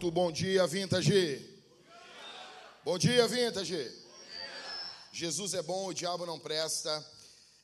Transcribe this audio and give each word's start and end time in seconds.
Muito 0.00 0.12
bom 0.12 0.30
dia, 0.30 0.64
Vintage. 0.64 1.60
Bom 2.84 2.96
dia, 2.96 3.26
Vintage. 3.26 3.92
Jesus 5.10 5.54
é 5.54 5.60
bom, 5.60 5.88
o 5.88 5.92
diabo 5.92 6.24
não 6.24 6.38
presta. 6.38 7.04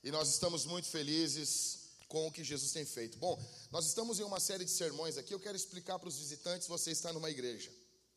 E 0.02 0.10
nós 0.10 0.30
estamos 0.30 0.66
muito 0.66 0.88
felizes 0.88 1.90
com 2.08 2.26
o 2.26 2.32
que 2.32 2.42
Jesus 2.42 2.72
tem 2.72 2.84
feito. 2.84 3.18
Bom, 3.18 3.40
nós 3.70 3.86
estamos 3.86 4.18
em 4.18 4.24
uma 4.24 4.40
série 4.40 4.64
de 4.64 4.72
sermões 4.72 5.16
aqui. 5.16 5.32
Eu 5.32 5.38
quero 5.38 5.56
explicar 5.56 5.96
para 5.96 6.08
os 6.08 6.18
visitantes: 6.18 6.66
você 6.66 6.90
está 6.90 7.12
numa 7.12 7.30
igreja. 7.30 7.70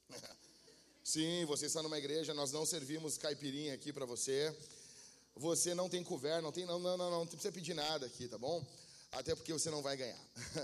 Sim, 1.04 1.46
você 1.46 1.68
está 1.68 1.84
numa 1.84 2.00
igreja. 2.00 2.34
Nós 2.34 2.52
não 2.52 2.66
servimos 2.66 3.20
caipirinha 3.20 3.76
aqui 3.76 3.94
para 3.94 4.08
você. 4.08 4.52
Você 5.36 5.76
não 5.76 5.88
tem 5.88 6.04
couvert, 6.04 6.42
não 6.42 6.52
tem, 6.52 6.66
não, 6.66 6.80
não, 6.80 6.98
não, 6.98 7.12
não, 7.12 7.20
não 7.20 7.28
precisa 7.28 7.52
pedir 7.52 7.76
nada 7.76 8.08
aqui, 8.08 8.28
tá 8.28 8.40
bom? 8.40 8.66
Até 9.12 9.36
porque 9.36 9.54
você 9.54 9.70
não 9.70 9.84
vai 9.84 9.96
ganhar. 9.96 10.20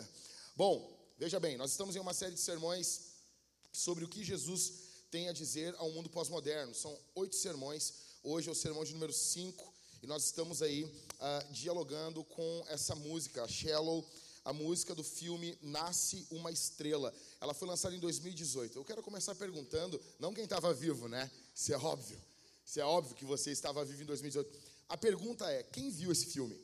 bom, 0.58 1.04
Veja 1.24 1.40
bem, 1.40 1.58
nós 1.58 1.72
estamos 1.72 1.96
em 1.96 2.00
uma 2.00 2.14
série 2.14 2.34
de 2.34 2.40
sermões 2.40 3.13
sobre 3.74 4.06
o 4.06 4.08
que 4.08 4.24
Jesus 4.24 4.74
tem 5.10 5.28
a 5.28 5.34
dizer 5.34 5.76
ao 5.78 5.92
mundo 5.92 6.10
pós-moderno. 6.10 6.74
São 6.74 6.98
oito 7.16 7.36
sermões, 7.36 7.94
hoje 8.24 8.48
é 8.48 8.52
o 8.52 8.56
sermão 8.56 8.86
de 8.86 8.94
número 8.94 9.12
cinco, 9.12 9.74
e 10.02 10.08
nós 10.08 10.26
estamos 10.26 10.62
aí 10.62 10.84
uh, 10.84 11.52
dialogando 11.52 12.24
com 12.24 12.66
essa 12.70 12.96
música, 12.96 13.48
Shallow, 13.48 14.08
a 14.46 14.52
música 14.52 14.94
do 14.94 15.04
filme 15.04 15.58
Nasce 15.62 16.28
uma 16.30 16.52
Estrela. 16.52 17.14
Ela 17.40 17.54
foi 17.54 17.68
lançada 17.68 17.96
em 17.96 18.00
2018. 18.00 18.78
Eu 18.78 18.84
quero 18.84 19.02
começar 19.02 19.34
perguntando, 19.36 20.00
não 20.20 20.34
quem 20.34 20.44
estava 20.44 20.74
vivo, 20.74 21.08
né? 21.08 21.32
Isso 21.56 21.74
é 21.74 21.78
óbvio. 21.78 22.22
Isso 22.66 22.80
é 22.80 22.84
óbvio 22.84 23.16
que 23.16 23.26
você 23.26 23.52
estava 23.52 23.84
vivo 23.86 24.04
em 24.04 24.06
2018. 24.06 24.60
A 24.90 24.98
pergunta 24.98 25.50
é: 25.50 25.64
quem 25.64 25.90
viu 25.90 26.12
esse 26.12 26.26
filme? 26.26 26.60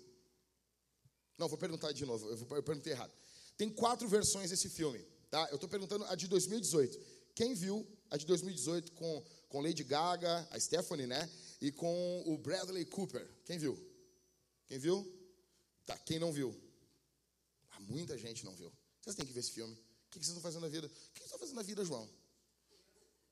Não, 1.37 1.47
vou 1.47 1.57
perguntar 1.57 1.93
de 1.93 2.05
novo, 2.05 2.29
eu, 2.29 2.37
eu 2.57 2.63
perguntei 2.63 2.91
errado. 2.91 3.13
Tem 3.57 3.69
quatro 3.69 4.07
versões 4.07 4.49
desse 4.49 4.69
filme, 4.69 5.05
tá? 5.29 5.47
Eu 5.49 5.55
estou 5.55 5.69
perguntando 5.69 6.05
a 6.05 6.15
de 6.15 6.27
2018. 6.27 6.99
Quem 7.35 7.53
viu 7.53 7.87
a 8.09 8.17
de 8.17 8.25
2018 8.25 8.91
com, 8.93 9.23
com 9.47 9.61
Lady 9.61 9.83
Gaga, 9.83 10.47
a 10.51 10.59
Stephanie, 10.59 11.07
né? 11.07 11.29
E 11.61 11.71
com 11.71 12.23
o 12.25 12.37
Bradley 12.37 12.85
Cooper. 12.85 13.27
Quem 13.45 13.57
viu? 13.57 13.77
Quem 14.67 14.77
viu? 14.77 15.05
Tá, 15.85 15.97
quem 15.97 16.19
não 16.19 16.31
viu? 16.31 16.55
Ah, 17.71 17.79
muita 17.81 18.17
gente 18.17 18.45
não 18.45 18.55
viu. 18.55 18.71
Vocês 19.01 19.15
têm 19.15 19.25
que 19.25 19.33
ver 19.33 19.39
esse 19.39 19.51
filme. 19.51 19.73
O 19.73 20.09
que 20.09 20.17
vocês 20.17 20.27
estão 20.27 20.41
fazendo 20.41 20.61
na 20.61 20.67
vida? 20.67 20.87
O 20.87 20.89
que 20.89 21.19
vocês 21.19 21.25
estão 21.25 21.39
fazendo 21.39 21.55
na 21.55 21.63
vida, 21.63 21.85
João? 21.85 22.09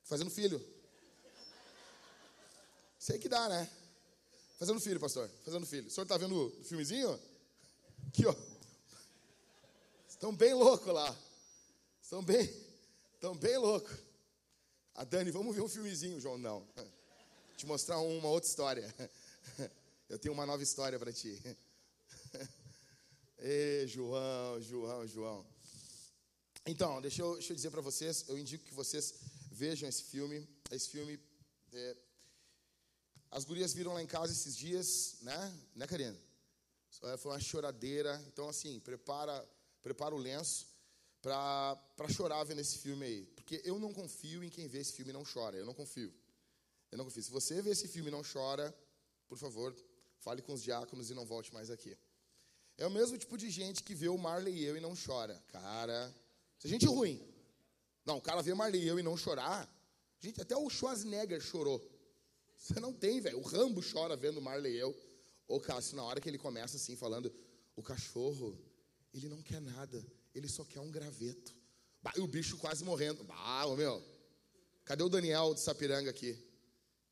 Fazendo 0.03 0.29
filho. 0.29 0.63
Sei 2.99 3.19
que 3.19 3.29
dá, 3.29 3.47
né? 3.49 3.69
Fazendo 4.57 4.79
filho, 4.79 4.99
pastor. 4.99 5.29
Fazendo 5.43 5.65
filho. 5.65 5.87
O 5.87 5.89
senhor 5.89 6.03
está 6.03 6.17
vendo 6.17 6.35
o 6.35 6.63
filmezinho? 6.63 7.19
Aqui, 8.07 8.25
ó. 8.25 8.35
Estão 10.07 10.35
bem 10.35 10.53
loucos 10.53 10.93
lá. 10.93 11.15
Estão 12.07 12.23
bem, 12.23 12.49
estão 13.15 13.35
bem 13.35 13.57
loucos. 13.57 13.93
A 14.95 15.03
Dani, 15.03 15.29
vamos 15.29 15.53
ver 15.53 15.61
um 15.61 15.67
filmezinho, 15.67 16.21
João. 16.21 16.37
Não. 16.37 16.65
Te 17.57 17.65
mostrar 17.65 17.99
uma 17.99 18.29
outra 18.29 18.49
história. 18.49 18.95
Eu 20.07 20.17
tenho 20.17 20.33
uma 20.33 20.45
nova 20.45 20.63
história 20.63 20.97
para 20.97 21.11
ti. 21.11 21.37
Ê, 23.39 23.83
João, 23.87 24.61
João, 24.61 25.05
João. 25.05 25.45
Então, 26.65 27.01
deixa 27.01 27.21
eu, 27.21 27.33
deixa 27.33 27.51
eu 27.51 27.55
dizer 27.57 27.71
para 27.71 27.81
vocês, 27.81 28.23
eu 28.29 28.37
indico 28.37 28.63
que 28.63 28.73
vocês 28.73 29.15
vejam 29.51 29.89
esse 29.89 30.03
filme. 30.03 30.47
Esse 30.71 30.87
filme, 30.87 31.19
é, 31.73 31.97
as 33.29 33.43
gurias 33.43 33.73
viram 33.73 33.91
lá 33.91 34.01
em 34.01 34.07
casa 34.07 34.31
esses 34.31 34.55
dias, 34.55 35.17
né? 35.23 35.59
Né, 35.75 35.85
Karina? 35.85 36.17
Foi 37.17 37.31
uma 37.31 37.39
choradeira. 37.41 38.23
Então, 38.27 38.47
assim, 38.47 38.79
prepara 38.79 39.45
prepara 39.83 40.15
o 40.15 40.17
lenço 40.17 40.76
para 41.21 42.07
chorar 42.09 42.43
vendo 42.43 42.61
esse 42.61 42.77
filme 42.77 43.05
aí. 43.05 43.25
Porque 43.35 43.61
eu 43.63 43.79
não 43.79 43.93
confio 43.93 44.43
em 44.43 44.49
quem 44.49 44.67
vê 44.67 44.79
esse 44.79 44.93
filme 44.93 45.11
e 45.11 45.13
não 45.13 45.23
chora. 45.23 45.57
Eu 45.57 45.65
não 45.65 45.73
confio. 45.73 46.13
Eu 46.91 46.97
não 46.97 47.05
confio. 47.05 47.23
Se 47.23 47.31
você 47.31 47.61
vê 47.61 47.71
esse 47.71 47.87
filme 47.87 48.09
e 48.09 48.11
não 48.11 48.21
chora, 48.23 48.75
por 49.27 49.37
favor, 49.37 49.75
fale 50.19 50.41
com 50.41 50.53
os 50.53 50.63
diáconos 50.63 51.09
e 51.09 51.13
não 51.13 51.25
volte 51.25 51.53
mais 51.53 51.69
aqui. 51.69 51.97
É 52.77 52.85
o 52.85 52.91
mesmo 52.91 53.17
tipo 53.17 53.37
de 53.37 53.49
gente 53.49 53.83
que 53.83 53.95
vê 53.95 54.07
o 54.07 54.17
Marley 54.17 54.55
e 54.55 54.65
eu 54.65 54.77
e 54.77 54.79
não 54.79 54.93
chora. 54.95 55.41
Cara, 55.47 56.13
isso 56.57 56.67
é 56.67 56.69
gente 56.69 56.85
ruim. 56.85 57.21
Não, 58.05 58.17
o 58.17 58.21
cara 58.21 58.41
vê 58.41 58.51
o 58.51 58.57
Marley 58.57 58.83
e 58.83 58.87
eu 58.87 58.99
e 58.99 59.03
não 59.03 59.17
chorar. 59.17 59.69
Gente, 60.19 60.41
até 60.41 60.55
o 60.55 60.69
Schwarzenegger 60.69 61.41
chorou. 61.41 61.81
Você 62.55 62.79
não 62.79 62.93
tem, 62.93 63.19
velho. 63.19 63.39
O 63.39 63.41
Rambo 63.41 63.81
chora 63.81 64.15
vendo 64.15 64.37
o 64.37 64.41
Marley 64.41 64.75
e 64.75 64.79
eu. 64.79 64.95
Ô, 65.47 65.59
Cássio, 65.59 65.95
na 65.95 66.03
hora 66.03 66.19
que 66.19 66.29
ele 66.29 66.37
começa 66.37 66.77
assim, 66.77 66.95
falando, 66.95 67.33
o 67.75 67.81
cachorro 67.81 68.57
ele 69.17 69.29
não 69.29 69.41
quer 69.41 69.61
nada, 69.61 70.05
ele 70.33 70.47
só 70.47 70.63
quer 70.63 70.79
um 70.79 70.91
graveto. 70.91 71.55
Bah, 72.01 72.13
e 72.15 72.21
o 72.21 72.27
bicho 72.27 72.57
quase 72.57 72.83
morrendo. 72.83 73.23
Bah, 73.23 73.65
ô 73.65 73.75
meu, 73.75 74.03
cadê 74.85 75.03
o 75.03 75.09
Daniel 75.09 75.53
de 75.53 75.61
Sapiranga 75.61 76.09
aqui? 76.09 76.37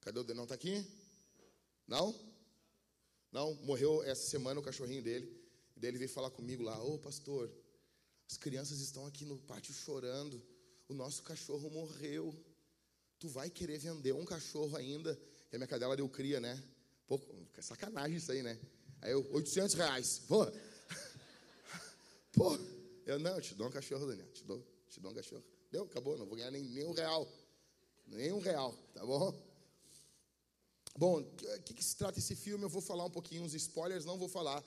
Cadê 0.01 0.19
o 0.19 0.23
Daniel? 0.23 0.43
Não 0.43 0.47
tá 0.47 0.55
aqui? 0.55 0.85
Não? 1.87 2.13
Não, 3.31 3.53
morreu 3.65 4.03
essa 4.03 4.29
semana 4.29 4.59
o 4.59 4.63
cachorrinho 4.63 5.01
dele. 5.01 5.25
E 5.75 5.79
daí 5.79 5.89
ele 5.91 5.97
veio 5.97 6.09
falar 6.09 6.29
comigo 6.29 6.63
lá, 6.63 6.81
ô 6.81 6.97
pastor, 6.99 7.51
as 8.29 8.37
crianças 8.37 8.79
estão 8.79 9.05
aqui 9.05 9.25
no 9.25 9.37
pátio 9.39 9.73
chorando. 9.73 10.41
O 10.87 10.93
nosso 10.93 11.21
cachorro 11.23 11.69
morreu. 11.69 12.33
Tu 13.19 13.27
vai 13.27 13.49
querer 13.49 13.77
vender 13.77 14.13
um 14.13 14.25
cachorro 14.25 14.75
ainda? 14.75 15.15
Que 15.49 15.55
a 15.55 15.59
minha 15.59 15.67
cadela 15.67 15.95
deu 15.95 16.07
cria, 16.07 16.39
né? 16.39 16.61
Pô, 17.07 17.19
sacanagem 17.59 18.17
isso 18.17 18.31
aí, 18.31 18.41
né? 18.41 18.59
Aí 19.01 19.11
eu, 19.11 19.27
800 19.33 19.75
reais. 19.75 20.19
Pô, 20.27 20.45
Pô, 22.35 22.57
eu 23.05 23.17
não, 23.17 23.35
eu 23.35 23.41
te 23.41 23.55
dou 23.55 23.67
um 23.67 23.71
cachorro, 23.71 24.05
Daniel. 24.05 24.27
Te 24.33 24.43
dou, 24.43 24.61
te 24.89 24.99
dou 24.99 25.11
um 25.11 25.15
cachorro. 25.15 25.43
Deu, 25.71 25.83
acabou, 25.85 26.17
não 26.17 26.25
vou 26.25 26.35
ganhar 26.35 26.51
nem, 26.51 26.63
nem 26.63 26.85
um 26.85 26.91
real. 26.91 27.27
Nem 28.07 28.31
um 28.33 28.39
real, 28.39 28.73
tá 28.93 29.05
bom? 29.05 29.33
Bom, 30.97 31.19
o 31.21 31.61
que, 31.63 31.73
que, 31.73 31.83
se 31.83 31.95
trata 31.95 32.19
esse 32.19 32.35
filme? 32.35 32.63
Eu 32.63 32.69
vou 32.69 32.81
falar 32.81 33.05
um 33.05 33.09
pouquinho, 33.09 33.43
uns 33.43 33.53
spoilers, 33.53 34.05
não 34.05 34.17
vou 34.17 34.29
falar 34.29 34.63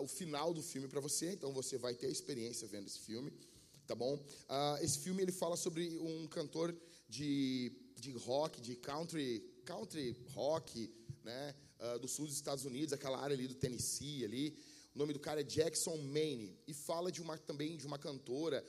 o 0.00 0.06
final 0.06 0.52
do 0.52 0.62
filme 0.62 0.88
para 0.88 1.00
você, 1.00 1.32
então 1.32 1.52
você 1.52 1.78
vai 1.78 1.94
ter 1.94 2.06
a 2.06 2.10
experiência 2.10 2.68
vendo 2.68 2.86
esse 2.86 2.98
filme, 3.00 3.32
tá 3.86 3.94
bom? 3.94 4.22
Ah, 4.48 4.78
esse 4.82 4.98
filme 4.98 5.22
ele 5.22 5.32
fala 5.32 5.56
sobre 5.56 5.98
um 5.98 6.26
cantor 6.26 6.76
de, 7.08 7.72
de 7.96 8.12
rock, 8.12 8.60
de 8.60 8.76
country, 8.76 9.40
country 9.64 10.16
rock, 10.34 10.92
né, 11.24 11.54
uh, 11.78 11.98
do 11.98 12.08
sul 12.08 12.26
dos 12.26 12.34
Estados 12.34 12.64
Unidos, 12.64 12.92
aquela 12.92 13.18
área 13.18 13.34
ali 13.34 13.46
do 13.46 13.54
Tennessee 13.54 14.24
ali, 14.24 14.58
o 14.94 14.98
nome 14.98 15.12
do 15.12 15.20
cara 15.20 15.40
é 15.40 15.44
Jackson 15.44 15.96
Maine. 15.96 16.58
E 16.66 16.74
fala 16.74 17.12
de 17.12 17.22
uma, 17.22 17.38
também 17.38 17.76
de 17.76 17.86
uma 17.86 17.98
cantora, 17.98 18.64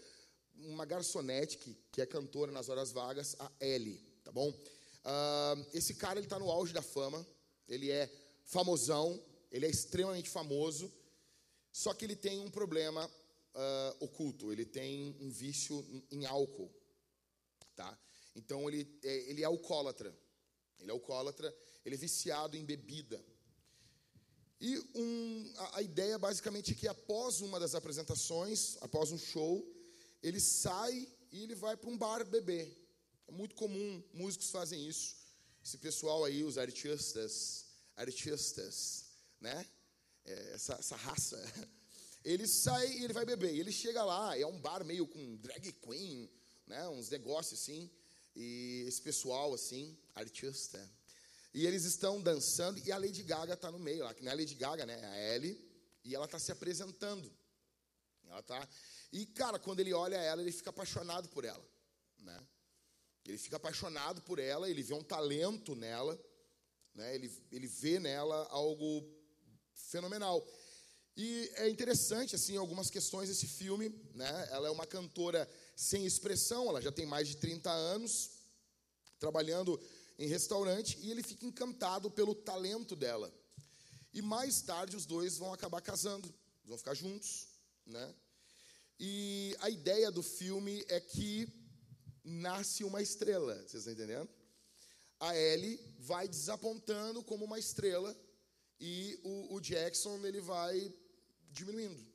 uma 0.55 0.85
garçonete 0.85 1.57
que, 1.57 1.75
que 1.91 2.01
é 2.01 2.05
cantora 2.05 2.51
nas 2.51 2.69
horas 2.69 2.91
vagas, 2.91 3.35
a 3.39 3.51
Ellie. 3.59 3.99
Tá 4.23 4.31
bom? 4.31 4.49
Uh, 4.49 5.65
esse 5.73 5.95
cara 5.95 6.19
ele 6.19 6.27
está 6.27 6.37
no 6.37 6.51
auge 6.51 6.73
da 6.73 6.81
fama. 6.81 7.25
Ele 7.67 7.89
é 7.89 8.09
famosão. 8.45 9.21
Ele 9.51 9.65
é 9.65 9.69
extremamente 9.69 10.29
famoso. 10.29 10.91
Só 11.71 11.93
que 11.93 12.05
ele 12.05 12.15
tem 12.15 12.39
um 12.39 12.51
problema 12.51 13.05
uh, 13.05 14.05
oculto. 14.05 14.51
Ele 14.51 14.65
tem 14.65 15.15
um 15.19 15.29
vício 15.29 15.85
em 16.11 16.25
álcool. 16.25 16.71
Tá? 17.75 17.97
Então 18.35 18.69
ele 18.69 18.87
é, 19.03 19.29
ele 19.29 19.41
é 19.41 19.45
alcoólatra. 19.45 20.15
Ele 20.79 20.91
é 20.91 20.93
alcoólatra. 20.93 21.55
Ele 21.83 21.95
é 21.95 21.97
viciado 21.97 22.55
em 22.55 22.63
bebida. 22.63 23.23
E 24.61 24.77
um, 24.93 25.53
a, 25.57 25.77
a, 25.79 25.81
ideia 25.81 26.19
basicamente 26.19 26.71
é 26.71 26.75
que 26.75 26.87
após 26.87 27.41
uma 27.41 27.59
das 27.59 27.73
apresentações, 27.73 28.77
após 28.79 29.11
um 29.11 29.17
show, 29.17 29.67
ele 30.21 30.39
sai 30.39 31.07
e 31.31 31.41
ele 31.41 31.55
vai 31.55 31.75
para 31.75 31.89
um 31.89 31.97
bar 31.97 32.23
beber. 32.23 32.77
É 33.27 33.31
muito 33.31 33.55
comum, 33.55 34.03
músicos 34.13 34.51
fazem 34.51 34.87
isso. 34.87 35.15
Esse 35.65 35.79
pessoal 35.79 36.23
aí, 36.23 36.43
os 36.43 36.59
artistas, 36.59 37.65
artistas, 37.95 39.05
né? 39.39 39.65
É, 40.25 40.53
essa, 40.53 40.73
essa 40.73 40.95
raça. 40.95 41.43
Ele 42.23 42.45
sai 42.45 42.87
e 42.99 43.03
ele 43.03 43.13
vai 43.13 43.25
beber. 43.25 43.51
Ele 43.51 43.71
chega 43.71 44.03
lá, 44.03 44.37
é 44.37 44.45
um 44.45 44.61
bar 44.61 44.85
meio 44.85 45.07
com 45.07 45.37
drag 45.37 45.71
queen, 45.71 46.29
né? 46.67 46.87
Uns 46.87 47.09
negócios 47.09 47.59
assim. 47.59 47.89
E 48.35 48.85
esse 48.87 49.01
pessoal 49.01 49.55
assim, 49.55 49.97
artista, 50.13 50.79
e 51.53 51.65
eles 51.65 51.83
estão 51.83 52.21
dançando 52.21 52.79
e 52.79 52.91
a 52.91 52.97
Lady 52.97 53.23
Gaga 53.23 53.53
está 53.53 53.69
no 53.71 53.79
meio 53.79 54.03
lá, 54.03 54.13
que 54.13 54.23
não 54.23 54.31
é 54.31 54.33
a 54.33 54.37
Lady 54.37 54.55
Gaga, 54.55 54.85
né? 54.85 54.99
É 54.99 55.05
a 55.05 55.35
Ellie. 55.35 55.69
E 56.03 56.15
ela 56.15 56.25
está 56.25 56.39
se 56.39 56.51
apresentando. 56.51 57.31
Ela 58.27 58.41
tá. 58.41 58.67
E, 59.11 59.25
cara, 59.25 59.59
quando 59.59 59.81
ele 59.81 59.93
olha 59.93 60.15
ela, 60.15 60.41
ele 60.41 60.51
fica 60.51 60.69
apaixonado 60.69 61.27
por 61.29 61.43
ela. 61.43 61.63
Né? 62.19 62.39
Ele 63.25 63.37
fica 63.37 63.57
apaixonado 63.57 64.21
por 64.21 64.39
ela, 64.39 64.69
ele 64.69 64.81
vê 64.81 64.93
um 64.93 65.03
talento 65.03 65.75
nela, 65.75 66.19
né? 66.95 67.13
ele, 67.13 67.31
ele 67.51 67.67
vê 67.67 67.99
nela 67.99 68.47
algo 68.49 69.05
fenomenal. 69.73 70.45
E 71.17 71.51
é 71.55 71.69
interessante, 71.69 72.35
assim, 72.35 72.55
algumas 72.55 72.89
questões 72.89 73.27
desse 73.27 73.45
filme. 73.45 73.89
Né? 74.15 74.47
Ela 74.51 74.69
é 74.69 74.71
uma 74.71 74.87
cantora 74.87 75.47
sem 75.75 76.05
expressão, 76.05 76.69
ela 76.69 76.81
já 76.81 76.91
tem 76.91 77.05
mais 77.05 77.27
de 77.27 77.37
30 77.37 77.69
anos, 77.69 78.31
trabalhando 79.19 79.79
em 80.21 80.27
restaurante 80.27 80.99
e 81.01 81.09
ele 81.09 81.23
fica 81.23 81.47
encantado 81.47 82.11
pelo 82.11 82.35
talento 82.35 82.95
dela. 82.95 83.33
E 84.13 84.21
mais 84.21 84.61
tarde 84.61 84.95
os 84.95 85.03
dois 85.03 85.39
vão 85.39 85.51
acabar 85.51 85.81
casando, 85.81 86.31
vão 86.63 86.77
ficar 86.77 86.93
juntos, 86.93 87.47
né? 87.87 88.15
E 88.99 89.55
a 89.61 89.69
ideia 89.69 90.11
do 90.11 90.21
filme 90.21 90.85
é 90.87 90.99
que 90.99 91.51
nasce 92.23 92.83
uma 92.83 93.01
estrela. 93.01 93.55
Vocês 93.55 93.87
estão 93.87 93.93
entendendo? 93.93 94.29
A 95.19 95.35
Ellie 95.35 95.79
vai 95.97 96.27
desapontando 96.27 97.23
como 97.23 97.45
uma 97.45 97.57
estrela 97.57 98.15
e 98.79 99.19
o, 99.23 99.55
o 99.55 99.59
Jackson 99.59 100.23
ele 100.23 100.39
vai 100.39 100.93
diminuindo. 101.49 102.05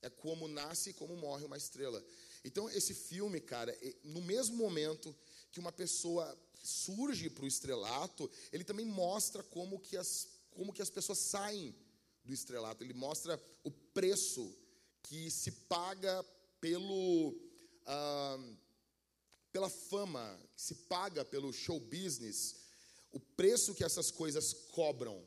É 0.00 0.08
como 0.08 0.48
nasce 0.48 0.90
e 0.90 0.94
como 0.94 1.14
morre 1.16 1.44
uma 1.44 1.58
estrela. 1.58 2.02
Então, 2.42 2.70
esse 2.70 2.94
filme, 2.94 3.40
cara, 3.40 3.76
no 4.04 4.22
mesmo 4.22 4.56
momento 4.56 5.14
que 5.50 5.60
uma 5.60 5.72
pessoa 5.72 6.26
surge 6.66 7.30
para 7.30 7.44
o 7.44 7.48
estrelato, 7.48 8.30
ele 8.52 8.64
também 8.64 8.84
mostra 8.84 9.42
como 9.42 9.78
que, 9.78 9.96
as, 9.96 10.28
como 10.50 10.72
que 10.72 10.82
as 10.82 10.90
pessoas 10.90 11.18
saem 11.18 11.74
do 12.24 12.32
estrelato. 12.32 12.82
Ele 12.82 12.94
mostra 12.94 13.40
o 13.64 13.70
preço 13.70 14.54
que 15.02 15.30
se 15.30 15.50
paga 15.50 16.24
pelo, 16.60 17.34
ah, 17.86 18.38
pela 19.52 19.70
fama, 19.70 20.38
que 20.54 20.62
se 20.62 20.74
paga 20.74 21.24
pelo 21.24 21.52
show 21.52 21.78
business. 21.78 22.56
O 23.12 23.20
preço 23.20 23.74
que 23.74 23.84
essas 23.84 24.10
coisas 24.10 24.52
cobram 24.72 25.24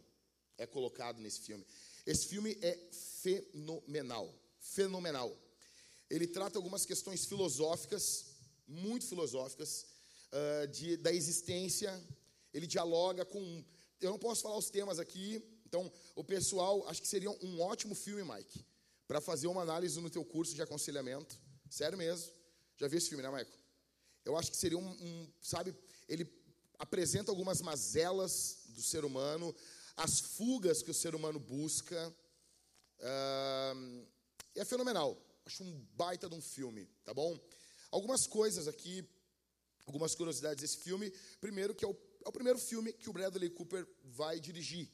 é 0.57 0.67
colocado 0.67 1.19
nesse 1.19 1.41
filme. 1.41 1.65
Esse 2.05 2.27
filme 2.27 2.57
é 2.61 2.77
fenomenal, 3.21 4.33
fenomenal. 4.59 5.35
Ele 6.09 6.27
trata 6.27 6.57
algumas 6.57 6.85
questões 6.85 7.25
filosóficas, 7.25 8.25
muito 8.67 9.05
filosóficas, 9.05 9.85
uh, 10.33 10.67
de, 10.67 10.97
da 10.97 11.13
existência. 11.13 11.91
Ele 12.53 12.67
dialoga 12.67 13.25
com. 13.25 13.63
Eu 14.01 14.11
não 14.11 14.19
posso 14.19 14.41
falar 14.41 14.57
os 14.57 14.69
temas 14.69 14.97
aqui, 14.97 15.43
então 15.65 15.91
o 16.15 16.23
pessoal, 16.23 16.87
acho 16.87 17.01
que 17.01 17.07
seria 17.07 17.29
um 17.29 17.61
ótimo 17.61 17.93
filme, 17.93 18.23
Mike, 18.23 18.65
para 19.07 19.19
fazer 19.19 19.47
uma 19.47 19.61
análise 19.61 19.99
no 19.99 20.09
teu 20.09 20.23
curso 20.23 20.55
de 20.55 20.61
aconselhamento. 20.61 21.39
Sério 21.69 21.97
mesmo. 21.97 22.31
Já 22.77 22.87
viu 22.87 22.97
esse 22.97 23.09
filme, 23.09 23.21
né, 23.21 23.29
Michael? 23.29 23.59
Eu 24.23 24.37
acho 24.37 24.49
que 24.51 24.57
seria 24.57 24.77
um, 24.77 24.89
um 24.89 25.27
sabe, 25.41 25.75
ele 26.07 26.25
apresenta 26.77 27.31
algumas 27.31 27.61
mazelas 27.61 28.63
do 28.69 28.81
ser 28.81 29.03
humano, 29.03 29.53
as 29.97 30.19
fugas 30.19 30.81
que 30.81 30.91
o 30.91 30.93
ser 30.93 31.13
humano 31.13 31.39
busca. 31.39 32.15
Uh, 32.99 34.07
é 34.55 34.63
fenomenal. 34.63 35.21
Acho 35.45 35.63
um 35.63 35.85
baita 35.95 36.29
de 36.29 36.35
um 36.35 36.41
filme, 36.41 36.85
tá 37.03 37.13
bom? 37.13 37.37
Algumas 37.91 38.27
coisas 38.27 38.67
aqui, 38.67 39.03
algumas 39.89 40.13
curiosidades 40.15 40.61
desse 40.61 40.77
filme. 40.77 41.11
Primeiro, 41.41 41.73
que 41.73 41.83
é 41.83 41.87
o, 41.87 41.97
é 42.25 42.29
o 42.29 42.31
primeiro 42.31 42.59
filme 42.59 42.93
que 42.93 43.09
o 43.09 43.13
Bradley 43.13 43.49
Cooper 43.49 43.87
vai 44.03 44.39
dirigir. 44.39 44.87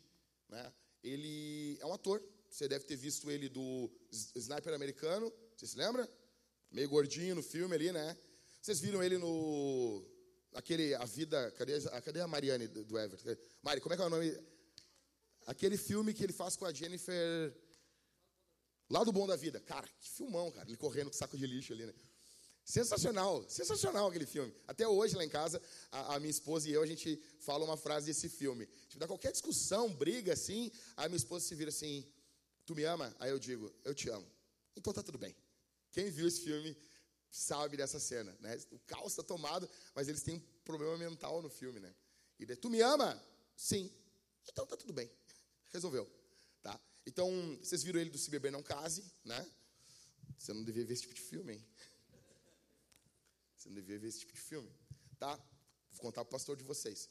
Né? 0.50 0.74
Ele 1.04 1.78
é 1.80 1.86
um 1.86 1.94
ator. 1.94 2.24
Você 2.50 2.68
deve 2.68 2.86
ter 2.86 2.96
visto 2.96 3.30
ele 3.30 3.50
do 3.50 3.92
Sniper 4.36 4.74
Americano. 4.74 5.32
Você 5.56 5.68
se 5.68 5.78
lembra? 5.78 6.10
Meio 6.72 6.90
gordinho 6.90 7.36
no 7.36 7.44
filme 7.44 7.76
ali, 7.76 7.92
né? 7.92 8.18
Vocês 8.62 8.80
viram 8.80 9.04
ele 9.04 9.18
no. 9.18 10.04
Aquele. 10.54 10.96
A 10.96 11.06
vida. 11.06 11.52
Cadê, 11.52 11.80
cadê 12.02 12.22
a 12.22 12.28
Mariane 12.28 12.68
do, 12.68 12.86
do 12.86 12.98
Everton? 12.98 13.36
Mari, 13.62 13.82
como 13.82 13.94
é 13.94 13.98
que 13.98 14.04
é 14.04 14.06
o 14.06 14.10
nome? 14.10 14.38
Aquele 15.46 15.78
filme 15.78 16.14
que 16.14 16.24
ele 16.24 16.34
faz 16.34 16.56
com 16.56 16.66
a 16.66 16.74
Jennifer. 16.74 17.54
Lá 18.90 19.04
do 19.04 19.12
Bom 19.12 19.28
da 19.28 19.36
Vida. 19.36 19.60
Cara, 19.60 19.88
que 20.00 20.10
filmão, 20.10 20.50
cara. 20.52 20.68
Ele 20.68 20.78
correndo 20.78 21.08
com 21.08 21.18
saco 21.18 21.38
de 21.38 21.46
lixo 21.46 21.74
ali, 21.74 21.86
né? 21.86 21.94
Sensacional, 22.66 23.48
sensacional 23.48 24.08
aquele 24.08 24.26
filme. 24.26 24.52
Até 24.68 24.88
hoje, 24.88 25.16
lá 25.16 25.24
em 25.24 25.30
casa, 25.30 25.62
a, 25.92 26.16
a, 26.16 26.20
minha 26.20 26.32
esposa 26.32 26.68
e 26.68 26.74
eu, 26.74 26.82
a 26.82 26.86
gente 26.88 27.22
fala 27.38 27.64
uma 27.64 27.78
frase 27.78 28.08
desse 28.08 28.28
filme. 28.28 28.66
Tipo, 28.88 28.98
dá 28.98 29.06
qualquer 29.06 29.32
discussão, 29.32 29.94
briga 29.94 30.34
assim, 30.34 30.72
a 30.98 31.08
minha 31.08 31.18
esposa 31.18 31.46
se 31.46 31.54
vira 31.54 31.70
assim: 31.70 32.04
Tu 32.66 32.74
me 32.74 32.84
ama? 32.84 33.16
Aí 33.20 33.30
eu 33.30 33.38
digo: 33.38 33.72
Eu 33.84 33.94
te 33.94 34.10
amo. 34.10 34.26
Então 34.76 34.92
tá 34.92 35.04
tudo 35.04 35.20
bem. 35.20 35.36
Quem 35.92 36.10
viu 36.10 36.28
esse 36.28 36.42
filme 36.42 36.76
sabe 37.30 37.78
dessa 37.78 38.00
cena, 38.00 38.36
né? 38.40 38.58
O 38.72 38.80
caos 38.80 39.12
está 39.12 39.22
tomado, 39.22 39.70
mas 39.94 40.08
eles 40.08 40.24
têm 40.24 40.38
um 40.38 40.64
problema 40.64 40.98
mental 40.98 41.44
no 41.44 41.50
filme, 41.52 41.80
né? 41.80 41.94
E 42.40 42.48
daí, 42.48 42.58
tu 42.58 42.72
me 42.72 42.82
ama? 42.82 43.22
Sim. 43.56 43.92
Então 44.52 44.66
tá 44.66 44.76
tudo 44.76 44.92
bem 44.92 45.10
resolveu. 45.70 46.12
Tá? 46.64 46.82
Então, 47.06 47.30
vocês 47.62 47.84
viram 47.84 48.00
ele 48.00 48.10
do 48.10 48.18
Se 48.18 48.32
Beber 48.32 48.52
Não 48.52 48.64
Case, 48.64 49.04
né? 49.24 49.48
Você 50.36 50.52
não 50.52 50.64
devia 50.64 50.84
ver 50.84 50.94
esse 50.94 51.04
tipo 51.04 51.14
de 51.14 51.22
filme, 51.22 51.54
hein? 51.54 51.68
Você 53.66 53.70
não 53.70 53.76
devia 53.76 53.98
ver 53.98 54.10
esse 54.10 54.20
tipo 54.20 54.34
de 54.34 54.40
filme. 54.40 54.72
Tá? 55.18 55.36
Vou 55.92 56.02
contar 56.02 56.24
para 56.24 56.30
o 56.30 56.32
pastor 56.32 56.56
de 56.56 56.64
vocês. 56.64 57.10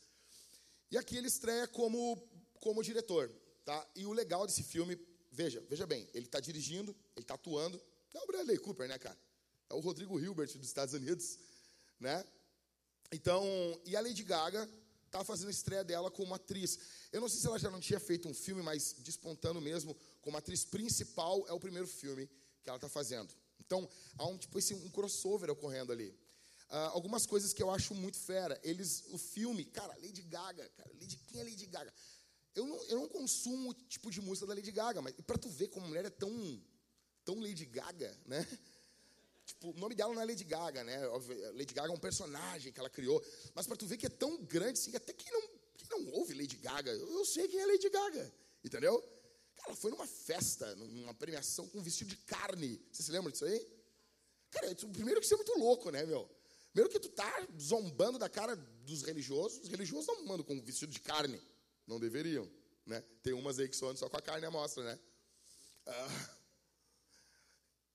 E 0.88 0.96
aqui 0.96 1.16
ele 1.16 1.26
estreia 1.26 1.66
como, 1.66 2.16
como 2.60 2.80
diretor. 2.80 3.28
Tá? 3.64 3.84
E 3.96 4.06
o 4.06 4.12
legal 4.12 4.46
desse 4.46 4.62
filme, 4.62 4.96
veja, 5.32 5.60
veja 5.68 5.84
bem, 5.84 6.08
ele 6.14 6.26
está 6.26 6.38
dirigindo, 6.38 6.94
ele 7.16 7.24
está 7.24 7.34
atuando. 7.34 7.82
É 8.12 8.22
o 8.22 8.26
Bradley 8.26 8.58
Cooper, 8.58 8.86
né, 8.86 8.96
cara? 8.98 9.18
É 9.68 9.74
o 9.74 9.80
Rodrigo 9.80 10.20
Hilbert 10.20 10.56
dos 10.56 10.68
Estados 10.68 10.94
Unidos, 10.94 11.40
né? 11.98 12.24
Então, 13.10 13.44
e 13.84 13.96
a 13.96 14.00
Lady 14.00 14.22
Gaga 14.22 14.68
estava 15.06 15.24
fazendo 15.24 15.48
a 15.48 15.50
estreia 15.50 15.82
dela 15.82 16.08
como 16.08 16.34
atriz. 16.34 16.78
Eu 17.10 17.20
não 17.20 17.28
sei 17.28 17.40
se 17.40 17.46
ela 17.48 17.58
já 17.58 17.70
não 17.70 17.80
tinha 17.80 17.98
feito 17.98 18.28
um 18.28 18.34
filme, 18.34 18.62
mas 18.62 18.94
despontando 19.00 19.60
mesmo, 19.60 19.96
como 20.22 20.36
atriz 20.36 20.64
principal, 20.64 21.44
é 21.48 21.52
o 21.52 21.58
primeiro 21.58 21.88
filme 21.88 22.30
que 22.62 22.68
ela 22.68 22.76
está 22.76 22.88
fazendo. 22.88 23.34
Então, 23.58 23.88
há 24.18 24.26
um, 24.26 24.38
tipo, 24.38 24.56
esse, 24.56 24.74
um 24.74 24.90
crossover 24.90 25.50
ocorrendo 25.50 25.90
ali. 25.90 26.14
Uh, 26.70 26.90
algumas 26.92 27.26
coisas 27.26 27.52
que 27.52 27.62
eu 27.62 27.70
acho 27.70 27.94
muito 27.94 28.18
fera. 28.18 28.58
Eles, 28.62 29.04
o 29.10 29.18
filme, 29.18 29.64
cara, 29.64 29.94
Lady 30.02 30.22
Gaga, 30.22 30.68
cara, 30.70 30.90
Lady, 31.00 31.16
quem 31.28 31.40
é 31.40 31.44
Lady 31.44 31.66
Gaga? 31.66 31.92
Eu 32.54 32.66
não, 32.66 32.82
eu 32.84 32.98
não 32.98 33.08
consumo 33.08 33.70
o 33.70 33.74
tipo 33.74 34.10
de 34.10 34.20
música 34.20 34.46
da 34.46 34.54
Lady 34.54 34.70
Gaga, 34.70 35.02
mas 35.02 35.14
para 35.26 35.36
tu 35.38 35.48
ver 35.48 35.68
como 35.68 35.86
a 35.86 35.88
mulher 35.88 36.04
é 36.04 36.10
tão, 36.10 36.62
tão 37.24 37.40
Lady 37.40 37.66
Gaga, 37.66 38.16
né? 38.26 38.46
Tipo, 39.46 39.72
o 39.72 39.74
nome 39.74 39.94
dela 39.94 40.14
não 40.14 40.22
é 40.22 40.24
Lady 40.24 40.42
Gaga, 40.42 40.82
né? 40.84 41.06
Lady 41.52 41.74
Gaga 41.74 41.92
é 41.92 41.94
um 41.94 42.00
personagem 42.00 42.72
que 42.72 42.80
ela 42.80 42.88
criou. 42.88 43.22
Mas 43.54 43.66
para 43.66 43.76
tu 43.76 43.86
ver 43.86 43.98
que 43.98 44.06
é 44.06 44.08
tão 44.08 44.42
grande 44.42 44.78
assim, 44.78 44.96
até 44.96 45.12
quem 45.12 45.30
não, 45.30 45.42
quem 45.76 45.86
não 45.90 46.12
ouve 46.14 46.32
Lady 46.32 46.56
Gaga, 46.56 46.90
eu 46.90 47.24
sei 47.26 47.46
quem 47.46 47.60
é 47.60 47.66
Lady 47.66 47.90
Gaga. 47.90 48.34
Entendeu? 48.64 48.98
Cara, 49.54 49.68
ela 49.68 49.76
foi 49.76 49.90
numa 49.90 50.06
festa, 50.06 50.74
numa 50.76 51.12
premiação 51.12 51.68
com 51.68 51.78
um 51.78 51.82
vestido 51.82 52.08
de 52.08 52.16
carne. 52.16 52.80
Você 52.90 53.02
se 53.02 53.12
lembra 53.12 53.30
disso 53.30 53.44
aí? 53.44 53.66
Cara, 54.50 54.74
primeiro 54.74 55.20
que 55.20 55.26
você 55.26 55.34
é 55.34 55.36
muito 55.36 55.58
louco, 55.58 55.90
né, 55.90 56.06
meu? 56.06 56.30
Primeiro 56.74 56.90
que 56.90 56.98
tu 56.98 57.08
tá 57.08 57.46
zombando 57.56 58.18
da 58.18 58.28
cara 58.28 58.56
dos 58.56 59.02
religiosos. 59.02 59.60
Os 59.62 59.68
religiosos 59.68 60.08
não 60.08 60.24
mandam 60.26 60.44
com 60.44 60.60
vestido 60.60 60.90
de 60.90 60.98
carne. 60.98 61.40
Não 61.86 62.00
deveriam, 62.00 62.50
né? 62.84 63.00
Tem 63.22 63.32
umas 63.32 63.60
aí 63.60 63.68
que 63.68 63.76
só 63.76 63.86
andam 63.86 63.98
só 63.98 64.08
com 64.08 64.16
a 64.16 64.20
carne 64.20 64.44
à 64.44 64.50
mostra, 64.50 64.82
né? 64.82 64.98
Ah, 65.86 66.34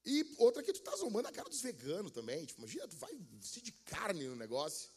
e 0.06 0.26
outra 0.38 0.64
que 0.64 0.72
tu 0.72 0.82
tá 0.82 0.96
zombando 0.96 1.28
a 1.28 1.32
cara 1.32 1.50
dos 1.50 1.62
veganos 1.62 2.14
também. 2.14 2.46
Tipo, 2.46 2.62
imagina, 2.62 2.88
tu 2.88 2.96
vai 2.96 3.14
vestir 3.34 3.62
de 3.62 3.74
carne 3.74 4.28
no 4.28 4.36
negócio. 4.38 4.90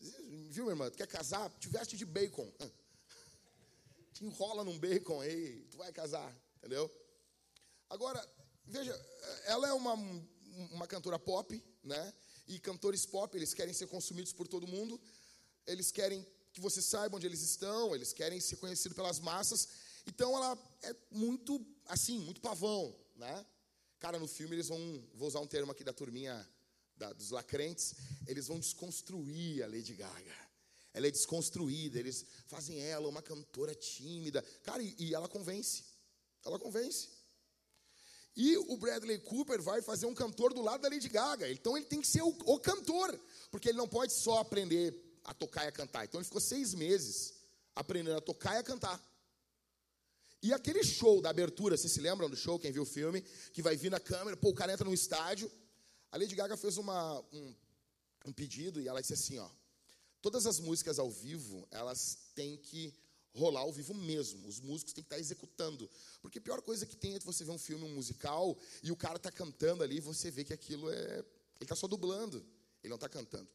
Viu, 0.00 0.64
minha 0.64 0.72
irmã? 0.72 0.90
Tu 0.90 0.96
quer 0.96 1.06
casar? 1.06 1.50
Te 1.58 1.68
veste 1.68 1.98
de 1.98 2.06
bacon. 2.06 2.50
Te 4.14 4.24
enrola 4.24 4.64
num 4.64 4.78
bacon 4.78 5.20
aí, 5.20 5.66
tu 5.70 5.76
vai 5.76 5.92
casar, 5.92 6.34
entendeu? 6.56 6.90
Agora, 7.90 8.26
veja, 8.64 8.98
ela 9.44 9.68
é 9.68 9.74
uma, 9.74 9.92
uma 10.72 10.86
cantora 10.86 11.18
pop, 11.18 11.62
né? 11.84 12.14
E 12.46 12.58
cantores 12.58 13.04
pop, 13.04 13.36
eles 13.36 13.52
querem 13.52 13.74
ser 13.74 13.86
consumidos 13.88 14.32
por 14.32 14.46
todo 14.46 14.66
mundo. 14.66 15.00
Eles 15.66 15.90
querem 15.90 16.24
que 16.52 16.60
você 16.60 16.80
saiba 16.80 17.16
onde 17.16 17.26
eles 17.26 17.42
estão, 17.42 17.94
eles 17.94 18.12
querem 18.12 18.40
ser 18.40 18.56
conhecidos 18.56 18.96
pelas 18.96 19.18
massas. 19.18 19.68
Então 20.06 20.34
ela 20.36 20.58
é 20.82 20.94
muito, 21.10 21.64
assim, 21.86 22.18
muito 22.18 22.40
pavão, 22.40 22.94
né? 23.16 23.44
Cara, 23.98 24.18
no 24.18 24.28
filme 24.28 24.54
eles 24.54 24.68
vão, 24.68 25.08
vou 25.14 25.28
usar 25.28 25.40
um 25.40 25.46
termo 25.46 25.72
aqui 25.72 25.82
da 25.82 25.92
turminha 25.92 26.48
da, 26.96 27.12
dos 27.12 27.30
lacrentes, 27.30 27.94
eles 28.26 28.46
vão 28.46 28.58
desconstruir 28.58 29.62
a 29.62 29.66
Lady 29.66 29.94
Gaga. 29.94 30.46
Ela 30.94 31.08
é 31.08 31.10
desconstruída, 31.10 31.98
eles 31.98 32.24
fazem 32.46 32.80
ela 32.80 33.06
uma 33.06 33.20
cantora 33.20 33.74
tímida. 33.74 34.42
Cara, 34.62 34.82
e, 34.82 34.94
e 34.98 35.14
ela 35.14 35.28
convence. 35.28 35.84
Ela 36.44 36.58
convence. 36.58 37.08
E 38.36 38.56
o 38.58 38.76
Bradley 38.76 39.18
Cooper 39.18 39.62
vai 39.62 39.80
fazer 39.80 40.04
um 40.04 40.14
cantor 40.14 40.52
do 40.52 40.60
lado 40.60 40.82
da 40.82 40.88
Lady 40.90 41.08
Gaga. 41.08 41.50
Então 41.50 41.76
ele 41.76 41.86
tem 41.86 42.02
que 42.02 42.06
ser 42.06 42.22
o, 42.22 42.28
o 42.28 42.60
cantor, 42.60 43.18
porque 43.50 43.70
ele 43.70 43.78
não 43.78 43.88
pode 43.88 44.12
só 44.12 44.40
aprender 44.40 44.94
a 45.24 45.32
tocar 45.32 45.64
e 45.64 45.68
a 45.68 45.72
cantar. 45.72 46.04
Então 46.04 46.20
ele 46.20 46.26
ficou 46.26 46.40
seis 46.40 46.74
meses 46.74 47.32
aprendendo 47.74 48.18
a 48.18 48.20
tocar 48.20 48.54
e 48.54 48.58
a 48.58 48.62
cantar. 48.62 49.02
E 50.42 50.52
aquele 50.52 50.84
show 50.84 51.20
da 51.22 51.30
abertura, 51.30 51.76
vocês 51.76 51.92
se 51.92 52.00
lembram 52.00 52.28
do 52.28 52.36
show, 52.36 52.58
quem 52.58 52.70
viu 52.70 52.82
o 52.82 52.86
filme, 52.86 53.22
que 53.52 53.62
vai 53.62 53.74
vir 53.74 53.90
na 53.90 53.98
câmera, 53.98 54.36
pô, 54.36 54.50
o 54.50 54.54
cara 54.54 54.72
entra 54.72 54.84
no 54.84 54.94
estádio. 54.94 55.50
A 56.12 56.18
Lady 56.18 56.34
Gaga 56.34 56.56
fez 56.58 56.76
uma, 56.76 57.18
um, 57.32 57.54
um 58.26 58.32
pedido 58.32 58.80
e 58.80 58.86
ela 58.86 59.00
disse 59.00 59.14
assim, 59.14 59.38
ó, 59.38 59.48
todas 60.20 60.46
as 60.46 60.60
músicas 60.60 60.98
ao 60.98 61.10
vivo, 61.10 61.66
elas 61.70 62.18
têm 62.34 62.58
que 62.58 62.94
rolar 63.36 63.60
ao 63.60 63.72
vivo 63.72 63.94
mesmo. 63.94 64.46
Os 64.48 64.60
músicos 64.60 64.92
têm 64.92 65.02
que 65.02 65.06
estar 65.06 65.18
executando. 65.18 65.88
Porque 66.20 66.38
a 66.38 66.42
pior 66.42 66.60
coisa 66.62 66.86
que 66.86 66.96
tem 66.96 67.14
é 67.14 67.18
você 67.20 67.44
ver 67.44 67.50
um 67.50 67.58
filme 67.58 67.84
um 67.84 67.94
musical 67.94 68.56
e 68.82 68.90
o 68.90 68.96
cara 68.96 69.16
está 69.16 69.30
cantando 69.30 69.82
ali 69.82 69.96
e 69.96 70.00
você 70.00 70.30
vê 70.30 70.44
que 70.44 70.52
aquilo 70.52 70.90
é. 70.90 71.18
Ele 71.18 71.64
está 71.64 71.74
só 71.74 71.86
dublando, 71.86 72.38
ele 72.82 72.90
não 72.90 72.96
está 72.96 73.08
cantando. 73.08 73.48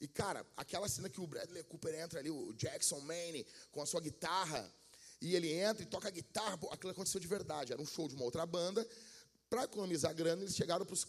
E, 0.00 0.08
cara, 0.08 0.44
aquela 0.56 0.88
cena 0.88 1.08
que 1.08 1.20
o 1.20 1.26
Bradley 1.26 1.62
Cooper 1.64 1.94
entra 1.94 2.18
ali, 2.18 2.30
o 2.30 2.52
Jackson 2.54 2.98
Maine, 3.00 3.46
com 3.70 3.80
a 3.80 3.86
sua 3.86 4.00
guitarra, 4.00 4.72
e 5.20 5.36
ele 5.36 5.52
entra 5.52 5.82
e 5.82 5.86
toca 5.86 6.10
guitarra. 6.10 6.58
Pô, 6.58 6.68
aquilo 6.72 6.90
aconteceu 6.92 7.20
de 7.20 7.26
verdade. 7.26 7.72
Era 7.72 7.80
um 7.80 7.86
show 7.86 8.08
de 8.08 8.14
uma 8.14 8.24
outra 8.24 8.44
banda. 8.44 8.86
Para 9.48 9.64
economizar 9.64 10.14
grana, 10.14 10.42
eles 10.42 10.56
chegaram 10.56 10.86
para 10.86 10.94
os 10.94 11.06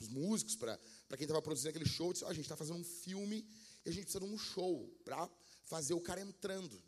os 0.00 0.08
músicos, 0.08 0.56
para 0.56 0.78
quem 1.10 1.22
estava 1.22 1.42
produzindo 1.42 1.68
aquele 1.68 1.88
show, 1.88 2.12
disse: 2.12 2.24
oh, 2.24 2.28
a 2.28 2.32
gente 2.32 2.44
está 2.44 2.56
fazendo 2.56 2.78
um 2.78 2.84
filme 2.84 3.46
e 3.84 3.90
a 3.90 3.92
gente 3.92 4.04
precisa 4.04 4.24
de 4.24 4.32
um 4.32 4.38
show 4.38 4.88
para 5.04 5.28
fazer 5.64 5.94
o 5.94 6.00
cara 6.00 6.20
entrando. 6.20 6.82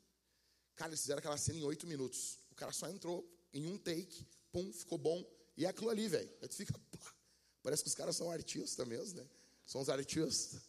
Cara, 0.76 0.90
eles 0.90 1.00
fizeram 1.00 1.18
aquela 1.18 1.36
cena 1.36 1.58
em 1.58 1.64
oito 1.64 1.86
minutos. 1.86 2.38
O 2.50 2.54
cara 2.54 2.72
só 2.72 2.88
entrou 2.88 3.28
em 3.52 3.66
um 3.66 3.76
take, 3.78 4.26
pum, 4.50 4.72
ficou 4.72 4.98
bom. 4.98 5.24
E 5.56 5.64
é 5.64 5.68
aquilo 5.68 5.90
ali, 5.90 6.08
velho. 6.08 6.30
Aí 6.40 6.48
tu 6.48 6.54
fica, 6.54 6.72
pá, 6.72 7.14
parece 7.62 7.82
que 7.82 7.88
os 7.88 7.94
caras 7.94 8.16
são 8.16 8.30
artistas 8.30 8.86
mesmo, 8.86 9.20
né? 9.20 9.28
São 9.66 9.80
os 9.80 9.88
artistas. 9.88 10.60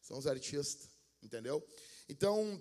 São 0.00 0.18
os 0.18 0.26
artistas, 0.26 0.88
entendeu? 1.22 1.66
Então, 2.08 2.54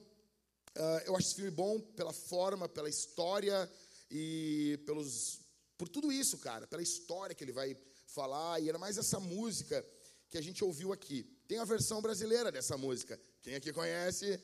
uh, 0.78 1.02
eu 1.06 1.16
acho 1.16 1.28
esse 1.28 1.36
filme 1.36 1.52
bom 1.52 1.80
pela 1.80 2.14
forma, 2.14 2.70
pela 2.70 2.90
história 2.90 3.70
e 4.10 4.80
pelos, 4.86 5.42
por 5.78 5.90
tudo 5.90 6.12
isso, 6.12 6.38
cara. 6.38 6.66
Pela 6.68 6.82
história 6.82 7.36
que 7.36 7.44
ele 7.44 7.52
vai 7.52 7.76
falar. 8.08 8.62
E 8.62 8.70
era 8.70 8.78
mais 8.78 8.98
essa 8.98 9.20
música 9.20 9.86
que 10.30 10.38
a 10.38 10.42
gente 10.42 10.64
ouviu 10.64 10.94
aqui. 10.94 11.24
Tem 11.48 11.60
a 11.60 11.66
versão 11.66 12.02
brasileira 12.02 12.52
dessa 12.52 12.78
música. 12.78 13.20
Quem 13.42 13.56
aqui 13.56 13.74
conhece? 13.74 14.40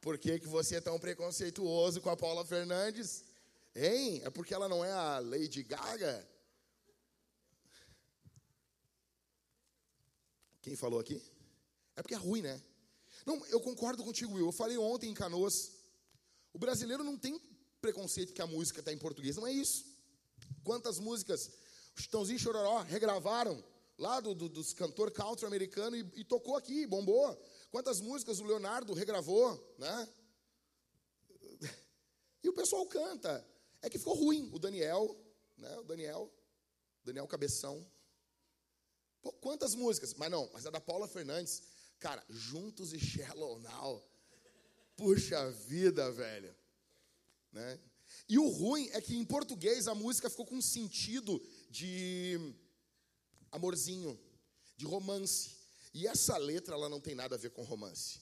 Por 0.00 0.16
que, 0.18 0.38
que 0.38 0.46
você 0.46 0.76
é 0.76 0.80
tão 0.80 0.98
preconceituoso 0.98 2.00
com 2.00 2.10
a 2.10 2.16
Paula 2.16 2.44
Fernandes? 2.44 3.24
Hein? 3.74 4.22
É 4.24 4.30
porque 4.30 4.54
ela 4.54 4.68
não 4.68 4.84
é 4.84 4.92
a 4.92 5.18
Lady 5.18 5.62
Gaga? 5.62 6.26
Quem 10.62 10.76
falou 10.76 11.00
aqui? 11.00 11.20
É 11.96 12.02
porque 12.02 12.14
é 12.14 12.18
ruim, 12.18 12.42
né? 12.42 12.62
Não, 13.26 13.44
eu 13.46 13.60
concordo 13.60 14.04
contigo, 14.04 14.34
Will. 14.34 14.46
Eu 14.46 14.52
falei 14.52 14.78
ontem 14.78 15.10
em 15.10 15.14
Canoas. 15.14 15.72
O 16.52 16.58
brasileiro 16.58 17.02
não 17.02 17.16
tem 17.16 17.40
preconceito 17.80 18.32
que 18.32 18.42
a 18.42 18.46
música 18.46 18.80
está 18.80 18.92
em 18.92 18.98
português. 18.98 19.36
Não 19.36 19.46
é 19.46 19.52
isso. 19.52 19.84
Quantas 20.62 20.98
músicas 20.98 21.50
Chitãozinho 21.96 22.38
Chororó 22.38 22.82
regravaram 22.82 23.62
lá 23.98 24.20
do, 24.20 24.34
do, 24.34 24.48
dos 24.48 24.72
cantor 24.72 25.10
country 25.10 25.46
americano 25.46 25.96
e, 25.96 26.06
e 26.16 26.24
tocou 26.24 26.56
aqui, 26.56 26.86
bombou. 26.86 27.36
Quantas 27.70 28.00
músicas 28.00 28.40
o 28.40 28.44
Leonardo 28.44 28.94
regravou, 28.94 29.76
né? 29.78 30.08
E 32.40 32.48
o 32.48 32.52
pessoal 32.52 32.86
canta. 32.86 33.44
É 33.82 33.90
que 33.90 33.98
ficou 33.98 34.14
ruim. 34.14 34.48
O 34.52 34.58
Daniel, 34.58 35.16
né? 35.56 35.76
O 35.78 35.84
Daniel, 35.84 36.32
Daniel 37.04 37.26
Cabeção. 37.26 37.84
Pô, 39.20 39.32
quantas 39.32 39.74
músicas? 39.74 40.14
Mas 40.14 40.30
não, 40.30 40.48
mas 40.52 40.64
a 40.64 40.70
da 40.70 40.80
Paula 40.80 41.08
Fernandes, 41.08 41.62
cara, 41.98 42.24
Juntos 42.28 42.92
e 42.92 42.98
Shallow 42.98 43.58
Now. 43.58 44.08
Puxa 44.96 45.50
vida, 45.50 46.10
velho. 46.12 46.54
Né? 47.52 47.80
E 48.28 48.38
o 48.38 48.48
ruim 48.48 48.88
é 48.92 49.00
que 49.00 49.16
em 49.16 49.24
português 49.24 49.88
a 49.88 49.94
música 49.94 50.30
ficou 50.30 50.46
com 50.46 50.56
um 50.56 50.62
sentido 50.62 51.40
de 51.70 52.54
amorzinho, 53.50 54.18
de 54.76 54.84
romance. 54.84 55.56
E 55.98 56.06
essa 56.06 56.36
letra 56.36 56.76
ela 56.76 56.88
não 56.88 57.00
tem 57.00 57.12
nada 57.12 57.34
a 57.34 57.38
ver 57.38 57.50
com 57.50 57.64
romance. 57.64 58.20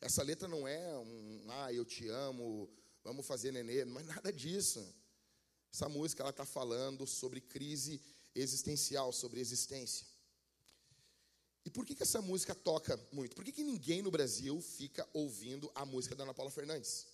Essa 0.00 0.20
letra 0.20 0.48
não 0.48 0.66
é 0.66 0.98
um, 0.98 1.46
ah, 1.48 1.72
eu 1.72 1.84
te 1.84 2.08
amo, 2.08 2.68
vamos 3.04 3.24
fazer 3.24 3.52
nenê, 3.52 3.84
não 3.84 4.00
é 4.00 4.02
nada 4.02 4.32
disso. 4.32 4.84
Essa 5.72 5.88
música 5.88 6.24
ela 6.24 6.30
está 6.30 6.44
falando 6.44 7.06
sobre 7.06 7.40
crise 7.40 8.00
existencial, 8.34 9.12
sobre 9.12 9.38
existência. 9.38 10.04
E 11.64 11.70
por 11.70 11.86
que, 11.86 11.94
que 11.94 12.02
essa 12.02 12.20
música 12.20 12.52
toca 12.52 12.98
muito? 13.12 13.36
Por 13.36 13.44
que, 13.44 13.52
que 13.52 13.62
ninguém 13.62 14.02
no 14.02 14.10
Brasil 14.10 14.60
fica 14.60 15.08
ouvindo 15.12 15.70
a 15.72 15.86
música 15.86 16.16
da 16.16 16.24
Ana 16.24 16.34
Paula 16.34 16.50
Fernandes? 16.50 17.06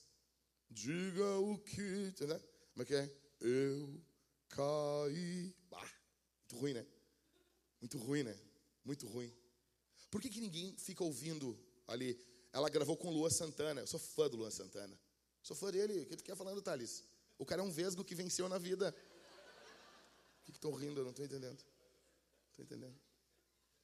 Diga 0.70 1.38
o 1.40 1.58
que. 1.58 2.14
Né? 2.24 2.40
Como 2.72 2.82
é 2.82 2.84
que 2.86 2.94
é? 2.94 3.16
Eu 3.38 4.02
caí. 4.48 5.54
Ah, 5.72 5.92
muito 6.40 6.56
ruim, 6.56 6.72
né? 6.72 6.86
Muito 7.82 7.98
ruim, 7.98 8.22
né? 8.22 8.40
Muito 8.82 9.06
ruim. 9.06 9.39
Por 10.10 10.20
que, 10.20 10.28
que 10.28 10.40
ninguém 10.40 10.76
fica 10.76 11.04
ouvindo 11.04 11.58
ali? 11.86 12.18
Ela 12.52 12.68
gravou 12.68 12.96
com 12.96 13.10
Lua 13.10 13.30
Santana. 13.30 13.80
Eu 13.80 13.86
sou 13.86 14.00
fã 14.00 14.28
do 14.28 14.36
Lua 14.36 14.50
Santana. 14.50 14.98
Sou 15.42 15.56
fã 15.56 15.70
dele. 15.70 16.00
O 16.00 16.06
que 16.06 16.16
tu 16.16 16.24
quer 16.24 16.36
falando, 16.36 16.60
Thales? 16.60 17.04
O 17.38 17.46
cara 17.46 17.62
é 17.62 17.64
um 17.64 17.70
vesgo 17.70 18.04
que 18.04 18.14
venceu 18.14 18.48
na 18.48 18.58
vida. 18.58 18.94
O 20.40 20.44
que 20.44 20.50
estão 20.50 20.72
rindo? 20.72 21.00
Eu 21.00 21.04
não 21.04 21.10
estou 21.10 21.24
entendendo. 21.24 21.64
Estou 22.50 22.64
entendendo. 22.64 23.00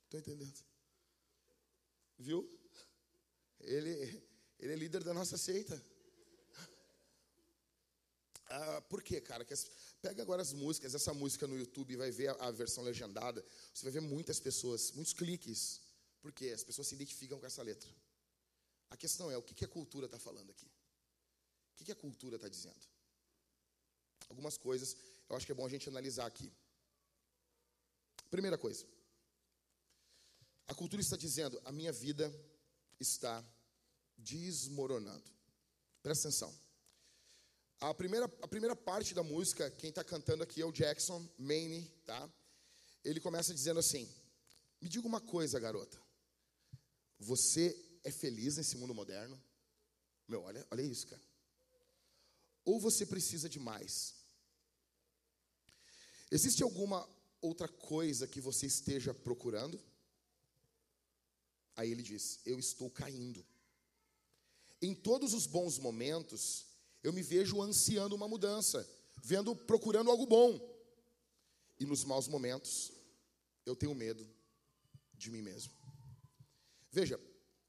Estou 0.04 0.20
entendendo. 0.20 0.64
Viu? 2.18 2.48
Ele, 3.60 4.22
ele 4.58 4.72
é 4.72 4.76
líder 4.76 5.04
da 5.04 5.14
nossa 5.14 5.36
seita. 5.36 5.80
Ah, 8.48 8.80
por 8.88 9.02
quê, 9.02 9.20
cara? 9.20 9.44
Que 9.44 9.54
pega 10.00 10.22
agora 10.22 10.40
as 10.40 10.52
músicas, 10.52 10.94
essa 10.94 11.12
música 11.12 11.46
no 11.46 11.58
YouTube 11.58 11.96
vai 11.96 12.10
ver 12.10 12.28
a, 12.28 12.46
a, 12.46 12.50
versão 12.50 12.84
legendada. 12.84 13.44
Você 13.74 13.84
vai 13.84 13.92
ver 13.92 14.00
muitas 14.00 14.38
pessoas, 14.38 14.92
muitos 14.92 15.12
cliques. 15.12 15.80
Porque 16.26 16.48
as 16.48 16.64
pessoas 16.64 16.88
se 16.88 16.94
identificam 16.96 17.38
com 17.38 17.46
essa 17.46 17.62
letra. 17.62 17.88
A 18.90 18.96
questão 18.96 19.30
é, 19.30 19.36
o 19.36 19.42
que, 19.42 19.64
a 19.64 19.68
cultura 19.68 20.06
está 20.06 20.18
falando 20.18 20.50
aqui? 20.50 20.66
O 20.66 21.76
que, 21.76 21.84
que 21.84 21.92
a 21.92 21.94
cultura 21.94 22.34
está 22.34 22.48
dizendo? 22.48 22.84
Algumas 24.28 24.58
coisas 24.58 24.96
eu 25.28 25.36
acho 25.36 25.46
que 25.46 25.52
é 25.52 25.54
bom 25.54 25.64
a 25.64 25.68
gente 25.68 25.88
analisar 25.88 26.26
aqui. 26.26 26.52
Primeira 28.28 28.58
coisa. 28.58 28.84
A 30.66 30.74
cultura 30.74 31.00
está 31.00 31.16
dizendo, 31.16 31.62
a 31.64 31.70
minha 31.70 31.92
vida 31.92 32.26
está 32.98 33.44
desmoronando. 34.18 35.30
Presta 36.02 36.26
atenção. 36.26 36.52
A 37.80 37.94
primeira, 37.94 38.24
a 38.42 38.48
primeira 38.48 38.74
parte 38.74 39.14
da 39.14 39.22
música, 39.22 39.70
quem 39.70 39.90
está 39.90 40.02
cantando 40.02 40.42
aqui 40.42 40.60
é 40.60 40.66
o 40.66 40.72
Jackson 40.72 41.24
Maine, 41.38 41.84
tá? 42.04 42.28
Ele 43.04 43.20
começa 43.20 43.54
dizendo 43.54 43.78
assim: 43.78 44.12
Me 44.80 44.88
diga 44.88 45.06
uma 45.06 45.20
coisa, 45.20 45.60
garota. 45.60 46.04
Você 47.18 47.98
é 48.04 48.10
feliz 48.10 48.56
nesse 48.56 48.76
mundo 48.76 48.94
moderno? 48.94 49.40
Meu, 50.28 50.42
olha, 50.42 50.66
olha 50.70 50.82
isso, 50.82 51.06
cara. 51.06 51.22
Ou 52.64 52.80
você 52.80 53.06
precisa 53.06 53.48
de 53.48 53.58
mais? 53.58 54.14
Existe 56.30 56.62
alguma 56.62 57.08
outra 57.40 57.68
coisa 57.68 58.26
que 58.26 58.40
você 58.40 58.66
esteja 58.66 59.14
procurando? 59.14 59.80
Aí 61.76 61.90
ele 61.90 62.02
diz: 62.02 62.40
Eu 62.44 62.58
estou 62.58 62.90
caindo. 62.90 63.46
Em 64.82 64.94
todos 64.94 65.32
os 65.32 65.46
bons 65.46 65.78
momentos, 65.78 66.66
eu 67.02 67.12
me 67.12 67.22
vejo 67.22 67.62
ansiando 67.62 68.14
uma 68.14 68.28
mudança, 68.28 68.88
vendo, 69.22 69.54
procurando 69.54 70.10
algo 70.10 70.26
bom. 70.26 70.74
E 71.78 71.84
nos 71.84 72.04
maus 72.04 72.26
momentos, 72.26 72.92
eu 73.64 73.76
tenho 73.76 73.94
medo 73.94 74.26
de 75.14 75.30
mim 75.30 75.42
mesmo. 75.42 75.72
Veja, 76.90 77.20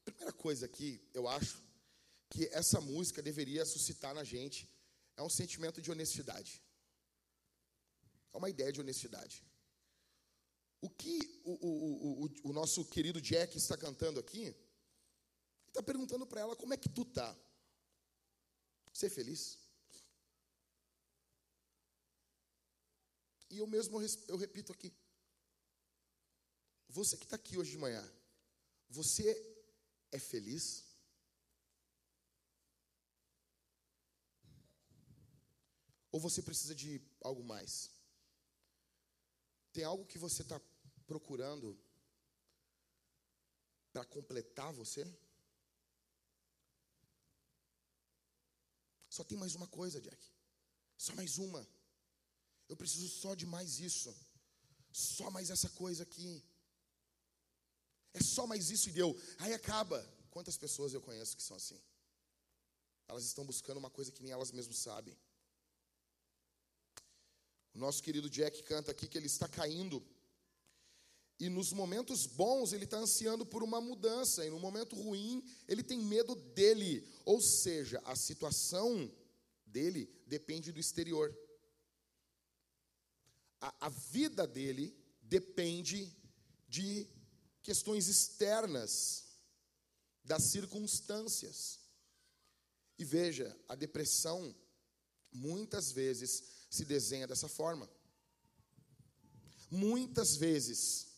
primeira 0.04 0.32
coisa 0.32 0.66
aqui, 0.66 1.00
eu 1.12 1.28
acho 1.28 1.62
que 2.30 2.46
essa 2.46 2.80
música 2.80 3.22
deveria 3.22 3.64
suscitar 3.64 4.14
na 4.14 4.24
gente 4.24 4.68
é 5.16 5.22
um 5.22 5.28
sentimento 5.28 5.82
de 5.82 5.90
honestidade. 5.90 6.62
É 8.32 8.36
uma 8.36 8.50
ideia 8.50 8.72
de 8.72 8.80
honestidade. 8.80 9.44
O 10.80 10.88
que 10.88 11.18
o, 11.44 11.52
o, 11.66 12.24
o, 12.24 12.50
o 12.50 12.52
nosso 12.52 12.84
querido 12.84 13.20
Jack 13.20 13.56
está 13.56 13.76
cantando 13.76 14.20
aqui, 14.20 14.54
está 15.66 15.82
perguntando 15.82 16.26
para 16.26 16.40
ela 16.40 16.54
como 16.54 16.72
é 16.72 16.76
que 16.76 16.88
tu 16.88 17.04
tá 17.04 17.36
ser 18.92 19.10
feliz. 19.10 19.58
E 23.50 23.58
eu 23.58 23.66
mesmo 23.66 24.00
eu 24.28 24.36
repito 24.36 24.72
aqui. 24.72 24.92
Você 26.88 27.16
que 27.16 27.24
está 27.24 27.36
aqui 27.36 27.56
hoje 27.58 27.70
de 27.72 27.78
manhã, 27.78 28.02
você 28.88 29.28
é 30.10 30.18
feliz? 30.18 30.84
Ou 36.10 36.20
você 36.20 36.42
precisa 36.42 36.74
de 36.74 37.00
algo 37.20 37.44
mais? 37.44 37.90
Tem 39.72 39.84
algo 39.84 40.06
que 40.06 40.18
você 40.18 40.42
está 40.42 40.60
procurando 41.06 41.78
para 43.92 44.04
completar 44.04 44.72
você? 44.72 45.06
Só 49.08 49.22
tem 49.24 49.36
mais 49.36 49.54
uma 49.54 49.66
coisa, 49.66 50.00
Jack. 50.00 50.24
Só 50.96 51.14
mais 51.14 51.38
uma. 51.38 51.66
Eu 52.68 52.76
preciso 52.76 53.08
só 53.08 53.34
de 53.34 53.46
mais 53.46 53.78
isso. 53.78 54.14
Só 54.92 55.30
mais 55.30 55.50
essa 55.50 55.68
coisa 55.70 56.02
aqui. 56.02 56.44
É 58.14 58.20
só 58.22 58.46
mais 58.46 58.70
isso 58.70 58.88
e 58.88 58.92
deu. 58.92 59.16
Aí 59.38 59.52
acaba. 59.52 60.04
Quantas 60.30 60.56
pessoas 60.56 60.92
eu 60.92 61.00
conheço 61.00 61.36
que 61.36 61.42
são 61.42 61.56
assim? 61.56 61.80
Elas 63.08 63.24
estão 63.24 63.44
buscando 63.44 63.78
uma 63.78 63.90
coisa 63.90 64.12
que 64.12 64.22
nem 64.22 64.32
elas 64.32 64.52
mesmas 64.52 64.76
sabem. 64.76 65.16
O 67.74 67.78
nosso 67.78 68.02
querido 68.02 68.28
Jack 68.28 68.62
canta 68.64 68.90
aqui 68.90 69.08
que 69.08 69.16
ele 69.16 69.26
está 69.26 69.48
caindo. 69.48 70.04
E 71.40 71.48
nos 71.48 71.72
momentos 71.72 72.26
bons 72.26 72.72
ele 72.72 72.84
está 72.84 72.98
ansiando 72.98 73.46
por 73.46 73.62
uma 73.62 73.80
mudança, 73.80 74.44
e 74.44 74.50
no 74.50 74.58
momento 74.58 74.96
ruim 74.96 75.44
ele 75.68 75.82
tem 75.82 76.00
medo 76.00 76.34
dele. 76.34 77.08
Ou 77.24 77.40
seja, 77.40 78.02
a 78.04 78.16
situação 78.16 79.10
dele 79.64 80.10
depende 80.26 80.72
do 80.72 80.80
exterior. 80.80 81.36
A, 83.60 83.86
a 83.86 83.88
vida 83.88 84.46
dele 84.46 84.96
depende 85.22 86.12
de 86.68 87.08
questões 87.68 88.08
externas, 88.08 89.24
das 90.24 90.44
circunstâncias. 90.44 91.80
E 92.98 93.04
veja, 93.04 93.54
a 93.68 93.74
depressão 93.74 94.56
muitas 95.30 95.92
vezes 95.92 96.42
se 96.70 96.86
desenha 96.86 97.26
dessa 97.26 97.46
forma. 97.46 97.86
Muitas 99.70 100.34
vezes, 100.34 101.08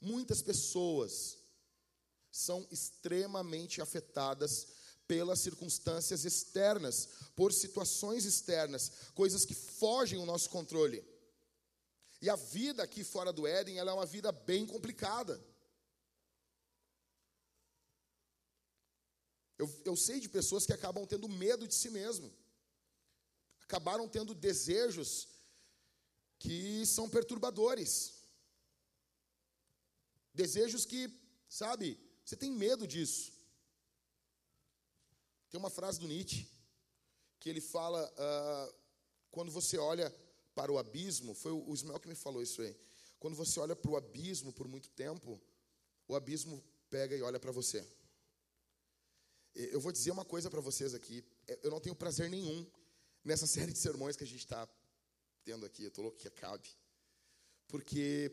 muitas 0.00 0.40
pessoas 0.40 1.36
são 2.32 2.66
extremamente 2.70 3.82
afetadas 3.82 4.68
pelas 5.06 5.40
circunstâncias 5.40 6.24
externas, 6.24 7.06
por 7.36 7.52
situações 7.52 8.24
externas, 8.24 8.90
coisas 9.14 9.44
que 9.44 9.54
fogem 9.54 10.18
ao 10.18 10.24
nosso 10.24 10.48
controle. 10.48 11.04
E 12.22 12.30
a 12.30 12.36
vida 12.36 12.82
aqui 12.82 13.04
fora 13.04 13.30
do 13.30 13.46
Éden, 13.46 13.78
ela 13.78 13.90
é 13.90 13.94
uma 13.94 14.06
vida 14.06 14.32
bem 14.32 14.64
complicada. 14.64 15.38
Eu, 19.58 19.68
eu 19.84 19.96
sei 19.96 20.20
de 20.20 20.28
pessoas 20.28 20.66
que 20.66 20.72
acabam 20.72 21.06
tendo 21.06 21.28
medo 21.28 21.66
de 21.66 21.74
si 21.74 21.90
mesmo, 21.90 22.32
acabaram 23.60 24.08
tendo 24.08 24.34
desejos 24.34 25.28
que 26.38 26.84
são 26.84 27.08
perturbadores, 27.08 28.14
desejos 30.34 30.84
que, 30.84 31.10
sabe, 31.48 31.98
você 32.24 32.36
tem 32.36 32.50
medo 32.52 32.86
disso. 32.86 33.32
Tem 35.48 35.58
uma 35.58 35.70
frase 35.70 35.98
do 35.98 36.08
Nietzsche 36.08 36.46
que 37.40 37.48
ele 37.48 37.60
fala 37.60 38.12
uh, 38.12 38.74
quando 39.30 39.50
você 39.50 39.78
olha 39.78 40.14
para 40.54 40.72
o 40.72 40.78
abismo, 40.78 41.34
foi 41.34 41.52
o 41.52 41.72
Ismael 41.72 42.00
que 42.00 42.08
me 42.08 42.14
falou 42.14 42.42
isso 42.42 42.60
aí. 42.62 42.76
Quando 43.18 43.34
você 43.34 43.58
olha 43.60 43.76
para 43.76 43.90
o 43.90 43.96
abismo 43.96 44.52
por 44.52 44.68
muito 44.68 44.88
tempo, 44.90 45.40
o 46.08 46.14
abismo 46.14 46.62
pega 46.90 47.16
e 47.16 47.22
olha 47.22 47.38
para 47.38 47.52
você. 47.52 47.86
Eu 49.56 49.80
vou 49.80 49.90
dizer 49.90 50.10
uma 50.10 50.24
coisa 50.24 50.50
para 50.50 50.60
vocês 50.60 50.94
aqui. 50.94 51.24
É, 51.48 51.58
eu 51.62 51.70
não 51.70 51.80
tenho 51.80 51.96
prazer 51.96 52.28
nenhum 52.28 52.66
nessa 53.24 53.46
série 53.48 53.72
de 53.72 53.78
sermões 53.78 54.14
que 54.14 54.24
a 54.24 54.26
gente 54.26 54.40
está 54.40 54.68
tendo 55.44 55.64
aqui. 55.64 55.82
Eu 55.84 55.88
estou 55.88 56.04
louco 56.04 56.18
que 56.18 56.28
acabe. 56.28 56.68
Porque, 57.66 58.30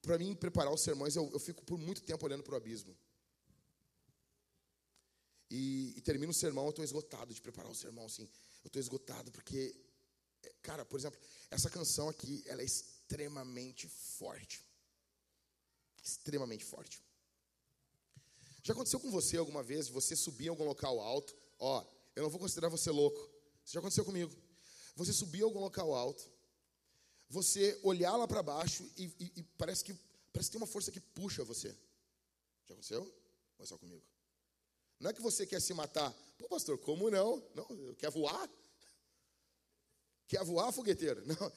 para 0.00 0.18
mim, 0.18 0.34
preparar 0.34 0.72
os 0.72 0.80
sermões, 0.80 1.14
eu, 1.14 1.30
eu 1.30 1.38
fico 1.38 1.62
por 1.62 1.78
muito 1.78 2.02
tempo 2.02 2.24
olhando 2.24 2.42
para 2.42 2.54
o 2.54 2.56
abismo. 2.56 2.96
E, 5.50 5.92
e 5.94 6.00
termino 6.00 6.30
o 6.30 6.34
sermão, 6.34 6.64
eu 6.64 6.70
estou 6.70 6.84
esgotado 6.84 7.34
de 7.34 7.40
preparar 7.42 7.70
o 7.70 7.74
sermão, 7.74 8.06
assim. 8.06 8.26
Eu 8.64 8.68
estou 8.68 8.80
esgotado 8.80 9.30
porque, 9.30 9.76
é, 10.42 10.54
cara, 10.62 10.86
por 10.86 10.98
exemplo, 10.98 11.20
essa 11.50 11.68
canção 11.68 12.08
aqui, 12.08 12.42
ela 12.46 12.62
é 12.62 12.64
extremamente 12.64 13.86
forte. 13.86 14.64
Extremamente 16.02 16.64
forte. 16.64 17.02
Já 18.62 18.72
aconteceu 18.72 19.00
com 19.00 19.10
você 19.10 19.36
alguma 19.36 19.62
vez 19.62 19.88
você 19.88 20.14
subir 20.14 20.46
em 20.46 20.48
algum 20.48 20.64
local 20.64 21.00
alto? 21.00 21.36
Ó, 21.58 21.84
eu 22.14 22.22
não 22.22 22.30
vou 22.30 22.40
considerar 22.40 22.68
você 22.68 22.90
louco. 22.90 23.20
Isso 23.64 23.74
já 23.74 23.80
aconteceu 23.80 24.04
comigo. 24.04 24.32
Você 24.94 25.12
subir 25.12 25.40
em 25.40 25.44
algum 25.44 25.60
local 25.60 25.94
alto, 25.94 26.30
você 27.28 27.78
olhar 27.82 28.14
lá 28.16 28.28
para 28.28 28.42
baixo 28.42 28.88
e, 28.96 29.04
e, 29.18 29.32
e, 29.36 29.42
parece 29.56 29.82
que 29.82 29.94
parece 30.32 30.48
que 30.48 30.52
tem 30.52 30.60
uma 30.60 30.66
força 30.66 30.92
que 30.92 31.00
puxa 31.00 31.44
você. 31.44 31.76
Já 32.66 32.74
aconteceu? 32.74 33.02
Ou 33.58 33.64
é 33.64 33.66
só 33.66 33.76
comigo? 33.78 34.04
Não 35.00 35.10
é 35.10 35.12
que 35.12 35.20
você 35.20 35.46
quer 35.46 35.60
se 35.60 35.74
matar. 35.74 36.12
Pô, 36.38 36.48
pastor, 36.48 36.78
como 36.78 37.10
não? 37.10 37.42
Não, 37.54 37.94
quer 37.94 38.10
voar? 38.10 38.48
Quer 40.28 40.44
voar, 40.44 40.70
fogueteiro? 40.72 41.22
Não. 41.26 41.52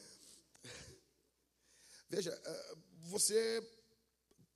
Veja, 2.10 2.32
eh, 2.32 2.76
você 3.04 3.62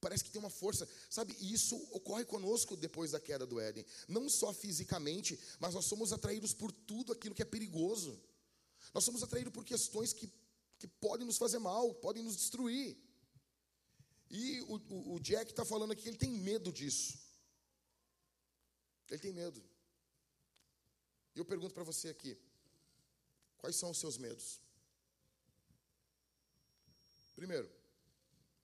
Parece 0.02 0.24
que 0.24 0.32
tem 0.32 0.40
uma 0.40 0.50
força, 0.50 0.88
sabe? 1.10 1.36
E 1.40 1.54
isso 1.54 1.76
ocorre 1.92 2.24
conosco 2.24 2.78
depois 2.78 3.12
da 3.12 3.20
queda 3.20 3.46
do 3.46 3.60
Éden. 3.60 3.86
Não 4.08 4.30
só 4.30 4.54
fisicamente, 4.54 5.38
mas 5.60 5.74
nós 5.74 5.86
somos 5.86 6.14
atraídos 6.14 6.54
por 6.54 6.72
tudo 6.72 7.12
aquilo 7.12 7.36
que 7.36 7.42
é 7.42 7.46
perigoso. 7.46 8.18
Nós 8.94 9.04
somos 9.04 9.22
atraídos 9.22 9.52
por 9.52 9.66
questões 9.66 10.14
que, 10.14 10.32
que 10.78 10.88
podem 10.88 11.26
nos 11.26 11.38
fazer 11.38 11.60
mal, 11.60 11.94
podem 11.96 12.24
nos 12.24 12.38
destruir. 12.38 12.98
E 14.30 14.62
o, 14.62 14.76
o, 14.90 15.16
o 15.16 15.20
Jack 15.20 15.52
está 15.52 15.66
falando 15.66 15.92
aqui 15.92 16.04
que 16.04 16.10
ele 16.10 16.18
tem 16.18 16.32
medo 16.32 16.72
disso. 16.72 17.20
Ele 19.10 19.20
tem 19.20 19.34
medo. 19.34 19.62
E 21.36 21.40
eu 21.40 21.46
pergunto 21.46 21.74
para 21.74 21.84
você 21.84 22.10
aqui: 22.10 22.38
quais 23.58 23.76
são 23.76 23.90
os 23.92 23.98
seus 23.98 24.18
medos? 24.18 24.62
Primeiro, 27.36 27.70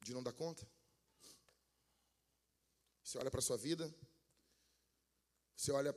de 0.01 0.13
não 0.13 0.23
dar 0.23 0.33
conta. 0.33 0.67
Você 3.15 3.19
olha 3.19 3.31
para 3.31 3.39
a 3.39 3.43
sua 3.43 3.55
vida, 3.55 3.95
você 5.55 5.71
olha 5.71 5.93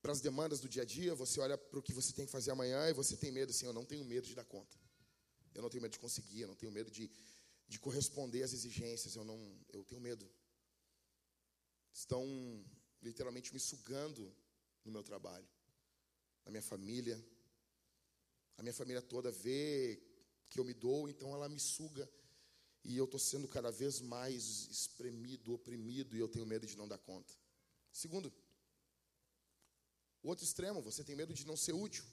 para 0.00 0.12
as 0.12 0.22
demandas 0.22 0.60
do 0.60 0.68
dia 0.68 0.80
a 0.80 0.86
dia, 0.86 1.14
você 1.14 1.38
olha 1.38 1.58
para 1.58 1.78
o 1.78 1.82
que 1.82 1.92
você 1.92 2.10
tem 2.14 2.24
que 2.24 2.32
fazer 2.32 2.52
amanhã 2.52 2.88
e 2.88 2.94
você 2.94 3.18
tem 3.18 3.30
medo 3.30 3.50
assim, 3.50 3.66
eu 3.66 3.72
não 3.74 3.84
tenho 3.84 4.02
medo 4.02 4.26
de 4.26 4.34
dar 4.34 4.46
conta. 4.46 4.74
Eu 5.54 5.60
não 5.60 5.68
tenho 5.68 5.82
medo 5.82 5.92
de 5.92 5.98
conseguir, 5.98 6.40
eu 6.40 6.48
não 6.48 6.54
tenho 6.54 6.72
medo 6.72 6.90
de, 6.90 7.10
de 7.68 7.78
corresponder 7.78 8.44
às 8.44 8.54
exigências, 8.54 9.14
eu 9.14 9.26
não, 9.26 9.38
eu 9.74 9.84
tenho 9.84 10.00
medo. 10.00 10.26
Estão 11.92 12.24
literalmente 13.02 13.52
me 13.52 13.60
sugando 13.60 14.34
no 14.86 14.90
meu 14.90 15.02
trabalho, 15.02 15.46
na 16.46 16.50
minha 16.50 16.62
família. 16.62 17.22
A 18.56 18.62
minha 18.62 18.72
família 18.72 19.02
toda 19.02 19.30
vê 19.30 20.02
que 20.48 20.58
eu 20.58 20.64
me 20.64 20.72
dou, 20.72 21.10
então 21.10 21.34
ela 21.34 21.46
me 21.46 21.60
suga 21.60 22.10
e 22.84 22.96
eu 22.96 23.06
estou 23.06 23.18
sendo 23.18 23.48
cada 23.48 23.70
vez 23.70 24.00
mais 24.00 24.68
espremido, 24.68 25.54
oprimido, 25.54 26.14
e 26.14 26.20
eu 26.20 26.28
tenho 26.28 26.44
medo 26.44 26.66
de 26.66 26.76
não 26.76 26.86
dar 26.86 26.98
conta. 26.98 27.34
Segundo, 27.90 28.32
o 30.22 30.28
outro 30.28 30.44
extremo, 30.44 30.82
você 30.82 31.02
tem 31.02 31.16
medo 31.16 31.32
de 31.32 31.46
não 31.46 31.56
ser 31.56 31.72
útil. 31.72 32.04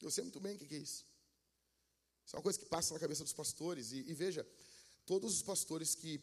Eu 0.00 0.10
sei 0.10 0.24
muito 0.24 0.40
bem 0.40 0.56
o 0.56 0.58
que 0.58 0.74
é 0.74 0.78
isso. 0.78 1.06
Isso 2.24 2.34
é 2.34 2.38
uma 2.38 2.42
coisa 2.42 2.58
que 2.58 2.66
passa 2.66 2.94
na 2.94 3.00
cabeça 3.00 3.22
dos 3.22 3.32
pastores. 3.32 3.92
E, 3.92 3.98
e 3.98 4.14
veja, 4.14 4.46
todos 5.04 5.34
os 5.34 5.42
pastores 5.42 5.94
que, 5.94 6.18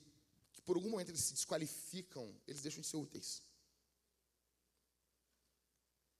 que 0.54 0.62
por 0.62 0.76
algum 0.76 0.90
momento 0.90 1.10
eles 1.10 1.22
se 1.22 1.34
desqualificam, 1.34 2.36
eles 2.48 2.62
deixam 2.62 2.82
de 2.82 2.88
ser 2.88 2.98
úteis. 2.98 3.44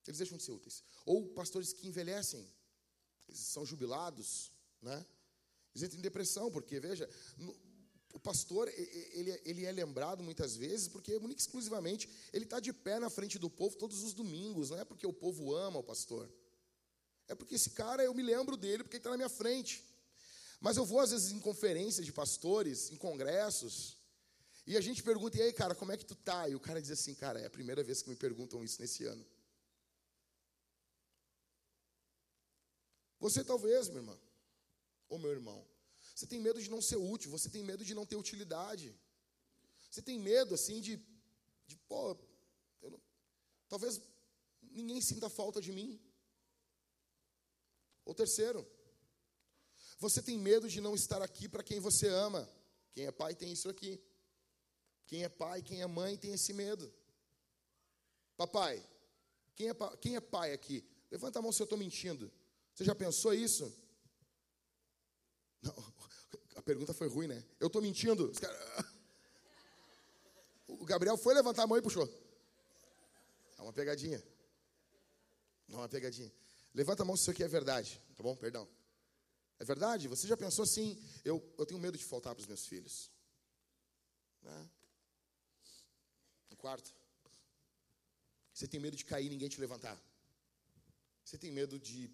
Eles 0.06 0.18
deixam 0.18 0.38
de 0.38 0.44
ser 0.44 0.52
úteis. 0.52 0.84
Ou 1.06 1.28
pastores 1.34 1.74
que 1.74 1.88
envelhecem, 1.88 2.48
eles 3.28 3.40
são 3.40 3.66
jubilados, 3.66 4.52
né? 4.82 5.06
Entram 5.76 6.00
em 6.00 6.02
depressão, 6.02 6.52
porque, 6.52 6.80
veja, 6.80 7.10
no, 7.38 7.56
o 8.14 8.20
pastor, 8.20 8.70
ele, 8.70 9.42
ele 9.44 9.66
é 9.66 9.72
lembrado 9.72 10.24
muitas 10.24 10.56
vezes 10.56 10.88
porque, 10.88 11.16
única 11.16 11.42
exclusivamente, 11.42 12.08
ele 12.32 12.46
está 12.46 12.60
de 12.60 12.72
pé 12.72 13.00
na 13.00 13.10
frente 13.10 13.40
do 13.40 13.50
povo 13.50 13.76
todos 13.76 14.04
os 14.04 14.14
domingos, 14.14 14.70
não 14.70 14.80
é 14.80 14.86
porque 14.86 15.08
o 15.08 15.14
povo 15.14 15.56
ama 15.56 15.80
o 15.80 15.84
pastor. 15.84 16.30
É 17.28 17.34
porque 17.34 17.56
esse 17.56 17.72
cara, 17.72 18.04
eu 18.04 18.14
me 18.14 18.22
lembro 18.22 18.56
dele 18.56 18.84
porque 18.84 18.98
ele 18.98 19.00
está 19.00 19.10
na 19.10 19.18
minha 19.18 19.30
frente. 19.30 19.84
Mas 20.62 20.78
eu 20.78 20.86
vou, 20.86 21.00
às 21.00 21.12
vezes, 21.12 21.32
em 21.32 21.40
conferências 21.40 22.06
de 22.06 22.14
pastores, 22.14 22.92
em 22.92 22.96
congressos, 22.96 23.98
e 24.66 24.78
a 24.78 24.82
gente 24.82 25.04
pergunta, 25.04 25.38
e 25.38 25.42
aí, 25.42 25.52
cara, 25.52 25.76
como 25.76 25.92
é 25.92 25.98
que 25.98 26.06
tu 26.06 26.16
tá? 26.16 26.48
E 26.48 26.56
o 26.56 26.60
cara 26.60 26.82
diz 26.82 26.92
assim, 26.92 27.14
cara, 27.14 27.40
é 27.40 27.46
a 27.46 27.50
primeira 27.50 27.84
vez 27.84 28.02
que 28.02 28.10
me 28.10 28.16
perguntam 28.16 28.64
isso 28.64 28.80
nesse 28.80 29.04
ano. 29.06 29.26
Você 33.20 33.44
talvez, 33.44 33.90
meu 33.90 33.98
irmão, 33.98 34.20
Ô 35.14 35.18
meu 35.20 35.30
irmão, 35.30 35.64
você 36.16 36.26
tem 36.26 36.40
medo 36.40 36.60
de 36.60 36.72
não 36.72 36.82
ser 36.82 36.96
útil, 36.96 37.30
você 37.30 37.48
tem 37.48 37.64
medo 37.64 37.86
de 37.86 37.94
não 37.94 38.04
ter 38.04 38.16
utilidade. 38.16 38.86
Você 39.92 40.02
tem 40.02 40.18
medo, 40.20 40.56
assim, 40.56 40.82
de, 40.82 40.94
de 41.68 41.76
pô, 41.90 42.18
não, 42.82 43.00
talvez 43.70 44.02
ninguém 44.60 45.00
sinta 45.02 45.30
falta 45.30 45.62
de 45.62 45.72
mim. 45.72 46.02
Ou 48.04 48.16
terceiro, 48.16 48.68
você 50.00 50.20
tem 50.20 50.36
medo 50.40 50.68
de 50.68 50.82
não 50.82 50.96
estar 50.96 51.22
aqui 51.22 51.48
para 51.48 51.62
quem 51.62 51.80
você 51.80 52.08
ama. 52.08 52.50
Quem 52.92 53.06
é 53.06 53.12
pai 53.12 53.36
tem 53.36 53.52
isso 53.52 53.70
aqui. 53.70 54.02
Quem 55.06 55.24
é 55.24 55.30
pai, 55.30 55.62
quem 55.62 55.84
é 55.84 55.86
mãe 55.86 56.18
tem 56.18 56.34
esse 56.34 56.54
medo. 56.54 56.92
Papai, 58.36 58.84
quem 59.54 59.70
é, 59.70 59.74
quem 60.02 60.16
é 60.16 60.20
pai 60.20 60.54
aqui? 60.54 60.84
Levanta 61.12 61.38
a 61.38 61.42
mão 61.44 61.52
se 61.52 61.62
eu 61.62 61.66
estou 61.66 61.78
mentindo. 61.78 62.32
Você 62.74 62.84
já 62.84 62.96
pensou 62.96 63.32
isso? 63.32 63.83
Não, 65.64 65.94
a 66.58 66.62
pergunta 66.62 66.94
foi 66.94 67.08
ruim, 67.08 67.28
né? 67.28 67.44
Eu 67.60 67.68
estou 67.68 67.82
mentindo. 67.82 68.32
O 70.68 70.86
Gabriel 70.86 71.18
foi 71.18 71.34
levantar 71.34 71.64
a 71.64 71.68
mão 71.68 71.78
e 71.78 71.82
puxou. 71.82 72.08
É 73.58 73.62
uma 73.62 73.72
pegadinha. 73.72 74.22
Não 75.68 75.80
é 75.80 75.82
uma 75.84 75.90
pegadinha. 75.90 76.32
Levanta 76.74 77.04
a 77.04 77.06
mão 77.06 77.16
se 77.16 77.22
isso 77.22 77.32
aqui 77.32 77.44
é 77.44 77.48
verdade. 77.48 78.02
Tá 78.16 78.24
bom? 78.24 78.36
Perdão. 78.36 78.68
É 79.60 79.64
verdade? 79.64 80.08
Você 80.10 80.28
já 80.28 80.36
pensou 80.36 80.64
assim? 80.64 81.02
Eu, 81.24 81.42
eu 81.58 81.66
tenho 81.66 81.80
medo 81.80 81.98
de 81.98 82.04
faltar 82.04 82.36
para 82.36 82.42
os 82.42 82.48
meus 82.48 82.66
filhos. 82.66 83.10
Né? 84.42 84.70
Um 86.52 86.56
quarto. 86.56 86.94
Você 88.54 88.68
tem 88.68 88.80
medo 88.80 88.98
de 88.98 89.06
cair 89.06 89.28
e 89.28 89.30
ninguém 89.30 89.48
te 89.48 89.62
levantar. 89.62 89.98
Você 91.24 91.38
tem 91.38 91.52
medo 91.52 91.80
de, 91.80 92.12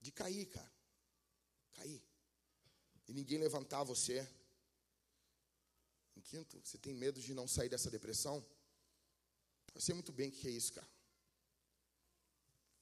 de 0.00 0.10
cair, 0.10 0.46
cara 0.46 0.71
cair. 1.72 2.02
e 3.08 3.12
ninguém 3.12 3.38
levantar 3.38 3.82
você. 3.84 4.26
Em 6.16 6.20
quinto, 6.20 6.60
você 6.64 6.78
tem 6.78 6.94
medo 6.94 7.20
de 7.20 7.34
não 7.34 7.48
sair 7.48 7.68
dessa 7.68 7.90
depressão? 7.90 8.44
Eu 9.74 9.80
sei 9.80 9.94
muito 9.94 10.12
bem 10.12 10.28
o 10.28 10.32
que 10.32 10.46
é 10.48 10.50
isso, 10.50 10.72
cara. 10.72 10.88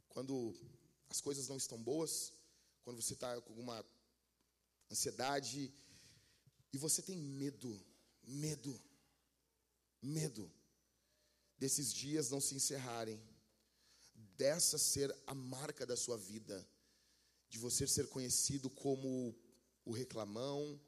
Quando 0.08 0.54
as 1.08 1.20
coisas 1.20 1.48
não 1.48 1.56
estão 1.56 1.80
boas, 1.82 2.32
quando 2.82 3.00
você 3.00 3.14
está 3.14 3.40
com 3.40 3.50
alguma 3.50 3.84
ansiedade 4.90 5.72
e 6.72 6.78
você 6.78 7.02
tem 7.02 7.16
medo, 7.16 7.80
medo, 8.22 8.80
medo 10.02 10.50
desses 11.56 11.92
dias 11.92 12.30
não 12.30 12.40
se 12.40 12.54
encerrarem, 12.54 13.20
dessa 14.36 14.78
ser 14.78 15.14
a 15.26 15.34
marca 15.34 15.86
da 15.86 15.96
sua 15.96 16.16
vida, 16.16 16.66
de 17.50 17.58
você 17.58 17.86
ser 17.86 18.08
conhecido 18.08 18.70
como 18.70 19.34
o 19.84 19.92
reclamão, 19.92 20.80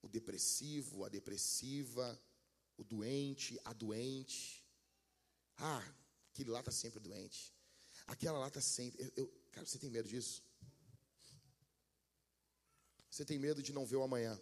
o 0.00 0.08
depressivo, 0.08 1.04
a 1.04 1.08
depressiva, 1.08 2.18
o 2.78 2.84
doente, 2.84 3.60
a 3.64 3.72
doente. 3.72 4.64
Ah, 5.56 5.84
aquele 6.30 6.50
lá 6.50 6.60
está 6.60 6.70
sempre 6.70 7.00
doente. 7.00 7.52
Aquela 8.06 8.38
lá 8.38 8.46
está 8.46 8.60
sempre. 8.60 9.02
Eu, 9.02 9.12
eu, 9.16 9.26
cara, 9.50 9.66
você 9.66 9.78
tem 9.78 9.90
medo 9.90 10.08
disso? 10.08 10.42
Você 13.10 13.24
tem 13.24 13.38
medo 13.38 13.62
de 13.62 13.72
não 13.72 13.84
ver 13.84 13.96
o 13.96 14.02
amanhã. 14.02 14.40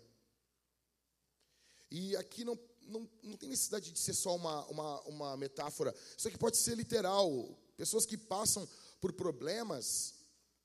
E 1.91 2.15
aqui 2.17 2.45
não, 2.45 2.59
não, 2.83 3.09
não 3.23 3.37
tem 3.37 3.49
necessidade 3.49 3.91
de 3.91 3.99
ser 3.99 4.15
só 4.15 4.37
uma, 4.37 4.67
uma, 4.67 5.01
uma 5.03 5.37
metáfora. 5.37 5.95
Isso 6.19 6.29
aqui 6.29 6.37
pode 6.37 6.59
ser 6.59 6.75
literal. 6.77 7.57
Pessoas 7.77 8.05
que 8.05 8.19
passam 8.19 8.69
por 9.01 9.13
problemas, 9.13 10.15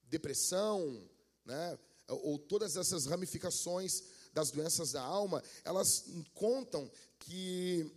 depressão, 0.10 1.10
né, 1.46 1.78
ou 2.08 2.38
todas 2.38 2.76
essas 2.76 3.06
ramificações 3.06 4.04
das 4.34 4.52
doenças 4.52 4.92
da 4.92 5.02
alma, 5.02 5.44
elas 5.64 6.06
contam 6.34 6.90
que 7.20 7.90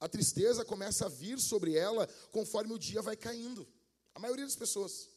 a 0.00 0.08
tristeza 0.08 0.64
começa 0.64 1.06
a 1.06 1.08
vir 1.08 1.40
sobre 1.40 1.74
ela 1.74 2.06
conforme 2.30 2.72
o 2.72 2.78
dia 2.78 3.02
vai 3.02 3.16
caindo. 3.16 3.66
A 4.14 4.20
maioria 4.20 4.44
das 4.44 4.56
pessoas. 4.56 5.08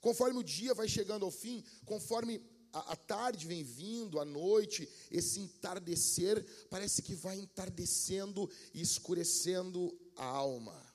Conforme 0.00 0.38
o 0.38 0.44
dia 0.44 0.74
vai 0.74 0.88
chegando 0.88 1.24
ao 1.24 1.30
fim, 1.30 1.64
conforme 1.84 2.42
a, 2.72 2.92
a 2.92 2.96
tarde 2.96 3.46
vem 3.46 3.62
vindo, 3.64 4.20
a 4.20 4.24
noite, 4.24 4.88
esse 5.10 5.40
entardecer 5.40 6.44
parece 6.68 7.02
que 7.02 7.14
vai 7.14 7.38
entardecendo 7.38 8.50
e 8.74 8.82
escurecendo 8.82 9.98
a 10.16 10.24
alma. 10.24 10.94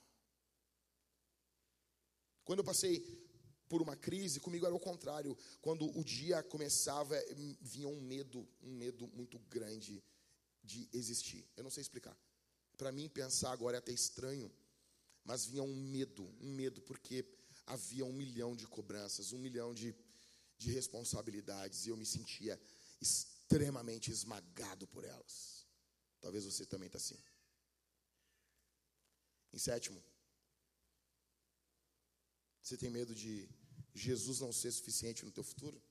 Quando 2.44 2.60
eu 2.60 2.66
passei 2.66 3.21
por 3.72 3.82
uma 3.82 3.96
crise, 3.96 4.42
comigo 4.42 4.66
era 4.66 4.76
o 4.76 4.80
contrário. 4.80 5.38
Quando 5.62 5.86
o 5.98 6.04
dia 6.04 6.44
começava, 6.44 7.16
vinha 7.62 7.88
um 7.88 8.02
medo, 8.02 8.46
um 8.62 8.74
medo 8.74 9.08
muito 9.08 9.40
grande 9.40 10.04
de 10.62 10.90
existir. 10.92 11.48
Eu 11.56 11.64
não 11.64 11.70
sei 11.70 11.80
explicar. 11.80 12.18
Para 12.76 12.92
mim, 12.92 13.08
pensar 13.08 13.54
agora 13.54 13.78
é 13.78 13.80
até 13.80 13.94
estranho, 13.94 14.52
mas 15.24 15.46
vinha 15.46 15.64
um 15.64 15.74
medo, 15.74 16.24
um 16.42 16.54
medo, 16.54 16.82
porque 16.82 17.26
havia 17.66 18.04
um 18.06 18.12
milhão 18.12 18.58
de 18.58 18.68
cobranças, 18.68 19.32
um 19.32 19.38
milhão 19.38 19.74
de, 19.74 19.96
de 20.58 20.70
responsabilidades, 20.74 21.86
e 21.86 21.92
eu 21.92 21.96
me 21.96 22.06
sentia 22.06 22.62
extremamente 23.00 24.12
esmagado 24.12 24.86
por 24.86 25.06
elas. 25.06 25.66
Talvez 26.20 26.44
você 26.44 26.66
também 26.66 26.88
está 26.88 26.98
assim. 26.98 27.18
Em 29.54 29.58
sétimo, 29.58 30.04
você 32.62 32.76
tem 32.76 32.90
medo 32.90 33.16
de 33.16 33.50
Jesus 33.94 34.40
não 34.40 34.52
ser 34.52 34.72
suficiente 34.72 35.26
no 35.26 35.32
teu 35.32 35.44
futuro? 35.44 35.82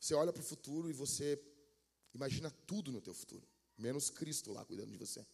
Você 0.00 0.14
olha 0.14 0.32
para 0.32 0.42
o 0.42 0.44
futuro 0.44 0.88
e 0.88 0.92
você 0.92 1.40
imagina 2.14 2.50
tudo 2.66 2.92
no 2.92 3.00
teu 3.00 3.14
futuro, 3.14 3.46
menos 3.76 4.10
Cristo 4.10 4.52
lá 4.52 4.64
cuidando 4.64 4.90
de 4.90 4.96
você. 4.96 5.26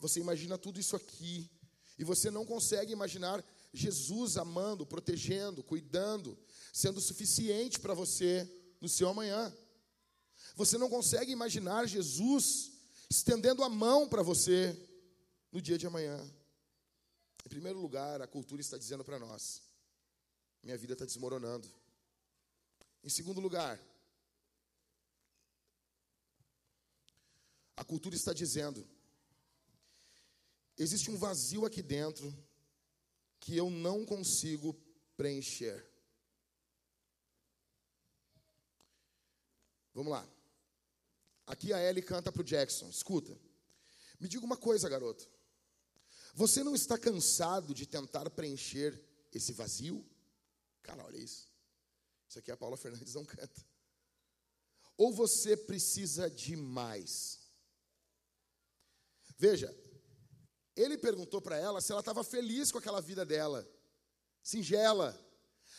Você 0.00 0.20
imagina 0.20 0.58
tudo 0.58 0.80
isso 0.80 0.96
aqui 0.96 1.50
e 1.98 2.04
você 2.04 2.30
não 2.30 2.44
consegue 2.44 2.92
imaginar 2.92 3.44
Jesus 3.72 4.36
amando, 4.36 4.86
protegendo, 4.86 5.62
cuidando, 5.62 6.38
sendo 6.72 7.00
suficiente 7.00 7.78
para 7.80 7.94
você 7.94 8.50
no 8.80 8.88
seu 8.88 9.08
amanhã. 9.08 9.54
Você 10.54 10.78
não 10.78 10.88
consegue 10.88 11.32
imaginar 11.32 11.86
Jesus 11.86 12.72
estendendo 13.10 13.62
a 13.62 13.68
mão 13.68 14.08
para 14.08 14.22
você 14.22 14.76
no 15.50 15.60
dia 15.60 15.78
de 15.78 15.86
amanhã. 15.86 16.18
Em 17.46 17.48
primeiro 17.48 17.78
lugar, 17.78 18.20
a 18.20 18.26
cultura 18.26 18.60
está 18.60 18.76
dizendo 18.76 19.04
para 19.04 19.20
nós: 19.20 19.62
minha 20.64 20.76
vida 20.76 20.94
está 20.94 21.04
desmoronando. 21.04 21.72
Em 23.04 23.08
segundo 23.08 23.40
lugar, 23.40 23.80
a 27.76 27.84
cultura 27.84 28.16
está 28.16 28.32
dizendo: 28.32 28.84
existe 30.76 31.08
um 31.08 31.16
vazio 31.16 31.64
aqui 31.64 31.82
dentro 31.82 32.36
que 33.38 33.56
eu 33.56 33.70
não 33.70 34.04
consigo 34.04 34.74
preencher. 35.16 35.88
Vamos 39.94 40.10
lá. 40.10 40.28
Aqui 41.46 41.72
a 41.72 41.80
Ellie 41.80 42.02
canta 42.02 42.32
para 42.32 42.42
o 42.42 42.44
Jackson. 42.44 42.88
Escuta. 42.88 43.38
Me 44.18 44.26
diga 44.26 44.44
uma 44.44 44.56
coisa, 44.56 44.88
garoto. 44.88 45.35
Você 46.36 46.62
não 46.62 46.74
está 46.74 46.98
cansado 46.98 47.72
de 47.72 47.86
tentar 47.86 48.28
preencher 48.28 49.02
esse 49.32 49.54
vazio? 49.54 50.04
Cara, 50.82 51.02
olha 51.02 51.16
isso. 51.16 51.50
Isso 52.28 52.38
aqui 52.38 52.52
a 52.52 52.56
Paula 52.58 52.76
Fernandes 52.76 53.14
não 53.14 53.24
canta. 53.24 53.64
Ou 54.98 55.14
você 55.14 55.56
precisa 55.56 56.28
de 56.28 56.54
mais? 56.54 57.38
Veja, 59.38 59.74
ele 60.76 60.98
perguntou 60.98 61.40
para 61.40 61.56
ela 61.56 61.80
se 61.80 61.90
ela 61.90 62.02
estava 62.02 62.22
feliz 62.22 62.70
com 62.70 62.76
aquela 62.76 63.00
vida 63.00 63.24
dela, 63.24 63.66
singela. 64.42 65.18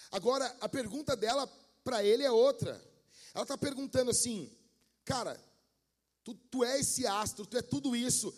Agora, 0.09 0.47
a 0.59 0.67
pergunta 0.67 1.15
dela 1.15 1.45
para 1.83 2.03
ele 2.03 2.23
é 2.23 2.31
outra. 2.31 2.83
Ela 3.31 3.43
está 3.43 3.55
perguntando 3.59 4.09
assim, 4.09 4.51
cara, 5.05 5.39
tu, 6.23 6.33
tu 6.33 6.63
é 6.63 6.79
esse 6.79 7.05
astro, 7.05 7.45
tu 7.45 7.57
é 7.57 7.61
tudo 7.61 7.95
isso, 7.95 8.35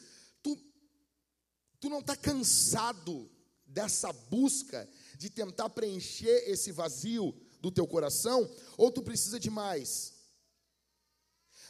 Tu 1.79 1.89
não 1.89 1.99
está 1.99 2.15
cansado 2.15 3.29
dessa 3.65 4.11
busca 4.11 4.89
de 5.17 5.29
tentar 5.29 5.69
preencher 5.69 6.49
esse 6.49 6.71
vazio 6.71 7.33
do 7.61 7.71
teu 7.71 7.87
coração? 7.87 8.49
Ou 8.77 8.91
tu 8.91 9.01
precisa 9.01 9.39
de 9.39 9.49
mais? 9.49 10.13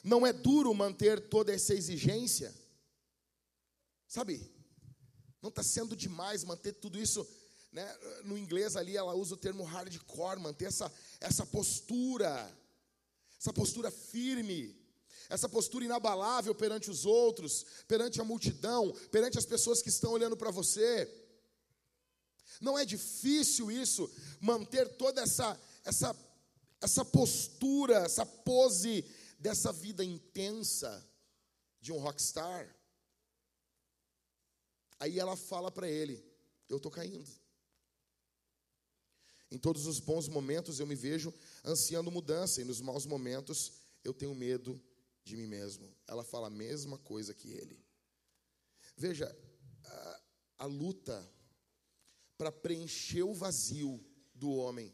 Não 0.04 0.26
é 0.26 0.32
duro 0.32 0.74
manter 0.74 1.30
toda 1.30 1.54
essa 1.54 1.74
exigência? 1.74 2.54
Sabe? 4.08 4.52
Não 5.42 5.50
está 5.50 5.62
sendo 5.62 5.96
demais 5.96 6.44
manter 6.44 6.74
tudo 6.74 7.00
isso. 7.00 7.28
Né? 7.72 7.86
No 8.24 8.38
inglês 8.38 8.76
ali 8.76 8.98
ela 8.98 9.14
usa 9.14 9.36
o 9.36 9.38
termo 9.38 9.64
hardcore, 9.64 10.40
manter 10.40 10.66
essa, 10.66 10.92
essa 11.20 11.46
postura, 11.46 12.52
essa 13.38 13.54
postura 13.54 13.92
firme 13.92 14.79
essa 15.30 15.48
postura 15.48 15.86
inabalável 15.86 16.56
perante 16.56 16.90
os 16.90 17.06
outros, 17.06 17.64
perante 17.88 18.20
a 18.20 18.24
multidão, 18.24 18.92
perante 19.12 19.38
as 19.38 19.46
pessoas 19.46 19.82
que 19.82 19.90
estão 19.90 20.12
olhando 20.12 20.36
para 20.36 20.50
você. 20.50 21.08
Não 22.60 22.78
é 22.78 22.84
difícil 22.84 23.72
isso, 23.72 24.12
manter 24.42 24.98
toda 24.98 25.22
essa, 25.22 25.58
essa, 25.86 26.16
essa 26.82 27.06
postura, 27.06 28.00
essa 28.00 28.26
pose 28.26 29.06
dessa 29.38 29.72
vida 29.72 30.04
intensa 30.04 31.08
de 31.80 31.94
um 31.94 32.00
rockstar. 32.00 32.76
Aí 35.00 35.20
ela 35.20 35.38
fala 35.38 35.72
para 35.72 35.88
ele: 35.88 36.22
Eu 36.68 36.78
estou 36.78 36.92
caindo. 36.92 37.30
Em 39.52 39.58
todos 39.58 39.86
os 39.86 40.00
bons 40.00 40.28
momentos 40.28 40.80
eu 40.80 40.88
me 40.88 40.96
vejo 40.96 41.34
ansiando 41.64 42.12
mudança, 42.12 42.62
e 42.62 42.66
nos 42.66 42.82
maus 42.82 43.06
momentos 43.06 43.72
eu 44.04 44.14
tenho 44.14 44.34
medo 44.36 44.82
de 45.30 45.38
mim 45.38 45.48
mesmo. 45.48 45.94
Ela 46.08 46.24
fala 46.24 46.48
a 46.48 46.52
mesma 46.52 46.98
coisa 46.98 47.34
que 47.34 47.50
ele. 47.50 47.84
Veja, 48.98 49.34
a, 49.86 50.22
a 50.60 50.66
luta 50.66 51.32
para 52.38 52.52
preencher 52.52 53.24
o 53.24 53.34
vazio 53.34 54.04
do 54.34 54.50
homem, 54.52 54.94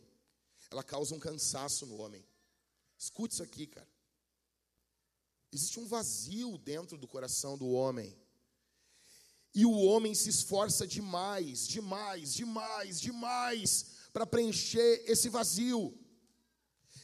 ela 0.70 0.84
causa 0.84 1.16
um 1.16 1.20
cansaço 1.20 1.86
no 1.86 1.98
homem. 1.98 2.26
Escute 2.98 3.34
isso 3.34 3.44
aqui, 3.44 3.68
cara. 3.68 3.88
Existe 5.52 5.80
um 5.80 5.88
vazio 5.88 6.58
dentro 6.58 6.98
do 6.98 7.08
coração 7.08 7.58
do 7.58 7.70
homem. 7.70 8.18
E 9.54 9.66
o 9.66 9.72
homem 9.72 10.14
se 10.14 10.30
esforça 10.30 10.86
demais, 10.86 11.66
demais, 11.66 12.34
demais, 12.34 13.00
demais 13.00 13.86
para 14.12 14.26
preencher 14.26 15.04
esse 15.10 15.30
vazio. 15.30 15.98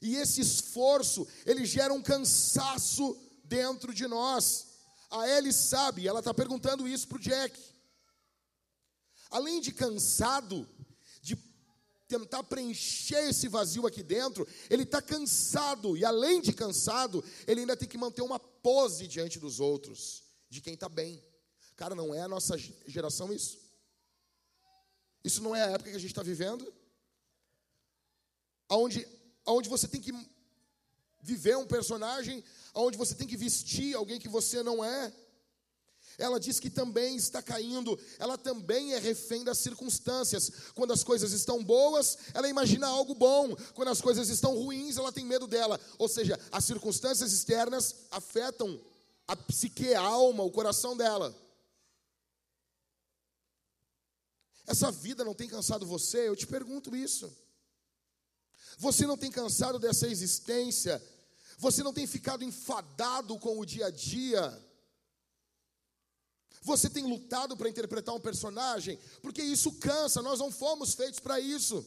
E 0.01 0.15
esse 0.15 0.41
esforço, 0.41 1.27
ele 1.45 1.65
gera 1.65 1.93
um 1.93 2.01
cansaço 2.01 3.15
dentro 3.43 3.93
de 3.93 4.07
nós. 4.07 4.67
A 5.09 5.27
Ellie 5.27 5.53
sabe, 5.53 6.07
ela 6.07 6.19
está 6.19 6.33
perguntando 6.33 6.87
isso 6.87 7.07
para 7.07 7.17
o 7.17 7.21
Jack. 7.21 7.59
Além 9.29 9.61
de 9.61 9.71
cansado, 9.71 10.67
de 11.21 11.37
tentar 12.07 12.43
preencher 12.43 13.29
esse 13.29 13.47
vazio 13.47 13.85
aqui 13.85 14.01
dentro, 14.01 14.47
ele 14.69 14.83
está 14.83 15.01
cansado, 15.01 15.95
e 15.95 16.03
além 16.03 16.41
de 16.41 16.51
cansado, 16.51 17.23
ele 17.47 17.61
ainda 17.61 17.77
tem 17.77 17.87
que 17.87 17.97
manter 17.97 18.21
uma 18.21 18.39
pose 18.39 19.07
diante 19.07 19.39
dos 19.39 19.59
outros, 19.59 20.23
de 20.49 20.61
quem 20.61 20.73
está 20.73 20.89
bem. 20.89 21.23
Cara, 21.75 21.95
não 21.95 22.13
é 22.13 22.21
a 22.21 22.27
nossa 22.27 22.57
geração 22.57 23.31
isso? 23.31 23.59
Isso 25.23 25.41
não 25.41 25.55
é 25.55 25.63
a 25.63 25.71
época 25.71 25.91
que 25.91 25.95
a 25.95 25.99
gente 25.99 26.11
está 26.11 26.23
vivendo? 26.23 26.73
Onde, 28.69 29.07
onde 29.51 29.69
você 29.69 29.87
tem 29.87 30.01
que 30.01 30.13
viver 31.21 31.57
um 31.57 31.67
personagem, 31.67 32.43
onde 32.73 32.97
você 32.97 33.13
tem 33.15 33.27
que 33.27 33.37
vestir 33.37 33.95
alguém 33.95 34.19
que 34.19 34.29
você 34.29 34.63
não 34.63 34.83
é. 34.83 35.13
Ela 36.17 36.39
diz 36.39 36.59
que 36.59 36.69
também 36.69 37.15
está 37.15 37.41
caindo, 37.41 37.97
ela 38.19 38.37
também 38.37 38.93
é 38.93 38.99
refém 38.99 39.43
das 39.43 39.57
circunstâncias. 39.57 40.51
Quando 40.75 40.93
as 40.93 41.03
coisas 41.03 41.31
estão 41.31 41.63
boas, 41.63 42.17
ela 42.33 42.47
imagina 42.47 42.87
algo 42.87 43.15
bom. 43.15 43.55
Quando 43.73 43.87
as 43.87 44.01
coisas 44.01 44.29
estão 44.29 44.55
ruins, 44.55 44.97
ela 44.97 45.11
tem 45.11 45.25
medo 45.25 45.47
dela. 45.47 45.79
Ou 45.97 46.07
seja, 46.07 46.39
as 46.51 46.65
circunstâncias 46.65 47.31
externas 47.31 47.95
afetam 48.11 48.79
a 49.27 49.35
psique, 49.35 49.93
a 49.93 50.01
alma, 50.01 50.43
o 50.43 50.51
coração 50.51 50.95
dela. 50.95 51.35
Essa 54.67 54.91
vida 54.91 55.23
não 55.23 55.33
tem 55.33 55.47
cansado 55.47 55.85
você? 55.85 56.27
Eu 56.27 56.35
te 56.35 56.45
pergunto 56.45 56.95
isso. 56.95 57.31
Você 58.81 59.05
não 59.05 59.15
tem 59.15 59.29
cansado 59.29 59.77
dessa 59.77 60.07
existência? 60.07 60.99
Você 61.59 61.83
não 61.83 61.93
tem 61.93 62.07
ficado 62.07 62.43
enfadado 62.43 63.37
com 63.37 63.59
o 63.59 63.65
dia 63.65 63.85
a 63.85 63.91
dia? 63.91 64.41
Você 66.63 66.89
tem 66.89 67.03
lutado 67.05 67.55
para 67.55 67.69
interpretar 67.69 68.15
um 68.15 68.19
personagem? 68.19 68.97
Porque 69.21 69.43
isso 69.43 69.73
cansa, 69.73 70.23
nós 70.23 70.39
não 70.39 70.51
fomos 70.51 70.95
feitos 70.95 71.19
para 71.19 71.39
isso. 71.39 71.85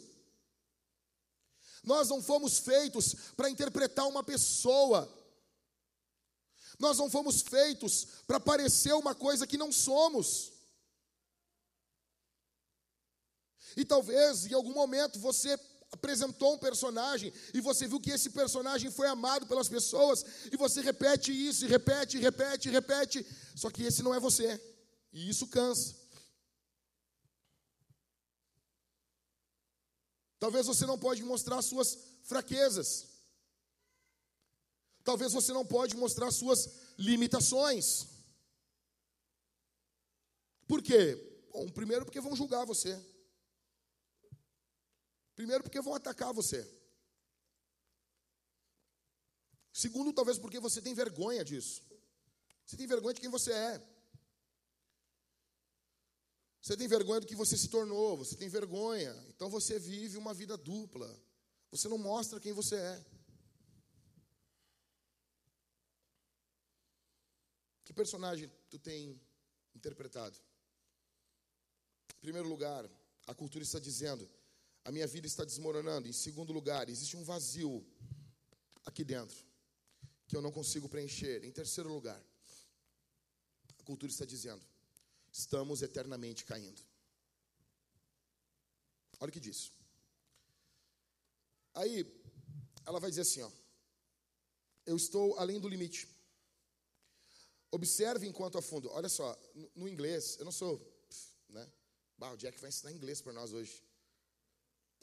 Nós 1.82 2.08
não 2.10 2.22
fomos 2.22 2.60
feitos 2.60 3.12
para 3.36 3.50
interpretar 3.50 4.06
uma 4.06 4.22
pessoa. 4.22 5.12
Nós 6.78 6.96
não 6.96 7.10
fomos 7.10 7.42
feitos 7.42 8.06
para 8.24 8.38
parecer 8.38 8.92
uma 8.92 9.16
coisa 9.16 9.48
que 9.48 9.58
não 9.58 9.72
somos. 9.72 10.52
E 13.76 13.84
talvez 13.84 14.46
em 14.46 14.54
algum 14.54 14.72
momento 14.72 15.18
você 15.18 15.58
apresentou 15.94 16.54
um 16.54 16.58
personagem 16.58 17.32
e 17.52 17.60
você 17.60 17.86
viu 17.86 18.00
que 18.00 18.10
esse 18.10 18.30
personagem 18.30 18.90
foi 18.90 19.08
amado 19.08 19.46
pelas 19.46 19.68
pessoas 19.68 20.24
e 20.52 20.56
você 20.56 20.80
repete 20.80 21.30
isso, 21.32 21.64
e 21.64 21.68
repete, 21.68 22.18
repete, 22.18 22.68
repete, 22.68 23.26
só 23.54 23.70
que 23.70 23.82
esse 23.84 24.02
não 24.02 24.14
é 24.14 24.20
você. 24.20 24.60
E 25.12 25.28
isso 25.28 25.46
cansa. 25.46 25.94
Talvez 30.38 30.66
você 30.66 30.84
não 30.84 30.98
pode 30.98 31.22
mostrar 31.22 31.62
suas 31.62 31.96
fraquezas. 32.24 33.06
Talvez 35.02 35.32
você 35.32 35.52
não 35.52 35.64
pode 35.64 35.96
mostrar 35.96 36.30
suas 36.30 36.68
limitações. 36.98 38.06
Por 40.66 40.82
quê? 40.82 41.02
Bom, 41.52 41.68
primeiro 41.68 42.04
porque 42.04 42.20
vão 42.20 42.36
julgar 42.36 42.64
você. 42.64 42.98
Primeiro, 45.34 45.64
porque 45.64 45.80
vão 45.80 45.94
atacar 45.94 46.32
você. 46.32 46.62
Segundo, 49.72 50.12
talvez 50.12 50.38
porque 50.38 50.60
você 50.60 50.80
tem 50.80 50.94
vergonha 50.94 51.44
disso. 51.44 51.82
Você 52.64 52.76
tem 52.76 52.86
vergonha 52.86 53.14
de 53.14 53.20
quem 53.20 53.30
você 53.30 53.52
é. 53.52 53.94
Você 56.62 56.76
tem 56.76 56.88
vergonha 56.88 57.20
do 57.20 57.26
que 57.26 57.34
você 57.34 57.58
se 57.58 57.68
tornou, 57.68 58.16
você 58.16 58.36
tem 58.36 58.48
vergonha. 58.48 59.12
Então 59.28 59.50
você 59.50 59.78
vive 59.78 60.16
uma 60.16 60.32
vida 60.32 60.56
dupla. 60.56 61.14
Você 61.70 61.88
não 61.88 61.98
mostra 61.98 62.40
quem 62.40 62.52
você 62.52 62.76
é. 62.76 63.04
Que 67.84 67.92
personagem 67.92 68.50
tu 68.70 68.78
tem 68.78 69.20
interpretado? 69.74 70.38
Em 72.16 72.20
primeiro 72.20 72.48
lugar, 72.48 72.88
a 73.26 73.34
cultura 73.34 73.62
está 73.62 73.78
dizendo: 73.78 74.30
a 74.84 74.92
minha 74.92 75.06
vida 75.06 75.26
está 75.26 75.44
desmoronando. 75.44 76.06
Em 76.06 76.12
segundo 76.12 76.52
lugar, 76.52 76.88
existe 76.88 77.16
um 77.16 77.24
vazio 77.24 77.84
aqui 78.84 79.02
dentro 79.02 79.36
que 80.26 80.36
eu 80.36 80.42
não 80.42 80.52
consigo 80.52 80.88
preencher. 80.88 81.44
Em 81.44 81.50
terceiro 81.50 81.92
lugar, 81.92 82.22
a 83.78 83.82
cultura 83.82 84.12
está 84.12 84.24
dizendo: 84.24 84.64
estamos 85.32 85.82
eternamente 85.82 86.44
caindo. 86.44 86.82
Olha 89.20 89.30
o 89.30 89.32
que 89.32 89.40
diz. 89.40 89.72
Aí, 91.74 92.06
ela 92.84 93.00
vai 93.00 93.10
dizer 93.10 93.22
assim: 93.22 93.42
ó, 93.42 93.50
eu 94.84 94.96
estou 94.96 95.38
além 95.38 95.58
do 95.58 95.68
limite. 95.68 96.08
Observe 97.70 98.26
enquanto 98.26 98.58
afundo. 98.58 98.90
Olha 98.90 99.08
só, 99.08 99.36
no, 99.54 99.70
no 99.74 99.88
inglês, 99.88 100.36
eu 100.38 100.44
não 100.44 100.52
sou, 100.52 100.80
né? 101.48 101.68
Bah, 102.16 102.32
o 102.32 102.36
Jack 102.36 102.60
vai 102.60 102.68
ensinar 102.68 102.92
inglês 102.92 103.20
para 103.20 103.32
nós 103.32 103.52
hoje. 103.52 103.82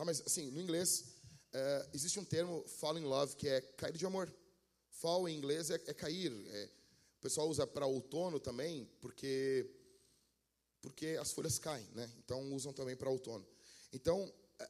Tá, 0.01 0.05
mas 0.05 0.19
assim, 0.25 0.49
no 0.49 0.59
inglês, 0.59 1.05
é, 1.53 1.89
existe 1.93 2.19
um 2.19 2.25
termo, 2.25 2.67
fall 2.67 2.97
in 2.97 3.03
love, 3.03 3.35
que 3.35 3.47
é 3.47 3.61
cair 3.61 3.95
de 3.95 4.03
amor. 4.03 4.33
Fall 4.89 5.29
em 5.29 5.37
inglês 5.37 5.69
é, 5.69 5.75
é 5.75 5.93
cair. 5.93 6.33
É, 6.47 6.69
o 7.19 7.21
pessoal 7.21 7.47
usa 7.47 7.67
para 7.67 7.85
outono 7.85 8.39
também, 8.39 8.89
porque, 8.99 9.69
porque 10.81 11.19
as 11.21 11.31
folhas 11.31 11.59
caem, 11.59 11.87
né? 11.93 12.11
Então 12.17 12.51
usam 12.51 12.73
também 12.73 12.95
para 12.95 13.11
outono. 13.11 13.47
Então, 13.93 14.33
é, 14.57 14.67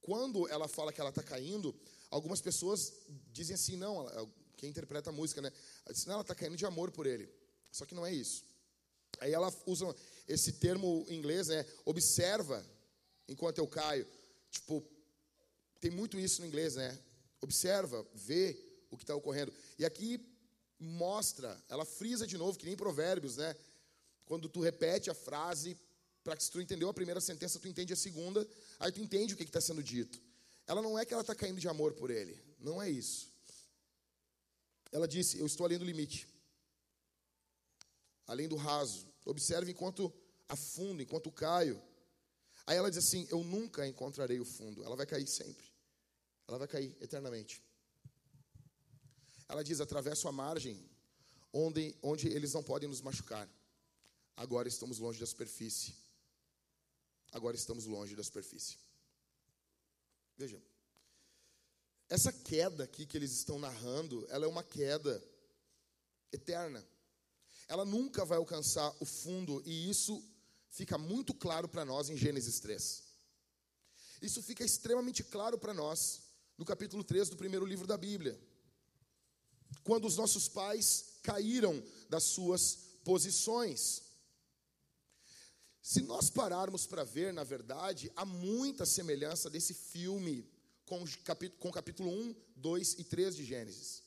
quando 0.00 0.48
ela 0.48 0.66
fala 0.66 0.92
que 0.92 1.00
ela 1.00 1.10
está 1.10 1.22
caindo, 1.22 1.72
algumas 2.10 2.40
pessoas 2.40 2.92
dizem 3.30 3.54
assim, 3.54 3.76
não, 3.76 4.04
quem 4.56 4.68
interpreta 4.68 5.10
a 5.10 5.12
música, 5.12 5.40
né? 5.40 5.52
Ela 5.86 5.94
diz, 5.94 6.06
não, 6.06 6.14
ela 6.14 6.22
está 6.22 6.34
caindo 6.34 6.56
de 6.56 6.66
amor 6.66 6.90
por 6.90 7.06
ele. 7.06 7.32
Só 7.70 7.86
que 7.86 7.94
não 7.94 8.04
é 8.04 8.12
isso. 8.12 8.44
Aí 9.20 9.32
ela 9.32 9.54
usa 9.64 9.94
esse 10.26 10.54
termo 10.54 11.06
em 11.08 11.14
inglês, 11.14 11.46
né? 11.46 11.64
Observa 11.84 12.66
enquanto 13.28 13.58
eu 13.58 13.66
caio. 13.66 14.06
Tipo, 14.50 14.84
tem 15.80 15.90
muito 15.90 16.18
isso 16.18 16.40
no 16.40 16.46
inglês, 16.46 16.74
né? 16.76 16.98
Observa, 17.40 18.04
vê 18.14 18.56
o 18.90 18.96
que 18.96 19.04
está 19.04 19.14
ocorrendo. 19.14 19.52
E 19.78 19.84
aqui 19.84 20.20
mostra, 20.78 21.62
ela 21.68 21.84
frisa 21.84 22.26
de 22.26 22.36
novo, 22.36 22.58
que 22.58 22.66
nem 22.66 22.76
provérbios, 22.76 23.36
né? 23.36 23.54
Quando 24.24 24.48
tu 24.48 24.60
repete 24.60 25.10
a 25.10 25.14
frase, 25.14 25.76
para 26.22 26.36
que 26.36 26.44
se 26.44 26.50
tu 26.50 26.60
entendeu 26.60 26.88
a 26.88 26.94
primeira 26.94 27.20
sentença, 27.20 27.58
tu 27.58 27.68
entende 27.68 27.92
a 27.92 27.96
segunda, 27.96 28.46
aí 28.78 28.92
tu 28.92 29.00
entende 29.00 29.34
o 29.34 29.36
que 29.36 29.44
está 29.44 29.60
sendo 29.60 29.82
dito. 29.82 30.20
Ela 30.66 30.82
não 30.82 30.98
é 30.98 31.04
que 31.04 31.12
ela 31.12 31.22
está 31.22 31.34
caindo 31.34 31.60
de 31.60 31.68
amor 31.68 31.94
por 31.94 32.10
ele, 32.10 32.38
não 32.58 32.82
é 32.82 32.90
isso. 32.90 33.32
Ela 34.92 35.08
disse: 35.08 35.38
Eu 35.38 35.46
estou 35.46 35.64
além 35.64 35.78
do 35.78 35.84
limite, 35.84 36.28
além 38.26 38.48
do 38.48 38.56
raso. 38.56 39.06
Observe 39.24 39.70
enquanto 39.70 40.12
afundo, 40.48 41.02
enquanto 41.02 41.30
caio. 41.30 41.80
Aí 42.68 42.76
ela 42.76 42.90
diz 42.90 42.98
assim: 42.98 43.26
Eu 43.30 43.42
nunca 43.42 43.88
encontrarei 43.88 44.38
o 44.38 44.44
fundo. 44.44 44.84
Ela 44.84 44.94
vai 44.94 45.06
cair 45.06 45.26
sempre. 45.26 45.66
Ela 46.46 46.58
vai 46.58 46.68
cair 46.68 46.94
eternamente. 47.00 47.62
Ela 49.48 49.64
diz: 49.64 49.80
Atravesso 49.80 50.28
a 50.28 50.32
margem 50.32 50.78
onde, 51.50 51.96
onde 52.02 52.28
eles 52.28 52.52
não 52.52 52.62
podem 52.62 52.86
nos 52.86 53.00
machucar. 53.00 53.48
Agora 54.36 54.68
estamos 54.68 54.98
longe 54.98 55.18
da 55.18 55.24
superfície. 55.24 55.94
Agora 57.32 57.56
estamos 57.56 57.86
longe 57.86 58.14
da 58.14 58.22
superfície. 58.22 58.76
Veja. 60.36 60.62
Essa 62.06 62.30
queda 62.30 62.84
aqui 62.84 63.06
que 63.06 63.16
eles 63.16 63.32
estão 63.32 63.58
narrando, 63.58 64.26
ela 64.28 64.44
é 64.44 64.48
uma 64.48 64.62
queda 64.62 65.22
eterna. 66.30 66.86
Ela 67.66 67.86
nunca 67.86 68.26
vai 68.26 68.36
alcançar 68.36 68.94
o 69.00 69.06
fundo, 69.06 69.62
e 69.64 69.88
isso 69.88 70.22
fica 70.70 70.96
muito 70.98 71.34
claro 71.34 71.68
para 71.68 71.84
nós 71.84 72.08
em 72.10 72.16
Gênesis 72.16 72.60
3. 72.60 73.02
Isso 74.20 74.42
fica 74.42 74.64
extremamente 74.64 75.22
claro 75.22 75.58
para 75.58 75.74
nós 75.74 76.22
no 76.56 76.64
capítulo 76.64 77.04
3 77.04 77.30
do 77.30 77.36
primeiro 77.36 77.64
livro 77.64 77.86
da 77.86 77.96
Bíblia. 77.96 78.38
Quando 79.84 80.06
os 80.06 80.16
nossos 80.16 80.48
pais 80.48 81.18
caíram 81.22 81.82
das 82.08 82.24
suas 82.24 82.88
posições. 83.04 84.02
Se 85.80 86.02
nós 86.02 86.28
pararmos 86.28 86.86
para 86.86 87.04
ver, 87.04 87.32
na 87.32 87.44
verdade, 87.44 88.12
há 88.14 88.24
muita 88.24 88.84
semelhança 88.84 89.48
desse 89.48 89.72
filme 89.72 90.46
com, 90.84 91.04
com 91.58 91.70
capítulo 91.70 92.10
1, 92.10 92.34
2 92.56 92.94
e 92.98 93.04
3 93.04 93.36
de 93.36 93.44
Gênesis. 93.44 94.02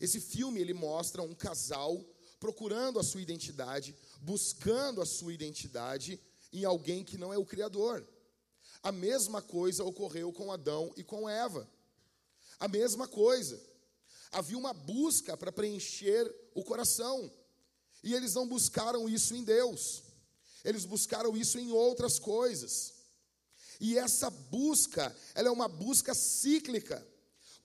Esse 0.00 0.20
filme 0.20 0.60
ele 0.60 0.74
mostra 0.74 1.22
um 1.22 1.34
casal 1.34 2.04
procurando 2.46 3.00
a 3.00 3.02
sua 3.02 3.20
identidade, 3.20 3.92
buscando 4.20 5.02
a 5.02 5.06
sua 5.06 5.34
identidade 5.34 6.20
em 6.52 6.64
alguém 6.64 7.02
que 7.02 7.18
não 7.18 7.32
é 7.32 7.36
o 7.36 7.44
Criador. 7.44 8.06
A 8.84 8.92
mesma 8.92 9.42
coisa 9.42 9.82
ocorreu 9.82 10.32
com 10.32 10.52
Adão 10.52 10.92
e 10.96 11.02
com 11.02 11.28
Eva. 11.28 11.68
A 12.60 12.68
mesma 12.68 13.08
coisa. 13.08 13.60
Havia 14.30 14.56
uma 14.56 14.72
busca 14.72 15.36
para 15.36 15.50
preencher 15.50 16.32
o 16.54 16.62
coração. 16.62 17.32
E 18.00 18.14
eles 18.14 18.34
não 18.34 18.46
buscaram 18.46 19.08
isso 19.08 19.34
em 19.34 19.42
Deus. 19.42 20.04
Eles 20.64 20.84
buscaram 20.84 21.36
isso 21.36 21.58
em 21.58 21.72
outras 21.72 22.16
coisas. 22.20 22.94
E 23.80 23.98
essa 23.98 24.30
busca, 24.30 25.14
ela 25.34 25.48
é 25.48 25.50
uma 25.50 25.66
busca 25.66 26.14
cíclica. 26.14 27.04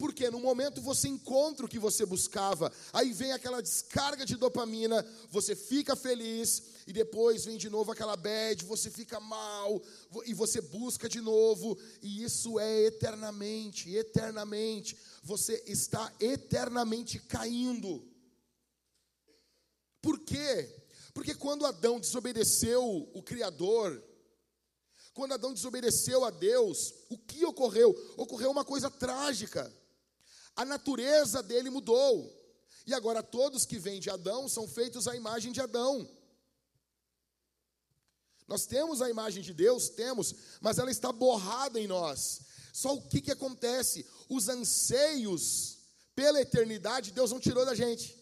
Porque 0.02 0.32
no 0.32 0.40
momento 0.40 0.82
você 0.82 1.08
encontra 1.08 1.64
o 1.64 1.70
que 1.70 1.78
você 1.78 2.08
buscava, 2.08 2.74
aí 2.92 3.14
vem 3.14 3.34
aquela 3.34 3.62
descarga 3.62 4.26
de 4.26 4.36
dopamina, 4.36 5.06
você 5.30 5.56
fica 5.56 5.96
feliz, 5.96 6.64
e 6.88 6.92
depois 6.92 7.46
vem 7.46 7.56
de 7.56 7.70
novo 7.70 7.92
aquela 7.92 8.16
bad, 8.16 8.66
você 8.66 8.90
fica 8.90 9.20
mal, 9.20 9.80
e 10.26 10.34
você 10.34 10.60
busca 10.60 11.08
de 11.08 11.22
novo, 11.22 11.78
e 12.02 12.24
isso 12.24 12.60
é 12.60 12.86
eternamente, 12.86 13.94
eternamente, 13.94 14.98
você 15.22 15.64
está 15.68 16.12
eternamente 16.20 17.20
caindo. 17.20 18.04
Por 20.02 20.18
quê? 20.22 20.84
Porque 21.14 21.36
quando 21.36 21.64
Adão 21.64 22.00
desobedeceu 22.00 23.08
o 23.14 23.22
Criador, 23.22 24.04
quando 25.14 25.34
Adão 25.36 25.54
desobedeceu 25.54 26.26
a 26.26 26.32
Deus, 26.32 26.92
o 27.08 27.20
que 27.20 27.46
ocorreu? 27.46 27.96
Ocorreu 28.18 28.50
uma 28.50 28.66
coisa 28.66 28.90
trágica. 28.90 29.72
A 30.56 30.66
natureza 30.66 31.42
dele 31.42 31.70
mudou. 31.70 32.40
E 32.86 32.94
agora 32.94 33.22
todos 33.22 33.66
que 33.66 33.78
vêm 33.78 34.00
de 34.00 34.10
Adão 34.10 34.50
são 34.50 34.68
feitos 34.68 35.08
à 35.08 35.16
imagem 35.16 35.52
de 35.52 35.62
Adão. 35.62 36.10
Nós 38.48 38.66
temos 38.66 39.02
a 39.02 39.10
imagem 39.10 39.42
de 39.42 39.54
Deus, 39.54 39.90
temos, 39.90 40.36
mas 40.60 40.78
ela 40.78 40.92
está 40.92 41.12
borrada 41.12 41.80
em 41.80 41.88
nós. 41.88 42.42
Só 42.74 42.96
o 42.96 43.02
que, 43.02 43.22
que 43.22 43.32
acontece? 43.32 44.06
Os 44.28 44.50
anseios 44.50 45.80
pela 46.16 46.42
eternidade, 46.42 47.12
Deus 47.12 47.32
não 47.32 47.40
tirou 47.40 47.66
da 47.66 47.74
gente. 47.74 48.20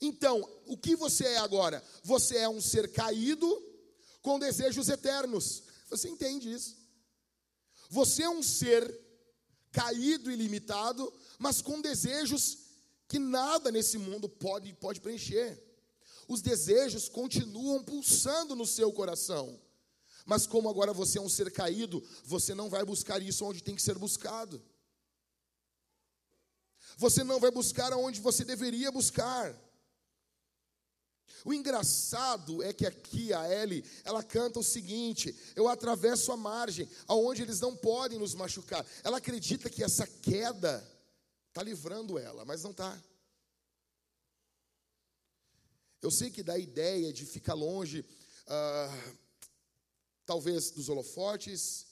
Então, 0.00 0.48
o 0.66 0.76
que 0.78 0.94
você 0.94 1.24
é 1.24 1.38
agora? 1.38 1.84
Você 2.04 2.36
é 2.38 2.48
um 2.48 2.60
ser 2.60 2.92
caído 2.92 3.46
com 4.22 4.38
desejos 4.38 4.88
eternos. 4.88 5.62
Você 5.90 6.08
entende 6.08 6.52
isso? 6.52 6.76
Você 7.90 8.22
é 8.22 8.30
um 8.30 8.42
ser 8.42 9.07
caído 9.72 10.30
e 10.30 10.36
limitado, 10.36 11.12
mas 11.38 11.60
com 11.60 11.80
desejos 11.80 12.58
que 13.06 13.18
nada 13.18 13.70
nesse 13.70 13.98
mundo 13.98 14.28
pode, 14.28 14.72
pode 14.74 15.00
preencher. 15.00 15.62
Os 16.26 16.42
desejos 16.42 17.08
continuam 17.08 17.82
pulsando 17.82 18.54
no 18.54 18.66
seu 18.66 18.92
coração. 18.92 19.58
Mas 20.26 20.46
como 20.46 20.68
agora 20.68 20.92
você 20.92 21.18
é 21.18 21.22
um 21.22 21.28
ser 21.28 21.50
caído, 21.50 22.06
você 22.22 22.54
não 22.54 22.68
vai 22.68 22.84
buscar 22.84 23.22
isso 23.22 23.46
onde 23.46 23.62
tem 23.62 23.74
que 23.74 23.80
ser 23.80 23.98
buscado. 23.98 24.62
Você 26.98 27.24
não 27.24 27.40
vai 27.40 27.50
buscar 27.50 27.92
aonde 27.92 28.20
você 28.20 28.44
deveria 28.44 28.92
buscar. 28.92 29.58
O 31.44 31.54
engraçado 31.54 32.62
é 32.62 32.72
que 32.72 32.86
aqui 32.86 33.32
a 33.32 33.48
Ellie, 33.50 33.84
ela 34.04 34.22
canta 34.22 34.58
o 34.58 34.64
seguinte: 34.64 35.34
eu 35.54 35.68
atravesso 35.68 36.32
a 36.32 36.36
margem, 36.36 36.88
aonde 37.06 37.42
eles 37.42 37.60
não 37.60 37.76
podem 37.76 38.18
nos 38.18 38.34
machucar. 38.34 38.84
Ela 39.02 39.18
acredita 39.18 39.70
que 39.70 39.82
essa 39.82 40.06
queda 40.06 40.86
está 41.48 41.62
livrando 41.62 42.18
ela, 42.18 42.44
mas 42.44 42.62
não 42.62 42.70
está. 42.70 42.96
Eu 46.00 46.10
sei 46.10 46.30
que 46.30 46.42
dá 46.42 46.54
a 46.54 46.58
ideia 46.58 47.12
de 47.12 47.26
ficar 47.26 47.54
longe, 47.54 48.04
ah, 48.46 49.14
talvez 50.24 50.70
dos 50.70 50.88
holofotes, 50.88 51.86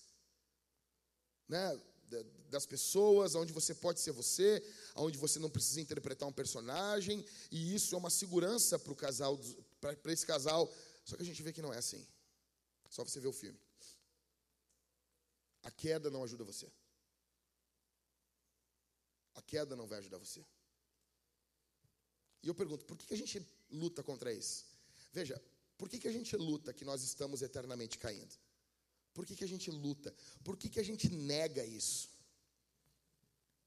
né, 1.48 1.80
das 2.50 2.66
pessoas, 2.66 3.34
onde 3.34 3.52
você 3.52 3.74
pode 3.74 4.00
ser 4.00 4.12
você, 4.12 4.62
onde 4.94 5.18
você 5.18 5.38
não 5.38 5.50
precisa 5.50 5.80
interpretar 5.80 6.28
um 6.28 6.32
personagem, 6.32 7.24
e 7.50 7.74
isso 7.74 7.94
é 7.94 7.98
uma 7.98 8.10
segurança 8.10 8.78
para 8.78 8.92
o 8.92 8.96
casal, 8.96 9.38
para 9.80 10.12
esse 10.12 10.26
casal. 10.26 10.72
Só 11.04 11.16
que 11.16 11.22
a 11.22 11.26
gente 11.26 11.42
vê 11.42 11.52
que 11.52 11.62
não 11.62 11.72
é 11.72 11.78
assim. 11.78 12.06
Só 12.88 13.04
você 13.04 13.20
ver 13.20 13.28
o 13.28 13.32
filme. 13.32 13.58
A 15.62 15.70
queda 15.70 16.10
não 16.10 16.22
ajuda 16.22 16.44
você. 16.44 16.70
A 19.34 19.42
queda 19.42 19.76
não 19.76 19.86
vai 19.86 19.98
ajudar 19.98 20.18
você. 20.18 20.44
E 22.42 22.48
eu 22.48 22.54
pergunto, 22.54 22.84
por 22.84 22.96
que 22.96 23.12
a 23.12 23.16
gente 23.16 23.44
luta 23.70 24.02
contra 24.02 24.32
isso? 24.32 24.64
Veja, 25.12 25.40
por 25.76 25.88
que, 25.88 26.08
a 26.08 26.12
gente 26.12 26.36
luta 26.36 26.72
que 26.72 26.84
nós 26.84 27.02
estamos 27.02 27.42
eternamente 27.42 27.98
caindo? 27.98 28.34
Por 29.12 29.26
que, 29.26 29.44
a 29.44 29.48
gente 29.48 29.70
luta? 29.70 30.14
Por 30.42 30.56
que 30.56 30.80
a 30.80 30.82
gente 30.82 31.08
nega 31.08 31.64
isso? 31.64 32.08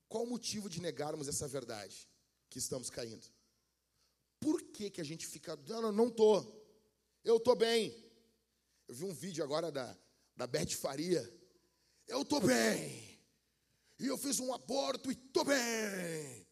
Qual 0.10 0.24
o 0.24 0.28
motivo 0.28 0.68
de 0.68 0.82
negarmos 0.82 1.28
essa 1.28 1.48
verdade? 1.48 2.10
Que 2.50 2.58
estamos 2.58 2.90
caindo. 2.90 3.26
Por 4.40 4.62
que, 4.72 4.90
que 4.90 5.00
a 5.00 5.04
gente 5.04 5.28
fica. 5.28 5.56
Não, 5.68 5.84
não, 5.84 5.92
não 5.92 6.10
tô. 6.10 6.44
Eu 7.24 7.40
tô 7.40 7.56
bem. 7.56 7.96
Eu 8.88 8.96
vi 8.96 9.06
um 9.06 9.14
vídeo 9.14 9.44
agora 9.44 9.72
da, 9.72 9.96
da 10.36 10.48
Beth 10.48 10.72
Faria. 10.72 11.22
Eu 12.08 12.26
tô 12.26 12.40
bem. 12.40 13.24
E 14.00 14.08
eu 14.08 14.18
fiz 14.18 14.40
um 14.40 14.52
aborto 14.52 15.12
e 15.12 15.16
tô 15.16 15.44
bem. 15.44 16.48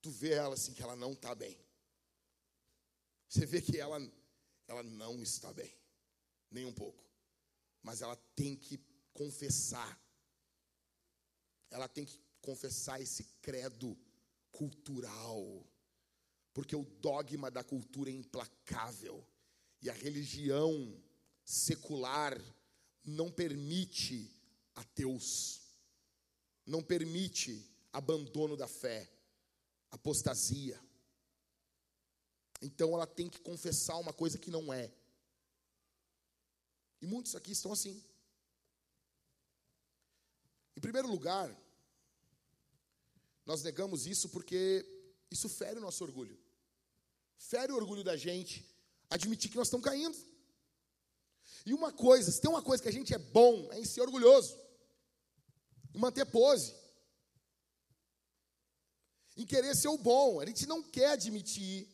Tu 0.00 0.10
vê 0.10 0.34
ela 0.34 0.54
assim 0.54 0.72
que 0.72 0.82
ela 0.82 0.94
não 0.94 1.12
está 1.12 1.34
bem. 1.34 1.58
Você 3.28 3.44
vê 3.44 3.60
que 3.60 3.80
ela, 3.80 3.98
ela 4.68 4.82
não 4.84 5.20
está 5.20 5.52
bem. 5.52 5.76
Nem 6.48 6.64
um 6.64 6.72
pouco. 6.72 7.02
Mas 7.82 8.02
ela 8.02 8.14
tem 8.36 8.54
que 8.54 8.78
confessar. 9.12 10.00
Ela 11.70 11.88
tem 11.88 12.04
que 12.04 12.23
confessar 12.44 13.00
esse 13.00 13.24
credo 13.40 13.96
cultural, 14.52 15.66
porque 16.52 16.76
o 16.76 16.84
dogma 16.84 17.50
da 17.50 17.64
cultura 17.64 18.10
é 18.10 18.12
implacável 18.12 19.26
e 19.80 19.88
a 19.88 19.94
religião 19.94 20.70
secular 21.42 22.38
não 23.02 23.30
permite 23.32 24.30
ateus, 24.74 25.60
não 26.66 26.82
permite 26.82 27.66
abandono 27.92 28.56
da 28.56 28.68
fé, 28.68 29.10
apostasia. 29.90 30.78
Então 32.60 32.94
ela 32.94 33.06
tem 33.06 33.28
que 33.28 33.40
confessar 33.40 33.96
uma 33.98 34.12
coisa 34.12 34.38
que 34.38 34.50
não 34.50 34.72
é. 34.72 34.92
E 37.00 37.06
muitos 37.06 37.34
aqui 37.34 37.52
estão 37.52 37.72
assim. 37.72 38.02
Em 40.76 40.80
primeiro 40.80 41.08
lugar, 41.08 41.48
nós 43.46 43.62
negamos 43.62 44.06
isso 44.06 44.28
porque 44.28 44.84
isso 45.30 45.48
fere 45.48 45.78
o 45.78 45.82
nosso 45.82 46.02
orgulho. 46.04 46.38
Fere 47.36 47.72
o 47.72 47.76
orgulho 47.76 48.04
da 48.04 48.16
gente 48.16 48.66
admitir 49.10 49.50
que 49.50 49.56
nós 49.56 49.66
estamos 49.66 49.84
caindo. 49.84 50.16
E 51.66 51.74
uma 51.74 51.92
coisa, 51.92 52.30
se 52.30 52.40
tem 52.40 52.50
uma 52.50 52.62
coisa 52.62 52.82
que 52.82 52.88
a 52.88 52.92
gente 52.92 53.14
é 53.14 53.18
bom, 53.18 53.70
é 53.72 53.80
em 53.80 53.84
ser 53.84 54.00
orgulhoso. 54.00 54.58
Em 55.94 55.98
manter 55.98 56.24
pose. 56.26 56.74
Em 59.36 59.44
querer 59.44 59.74
ser 59.74 59.88
o 59.88 59.98
bom. 59.98 60.40
A 60.40 60.46
gente 60.46 60.66
não 60.66 60.82
quer 60.82 61.10
admitir 61.10 61.88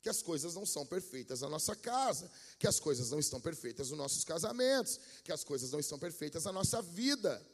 que 0.00 0.08
as 0.08 0.22
coisas 0.22 0.54
não 0.54 0.64
são 0.64 0.86
perfeitas 0.86 1.40
na 1.40 1.48
nossa 1.48 1.74
casa, 1.74 2.30
que 2.58 2.66
as 2.68 2.78
coisas 2.78 3.10
não 3.10 3.18
estão 3.18 3.40
perfeitas 3.40 3.90
nos 3.90 3.98
nossos 3.98 4.22
casamentos, 4.22 5.00
que 5.24 5.32
as 5.32 5.42
coisas 5.42 5.72
não 5.72 5.80
estão 5.80 5.98
perfeitas 5.98 6.44
na 6.44 6.52
nossa 6.52 6.80
vida. 6.80 7.44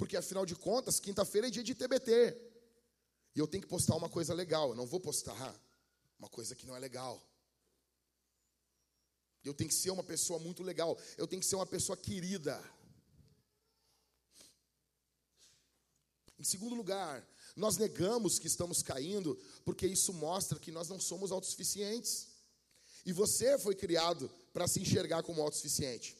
Porque 0.00 0.16
afinal 0.16 0.46
de 0.46 0.56
contas, 0.56 0.98
quinta-feira 0.98 1.48
é 1.48 1.50
dia 1.50 1.62
de 1.62 1.74
TBT. 1.74 2.34
E 3.36 3.38
eu 3.38 3.46
tenho 3.46 3.62
que 3.62 3.68
postar 3.68 3.94
uma 3.96 4.08
coisa 4.08 4.32
legal. 4.32 4.70
Eu 4.70 4.74
não 4.74 4.86
vou 4.86 4.98
postar 4.98 5.54
uma 6.18 6.26
coisa 6.26 6.56
que 6.56 6.64
não 6.64 6.74
é 6.74 6.78
legal. 6.78 7.22
Eu 9.44 9.52
tenho 9.52 9.68
que 9.68 9.76
ser 9.76 9.90
uma 9.90 10.02
pessoa 10.02 10.38
muito 10.38 10.62
legal. 10.62 10.98
Eu 11.18 11.26
tenho 11.26 11.42
que 11.42 11.46
ser 11.46 11.56
uma 11.56 11.66
pessoa 11.66 11.98
querida. 11.98 12.58
Em 16.38 16.44
segundo 16.44 16.74
lugar, 16.74 17.22
nós 17.54 17.76
negamos 17.76 18.38
que 18.38 18.46
estamos 18.46 18.82
caindo 18.82 19.38
porque 19.66 19.86
isso 19.86 20.14
mostra 20.14 20.58
que 20.58 20.72
nós 20.72 20.88
não 20.88 20.98
somos 20.98 21.30
autossuficientes. 21.30 22.28
E 23.04 23.12
você 23.12 23.58
foi 23.58 23.74
criado 23.74 24.30
para 24.50 24.66
se 24.66 24.80
enxergar 24.80 25.22
como 25.22 25.42
autossuficiente. 25.42 26.16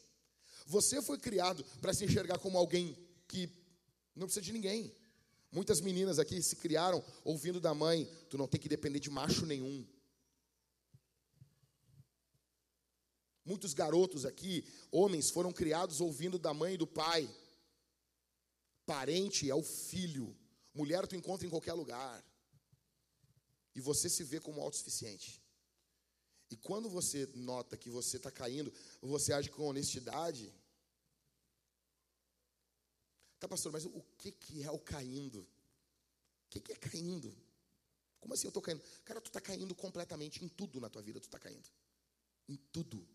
Você 0.66 1.00
foi 1.00 1.18
criado 1.18 1.64
para 1.80 1.94
se 1.94 2.04
enxergar 2.04 2.38
como 2.38 2.58
alguém 2.58 2.94
que 3.26 3.59
não 4.20 4.26
precisa 4.26 4.44
de 4.44 4.52
ninguém. 4.52 4.94
Muitas 5.50 5.80
meninas 5.80 6.18
aqui 6.18 6.40
se 6.42 6.56
criaram 6.56 7.04
ouvindo 7.24 7.60
da 7.60 7.74
mãe: 7.74 8.04
tu 8.28 8.38
não 8.38 8.46
tem 8.46 8.60
que 8.60 8.68
depender 8.68 9.00
de 9.00 9.10
macho 9.10 9.44
nenhum. 9.44 9.86
Muitos 13.44 13.74
garotos 13.74 14.24
aqui, 14.24 14.64
homens, 14.92 15.30
foram 15.30 15.52
criados 15.52 16.00
ouvindo 16.00 16.38
da 16.38 16.54
mãe 16.54 16.74
e 16.74 16.76
do 16.76 16.86
pai. 16.86 17.28
Parente 18.86 19.50
é 19.50 19.54
o 19.54 19.62
filho. 19.62 20.36
Mulher 20.72 21.06
tu 21.06 21.16
encontra 21.16 21.46
em 21.46 21.50
qualquer 21.50 21.72
lugar. 21.72 22.24
E 23.74 23.80
você 23.80 24.08
se 24.08 24.22
vê 24.22 24.38
como 24.38 24.60
autossuficiente. 24.60 25.42
E 26.50 26.56
quando 26.56 26.88
você 26.88 27.28
nota 27.34 27.76
que 27.76 27.88
você 27.88 28.18
está 28.18 28.30
caindo, 28.30 28.72
você 29.00 29.32
age 29.32 29.48
com 29.50 29.66
honestidade, 29.66 30.52
Tá, 33.40 33.48
pastor, 33.48 33.72
mas 33.72 33.86
o 33.86 34.04
que, 34.18 34.30
que 34.30 34.62
é 34.62 34.70
o 34.70 34.78
caindo? 34.78 35.40
O 35.40 35.46
que, 36.50 36.60
que 36.60 36.72
é 36.72 36.76
caindo? 36.76 37.34
Como 38.20 38.34
assim 38.34 38.46
eu 38.46 38.50
estou 38.50 38.62
caindo? 38.62 38.82
Cara, 39.02 39.18
tu 39.18 39.28
está 39.28 39.40
caindo 39.40 39.74
completamente 39.74 40.44
em 40.44 40.48
tudo 40.48 40.78
na 40.78 40.90
tua 40.90 41.00
vida, 41.00 41.18
tu 41.18 41.24
está 41.24 41.38
caindo. 41.38 41.66
Em 42.46 42.56
tudo. 42.70 43.08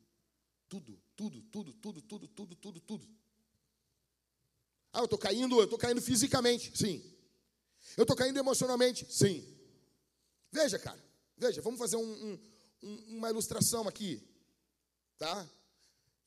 Tudo, 0.68 1.00
tudo, 1.16 1.44
tudo, 1.44 1.74
tudo, 1.74 2.02
tudo, 2.02 2.28
tudo, 2.28 2.56
tudo, 2.56 2.80
tudo. 2.82 3.08
Ah, 4.92 5.00
eu 5.00 5.06
estou 5.06 5.20
caindo, 5.20 5.60
eu 5.60 5.66
estou 5.66 5.78
caindo 5.78 6.02
fisicamente, 6.02 6.76
sim. 6.76 7.04
Eu 7.96 8.02
estou 8.02 8.18
caindo 8.18 8.40
emocionalmente, 8.40 9.06
sim. 9.14 9.46
Veja, 10.52 10.80
cara, 10.80 11.04
veja, 11.38 11.62
vamos 11.62 11.78
fazer 11.78 11.98
um, 11.98 12.40
um, 12.82 13.18
uma 13.18 13.30
ilustração 13.30 13.88
aqui, 13.88 14.28
tá? 15.20 15.48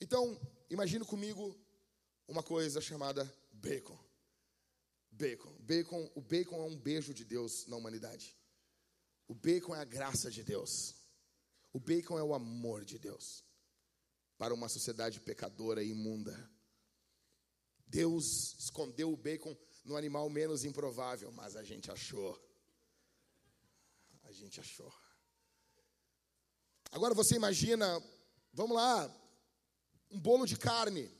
Então, 0.00 0.38
imagine 0.70 1.04
comigo 1.04 1.58
uma 2.28 2.44
coisa 2.44 2.80
chamada 2.80 3.24
bacon. 3.58 3.98
Bacon. 5.10 5.54
Bacon, 5.60 6.10
o 6.14 6.20
bacon 6.20 6.56
é 6.62 6.66
um 6.66 6.76
beijo 6.76 7.12
de 7.12 7.24
Deus 7.24 7.66
na 7.66 7.76
humanidade. 7.76 8.36
O 9.26 9.34
bacon 9.34 9.74
é 9.74 9.80
a 9.80 9.84
graça 9.84 10.30
de 10.30 10.42
Deus. 10.42 10.94
O 11.72 11.80
bacon 11.80 12.18
é 12.18 12.22
o 12.22 12.34
amor 12.34 12.84
de 12.84 12.98
Deus 12.98 13.44
para 14.38 14.54
uma 14.54 14.68
sociedade 14.68 15.20
pecadora 15.20 15.82
e 15.82 15.90
imunda. 15.90 16.50
Deus 17.86 18.54
escondeu 18.58 19.12
o 19.12 19.16
bacon 19.16 19.56
no 19.84 19.96
animal 19.96 20.28
menos 20.30 20.64
improvável, 20.64 21.32
mas 21.32 21.56
a 21.56 21.62
gente 21.62 21.90
achou. 21.90 22.38
A 24.22 24.32
gente 24.32 24.60
achou. 24.60 24.92
Agora 26.90 27.14
você 27.14 27.34
imagina, 27.34 28.02
vamos 28.52 28.76
lá, 28.76 29.14
um 30.10 30.20
bolo 30.20 30.46
de 30.46 30.56
carne 30.56 31.10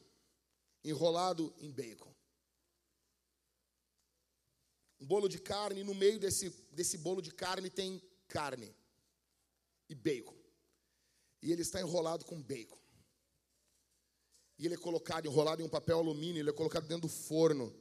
enrolado 0.84 1.54
em 1.58 1.70
bacon. 1.70 2.14
Um 5.00 5.06
bolo 5.06 5.28
de 5.28 5.38
carne, 5.38 5.80
e 5.80 5.84
no 5.84 5.94
meio 5.94 6.18
desse, 6.18 6.50
desse 6.72 6.98
bolo 6.98 7.22
de 7.22 7.32
carne 7.32 7.70
tem 7.70 8.02
carne 8.26 8.74
e 9.88 9.94
bacon. 9.94 10.36
E 11.40 11.52
ele 11.52 11.62
está 11.62 11.80
enrolado 11.80 12.24
com 12.24 12.42
bacon. 12.42 12.78
E 14.58 14.66
ele 14.66 14.74
é 14.74 14.78
colocado, 14.78 15.26
enrolado 15.26 15.62
em 15.62 15.64
um 15.64 15.68
papel 15.68 15.98
alumínio, 15.98 16.40
ele 16.40 16.50
é 16.50 16.52
colocado 16.52 16.86
dentro 16.88 17.02
do 17.02 17.08
forno. 17.08 17.72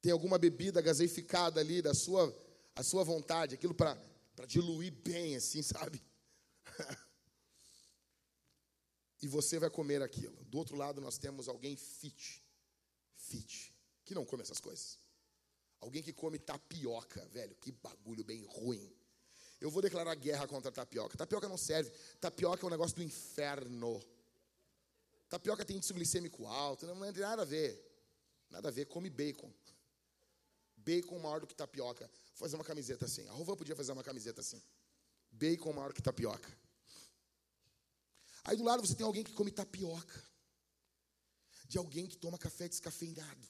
Tem 0.00 0.10
alguma 0.10 0.38
bebida 0.38 0.80
gaseificada 0.80 1.60
ali 1.60 1.82
da 1.82 1.92
sua, 1.92 2.34
a 2.74 2.82
sua 2.82 3.04
vontade, 3.04 3.54
aquilo 3.54 3.74
para 3.74 3.94
diluir 4.48 4.92
bem, 4.92 5.36
assim, 5.36 5.60
sabe? 5.62 6.02
e 9.20 9.28
você 9.28 9.58
vai 9.58 9.68
comer 9.68 10.00
aquilo. 10.00 10.42
Do 10.44 10.56
outro 10.56 10.76
lado 10.76 11.00
nós 11.00 11.18
temos 11.18 11.46
alguém 11.46 11.76
fit, 11.76 12.42
fit, 13.30 13.74
que 14.04 14.14
não 14.14 14.24
come 14.24 14.42
essas 14.42 14.60
coisas. 14.60 14.98
Alguém 15.80 16.02
que 16.02 16.12
come 16.12 16.38
tapioca, 16.38 17.24
velho, 17.26 17.54
que 17.56 17.72
bagulho 17.72 18.24
bem 18.24 18.44
ruim. 18.44 18.92
Eu 19.60 19.70
vou 19.70 19.82
declarar 19.82 20.14
guerra 20.14 20.46
contra 20.46 20.70
a 20.70 20.72
tapioca. 20.72 21.16
Tapioca 21.16 21.48
não 21.48 21.56
serve. 21.56 21.90
Tapioca 22.20 22.64
é 22.64 22.66
um 22.66 22.70
negócio 22.70 22.96
do 22.96 23.02
inferno. 23.02 24.02
Tapioca 25.28 25.64
tem 25.64 25.76
índice 25.76 25.92
glicêmico 25.92 26.46
alto, 26.46 26.86
não 26.86 27.12
tem 27.12 27.22
nada 27.22 27.42
a 27.42 27.44
ver. 27.44 27.86
Nada 28.50 28.68
a 28.68 28.70
ver, 28.72 28.86
come 28.86 29.08
bacon. 29.08 29.52
Bacon 30.76 31.18
maior 31.18 31.40
do 31.40 31.46
que 31.46 31.54
tapioca. 31.54 32.06
Vou 32.06 32.36
fazer 32.36 32.56
uma 32.56 32.64
camiseta 32.64 33.04
assim. 33.04 33.26
A 33.28 33.32
Rovan 33.32 33.54
podia 33.54 33.76
fazer 33.76 33.92
uma 33.92 34.02
camiseta 34.02 34.40
assim. 34.40 34.60
Bacon 35.30 35.72
maior 35.72 35.92
que 35.92 36.02
tapioca. 36.02 36.50
Aí 38.44 38.56
do 38.56 38.64
lado 38.64 38.84
você 38.84 38.94
tem 38.94 39.06
alguém 39.06 39.22
que 39.22 39.32
come 39.32 39.50
tapioca. 39.50 40.29
De 41.70 41.78
alguém 41.78 42.08
que 42.08 42.16
toma 42.16 42.36
café 42.36 42.68
descafeinado. 42.68 43.48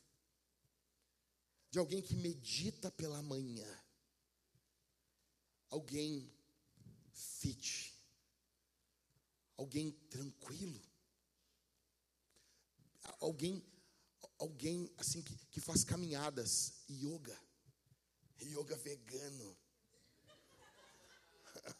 De 1.70 1.78
alguém 1.78 2.02
que 2.02 2.14
medita 2.14 2.90
pela 2.90 3.22
manhã 3.22 3.66
alguém 5.70 6.30
fit, 7.14 7.96
alguém 9.56 9.90
tranquilo, 10.10 10.82
alguém, 13.20 13.64
alguém 14.38 14.92
assim 14.98 15.22
que, 15.22 15.34
que 15.46 15.60
faz 15.62 15.82
caminhadas, 15.82 16.84
yoga, 16.90 17.40
yoga 18.42 18.76
vegano. 18.76 19.56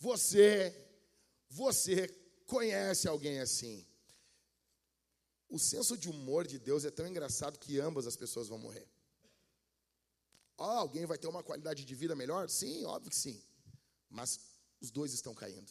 Você, 0.00 0.86
você 1.48 2.06
conhece 2.46 3.08
alguém 3.08 3.40
assim? 3.40 3.87
O 5.48 5.58
senso 5.58 5.96
de 5.96 6.08
humor 6.08 6.46
de 6.46 6.58
Deus 6.58 6.84
é 6.84 6.90
tão 6.90 7.06
engraçado 7.06 7.58
que 7.58 7.80
ambas 7.80 8.06
as 8.06 8.16
pessoas 8.16 8.48
vão 8.48 8.58
morrer. 8.58 8.86
Oh, 10.58 10.64
alguém 10.64 11.06
vai 11.06 11.16
ter 11.16 11.28
uma 11.28 11.42
qualidade 11.42 11.84
de 11.84 11.94
vida 11.94 12.14
melhor? 12.14 12.50
Sim, 12.50 12.84
óbvio 12.84 13.10
que 13.10 13.16
sim. 13.16 13.40
Mas 14.10 14.38
os 14.80 14.90
dois 14.90 15.12
estão 15.12 15.34
caindo. 15.34 15.70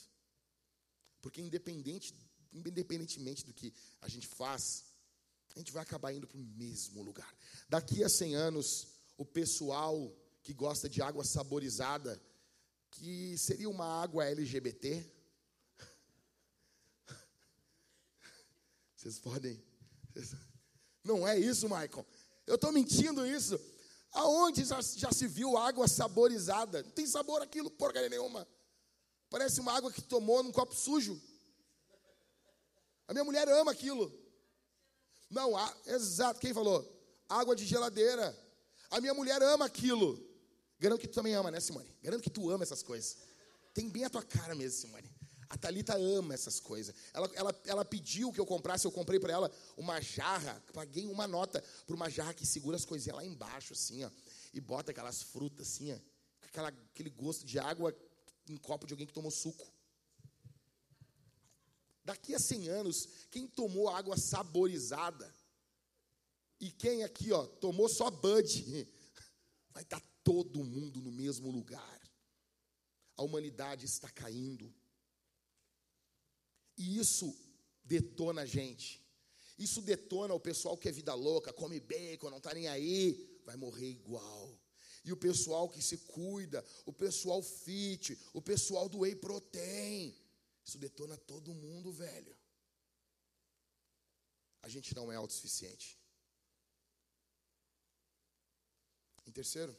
Porque 1.22 1.42
independente, 1.42 2.14
independentemente 2.54 3.46
do 3.46 3.54
que 3.54 3.74
a 4.02 4.08
gente 4.08 4.28
faz, 4.28 4.86
a 5.56 5.60
gente 5.60 5.72
vai 5.72 5.84
acabar 5.84 6.14
indo 6.14 6.28
para 6.28 6.38
o 6.38 6.42
mesmo 6.42 7.04
lugar. 7.04 7.32
Daqui 7.68 8.04
a 8.04 8.10
100 8.10 8.36
anos, 8.36 8.88
o 9.18 9.26
pessoal 9.26 10.16
que 10.42 10.54
gosta 10.54 10.88
de 10.88 11.02
água 11.02 11.26
saborizada, 11.26 12.22
que 12.92 13.38
seria 13.38 13.70
uma 13.70 14.02
água 14.02 14.26
LGBT, 14.26 15.06
vocês 18.96 19.20
podem. 19.20 19.67
Não 21.04 21.28
é 21.28 21.38
isso, 21.38 21.70
Michael. 21.70 22.06
Eu 22.46 22.56
estou 22.56 22.72
mentindo 22.72 23.26
isso. 23.26 23.60
Aonde 24.12 24.64
já, 24.66 24.82
já 24.82 25.12
se 25.12 25.28
viu 25.28 25.58
água 25.58 25.88
saborizada? 25.88 26.82
Não 26.84 26.92
tem 26.92 27.06
sabor 27.06 27.42
aquilo, 27.42 27.70
porcaria 27.70 28.10
nenhuma. 28.10 28.48
Parece 29.30 29.60
uma 29.60 29.74
água 29.74 29.92
que 29.92 30.02
tomou 30.02 30.42
num 30.42 30.52
copo 30.52 30.74
sujo. 30.74 31.22
A 33.08 33.14
minha 33.14 33.24
mulher 33.24 33.48
ama 33.50 33.72
aquilo. 33.72 34.12
Não, 35.30 35.56
a, 35.58 35.78
exato, 35.86 36.40
quem 36.40 36.54
falou? 36.54 36.86
Água 37.28 37.56
de 37.56 37.66
geladeira. 37.66 38.36
A 38.90 39.02
minha 39.02 39.14
mulher 39.14 39.42
ama 39.44 39.66
aquilo. 39.66 40.26
Garanto 40.80 41.02
que 41.02 41.08
tu 41.08 41.16
também 41.16 41.34
ama, 41.34 41.52
né, 41.52 41.60
Simone? 41.60 41.94
Garanto 42.02 42.24
que 42.24 42.30
tu 42.30 42.50
ama 42.50 42.64
essas 42.64 42.84
coisas. 42.84 43.18
Tem 43.74 43.90
bem 43.90 44.06
a 44.06 44.10
tua 44.10 44.24
cara 44.24 44.56
mesmo, 44.56 44.80
Simone. 44.80 45.07
A 45.50 45.58
Thalita 45.58 45.98
ama 45.98 46.34
essas 46.34 46.60
coisas. 46.60 46.94
Ela, 47.14 47.30
ela, 47.34 47.62
ela 47.66 47.86
pediu 47.86 48.32
que 48.32 48.40
eu 48.40 48.46
comprasse, 48.46 48.86
eu 48.86 48.92
comprei 48.92 49.20
para 49.20 49.32
ela 49.32 49.52
uma 49.78 50.02
jarra, 50.02 50.62
paguei 50.74 51.08
uma 51.08 51.26
nota 51.26 51.64
para 51.86 51.96
uma 51.96 52.10
jarra 52.10 52.34
que 52.34 52.46
segura 52.46 52.76
as 52.76 52.86
coisinhas 52.86 53.16
lá 53.16 53.26
embaixo, 53.26 53.74
assim, 53.74 54.04
ó, 54.04 54.12
e 54.54 54.60
bota 54.60 54.92
aquelas 54.92 55.24
frutas, 55.24 55.68
assim, 55.68 55.94
ó, 55.94 55.98
aquela, 56.42 56.68
aquele 56.68 57.10
gosto 57.10 57.46
de 57.46 57.60
água 57.60 57.96
em 58.50 58.58
copo 58.58 58.86
de 58.86 58.94
alguém 58.94 59.08
que 59.08 59.14
tomou 59.14 59.32
suco. 59.32 59.66
Daqui 62.04 62.34
a 62.34 62.40
100 62.40 62.70
anos, 62.70 63.08
quem 63.30 63.48
tomou 63.48 63.90
água 63.90 64.18
saborizada 64.18 65.34
e 66.60 66.72
quem 66.72 67.04
aqui, 67.04 67.32
ó, 67.32 67.46
tomou 67.46 67.88
só 67.88 68.10
Bud, 68.10 68.88
vai 69.72 69.84
estar 69.84 70.00
tá 70.00 70.08
todo 70.24 70.64
mundo 70.64 71.02
no 71.02 71.12
mesmo 71.12 71.50
lugar. 71.50 72.02
A 73.16 73.24
humanidade 73.24 73.86
está 73.86 74.10
caindo. 74.10 74.74
E 76.78 76.98
isso 77.00 77.36
detona 77.84 78.42
a 78.42 78.46
gente. 78.46 79.04
Isso 79.58 79.82
detona 79.82 80.34
o 80.34 80.40
pessoal 80.40 80.78
que 80.78 80.88
é 80.88 80.92
vida 80.92 81.14
louca, 81.14 81.52
come 81.52 81.80
bacon, 81.80 82.30
não 82.30 82.38
está 82.38 82.54
nem 82.54 82.68
aí, 82.68 83.42
vai 83.44 83.56
morrer 83.56 83.90
igual. 83.90 84.60
E 85.04 85.12
o 85.12 85.18
pessoal 85.18 85.68
que 85.70 85.82
se 85.82 85.98
cuida, 85.98 86.64
o 86.86 86.94
pessoal 86.94 87.42
fit, 87.42 88.18
o 88.34 88.42
pessoal 88.42 88.88
do 88.88 89.00
whey 89.00 89.16
protein, 89.16 90.16
isso 90.64 90.78
detona 90.78 91.18
todo 91.18 91.54
mundo, 91.54 91.92
velho. 91.92 92.36
A 94.62 94.70
gente 94.70 94.94
não 94.94 95.12
é 95.12 95.16
autossuficiente. 95.16 95.98
Em 99.26 99.32
terceiro, 99.32 99.76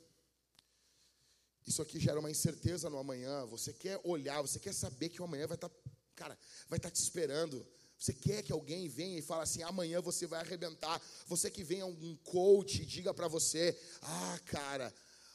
isso 1.67 1.83
aqui 1.83 2.01
gera 2.01 2.19
uma 2.19 2.31
incerteza 2.31 2.89
no 2.89 2.97
amanhã. 2.97 3.45
Você 3.47 3.73
quer 3.73 4.01
olhar, 4.03 4.41
você 4.41 4.59
quer 4.59 4.73
saber 4.73 5.11
que 5.11 5.21
o 5.21 5.25
amanhã 5.25 5.47
vai 5.47 5.57
estar 5.57 5.69
tá 5.69 5.77
cara, 6.19 6.37
vai 6.69 6.79
estar 6.79 6.91
te 6.91 7.01
esperando. 7.01 7.65
Você 7.97 8.13
quer 8.13 8.43
que 8.43 8.53
alguém 8.53 8.89
venha 8.89 9.19
e 9.19 9.23
fale 9.23 9.43
assim: 9.43 9.63
amanhã 9.63 10.01
você 10.01 10.27
vai 10.27 10.41
arrebentar. 10.41 11.01
Você 11.27 11.51
que 11.51 11.63
venha 11.63 11.87
um 11.87 12.17
coach 12.25 12.83
e 12.83 12.87
diga 12.87 13.15
para 13.15 13.29
você: 13.29 13.79
ah, 14.03 14.41
cara, 14.45 14.93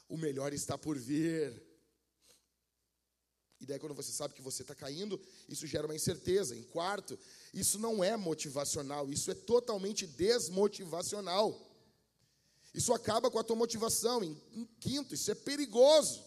o 0.08 0.16
melhor 0.16 0.52
está 0.52 0.76
por 0.76 0.98
vir. 0.98 1.62
E 3.60 3.66
daí, 3.66 3.78
quando 3.78 3.94
você 3.94 4.12
sabe 4.12 4.34
que 4.34 4.42
você 4.42 4.62
está 4.62 4.74
caindo, 4.74 5.18
isso 5.48 5.66
gera 5.66 5.86
uma 5.86 5.94
incerteza. 5.94 6.54
Em 6.54 6.62
quarto, 6.62 7.18
isso 7.52 7.78
não 7.78 8.04
é 8.04 8.14
motivacional, 8.16 9.10
isso 9.10 9.30
é 9.30 9.34
totalmente 9.34 10.06
desmotivacional. 10.06 11.58
Isso 12.74 12.92
acaba 12.92 13.30
com 13.30 13.38
a 13.38 13.44
tua 13.44 13.56
motivação. 13.56 14.22
Em, 14.22 14.38
em 14.52 14.66
quinto, 14.80 15.14
isso 15.14 15.30
é 15.30 15.34
perigoso. 15.34 16.22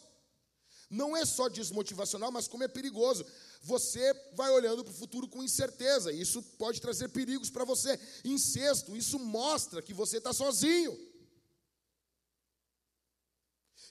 Não 0.89 1.17
é 1.17 1.25
só 1.25 1.49
desmotivacional, 1.49 2.31
mas 2.31 2.47
como 2.47 2.63
é 2.63 2.67
perigoso 2.67 3.25
você 3.61 4.13
vai 4.33 4.49
olhando 4.51 4.83
para 4.83 4.91
o 4.91 4.95
futuro 4.95 5.27
com 5.27 5.43
incerteza. 5.43 6.11
Isso 6.11 6.41
pode 6.57 6.79
trazer 6.79 7.09
perigos 7.09 7.49
para 7.49 7.65
você. 7.65 7.99
Sexto, 8.37 8.95
isso 8.95 9.19
mostra 9.19 9.81
que 9.81 9.93
você 9.93 10.17
está 10.17 10.31
sozinho. 10.31 10.97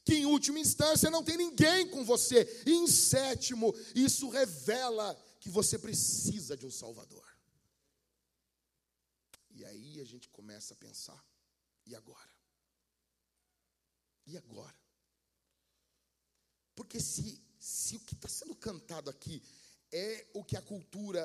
que 0.07 0.15
em 0.15 0.25
última 0.25 0.61
instância 0.61 1.11
não 1.11 1.25
tem 1.25 1.37
ninguém 1.37 1.91
com 1.91 2.05
você. 2.05 2.63
E 2.65 2.73
em 2.73 2.87
sétimo, 2.87 3.75
isso 3.93 4.29
revela 4.29 5.21
que 5.41 5.51
você 5.51 5.77
precisa 5.77 6.57
de 6.57 6.65
um 6.65 6.71
Salvador. 6.71 7.27
E 9.51 9.65
aí 9.65 10.01
a 10.01 10.05
gente 10.05 10.29
começa 10.29 10.75
a 10.75 10.77
pensar: 10.77 11.21
e 11.85 11.95
agora? 11.97 12.31
E 14.27 14.39
agora? 14.39 14.86
Porque 16.77 17.01
se, 17.01 17.43
se 17.59 17.97
o 17.97 18.01
que 18.01 18.15
está 18.15 18.29
sendo 18.29 18.55
cantado 18.55 19.11
aqui 19.11 19.43
é 19.91 20.27
o 20.35 20.45
que 20.45 20.57
a 20.57 20.63
cultura 20.63 21.23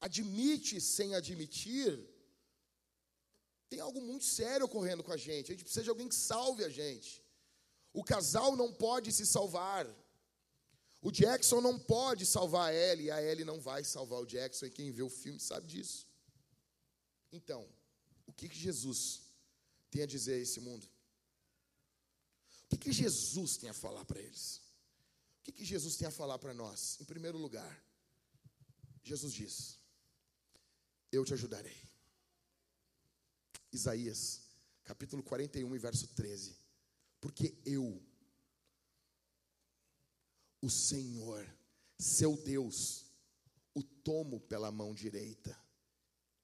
admite 0.00 0.80
sem 0.80 1.14
admitir, 1.14 1.98
tem 3.70 3.80
algo 3.80 4.00
muito 4.00 4.24
sério 4.24 4.66
ocorrendo 4.66 5.02
com 5.04 5.12
a 5.12 5.16
gente. 5.16 5.52
A 5.52 5.54
gente 5.54 5.64
precisa 5.64 5.84
de 5.84 5.90
alguém 5.90 6.08
que 6.08 6.14
salve 6.14 6.64
a 6.64 6.68
gente. 6.68 7.22
O 7.92 8.02
casal 8.02 8.56
não 8.56 8.72
pode 8.72 9.12
se 9.12 9.24
salvar. 9.24 9.86
O 11.00 11.12
Jackson 11.12 11.60
não 11.60 11.78
pode 11.78 12.26
salvar 12.26 12.70
a 12.70 12.74
Ellie, 12.74 13.06
e 13.06 13.10
a 13.10 13.22
Ellie 13.22 13.44
não 13.44 13.60
vai 13.60 13.84
salvar 13.84 14.20
o 14.20 14.26
Jackson, 14.26 14.66
e 14.66 14.70
quem 14.70 14.90
vê 14.90 15.02
o 15.02 15.08
filme 15.08 15.38
sabe 15.38 15.66
disso. 15.68 16.08
Então, 17.30 17.68
o 18.26 18.32
que, 18.32 18.48
que 18.48 18.58
Jesus 18.58 19.22
tem 19.90 20.02
a 20.02 20.06
dizer 20.06 20.34
a 20.34 20.38
esse 20.38 20.60
mundo? 20.60 20.88
O 22.68 22.70
que, 22.70 22.76
que 22.76 22.92
Jesus 22.92 23.56
tem 23.56 23.70
a 23.70 23.74
falar 23.74 24.04
para 24.04 24.20
eles? 24.20 24.60
O 25.40 25.44
que, 25.44 25.52
que 25.52 25.64
Jesus 25.64 25.96
tem 25.96 26.06
a 26.06 26.10
falar 26.10 26.38
para 26.38 26.52
nós? 26.52 27.00
Em 27.00 27.04
primeiro 27.04 27.38
lugar, 27.38 27.82
Jesus 29.02 29.32
diz: 29.32 29.78
Eu 31.10 31.24
te 31.24 31.32
ajudarei. 31.32 31.88
Isaías, 33.72 34.42
capítulo 34.84 35.22
41 35.22 35.74
e 35.74 35.78
verso 35.78 36.08
13. 36.08 36.58
Porque 37.22 37.56
eu, 37.64 38.02
o 40.60 40.68
Senhor, 40.68 41.48
seu 41.98 42.36
Deus, 42.36 43.06
o 43.74 43.82
tomo 43.82 44.40
pela 44.40 44.70
mão 44.70 44.94
direita 44.94 45.58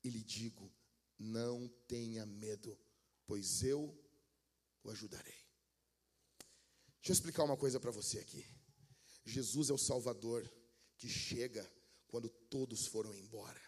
e 0.02 0.08
lhe 0.08 0.22
digo: 0.24 0.72
não 1.18 1.68
tenha 1.86 2.24
medo, 2.24 2.78
pois 3.26 3.62
eu 3.62 3.94
o 4.82 4.90
ajudarei. 4.90 5.43
Deixa 7.05 7.11
eu 7.11 7.14
explicar 7.16 7.44
uma 7.44 7.57
coisa 7.59 7.78
para 7.78 7.90
você 7.90 8.18
aqui. 8.18 8.42
Jesus 9.26 9.68
é 9.68 9.74
o 9.74 9.78
Salvador 9.78 10.50
que 10.96 11.07
chega 11.07 11.70
quando 12.07 12.30
todos 12.30 12.86
foram 12.86 13.14
embora. 13.14 13.61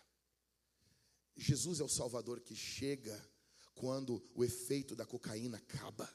Jesus 1.36 1.80
é 1.80 1.84
o 1.84 1.88
Salvador 1.88 2.40
que 2.40 2.56
chega 2.56 3.14
quando 3.74 4.26
o 4.34 4.42
efeito 4.42 4.96
da 4.96 5.04
cocaína 5.04 5.58
acaba. 5.58 6.10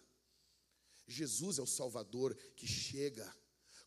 Jesus 1.07 1.59
é 1.59 1.61
o 1.61 1.67
Salvador 1.67 2.35
que 2.55 2.65
chega 2.65 3.31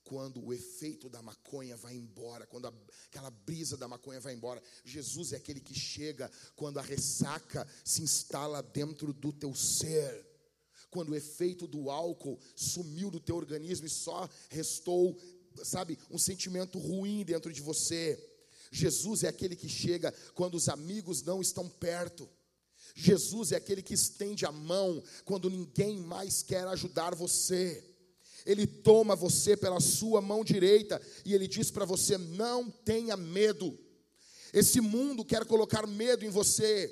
quando 0.04 0.40
o 0.40 0.52
efeito 0.52 1.08
da 1.08 1.20
maconha 1.20 1.76
vai 1.76 1.96
embora, 1.96 2.46
quando 2.46 2.68
a, 2.68 2.74
aquela 3.06 3.30
brisa 3.30 3.76
da 3.76 3.88
maconha 3.88 4.20
vai 4.20 4.32
embora. 4.32 4.62
Jesus 4.84 5.32
é 5.32 5.38
aquele 5.38 5.60
que 5.60 5.74
chega 5.74 6.30
quando 6.54 6.78
a 6.78 6.82
ressaca 6.82 7.66
se 7.84 8.00
instala 8.00 8.62
dentro 8.62 9.12
do 9.12 9.32
teu 9.32 9.52
ser. 9.56 10.33
Quando 10.94 11.08
o 11.08 11.16
efeito 11.16 11.66
do 11.66 11.90
álcool 11.90 12.38
sumiu 12.54 13.10
do 13.10 13.18
teu 13.18 13.34
organismo 13.34 13.84
e 13.84 13.90
só 13.90 14.30
restou, 14.48 15.18
sabe, 15.64 15.98
um 16.08 16.16
sentimento 16.16 16.78
ruim 16.78 17.24
dentro 17.24 17.52
de 17.52 17.60
você. 17.60 18.16
Jesus 18.70 19.24
é 19.24 19.28
aquele 19.28 19.56
que 19.56 19.68
chega 19.68 20.14
quando 20.36 20.54
os 20.54 20.68
amigos 20.68 21.20
não 21.20 21.42
estão 21.42 21.68
perto. 21.68 22.30
Jesus 22.94 23.50
é 23.50 23.56
aquele 23.56 23.82
que 23.82 23.92
estende 23.92 24.46
a 24.46 24.52
mão 24.52 25.02
quando 25.24 25.50
ninguém 25.50 25.98
mais 25.98 26.44
quer 26.44 26.64
ajudar 26.68 27.12
você. 27.12 27.82
Ele 28.46 28.64
toma 28.64 29.16
você 29.16 29.56
pela 29.56 29.80
sua 29.80 30.20
mão 30.20 30.44
direita 30.44 31.02
e 31.24 31.34
ele 31.34 31.48
diz 31.48 31.72
para 31.72 31.84
você: 31.84 32.16
não 32.16 32.70
tenha 32.70 33.16
medo. 33.16 33.76
Esse 34.52 34.80
mundo 34.80 35.24
quer 35.24 35.44
colocar 35.44 35.88
medo 35.88 36.24
em 36.24 36.30
você. 36.30 36.88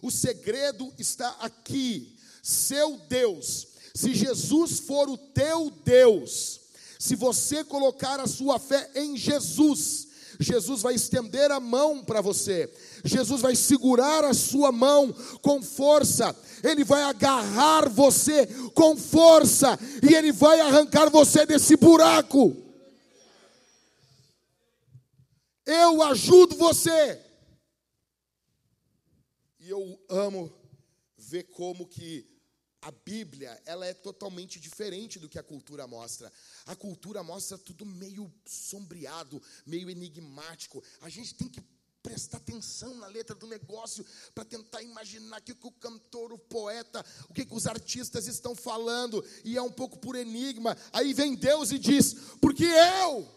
O 0.00 0.08
segredo 0.08 0.94
está 0.96 1.30
aqui. 1.40 2.16
Seu 2.42 2.96
Deus, 3.08 3.68
se 3.94 4.14
Jesus 4.14 4.80
for 4.80 5.08
o 5.08 5.16
teu 5.16 5.70
Deus, 5.84 6.60
se 6.98 7.14
você 7.16 7.64
colocar 7.64 8.20
a 8.20 8.26
sua 8.26 8.58
fé 8.58 8.90
em 8.94 9.16
Jesus, 9.16 10.08
Jesus 10.38 10.80
vai 10.80 10.94
estender 10.94 11.50
a 11.50 11.60
mão 11.60 12.04
para 12.04 12.20
você, 12.20 12.72
Jesus 13.04 13.40
vai 13.40 13.54
segurar 13.54 14.24
a 14.24 14.32
sua 14.32 14.70
mão 14.72 15.12
com 15.42 15.62
força, 15.62 16.34
Ele 16.62 16.84
vai 16.84 17.02
agarrar 17.02 17.88
você 17.88 18.46
com 18.74 18.96
força 18.96 19.78
e 20.02 20.14
Ele 20.14 20.32
vai 20.32 20.60
arrancar 20.60 21.10
você 21.10 21.44
desse 21.44 21.76
buraco. 21.76 22.56
Eu 25.66 26.02
ajudo 26.02 26.56
você. 26.56 27.20
E 29.60 29.68
eu 29.68 30.00
amo 30.08 30.50
ver 31.16 31.44
como 31.44 31.86
que 31.86 32.29
a 32.82 32.90
Bíblia, 32.90 33.60
ela 33.66 33.84
é 33.84 33.92
totalmente 33.92 34.58
diferente 34.58 35.18
do 35.18 35.28
que 35.28 35.38
a 35.38 35.42
cultura 35.42 35.86
mostra. 35.86 36.32
A 36.64 36.74
cultura 36.74 37.22
mostra 37.22 37.58
tudo 37.58 37.84
meio 37.84 38.32
sombreado, 38.46 39.42
meio 39.66 39.90
enigmático. 39.90 40.82
A 41.02 41.10
gente 41.10 41.34
tem 41.34 41.48
que 41.48 41.60
prestar 42.02 42.38
atenção 42.38 42.94
na 42.94 43.06
letra 43.06 43.36
do 43.36 43.46
negócio 43.46 44.04
para 44.34 44.46
tentar 44.46 44.82
imaginar 44.82 45.40
o 45.40 45.42
que 45.42 45.54
o 45.60 45.72
cantor, 45.72 46.32
o 46.32 46.38
poeta, 46.38 47.04
o 47.28 47.34
que, 47.34 47.44
que 47.44 47.54
os 47.54 47.66
artistas 47.66 48.26
estão 48.26 48.54
falando, 48.54 49.22
e 49.44 49.58
é 49.58 49.62
um 49.62 49.70
pouco 49.70 49.98
por 49.98 50.16
enigma. 50.16 50.74
Aí 50.90 51.12
vem 51.12 51.34
Deus 51.34 51.72
e 51.72 51.78
diz: 51.78 52.14
Porque 52.40 52.64
eu, 52.64 53.28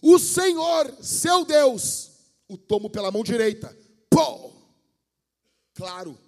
o 0.00 0.18
Senhor, 0.18 0.96
seu 1.02 1.44
Deus, 1.44 2.10
o 2.48 2.56
tomo 2.56 2.88
pela 2.88 3.10
mão 3.10 3.22
direita. 3.22 3.76
Pô! 4.08 4.54
Claro, 5.74 6.18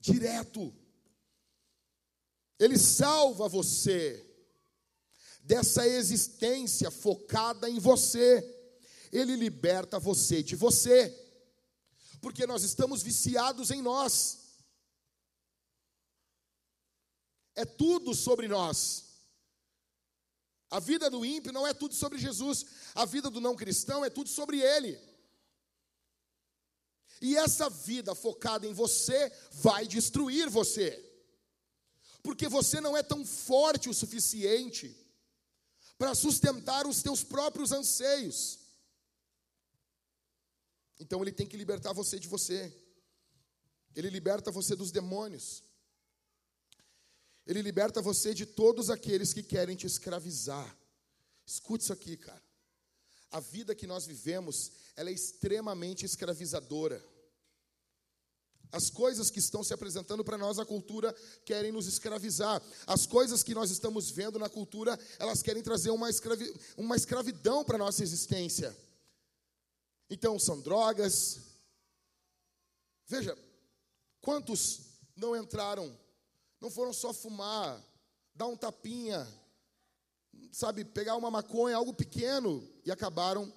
direto 0.00 0.74
ele 2.58 2.78
salva 2.78 3.48
você 3.48 4.24
dessa 5.42 5.86
existência 5.86 6.90
focada 6.90 7.68
em 7.68 7.78
você. 7.78 8.52
Ele 9.12 9.36
liberta 9.36 9.98
você 9.98 10.42
de 10.42 10.56
você. 10.56 11.14
Porque 12.20 12.46
nós 12.46 12.62
estamos 12.62 13.02
viciados 13.02 13.70
em 13.70 13.82
nós. 13.82 14.38
É 17.54 17.64
tudo 17.64 18.14
sobre 18.14 18.48
nós. 18.48 19.04
A 20.70 20.80
vida 20.80 21.08
do 21.08 21.24
ímpio 21.24 21.52
não 21.52 21.66
é 21.66 21.72
tudo 21.72 21.94
sobre 21.94 22.18
Jesus. 22.18 22.66
A 22.94 23.04
vida 23.04 23.30
do 23.30 23.40
não 23.40 23.54
cristão 23.54 24.04
é 24.04 24.10
tudo 24.10 24.28
sobre 24.28 24.60
ele. 24.60 24.98
E 27.20 27.36
essa 27.36 27.70
vida 27.70 28.14
focada 28.14 28.66
em 28.66 28.72
você 28.72 29.30
vai 29.52 29.86
destruir 29.86 30.50
você 30.50 31.05
porque 32.26 32.48
você 32.48 32.80
não 32.80 32.96
é 32.96 33.04
tão 33.04 33.24
forte 33.24 33.88
o 33.88 33.94
suficiente 33.94 34.86
para 35.96 36.12
sustentar 36.12 36.84
os 36.84 37.00
teus 37.00 37.22
próprios 37.22 37.70
anseios. 37.70 38.58
Então 40.98 41.22
ele 41.22 41.30
tem 41.30 41.46
que 41.46 41.56
libertar 41.56 41.92
você 41.92 42.18
de 42.18 42.26
você. 42.26 42.76
Ele 43.94 44.10
liberta 44.10 44.50
você 44.50 44.74
dos 44.74 44.90
demônios. 44.90 45.62
Ele 47.46 47.62
liberta 47.62 48.02
você 48.02 48.34
de 48.34 48.44
todos 48.44 48.90
aqueles 48.90 49.32
que 49.32 49.44
querem 49.44 49.76
te 49.76 49.86
escravizar. 49.86 50.76
Escute 51.46 51.84
isso 51.84 51.92
aqui, 51.92 52.16
cara. 52.16 52.42
A 53.30 53.38
vida 53.38 53.72
que 53.72 53.86
nós 53.86 54.04
vivemos, 54.04 54.72
ela 54.96 55.10
é 55.10 55.12
extremamente 55.12 56.04
escravizadora. 56.04 57.00
As 58.76 58.90
coisas 58.90 59.30
que 59.30 59.38
estão 59.38 59.64
se 59.64 59.72
apresentando 59.72 60.22
para 60.22 60.36
nós, 60.36 60.58
a 60.58 60.66
cultura 60.66 61.14
querem 61.46 61.72
nos 61.72 61.86
escravizar. 61.86 62.62
As 62.86 63.06
coisas 63.06 63.42
que 63.42 63.54
nós 63.54 63.70
estamos 63.70 64.10
vendo 64.10 64.38
na 64.38 64.50
cultura, 64.50 65.00
elas 65.18 65.42
querem 65.42 65.62
trazer 65.62 65.88
uma, 65.88 66.10
escravi 66.10 66.54
uma 66.76 66.94
escravidão 66.94 67.64
para 67.64 67.76
a 67.76 67.78
nossa 67.78 68.02
existência. 68.02 68.76
Então, 70.10 70.38
são 70.38 70.60
drogas. 70.60 71.40
Veja, 73.06 73.34
quantos 74.20 74.80
não 75.16 75.34
entraram, 75.34 75.98
não 76.60 76.70
foram 76.70 76.92
só 76.92 77.14
fumar, 77.14 77.82
dar 78.34 78.46
um 78.46 78.58
tapinha, 78.58 79.26
sabe, 80.52 80.84
pegar 80.84 81.16
uma 81.16 81.30
maconha, 81.30 81.76
algo 81.76 81.94
pequeno, 81.94 82.68
e 82.84 82.90
acabaram 82.90 83.50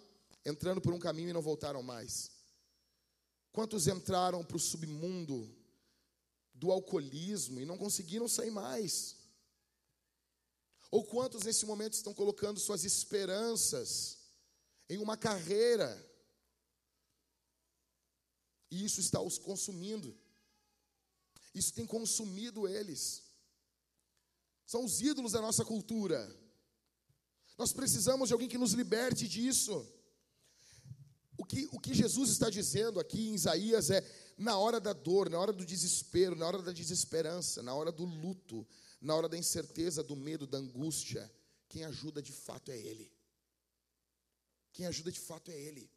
entrando 0.45 0.79
por 0.79 0.93
um 0.93 0.99
caminho 0.99 1.31
e 1.31 1.33
não 1.33 1.41
voltaram 1.41 1.83
mais. 1.83 2.38
Quantos 3.51 3.87
entraram 3.87 4.43
para 4.43 4.57
o 4.57 4.59
submundo 4.59 5.53
do 6.53 6.71
alcoolismo 6.71 7.59
e 7.59 7.65
não 7.65 7.77
conseguiram 7.77 8.27
sair 8.27 8.51
mais? 8.51 9.17
Ou 10.91 11.03
quantos 11.03 11.43
nesse 11.43 11.65
momento 11.65 11.93
estão 11.93 12.13
colocando 12.13 12.59
suas 12.59 12.83
esperanças 12.83 14.17
em 14.89 14.97
uma 14.97 15.15
carreira 15.15 16.07
e 18.71 18.83
isso 18.83 18.99
está 18.99 19.21
os 19.21 19.37
consumindo? 19.37 20.15
Isso 21.53 21.73
tem 21.73 21.85
consumido 21.85 22.67
eles. 22.67 23.23
São 24.65 24.85
os 24.85 25.01
ídolos 25.01 25.31
da 25.31 25.41
nossa 25.41 25.65
cultura. 25.65 26.19
Nós 27.57 27.73
precisamos 27.73 28.29
de 28.29 28.33
alguém 28.33 28.47
que 28.47 28.57
nos 28.57 28.73
liberte 28.73 29.27
disso. 29.27 29.85
O 31.39 31.45
que, 31.45 31.69
o 31.71 31.79
que 31.79 31.93
Jesus 31.93 32.31
está 32.31 32.49
dizendo 32.49 32.99
aqui 32.99 33.29
em 33.29 33.33
Isaías 33.33 33.89
é: 33.89 34.05
na 34.37 34.57
hora 34.57 34.77
da 34.77 34.91
dor, 34.91 35.29
na 35.29 35.39
hora 35.39 35.53
do 35.53 35.65
desespero, 35.65 36.35
na 36.35 36.45
hora 36.45 36.61
da 36.61 36.73
desesperança, 36.73 37.63
na 37.63 37.73
hora 37.73 37.93
do 37.93 38.03
luto, 38.03 38.67
na 38.99 39.15
hora 39.15 39.29
da 39.29 39.37
incerteza, 39.37 40.03
do 40.03 40.17
medo, 40.17 40.45
da 40.45 40.57
angústia, 40.57 41.31
quem 41.69 41.85
ajuda 41.85 42.21
de 42.21 42.33
fato 42.33 42.71
é 42.71 42.77
Ele. 42.77 43.09
Quem 44.73 44.85
ajuda 44.85 45.13
de 45.13 45.19
fato 45.21 45.49
é 45.49 45.57
Ele. 45.57 45.89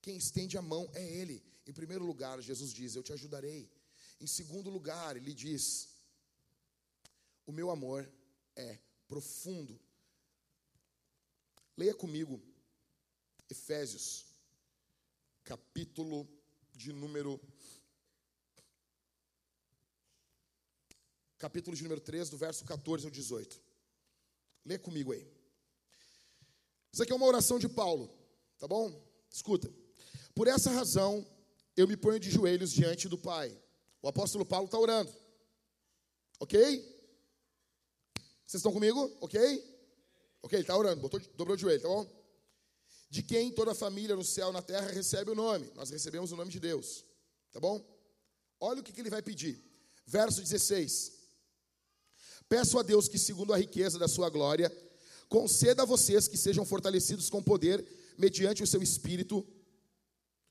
Quem 0.00 0.16
estende 0.16 0.56
a 0.56 0.62
mão 0.62 0.88
é 0.94 1.04
Ele. 1.04 1.42
Em 1.66 1.72
primeiro 1.72 2.04
lugar, 2.04 2.40
Jesus 2.40 2.72
diz: 2.72 2.94
Eu 2.94 3.02
te 3.02 3.12
ajudarei. 3.12 3.68
Em 4.20 4.28
segundo 4.28 4.70
lugar, 4.70 5.16
Ele 5.16 5.34
diz: 5.34 5.88
O 7.44 7.50
meu 7.50 7.68
amor 7.68 8.08
é 8.54 8.78
profundo. 9.08 9.76
Leia 11.76 11.94
comigo 11.94 12.40
Efésios, 13.50 14.27
capítulo 15.48 16.28
de 16.74 16.92
número. 16.92 17.40
Capítulo 21.38 21.74
de 21.74 21.82
número 21.82 22.02
3, 22.02 22.28
do 22.28 22.36
verso 22.36 22.66
14 22.66 23.06
ao 23.06 23.10
18. 23.10 23.58
Leia 24.66 24.78
comigo 24.78 25.10
aí. 25.12 25.26
Isso 26.92 27.02
aqui 27.02 27.12
é 27.12 27.16
uma 27.16 27.24
oração 27.24 27.58
de 27.58 27.66
Paulo, 27.66 28.14
tá 28.58 28.68
bom? 28.68 29.02
Escuta. 29.30 29.72
Por 30.34 30.48
essa 30.48 30.70
razão, 30.70 31.26
eu 31.74 31.88
me 31.88 31.96
ponho 31.96 32.20
de 32.20 32.30
joelhos 32.30 32.70
diante 32.70 33.08
do 33.08 33.16
Pai. 33.16 33.58
O 34.02 34.08
apóstolo 34.08 34.44
Paulo 34.44 34.66
está 34.66 34.78
orando. 34.78 35.10
Ok? 36.40 36.58
Vocês 38.46 38.60
estão 38.60 38.72
comigo? 38.72 39.16
Ok? 39.22 39.40
Ok, 40.42 40.58
ele 40.58 40.62
está 40.62 40.76
orando, 40.76 41.00
botou, 41.00 41.18
dobrou 41.34 41.56
o 41.56 41.58
joelho, 41.58 41.80
tá 41.80 41.88
bom? 41.88 42.17
De 43.10 43.22
quem 43.22 43.50
toda 43.50 43.74
família 43.74 44.14
no 44.14 44.24
céu, 44.24 44.52
na 44.52 44.60
terra, 44.60 44.90
recebe 44.90 45.30
o 45.30 45.34
nome. 45.34 45.70
Nós 45.74 45.90
recebemos 45.90 46.30
o 46.32 46.36
nome 46.36 46.50
de 46.50 46.60
Deus. 46.60 47.04
Tá 47.50 47.58
bom? 47.58 47.82
Olha 48.60 48.80
o 48.80 48.82
que, 48.82 48.92
que 48.92 49.00
ele 49.00 49.10
vai 49.10 49.22
pedir. 49.22 49.62
Verso 50.06 50.42
16. 50.42 51.12
Peço 52.48 52.78
a 52.78 52.82
Deus 52.82 53.08
que, 53.08 53.18
segundo 53.18 53.52
a 53.52 53.58
riqueza 53.58 53.98
da 53.98 54.08
sua 54.08 54.28
glória, 54.28 54.74
conceda 55.28 55.82
a 55.82 55.86
vocês 55.86 56.26
que 56.26 56.36
sejam 56.36 56.64
fortalecidos 56.64 57.28
com 57.28 57.42
poder, 57.42 57.86
mediante 58.16 58.62
o 58.62 58.66
seu 58.66 58.82
espírito, 58.82 59.46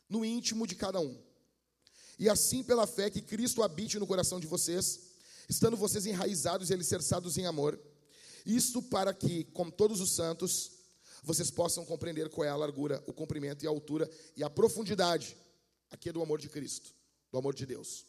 no 0.09 0.23
íntimo 0.23 0.65
de 0.65 0.75
cada 0.75 0.99
um. 0.99 1.19
E 2.19 2.29
assim, 2.29 2.63
pela 2.63 2.87
fé, 2.87 3.09
que 3.09 3.21
Cristo 3.21 3.61
habite 3.61 3.99
no 3.99 4.07
coração 4.07 4.39
de 4.39 4.47
vocês, 4.47 5.01
estando 5.49 5.77
vocês 5.77 6.05
enraizados 6.05 6.69
e 6.69 6.73
alicerçados 6.73 7.37
em 7.37 7.45
amor. 7.45 7.79
Isto 8.45 8.81
para 8.81 9.13
que, 9.13 9.43
como 9.45 9.71
todos 9.71 9.99
os 9.99 10.11
santos, 10.11 10.71
vocês 11.23 11.51
possam 11.51 11.85
compreender 11.85 12.29
qual 12.29 12.45
é 12.45 12.49
a 12.49 12.55
largura, 12.55 13.03
o 13.07 13.13
comprimento 13.13 13.63
e 13.63 13.67
a 13.67 13.69
altura 13.69 14.09
e 14.35 14.43
a 14.43 14.49
profundidade. 14.49 15.35
Aqui 15.89 16.09
é 16.09 16.13
do 16.13 16.21
amor 16.21 16.39
de 16.39 16.49
Cristo, 16.49 16.93
do 17.31 17.37
amor 17.37 17.53
de 17.53 17.65
Deus. 17.65 18.05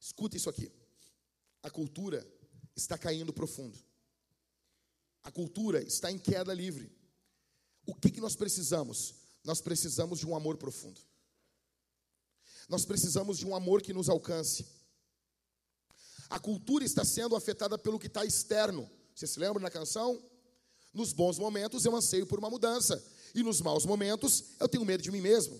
Escuta 0.00 0.36
isso 0.36 0.50
aqui. 0.50 0.70
A 1.62 1.70
cultura 1.70 2.26
está 2.74 2.98
caindo 2.98 3.32
profundo. 3.32 3.78
A 5.22 5.30
cultura 5.30 5.82
está 5.82 6.10
em 6.10 6.18
queda 6.18 6.52
livre. 6.52 6.90
O 7.86 7.94
que, 7.94 8.10
que 8.10 8.20
nós 8.20 8.34
precisamos? 8.34 9.14
Nós 9.44 9.60
precisamos 9.60 10.18
de 10.18 10.26
um 10.26 10.34
amor 10.34 10.56
profundo. 10.56 11.00
Nós 12.68 12.84
precisamos 12.84 13.38
de 13.38 13.46
um 13.46 13.54
amor 13.54 13.82
que 13.82 13.92
nos 13.92 14.08
alcance. 14.08 14.66
A 16.30 16.38
cultura 16.38 16.84
está 16.84 17.04
sendo 17.04 17.36
afetada 17.36 17.76
pelo 17.76 17.98
que 17.98 18.06
está 18.06 18.24
externo. 18.24 18.88
Você 19.14 19.26
se 19.26 19.38
lembra 19.38 19.62
na 19.62 19.70
canção? 19.70 20.20
Nos 20.92 21.12
bons 21.12 21.38
momentos 21.38 21.84
eu 21.84 21.96
anseio 21.96 22.26
por 22.26 22.38
uma 22.38 22.50
mudança, 22.50 23.02
e 23.34 23.42
nos 23.42 23.60
maus 23.60 23.86
momentos 23.86 24.44
eu 24.60 24.68
tenho 24.68 24.84
medo 24.84 25.02
de 25.02 25.10
mim 25.10 25.20
mesmo. 25.20 25.58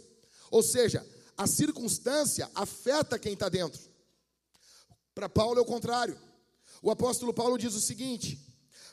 Ou 0.50 0.62
seja, 0.62 1.06
a 1.36 1.46
circunstância 1.46 2.50
afeta 2.54 3.18
quem 3.18 3.32
está 3.32 3.48
dentro. 3.48 3.80
Para 5.14 5.28
Paulo 5.28 5.58
é 5.58 5.62
o 5.62 5.66
contrário. 5.66 6.18
O 6.82 6.90
apóstolo 6.90 7.32
Paulo 7.32 7.56
diz 7.56 7.74
o 7.74 7.80
seguinte: 7.80 8.38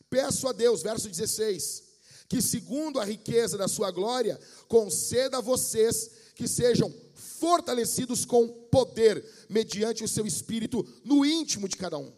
Peço 0.09 0.47
a 0.47 0.51
Deus, 0.51 0.81
verso 0.81 1.09
16, 1.09 1.83
que 2.27 2.41
segundo 2.41 2.99
a 2.99 3.05
riqueza 3.05 3.57
da 3.57 3.67
sua 3.67 3.91
glória, 3.91 4.39
conceda 4.67 5.37
a 5.37 5.41
vocês 5.41 6.11
que 6.35 6.47
sejam 6.47 6.93
fortalecidos 7.13 8.25
com 8.25 8.47
poder, 8.47 9.25
mediante 9.49 10.03
o 10.03 10.07
seu 10.07 10.25
espírito, 10.25 10.87
no 11.03 11.25
íntimo 11.25 11.67
de 11.67 11.75
cada 11.75 11.97
um. 11.97 12.13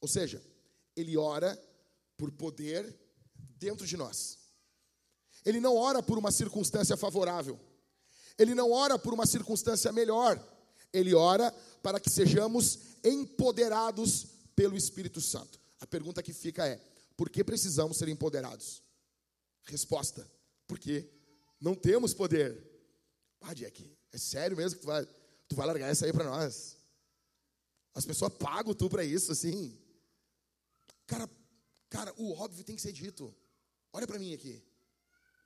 Ou 0.00 0.08
seja, 0.08 0.42
ele 0.96 1.16
ora 1.16 1.60
por 2.16 2.30
poder 2.32 2.94
dentro 3.58 3.86
de 3.86 3.96
nós. 3.96 4.38
Ele 5.44 5.60
não 5.60 5.76
ora 5.76 6.02
por 6.02 6.18
uma 6.18 6.30
circunstância 6.30 6.96
favorável. 6.96 7.58
Ele 8.38 8.54
não 8.54 8.72
ora 8.72 8.98
por 8.98 9.12
uma 9.12 9.26
circunstância 9.26 9.92
melhor. 9.92 10.42
Ele 10.92 11.14
ora 11.14 11.52
para 11.82 12.00
que 12.00 12.08
sejamos 12.08 12.78
empoderados 13.04 14.26
pelo 14.56 14.76
Espírito 14.76 15.20
Santo. 15.20 15.60
A 15.80 15.86
pergunta 15.86 16.22
que 16.22 16.32
fica 16.32 16.66
é: 16.66 16.80
por 17.16 17.28
que 17.28 17.44
precisamos 17.44 17.96
ser 17.96 18.08
empoderados? 18.08 18.82
Resposta: 19.64 20.28
porque 20.66 21.08
não 21.60 21.74
temos 21.74 22.14
poder. 22.14 22.72
Ah, 23.40 23.52
Jack, 23.52 23.94
é 24.12 24.18
sério 24.18 24.56
mesmo 24.56 24.78
que 24.78 24.84
tu 24.84 24.86
vai, 24.86 25.06
tu 25.48 25.56
vai 25.56 25.66
largar 25.66 25.90
essa 25.90 26.06
aí 26.06 26.12
para 26.12 26.24
nós? 26.24 26.78
As 27.94 28.04
pessoas 28.04 28.32
pagam 28.32 28.74
tu 28.74 28.88
para 28.88 29.04
isso, 29.04 29.30
assim. 29.30 29.78
Cara, 31.06 31.28
cara, 31.94 32.12
o 32.16 32.32
óbvio 32.32 32.64
tem 32.64 32.74
que 32.74 32.82
ser 32.82 32.92
dito. 32.92 33.32
Olha 33.92 34.04
para 34.04 34.18
mim 34.18 34.34
aqui. 34.34 34.60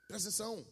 Presta 0.07 0.31
atenção. 0.31 0.67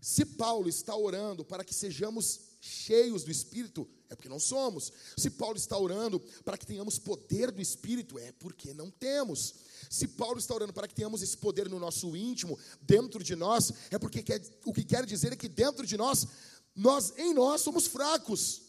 Se 0.00 0.24
Paulo 0.24 0.66
está 0.66 0.96
orando 0.96 1.44
para 1.44 1.62
que 1.62 1.74
sejamos 1.74 2.40
cheios 2.62 3.22
do 3.22 3.30
Espírito, 3.30 3.86
é 4.08 4.14
porque 4.14 4.30
não 4.30 4.40
somos. 4.40 4.90
Se 5.14 5.28
Paulo 5.28 5.58
está 5.58 5.76
orando 5.76 6.18
para 6.42 6.56
que 6.56 6.64
tenhamos 6.64 6.98
poder 6.98 7.50
do 7.50 7.60
Espírito, 7.60 8.18
é 8.18 8.32
porque 8.32 8.72
não 8.72 8.90
temos. 8.90 9.56
Se 9.90 10.08
Paulo 10.08 10.38
está 10.38 10.54
orando 10.54 10.72
para 10.72 10.88
que 10.88 10.94
tenhamos 10.94 11.20
esse 11.20 11.36
poder 11.36 11.68
no 11.68 11.78
nosso 11.78 12.16
íntimo, 12.16 12.58
dentro 12.80 13.22
de 13.22 13.36
nós, 13.36 13.70
é 13.90 13.98
porque 13.98 14.22
quer, 14.22 14.40
o 14.64 14.72
que 14.72 14.84
quer 14.84 15.04
dizer 15.04 15.34
é 15.34 15.36
que 15.36 15.48
dentro 15.48 15.86
de 15.86 15.98
nós, 15.98 16.26
nós 16.74 17.12
em 17.18 17.34
nós 17.34 17.60
somos 17.60 17.86
fracos. 17.86 18.62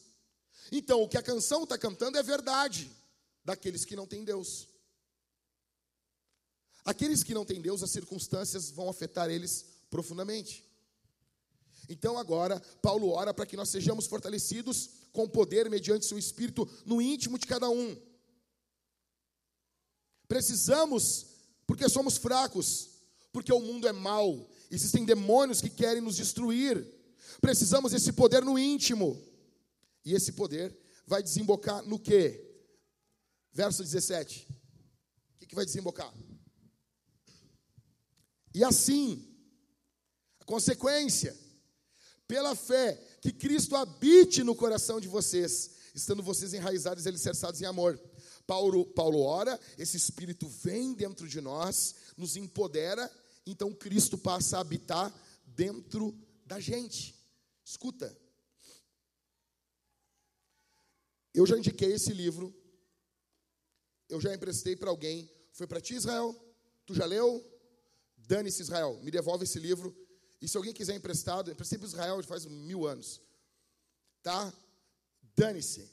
Então, 0.70 1.01
o 1.01 1.07
que 1.07 1.17
a 1.17 1.24
canção 1.24 1.63
está 1.63 1.78
cantando 1.78 2.17
é 2.17 2.24
verdade 2.24 2.91
daqueles 3.45 3.86
que 3.86 3.95
não 3.95 4.05
têm 4.05 4.26
Deus. 4.26 4.68
Aqueles 6.89 7.21
que 7.21 7.35
não 7.35 7.45
têm 7.45 7.61
Deus, 7.61 7.83
as 7.83 7.91
circunstâncias 7.91 8.71
vão 8.71 8.89
afetar 8.89 9.29
eles 9.29 9.63
profundamente. 9.91 10.65
Então 11.87 12.17
agora, 12.17 12.59
Paulo 12.81 13.11
ora 13.11 13.31
para 13.31 13.45
que 13.45 13.55
nós 13.55 13.69
sejamos 13.69 14.07
fortalecidos 14.07 14.89
com 15.13 15.29
poder 15.29 15.69
mediante 15.69 16.07
seu 16.07 16.17
espírito 16.17 16.67
no 16.87 16.99
íntimo 16.99 17.37
de 17.37 17.45
cada 17.45 17.69
um. 17.69 17.95
Precisamos, 20.27 21.27
porque 21.67 21.87
somos 21.87 22.17
fracos, 22.17 22.89
porque 23.31 23.53
o 23.53 23.59
mundo 23.59 23.87
é 23.87 23.93
mau, 23.93 24.49
existem 24.71 25.05
demônios 25.05 25.61
que 25.61 25.69
querem 25.69 26.01
nos 26.01 26.15
destruir. 26.15 26.83
Precisamos 27.39 27.91
desse 27.91 28.13
poder 28.13 28.43
no 28.43 28.57
íntimo. 28.57 29.15
E 30.03 30.15
esse 30.15 30.31
poder 30.31 30.75
vai 31.05 31.21
desembocar 31.21 31.83
no 31.83 31.99
quê? 31.99 32.51
Verso 33.53 33.83
17. 33.83 34.47
O 35.35 35.37
que, 35.37 35.45
que 35.45 35.55
vai 35.55 35.65
desembocar? 35.65 36.11
E 38.54 38.64
assim, 38.64 39.26
a 40.39 40.45
consequência 40.45 41.38
pela 42.28 42.56
fé, 42.56 42.93
que 43.22 43.32
Cristo 43.32 43.76
habite 43.76 44.43
no 44.43 44.56
coração 44.56 45.00
de 45.00 45.08
vocês, 45.08 45.72
estando 45.95 46.22
vocês 46.22 46.54
enraizados 46.54 47.06
e 47.06 47.10
alicerçados 47.10 47.60
em 47.60 47.66
amor. 47.66 48.00
Paulo, 48.45 48.86
Paulo 48.86 49.22
ora, 49.22 49.60
esse 49.78 49.97
Espírito 49.97 50.47
vem 50.47 50.93
dentro 50.93 51.28
de 51.28 51.41
nós, 51.41 51.95
nos 52.16 52.36
empodera, 52.36 53.12
então 53.45 53.74
Cristo 53.74 54.18
passa 54.18 54.58
a 54.58 54.62
habitar 54.62 55.14
dentro 55.45 56.16
da 56.45 56.60
gente. 56.60 57.16
Escuta, 57.66 58.16
eu 61.34 61.45
já 61.45 61.58
indiquei 61.58 61.93
esse 61.93 62.14
livro, 62.14 62.56
eu 64.08 64.20
já 64.20 64.34
emprestei 64.34 64.76
para 64.76 64.89
alguém, 64.89 65.32
foi 65.52 65.68
para 65.68 65.82
ti, 65.82 65.95
Israel? 65.95 66.36
Tu 66.86 66.93
já 66.93 67.06
leu? 67.06 67.43
Dane-se, 68.30 68.61
Israel, 68.61 68.99
me 69.01 69.09
devolve 69.09 69.43
esse 69.43 69.57
livro, 69.57 69.95
e 70.39 70.47
se 70.47 70.55
alguém 70.55 70.71
quiser 70.71 70.95
emprestado, 70.95 71.49
emprestei 71.49 71.80
para 71.80 71.88
Israel 71.88 72.21
faz 72.21 72.45
mil 72.45 72.86
anos. 72.86 73.19
Tá? 74.21 74.53
Dane-se. 75.36 75.89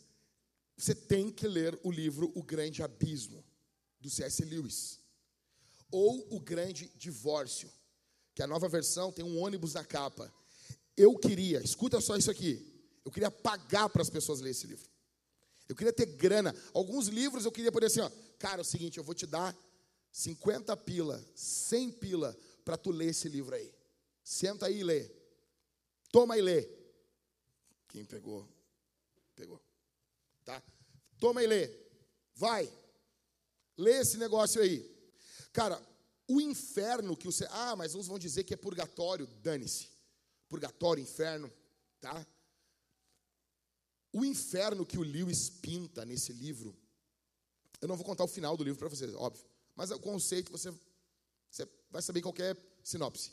Você 0.76 0.94
tem 0.94 1.32
que 1.32 1.48
ler 1.48 1.80
o 1.82 1.90
livro 1.90 2.30
O 2.34 2.42
Grande 2.42 2.82
Abismo, 2.82 3.42
do 3.98 4.10
C.S. 4.10 4.44
Lewis. 4.44 5.00
Ou 5.90 6.36
O 6.36 6.38
Grande 6.38 6.92
Divórcio, 6.94 7.72
que 8.34 8.42
a 8.42 8.46
nova 8.46 8.68
versão 8.68 9.10
tem 9.10 9.24
um 9.24 9.38
ônibus 9.40 9.72
na 9.72 9.82
capa. 9.82 10.30
Eu 10.94 11.18
queria, 11.18 11.62
escuta 11.64 12.02
só 12.02 12.18
isso 12.18 12.30
aqui, 12.30 12.84
eu 13.02 13.10
queria 13.10 13.30
pagar 13.30 13.88
para 13.88 14.02
as 14.02 14.10
pessoas 14.10 14.40
lerem 14.40 14.50
esse 14.50 14.66
livro. 14.66 14.86
Eu 15.66 15.74
queria 15.74 15.92
ter 15.92 16.04
grana. 16.04 16.54
Alguns 16.74 17.08
livros 17.08 17.46
eu 17.46 17.52
queria 17.52 17.72
poder 17.72 17.86
assim, 17.86 18.00
ó, 18.00 18.10
cara, 18.38 18.60
é 18.60 18.62
o 18.62 18.64
seguinte, 18.64 18.98
eu 18.98 19.04
vou 19.04 19.14
te 19.14 19.26
dar 19.26 19.56
50 20.16 20.74
pila, 20.78 21.22
100 21.34 21.90
pila 21.92 22.34
para 22.64 22.78
tu 22.78 22.90
ler 22.90 23.10
esse 23.10 23.28
livro 23.28 23.54
aí. 23.54 23.70
Senta 24.24 24.64
aí 24.64 24.78
e 24.78 24.82
lê. 24.82 25.10
Toma 26.10 26.38
e 26.38 26.40
lê. 26.40 26.66
Quem 27.86 28.02
pegou? 28.02 28.48
Pegou. 29.34 29.62
Tá? 30.42 30.62
Toma 31.18 31.42
e 31.42 31.46
lê. 31.46 31.70
Vai. 32.34 32.66
Lê 33.76 33.98
esse 33.98 34.16
negócio 34.16 34.62
aí. 34.62 34.90
Cara, 35.52 35.78
o 36.26 36.40
inferno 36.40 37.14
que 37.14 37.26
você. 37.26 37.46
Ah, 37.50 37.76
mas 37.76 37.94
uns 37.94 38.06
vão 38.06 38.18
dizer 38.18 38.44
que 38.44 38.54
é 38.54 38.56
purgatório. 38.56 39.26
Dane-se. 39.26 39.90
Purgatório, 40.48 41.02
inferno. 41.02 41.52
Tá? 42.00 42.26
O 44.14 44.24
inferno 44.24 44.86
que 44.86 44.96
o 44.96 45.02
Lewis 45.02 45.50
pinta 45.50 46.06
nesse 46.06 46.32
livro. 46.32 46.74
Eu 47.82 47.86
não 47.86 47.96
vou 47.96 48.06
contar 48.06 48.24
o 48.24 48.28
final 48.28 48.56
do 48.56 48.64
livro 48.64 48.78
para 48.78 48.88
vocês, 48.88 49.14
óbvio. 49.14 49.44
Mas 49.76 49.90
o 49.90 50.00
conceito 50.00 50.50
você, 50.50 50.72
você 51.50 51.68
vai 51.90 52.02
saber 52.02 52.22
qualquer 52.22 52.56
sinopse. 52.82 53.30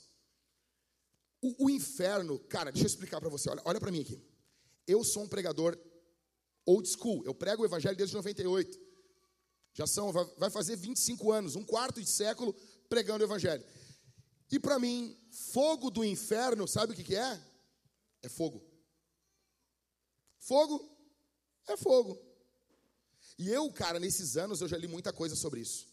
O, 1.41 1.65
o 1.65 1.69
inferno, 1.69 2.37
cara, 2.37 2.71
deixa 2.71 2.85
eu 2.85 2.89
explicar 2.89 3.19
para 3.19 3.29
você. 3.29 3.49
Olha, 3.49 3.61
olha 3.65 3.79
para 3.79 3.91
mim 3.91 4.01
aqui. 4.01 4.21
Eu 4.85 5.03
sou 5.03 5.23
um 5.23 5.27
pregador 5.27 5.77
old 6.65 6.87
school. 6.87 7.23
Eu 7.25 7.33
prego 7.33 7.63
o 7.63 7.65
evangelho 7.65 7.95
desde 7.95 8.15
98. 8.15 8.79
Já 9.73 9.87
são, 9.87 10.11
vai 10.11 10.49
fazer 10.51 10.75
25 10.75 11.31
anos, 11.31 11.55
um 11.55 11.63
quarto 11.63 11.99
de 11.99 12.07
século 12.07 12.53
pregando 12.87 13.23
o 13.23 13.27
evangelho. 13.27 13.65
E 14.51 14.59
para 14.59 14.77
mim, 14.77 15.17
fogo 15.31 15.89
do 15.89 16.05
inferno, 16.05 16.67
sabe 16.67 16.93
o 16.93 16.95
que, 16.95 17.03
que 17.03 17.15
é? 17.15 17.41
É 18.21 18.29
fogo. 18.29 18.63
Fogo 20.37 20.95
é 21.67 21.75
fogo. 21.75 22.21
E 23.37 23.49
eu, 23.49 23.71
cara, 23.71 23.99
nesses 23.99 24.37
anos 24.37 24.61
eu 24.61 24.67
já 24.67 24.77
li 24.77 24.87
muita 24.87 25.11
coisa 25.11 25.35
sobre 25.35 25.61
isso. 25.61 25.92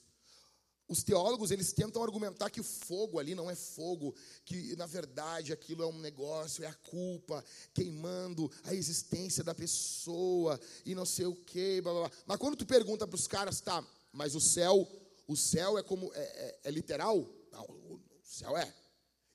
Os 0.90 1.04
teólogos, 1.04 1.52
eles 1.52 1.72
tentam 1.72 2.02
argumentar 2.02 2.50
que 2.50 2.60
o 2.60 2.64
fogo 2.64 3.20
ali 3.20 3.32
não 3.32 3.48
é 3.48 3.54
fogo, 3.54 4.12
que 4.44 4.74
na 4.74 4.86
verdade 4.86 5.52
aquilo 5.52 5.84
é 5.84 5.86
um 5.86 6.00
negócio, 6.00 6.64
é 6.64 6.66
a 6.66 6.74
culpa 6.74 7.44
queimando 7.72 8.50
a 8.64 8.74
existência 8.74 9.44
da 9.44 9.54
pessoa 9.54 10.60
e 10.84 10.92
não 10.92 11.06
sei 11.06 11.26
o 11.26 11.34
que, 11.36 11.80
blá, 11.80 11.92
blá, 11.92 12.08
blá. 12.08 12.18
Mas 12.26 12.38
quando 12.38 12.56
tu 12.56 12.66
pergunta 12.66 13.06
para 13.06 13.14
os 13.14 13.28
caras, 13.28 13.60
tá, 13.60 13.86
mas 14.12 14.34
o 14.34 14.40
céu, 14.40 14.84
o 15.28 15.36
céu 15.36 15.78
é 15.78 15.82
como, 15.84 16.10
é, 16.12 16.22
é, 16.22 16.60
é 16.64 16.70
literal? 16.72 17.24
Não, 17.52 17.62
o 17.62 18.00
céu 18.24 18.56
é. 18.56 18.74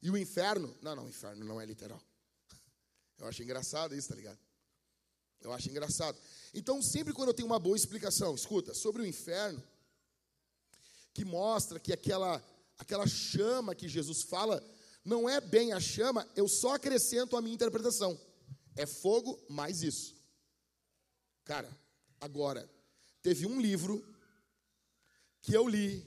E 0.01 0.11
o 0.11 0.17
inferno? 0.17 0.75
Não, 0.81 0.93
não, 0.93 1.05
o 1.05 1.09
inferno 1.09 1.45
não 1.45 1.61
é 1.61 1.65
literal. 1.65 2.03
Eu 3.17 3.27
acho 3.27 3.41
engraçado 3.41 3.95
isso, 3.95 4.09
tá 4.09 4.15
ligado? 4.15 4.39
Eu 5.39 5.53
acho 5.53 5.69
engraçado. 5.69 6.17
Então, 6.53 6.81
sempre 6.81 7.13
quando 7.13 7.29
eu 7.29 7.33
tenho 7.33 7.47
uma 7.47 7.59
boa 7.59 7.77
explicação, 7.77 8.35
escuta, 8.35 8.73
sobre 8.73 9.03
o 9.03 9.05
inferno, 9.05 9.63
que 11.15 11.23
mostra 11.23 11.79
que 11.79 11.93
aquela, 11.93 12.43
aquela 12.77 13.07
chama 13.07 13.73
que 13.73 13.87
Jesus 13.87 14.21
fala 14.23 14.61
não 15.03 15.29
é 15.29 15.39
bem 15.39 15.71
a 15.71 15.79
chama, 15.79 16.29
eu 16.35 16.45
só 16.45 16.75
acrescento 16.75 17.37
a 17.37 17.41
minha 17.41 17.55
interpretação. 17.55 18.19
É 18.75 18.85
fogo 18.85 19.41
mais 19.47 19.81
isso. 19.81 20.13
Cara, 21.45 21.71
agora, 22.19 22.69
teve 23.21 23.45
um 23.45 23.61
livro 23.61 24.05
que 25.41 25.53
eu 25.53 25.65
li, 25.69 26.05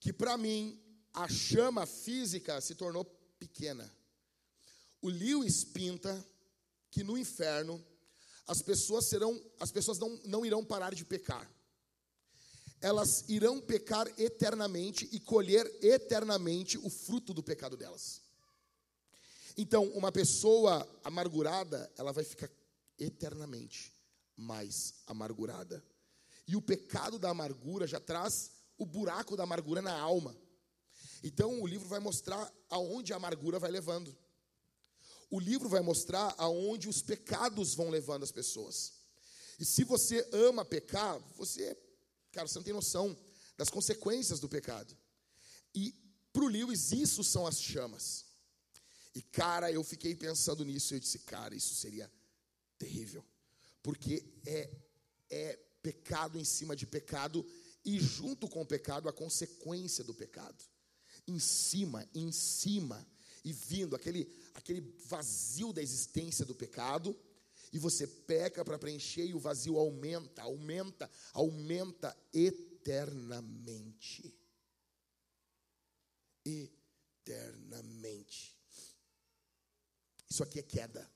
que 0.00 0.12
para 0.12 0.36
mim 0.36 0.82
a 1.12 1.28
chama 1.28 1.86
física 1.86 2.60
se 2.60 2.74
tornou 2.74 3.04
pequena. 3.38 3.88
O 5.00 5.08
Lewis 5.08 5.62
pinta 5.62 6.26
que 6.90 7.04
no 7.04 7.16
inferno 7.16 7.80
as 8.44 8.60
pessoas 8.60 9.04
serão, 9.04 9.40
as 9.60 9.70
pessoas 9.70 10.00
não, 10.00 10.20
não 10.24 10.44
irão 10.44 10.64
parar 10.64 10.94
de 10.94 11.04
pecar 11.04 11.48
elas 12.84 13.24
irão 13.28 13.62
pecar 13.62 14.06
eternamente 14.20 15.08
e 15.10 15.18
colher 15.18 15.64
eternamente 15.80 16.76
o 16.76 16.90
fruto 16.90 17.32
do 17.32 17.42
pecado 17.42 17.78
delas. 17.78 18.20
Então, 19.56 19.84
uma 19.92 20.12
pessoa 20.12 20.86
amargurada, 21.02 21.90
ela 21.96 22.12
vai 22.12 22.24
ficar 22.24 22.50
eternamente 22.98 23.90
mais 24.36 24.96
amargurada. 25.06 25.82
E 26.46 26.56
o 26.56 26.60
pecado 26.60 27.18
da 27.18 27.30
amargura 27.30 27.86
já 27.86 27.98
traz 27.98 28.50
o 28.76 28.84
buraco 28.84 29.34
da 29.34 29.44
amargura 29.44 29.80
na 29.80 29.98
alma. 29.98 30.36
Então, 31.22 31.62
o 31.62 31.66
livro 31.66 31.88
vai 31.88 32.00
mostrar 32.00 32.52
aonde 32.68 33.14
a 33.14 33.16
amargura 33.16 33.58
vai 33.58 33.70
levando. 33.70 34.14
O 35.30 35.40
livro 35.40 35.70
vai 35.70 35.80
mostrar 35.80 36.34
aonde 36.36 36.86
os 36.86 37.00
pecados 37.00 37.74
vão 37.74 37.88
levando 37.88 38.24
as 38.24 38.30
pessoas. 38.30 38.92
E 39.58 39.64
se 39.64 39.84
você 39.84 40.28
ama 40.32 40.66
pecar, 40.66 41.18
você 41.34 41.74
Cara, 42.34 42.48
você 42.48 42.58
não 42.58 42.64
tem 42.64 42.74
noção 42.74 43.16
das 43.56 43.70
consequências 43.70 44.40
do 44.40 44.48
pecado. 44.48 44.96
E 45.72 45.94
para 46.32 46.42
o 46.42 46.48
Lewis, 46.48 46.90
isso 46.90 47.22
são 47.22 47.46
as 47.46 47.60
chamas. 47.60 48.24
E, 49.14 49.22
cara, 49.22 49.70
eu 49.70 49.84
fiquei 49.84 50.16
pensando 50.16 50.64
nisso 50.64 50.92
e 50.92 50.96
eu 50.96 51.00
disse, 51.00 51.20
cara, 51.20 51.54
isso 51.54 51.74
seria 51.76 52.10
terrível. 52.76 53.24
Porque 53.82 54.24
é, 54.44 54.68
é 55.30 55.56
pecado 55.80 56.36
em 56.36 56.44
cima 56.44 56.74
de 56.74 56.86
pecado 56.86 57.46
e, 57.84 58.00
junto 58.00 58.48
com 58.48 58.62
o 58.62 58.66
pecado, 58.66 59.08
a 59.08 59.12
consequência 59.12 60.02
do 60.02 60.12
pecado. 60.12 60.64
Em 61.28 61.38
cima, 61.38 62.08
em 62.12 62.32
cima, 62.32 63.06
e 63.44 63.52
vindo 63.52 63.94
aquele, 63.94 64.28
aquele 64.54 64.80
vazio 65.06 65.72
da 65.72 65.82
existência 65.82 66.44
do 66.44 66.54
pecado 66.54 67.16
e 67.74 67.78
você 67.78 68.06
peca 68.06 68.64
para 68.64 68.78
preencher 68.78 69.26
e 69.26 69.34
o 69.34 69.40
vazio 69.40 69.76
aumenta, 69.76 70.42
aumenta, 70.42 71.10
aumenta 71.32 72.16
eternamente. 72.32 74.32
Eternamente. 76.44 78.56
Isso 80.30 80.44
aqui 80.44 80.60
é 80.60 80.62
queda. 80.62 81.12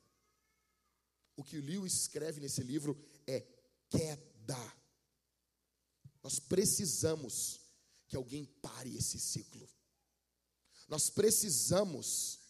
O 1.37 1.45
que 1.45 1.59
o 1.59 1.65
Lewis 1.65 1.95
escreve 1.95 2.41
nesse 2.41 2.65
livro 2.65 3.01
é 3.25 3.47
queda. 3.89 4.77
Nós 6.25 6.41
precisamos 6.41 7.61
que 8.09 8.17
alguém 8.17 8.45
pare 8.45 8.97
esse 8.97 9.21
ciclo. 9.21 9.71
Nós 10.89 11.09
precisamos 11.09 12.41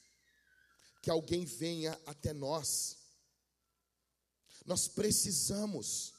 que 1.03 1.11
alguém 1.11 1.45
venha 1.45 1.93
até 2.07 2.33
nós 2.33 2.98
nós 4.69 4.87
precisamos 4.87 6.13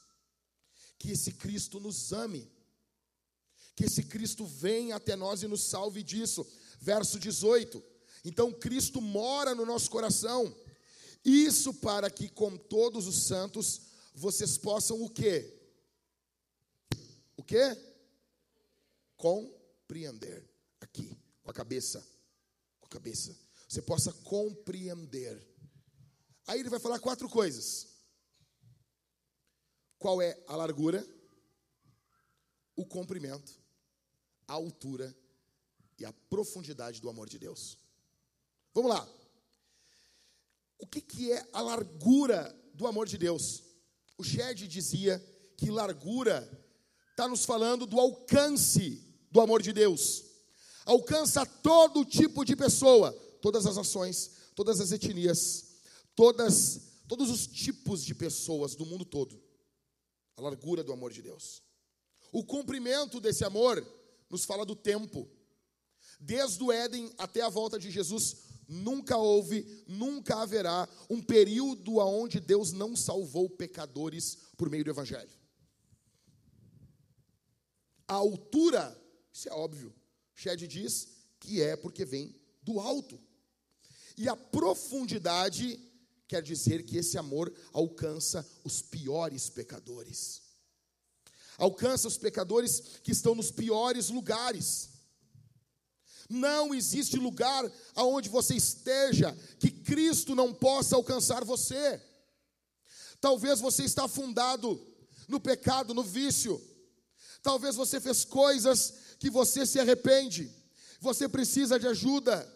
que 0.97 1.11
esse 1.11 1.33
Cristo 1.33 1.79
nos 1.79 2.11
ame, 2.11 2.51
que 3.75 3.85
esse 3.85 4.03
Cristo 4.03 4.43
venha 4.43 4.95
até 4.95 5.15
nós 5.15 5.43
e 5.43 5.47
nos 5.47 5.61
salve 5.61 6.01
disso. 6.01 6.45
Verso 6.81 7.19
18. 7.19 7.81
Então 8.25 8.51
Cristo 8.51 8.99
mora 8.99 9.53
no 9.53 9.67
nosso 9.67 9.91
coração. 9.91 10.53
Isso 11.23 11.75
para 11.75 12.09
que 12.09 12.27
com 12.27 12.57
todos 12.57 13.05
os 13.05 13.27
santos 13.27 13.81
vocês 14.15 14.57
possam 14.57 14.99
o 14.99 15.07
quê? 15.07 15.55
O 17.37 17.43
quê? 17.43 17.77
Compreender. 19.15 20.49
Aqui, 20.81 21.15
com 21.43 21.51
a 21.51 21.53
cabeça. 21.53 21.99
Com 22.79 22.87
a 22.87 22.89
cabeça. 22.89 23.37
Você 23.67 23.79
possa 23.79 24.11
compreender. 24.11 25.47
Aí 26.47 26.59
ele 26.59 26.69
vai 26.69 26.79
falar 26.79 26.97
quatro 26.97 27.29
coisas 27.29 27.88
qual 29.99 30.21
é 30.21 30.41
a 30.47 30.55
largura, 30.55 31.05
o 32.75 32.85
comprimento, 32.85 33.51
a 34.47 34.53
altura 34.53 35.13
e 35.99 36.05
a 36.05 36.13
profundidade 36.29 37.01
do 37.01 37.09
amor 37.09 37.27
de 37.27 37.37
Deus. 37.37 37.77
Vamos 38.73 38.89
lá. 38.89 39.07
O 40.79 40.87
que, 40.87 41.01
que 41.01 41.33
é 41.33 41.45
a 41.51 41.61
largura 41.61 42.57
do 42.73 42.87
amor 42.87 43.05
de 43.05 43.17
Deus? 43.17 43.61
O 44.17 44.23
Shed 44.23 44.65
dizia 44.69 45.19
que 45.57 45.69
largura 45.69 46.49
está 47.11 47.27
nos 47.27 47.43
falando 47.43 47.85
do 47.85 47.99
alcance 47.99 49.05
do 49.29 49.41
amor 49.41 49.61
de 49.61 49.73
Deus. 49.73 50.23
Alcança 50.85 51.45
todo 51.45 52.05
tipo 52.05 52.45
de 52.45 52.55
pessoa, 52.55 53.11
todas 53.41 53.65
as 53.65 53.75
nações, 53.75 54.31
todas 54.55 54.79
as 54.79 54.93
etnias, 54.93 55.81
todas, 56.15 56.81
todos 57.05 57.29
os 57.29 57.45
tipos 57.45 58.05
de 58.05 58.15
pessoas 58.15 58.73
do 58.75 58.85
mundo 58.85 59.03
todo 59.03 59.48
a 60.39 60.41
largura 60.41 60.83
do 60.83 60.93
amor 60.93 61.11
de 61.11 61.21
Deus. 61.21 61.61
O 62.31 62.43
cumprimento 62.43 63.19
desse 63.19 63.43
amor 63.43 63.85
nos 64.29 64.45
fala 64.45 64.65
do 64.65 64.75
tempo. 64.75 65.29
Desde 66.19 66.63
o 66.63 66.71
Éden 66.71 67.11
até 67.17 67.41
a 67.41 67.49
volta 67.49 67.77
de 67.77 67.91
Jesus, 67.91 68.37
nunca 68.67 69.17
houve, 69.17 69.83
nunca 69.87 70.37
haverá 70.37 70.87
um 71.09 71.21
período 71.21 71.97
onde 71.97 72.39
Deus 72.39 72.71
não 72.71 72.95
salvou 72.95 73.49
pecadores 73.49 74.37
por 74.57 74.69
meio 74.69 74.83
do 74.83 74.91
Evangelho. 74.91 75.37
A 78.07 78.15
altura, 78.15 78.99
isso 79.31 79.49
é 79.49 79.51
óbvio, 79.51 79.93
Shed 80.33 80.67
diz 80.67 81.09
que 81.39 81.61
é 81.61 81.75
porque 81.75 82.05
vem 82.05 82.35
do 82.63 82.79
alto. 82.79 83.19
E 84.17 84.27
a 84.27 84.35
profundidade, 84.35 85.79
quer 86.29 86.43
dizer 86.43 86.83
que 86.83 86.95
esse 86.95 87.17
amor 87.17 87.51
alcança 87.73 88.47
os 88.63 88.83
piores 88.83 89.49
pecadores. 89.49 90.43
Alcança 91.57 92.07
os 92.07 92.17
pecadores 92.17 92.99
que 93.03 93.11
estão 93.11 93.33
nos 93.33 93.49
piores 93.49 94.09
lugares. 94.09 94.89
Não 96.29 96.71
existe 96.75 97.17
lugar 97.17 97.69
aonde 97.95 98.29
você 98.29 98.53
esteja 98.55 99.35
que 99.59 99.71
Cristo 99.71 100.35
não 100.35 100.53
possa 100.53 100.95
alcançar 100.95 101.43
você. 101.43 101.99
Talvez 103.19 103.59
você 103.59 103.83
está 103.83 104.05
afundado 104.05 104.79
no 105.27 105.39
pecado, 105.39 105.95
no 105.95 106.03
vício. 106.03 106.61
Talvez 107.41 107.75
você 107.75 107.99
fez 107.99 108.23
coisas 108.23 108.93
que 109.17 109.31
você 109.31 109.65
se 109.65 109.79
arrepende. 109.79 110.53
Você 111.01 111.27
precisa 111.27 111.79
de 111.79 111.87
ajuda. 111.87 112.47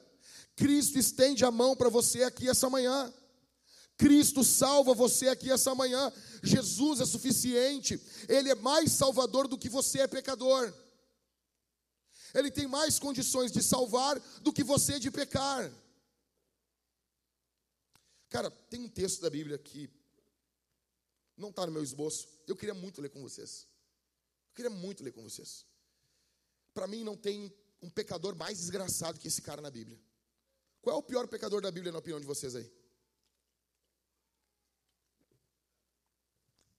Cristo 0.56 1.00
estende 1.00 1.44
a 1.44 1.50
mão 1.50 1.76
para 1.76 1.90
você 1.90 2.22
aqui 2.22 2.48
essa 2.48 2.70
manhã. 2.70 3.12
Cristo 3.98 4.44
salva 4.44 4.94
você 4.94 5.28
aqui 5.28 5.52
essa 5.52 5.74
manhã. 5.76 6.12
Jesus 6.42 7.00
é 7.00 7.06
suficiente. 7.06 8.02
Ele 8.28 8.50
é 8.50 8.56
mais 8.56 8.92
salvador 8.92 9.48
do 9.48 9.58
que 9.58 9.70
você 9.70 10.00
é 10.02 10.08
pecador. 10.08 10.74
Ele 12.34 12.50
tem 12.50 12.68
mais 12.68 12.98
condições 12.98 13.52
de 13.52 13.62
salvar 13.62 14.20
do 14.42 14.52
que 14.52 14.64
você 14.64 15.00
de 15.00 15.12
pecar. 15.12 15.72
Cara, 18.30 18.50
tem 18.50 18.82
um 18.82 18.90
texto 18.90 19.22
da 19.22 19.30
Bíblia 19.30 19.60
que 19.60 19.90
não 21.38 21.50
está 21.50 21.66
no 21.66 21.72
meu 21.72 21.84
esboço. 21.84 22.28
Eu 22.48 22.56
queria 22.56 22.74
muito 22.74 23.00
ler 23.00 23.10
com 23.10 23.22
vocês. 23.22 23.68
Eu 24.50 24.56
queria 24.56 24.72
muito 24.72 25.04
ler 25.04 25.12
com 25.12 25.22
vocês. 25.22 25.66
Para 26.74 26.88
mim, 26.88 27.04
não 27.04 27.16
tem 27.16 27.54
um 27.82 27.90
pecador 27.90 28.36
mais 28.36 28.58
desgraçado 28.58 29.20
que 29.20 29.28
esse 29.28 29.42
cara 29.42 29.62
na 29.62 29.70
Bíblia. 29.70 30.00
Qual 30.82 30.96
é 30.96 31.00
o 31.00 31.04
pior 31.04 31.28
pecador 31.28 31.62
da 31.62 31.70
Bíblia, 31.70 31.92
na 31.92 32.00
opinião 32.00 32.20
de 32.20 32.26
vocês 32.26 32.56
aí? 32.56 32.72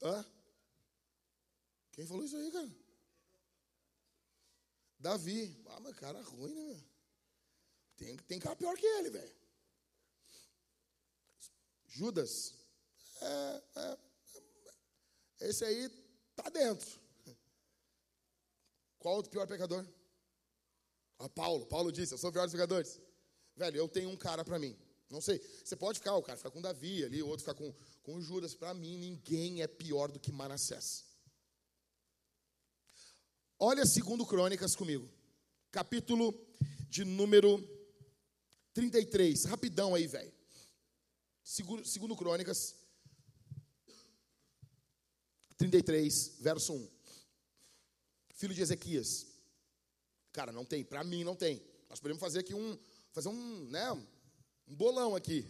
Hã? 0.03 0.24
Quem 1.92 2.07
falou 2.07 2.24
isso 2.24 2.36
aí, 2.36 2.51
cara? 2.51 2.70
Davi. 4.99 5.62
Ah, 5.66 5.80
mas 5.80 5.97
cara 5.97 6.20
ruim, 6.22 6.55
né? 6.55 6.84
Tem, 7.97 8.16
tem 8.16 8.38
cara 8.40 8.57
pior 8.57 8.76
que 8.76 8.86
ele, 8.86 9.11
velho. 9.11 9.36
Judas. 11.86 12.55
É, 13.20 13.62
é, 13.76 13.99
é, 15.40 15.49
esse 15.49 15.64
aí 15.64 15.88
tá 16.34 16.49
dentro. 16.49 17.01
Qual 18.99 19.18
o 19.18 19.28
pior 19.28 19.47
pecador? 19.47 19.86
Ah, 21.18 21.28
Paulo. 21.28 21.66
Paulo 21.66 21.92
disse: 21.92 22.14
Eu 22.14 22.18
sou 22.18 22.30
o 22.30 22.32
pior 22.32 22.45
dos 22.45 22.53
pecadores. 22.53 23.01
Velho, 23.57 23.76
eu 23.76 23.88
tenho 23.88 24.09
um 24.11 24.16
cara 24.16 24.45
para 24.45 24.59
mim. 24.59 24.76
Não 25.11 25.20
sei. 25.20 25.38
Você 25.64 25.76
pode 25.76 25.99
ficar, 25.99 26.16
o 26.16 26.22
cara 26.22 26.36
fica 26.36 26.51
com 26.51 26.61
Davi 26.61 27.05
ali, 27.05 27.22
o 27.22 27.28
outro 27.28 27.45
fica 27.45 27.55
com, 27.55 27.72
com 28.05 28.21
Judas. 28.21 28.55
Para 28.55 28.73
mim, 28.73 28.97
ninguém 28.97 29.63
é 29.63 29.67
pior 29.67 30.13
do 30.13 30.21
que 30.21 30.31
Manassés. 30.31 31.05
Olha 33.59 33.85
segundo 33.85 34.25
Crônicas 34.25 34.77
comigo. 34.77 35.11
Capítulo 35.73 36.33
de 36.89 37.05
número 37.05 37.59
33. 38.75 39.47
Rapidão 39.47 39.95
aí, 39.95 40.07
velho. 40.07 40.33
Segundo, 41.43 41.85
segundo 41.85 42.17
Crônicas 42.17 42.77
33, 45.57 46.37
verso 46.41 46.75
1. 46.75 46.91
Filho 48.35 48.55
de 48.55 48.63
Ezequias. 48.63 49.27
Cara, 50.33 50.53
não 50.53 50.65
tem. 50.65 50.85
Para 50.85 51.03
mim 51.03 51.25
não 51.25 51.35
tem. 51.35 51.63
Nós 51.89 52.01
podemos 52.01 52.21
fazer 52.21 52.41
aqui 52.41 52.55
um, 52.55 52.79
fazer 53.13 53.29
um, 53.29 53.65
né, 53.71 53.93
um 53.93 54.75
bolão 54.75 55.17
aqui. 55.17 55.47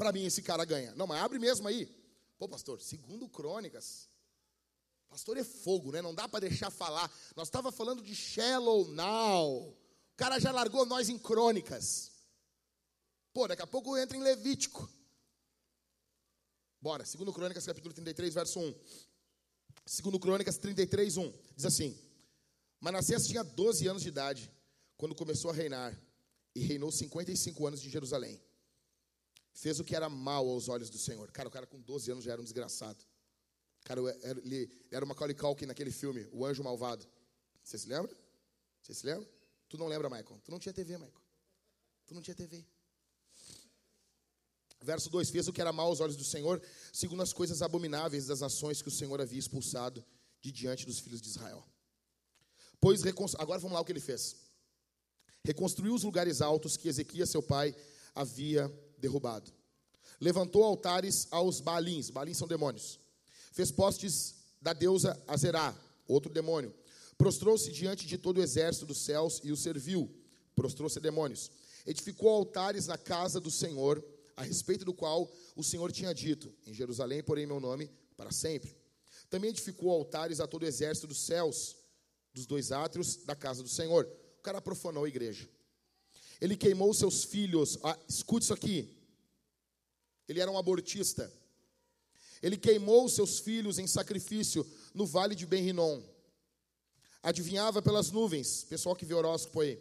Para 0.00 0.12
mim 0.12 0.24
esse 0.24 0.40
cara 0.40 0.64
ganha. 0.64 0.94
Não, 0.94 1.06
mas 1.06 1.22
abre 1.22 1.38
mesmo 1.38 1.68
aí. 1.68 1.84
Pô, 2.38 2.48
pastor, 2.48 2.80
segundo 2.80 3.28
Crônicas. 3.28 4.08
Pastor 5.10 5.36
é 5.36 5.44
fogo, 5.44 5.92
né? 5.92 6.00
Não 6.00 6.14
dá 6.14 6.26
para 6.26 6.48
deixar 6.48 6.70
falar. 6.70 7.12
Nós 7.36 7.48
estava 7.48 7.70
falando 7.70 8.02
de 8.02 8.16
Shallow 8.16 8.88
Now. 8.88 9.68
O 9.68 9.76
cara 10.16 10.38
já 10.38 10.50
largou 10.50 10.86
nós 10.86 11.10
em 11.10 11.18
Crônicas. 11.18 12.12
Pô, 13.34 13.46
daqui 13.46 13.60
a 13.60 13.66
pouco 13.66 13.94
entra 13.94 14.16
em 14.16 14.22
Levítico. 14.22 14.90
Bora, 16.80 17.04
segundo 17.04 17.30
Crônicas, 17.30 17.66
capítulo 17.66 17.92
33, 17.92 18.32
verso 18.32 18.58
1. 18.58 18.74
Segundo 19.84 20.18
Crônicas 20.18 20.56
33, 20.56 21.18
1. 21.18 21.32
Diz 21.54 21.66
assim: 21.66 21.94
Manassés 22.80 23.26
tinha 23.26 23.44
12 23.44 23.86
anos 23.86 24.02
de 24.02 24.08
idade 24.08 24.50
quando 24.96 25.14
começou 25.14 25.50
a 25.50 25.54
reinar 25.54 25.94
e 26.54 26.60
reinou 26.60 26.90
55 26.90 27.66
anos 27.66 27.84
em 27.84 27.90
Jerusalém. 27.90 28.40
Fez 29.52 29.80
o 29.80 29.84
que 29.84 29.94
era 29.94 30.08
mal 30.08 30.48
aos 30.48 30.68
olhos 30.68 30.90
do 30.90 30.98
Senhor. 30.98 31.30
Cara, 31.32 31.48
o 31.48 31.50
cara 31.50 31.66
com 31.66 31.80
12 31.80 32.10
anos 32.10 32.24
já 32.24 32.32
era 32.32 32.40
um 32.40 32.44
desgraçado. 32.44 33.04
Cara, 33.84 34.00
ele 34.22 34.70
era 34.90 35.04
uma 35.04 35.14
Macaulay 35.14 35.34
Culkin 35.34 35.66
naquele 35.66 35.90
filme, 35.90 36.28
O 36.32 36.44
Anjo 36.44 36.62
Malvado. 36.62 37.06
Você 37.62 37.78
se 37.78 37.88
lembra? 37.88 38.14
Você 38.82 38.94
se 38.94 39.06
lembra? 39.06 39.28
Tu 39.68 39.76
não 39.78 39.86
lembra, 39.86 40.08
Michael? 40.08 40.40
Tu 40.44 40.50
não 40.50 40.58
tinha 40.58 40.72
TV, 40.72 40.96
Michael. 40.96 41.22
Tu 42.06 42.14
não 42.14 42.22
tinha 42.22 42.34
TV. 42.34 42.64
Verso 44.82 45.10
2: 45.10 45.30
Fez 45.30 45.48
o 45.48 45.52
que 45.52 45.60
era 45.60 45.72
mal 45.72 45.86
aos 45.86 46.00
olhos 46.00 46.16
do 46.16 46.24
Senhor, 46.24 46.62
segundo 46.92 47.22
as 47.22 47.32
coisas 47.32 47.62
abomináveis 47.62 48.26
das 48.26 48.40
nações 48.40 48.80
que 48.82 48.88
o 48.88 48.92
Senhor 48.92 49.20
havia 49.20 49.38
expulsado 49.38 50.04
de 50.40 50.50
diante 50.50 50.86
dos 50.86 50.98
filhos 50.98 51.20
de 51.20 51.28
Israel. 51.28 51.66
Pois, 52.80 53.02
agora 53.38 53.60
vamos 53.60 53.74
lá 53.74 53.80
o 53.80 53.84
que 53.84 53.92
ele 53.92 54.00
fez 54.00 54.50
reconstruiu 55.44 55.94
os 55.94 56.02
lugares 56.02 56.40
altos 56.40 56.76
que 56.76 56.88
Ezequias, 56.88 57.30
seu 57.30 57.42
pai, 57.42 57.74
havia 58.14 58.70
derrubado. 59.00 59.52
Levantou 60.20 60.62
altares 60.62 61.26
aos 61.30 61.60
Baalins, 61.60 62.10
Baalins 62.10 62.36
são 62.36 62.46
demônios. 62.46 63.00
Fez 63.52 63.70
postes 63.70 64.34
da 64.60 64.72
deusa 64.72 65.20
Azerá, 65.26 65.74
outro 66.06 66.32
demônio. 66.32 66.74
Prostrou-se 67.16 67.70
diante 67.72 68.06
de 68.06 68.18
todo 68.18 68.38
o 68.38 68.42
exército 68.42 68.86
dos 68.86 68.98
céus 68.98 69.40
e 69.42 69.50
o 69.50 69.56
serviu. 69.56 70.10
Prostrou-se 70.54 70.98
a 70.98 71.02
demônios. 71.02 71.50
Edificou 71.86 72.28
altares 72.28 72.86
na 72.86 72.98
casa 72.98 73.40
do 73.40 73.50
Senhor, 73.50 74.04
a 74.36 74.42
respeito 74.42 74.84
do 74.84 74.94
qual 74.94 75.30
o 75.56 75.64
Senhor 75.64 75.90
tinha 75.90 76.14
dito: 76.14 76.52
Em 76.66 76.74
Jerusalém, 76.74 77.22
porém, 77.22 77.46
meu 77.46 77.60
nome 77.60 77.90
para 78.16 78.30
sempre. 78.30 78.76
Também 79.28 79.50
edificou 79.50 79.90
altares 79.90 80.40
a 80.40 80.46
todo 80.46 80.62
o 80.62 80.66
exército 80.66 81.06
dos 81.06 81.20
céus, 81.20 81.76
dos 82.34 82.46
dois 82.46 82.72
átrios 82.72 83.16
da 83.24 83.34
casa 83.34 83.62
do 83.62 83.68
Senhor 83.68 84.06
o 84.40 84.42
cara 84.42 84.60
profanou 84.60 85.04
a 85.04 85.08
igreja. 85.08 85.46
Ele 86.40 86.56
queimou 86.56 86.94
seus 86.94 87.24
filhos. 87.24 87.78
Ah, 87.82 87.98
escute 88.08 88.44
isso 88.44 88.54
aqui. 88.54 88.88
Ele 90.28 90.40
era 90.40 90.50
um 90.50 90.56
abortista. 90.56 91.30
Ele 92.42 92.56
queimou 92.56 93.08
seus 93.08 93.38
filhos 93.38 93.78
em 93.78 93.86
sacrifício 93.86 94.66
no 94.94 95.06
vale 95.06 95.34
de 95.34 95.44
Ben-Rinom. 95.44 96.02
Adivinhava 97.22 97.82
pelas 97.82 98.10
nuvens, 98.10 98.64
pessoal 98.64 98.96
que 98.96 99.04
vê 99.04 99.12
horóscopo 99.12 99.60
aí. 99.60 99.78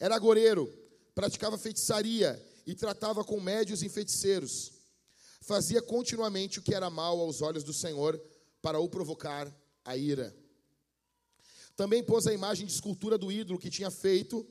Era 0.00 0.16
agoreiro, 0.16 0.72
praticava 1.14 1.58
feitiçaria 1.58 2.42
e 2.66 2.74
tratava 2.74 3.22
com 3.22 3.38
médios 3.38 3.82
e 3.82 3.88
feiticeiros. 3.88 4.72
Fazia 5.42 5.82
continuamente 5.82 6.58
o 6.58 6.62
que 6.62 6.74
era 6.74 6.88
mal 6.88 7.20
aos 7.20 7.42
olhos 7.42 7.62
do 7.62 7.74
Senhor 7.74 8.18
para 8.62 8.80
o 8.80 8.88
provocar 8.88 9.52
a 9.84 9.96
ira. 9.96 10.34
Também 11.76 12.02
pôs 12.02 12.26
a 12.26 12.32
imagem 12.32 12.66
de 12.66 12.72
escultura 12.72 13.18
do 13.18 13.30
ídolo 13.30 13.58
que 13.58 13.68
tinha 13.68 13.90
feito 13.90 14.46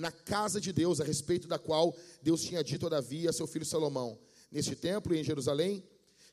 na 0.00 0.10
casa 0.10 0.60
de 0.60 0.72
Deus, 0.72 1.00
a 1.00 1.04
respeito 1.04 1.46
da 1.46 1.58
qual 1.58 1.96
Deus 2.22 2.42
tinha 2.42 2.64
dito 2.64 2.86
a 2.86 2.88
Davi 2.88 3.22
e 3.22 3.28
a 3.28 3.32
seu 3.32 3.46
filho 3.46 3.64
Salomão: 3.64 4.18
Neste 4.50 4.74
templo 4.74 5.14
e 5.14 5.18
em 5.20 5.24
Jerusalém, 5.24 5.84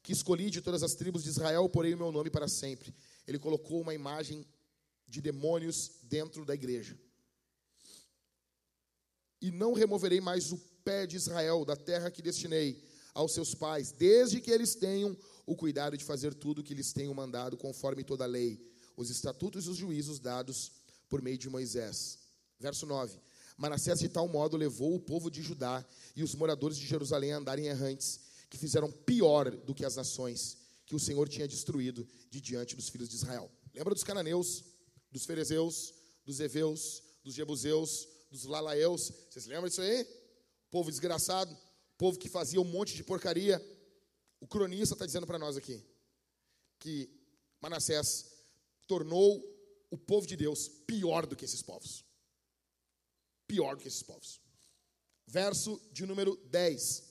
que 0.02 0.14
escolhi 0.14 0.50
de 0.50 0.62
todas 0.62 0.84
as 0.84 0.96
tribos 0.96 1.24
de 1.24 1.30
Israel, 1.30 1.68
porém 1.68 1.94
o 1.94 1.98
meu 1.98 2.12
nome 2.12 2.30
para 2.30 2.48
sempre. 2.48 2.96
Ele 3.28 3.38
colocou 3.38 3.82
uma 3.82 3.94
imagem 3.94 4.46
de 5.08 5.22
demônios 5.22 5.92
dentro 6.04 6.46
da 6.46 6.54
igreja. 6.54 6.98
E 9.42 9.52
não 9.52 9.74
removerei 9.74 10.20
mais 10.20 10.52
o 10.52 10.58
pé 10.84 11.06
de 11.06 11.18
Israel 11.18 11.64
da 11.66 11.76
terra 11.76 12.10
que 12.10 12.22
destinei 12.22 12.82
aos 13.14 13.34
seus 13.34 13.54
pais, 13.54 13.92
desde 13.92 14.40
que 14.40 14.50
eles 14.50 14.76
tenham 14.76 15.16
o 15.46 15.56
cuidado 15.56 15.98
de 15.98 16.04
fazer 16.04 16.34
tudo 16.34 16.60
o 16.60 16.64
que 16.64 16.74
lhes 16.74 16.94
tenho 16.94 17.14
mandado, 17.14 17.58
conforme 17.58 18.04
toda 18.04 18.24
a 18.24 18.28
lei 18.28 18.60
os 18.96 19.10
estatutos 19.10 19.66
e 19.66 19.70
os 19.70 19.78
juízos 19.78 20.20
dados 20.20 20.72
por 21.08 21.22
meio 21.22 21.38
de 21.38 21.50
Moisés. 21.50 22.18
Verso 22.60 22.86
9: 22.86 23.20
Manassés 23.58 24.00
de 24.00 24.08
tal 24.08 24.28
modo 24.28 24.56
levou 24.56 24.94
o 24.96 25.00
povo 25.00 25.32
de 25.32 25.42
Judá 25.42 25.84
e 26.16 26.24
os 26.24 26.36
moradores 26.36 26.78
de 26.78 26.86
Jerusalém 26.86 27.34
a 27.34 27.38
andarem 27.38 27.66
errantes, 27.66 28.20
que 28.50 28.58
fizeram 28.58 28.92
pior 28.92 29.50
do 29.50 29.74
que 29.74 29.84
as 29.84 29.96
nações 29.96 30.58
que 30.86 30.96
o 30.96 31.00
Senhor 31.00 31.28
tinha 31.28 31.48
destruído 31.48 32.08
de 32.30 32.40
diante 32.40 32.76
dos 32.76 32.88
filhos 32.88 33.10
de 33.10 33.16
Israel. 33.16 33.52
Lembra 33.74 33.94
dos 33.94 34.04
cananeus, 34.04 34.64
dos 35.12 35.26
ferezeus, 35.26 35.94
dos 36.24 36.40
heveus, 36.40 37.04
dos 37.24 37.34
jebuseus, 37.34 38.08
dos 38.32 38.46
lalaeus? 38.46 39.12
Vocês 39.30 39.48
lembram 39.48 39.68
disso 39.68 39.82
aí? 39.82 40.08
Povo 40.72 40.90
desgraçado, 40.90 41.56
povo 41.98 42.18
que 42.18 42.30
fazia 42.30 42.62
um 42.62 42.64
monte 42.64 42.96
de 42.96 43.04
porcaria. 43.04 43.62
O 44.40 44.48
cronista 44.48 44.94
está 44.96 45.06
dizendo 45.06 45.28
para 45.28 45.40
nós 45.40 45.58
aqui 45.58 45.84
que 46.80 47.10
Manassés 47.60 48.26
tornou 48.86 49.44
o 49.90 49.98
povo 49.98 50.28
de 50.28 50.36
Deus 50.36 50.70
pior 50.86 51.26
do 51.26 51.36
que 51.36 51.44
esses 51.44 51.62
povos. 51.62 52.07
Pior 53.48 53.76
do 53.76 53.82
que 53.82 53.88
esses 53.88 54.04
povos. 54.04 54.42
Verso 55.26 55.82
de 55.92 56.06
número 56.06 56.36
10. 56.46 57.04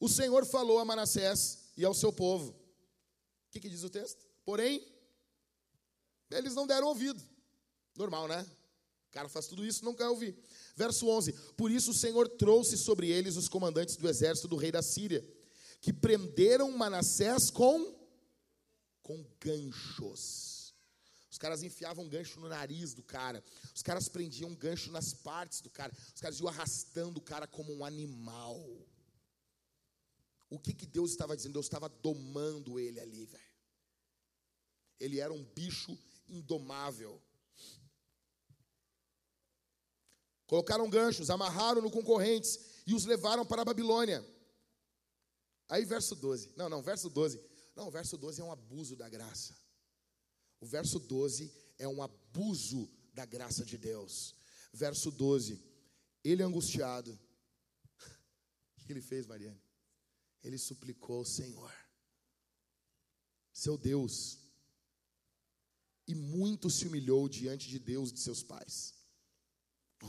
o 0.00 0.08
Senhor 0.08 0.44
falou 0.44 0.78
a 0.78 0.84
Manassés 0.84 1.72
e 1.76 1.84
ao 1.84 1.94
seu 1.94 2.12
povo. 2.12 2.50
O 2.50 3.50
que, 3.50 3.60
que 3.60 3.70
diz 3.70 3.84
o 3.84 3.90
texto? 3.90 4.26
Porém, 4.44 4.86
eles 6.30 6.54
não 6.54 6.66
deram 6.66 6.88
ouvido. 6.88 7.22
Normal, 7.96 8.28
né? 8.28 8.46
O 9.08 9.12
cara 9.12 9.28
faz 9.28 9.46
tudo 9.46 9.64
isso, 9.64 9.84
não 9.84 9.94
quer 9.94 10.08
ouvir. 10.08 10.36
Verso 10.74 11.06
11: 11.08 11.32
Por 11.56 11.70
isso 11.70 11.92
o 11.92 11.94
Senhor 11.94 12.28
trouxe 12.28 12.76
sobre 12.76 13.08
eles 13.08 13.36
os 13.36 13.48
comandantes 13.48 13.96
do 13.96 14.08
exército 14.08 14.48
do 14.48 14.56
rei 14.56 14.72
da 14.72 14.82
Síria, 14.82 15.24
que 15.80 15.92
prenderam 15.92 16.70
Manassés 16.72 17.50
com 17.50 17.94
com 19.04 19.24
ganchos. 19.38 20.53
Os 21.34 21.38
caras 21.38 21.64
enfiavam 21.64 22.08
gancho 22.08 22.38
no 22.38 22.48
nariz 22.48 22.94
do 22.94 23.02
cara. 23.02 23.42
Os 23.74 23.82
caras 23.82 24.08
prendiam 24.08 24.54
gancho 24.54 24.92
nas 24.92 25.12
partes 25.12 25.60
do 25.60 25.68
cara. 25.68 25.92
Os 26.14 26.20
caras 26.20 26.38
iam 26.38 26.46
arrastando 26.46 27.18
o 27.18 27.20
cara 27.20 27.44
como 27.44 27.74
um 27.74 27.84
animal. 27.84 28.64
O 30.48 30.60
que, 30.60 30.72
que 30.72 30.86
Deus 30.86 31.10
estava 31.10 31.36
dizendo? 31.36 31.54
Deus 31.54 31.66
estava 31.66 31.88
domando 31.88 32.78
ele 32.78 33.00
ali, 33.00 33.24
velho. 33.24 33.42
Ele 35.00 35.18
era 35.18 35.32
um 35.32 35.42
bicho 35.42 35.98
indomável. 36.28 37.20
Colocaram 40.46 40.88
ganchos, 40.88 41.30
amarraram-no 41.30 41.90
com 41.90 42.04
correntes 42.04 42.60
e 42.86 42.94
os 42.94 43.06
levaram 43.06 43.44
para 43.44 43.62
a 43.62 43.64
Babilônia. 43.64 44.24
Aí, 45.68 45.84
verso 45.84 46.14
12. 46.14 46.52
Não, 46.56 46.68
não, 46.68 46.80
verso 46.80 47.10
12. 47.10 47.42
Não, 47.74 47.90
verso 47.90 48.16
12 48.16 48.40
é 48.40 48.44
um 48.44 48.52
abuso 48.52 48.94
da 48.94 49.08
graça. 49.08 49.63
O 50.64 50.66
verso 50.66 50.98
12 50.98 51.52
é 51.78 51.86
um 51.86 52.02
abuso 52.02 52.90
da 53.12 53.26
graça 53.26 53.66
de 53.66 53.76
Deus. 53.76 54.34
Verso 54.72 55.10
12. 55.10 55.62
Ele 56.24 56.42
angustiado. 56.42 57.12
O 58.78 58.86
que 58.86 58.90
ele 58.90 59.02
fez, 59.02 59.26
Mariane? 59.26 59.60
Ele 60.42 60.56
suplicou 60.56 61.18
ao 61.18 61.24
Senhor, 61.24 61.72
seu 63.50 63.78
Deus, 63.78 64.38
e 66.06 66.14
muito 66.14 66.68
se 66.70 66.86
humilhou 66.86 67.28
diante 67.28 67.68
de 67.68 67.78
Deus 67.78 68.12
de 68.12 68.20
seus 68.20 68.42
pais. 68.42 68.94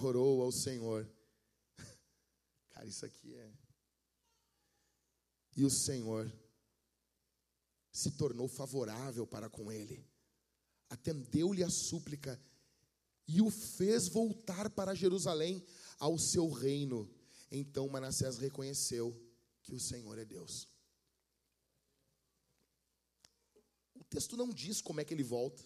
Orou 0.01 0.41
ao 0.41 0.51
Senhor. 0.51 1.09
Cara, 2.71 2.85
isso 2.85 3.05
aqui 3.05 3.33
é. 3.33 3.53
E 5.55 5.65
o 5.65 5.69
Senhor 5.69 6.29
se 7.91 8.11
tornou 8.11 8.47
favorável 8.47 9.25
para 9.25 9.49
com 9.49 9.71
ele, 9.71 10.05
atendeu-lhe 10.89 11.63
a 11.63 11.69
súplica 11.69 12.39
e 13.27 13.41
o 13.41 13.49
fez 13.49 14.07
voltar 14.07 14.69
para 14.69 14.95
Jerusalém 14.95 15.63
ao 15.99 16.17
seu 16.17 16.49
reino. 16.49 17.09
Então 17.51 17.87
Manassés 17.87 18.37
reconheceu 18.37 19.19
que 19.63 19.73
o 19.73 19.79
Senhor 19.79 20.17
é 20.17 20.25
Deus. 20.25 20.67
O 23.95 24.03
texto 24.03 24.37
não 24.37 24.49
diz 24.49 24.81
como 24.81 25.01
é 25.01 25.05
que 25.05 25.13
ele 25.13 25.23
volta. 25.23 25.65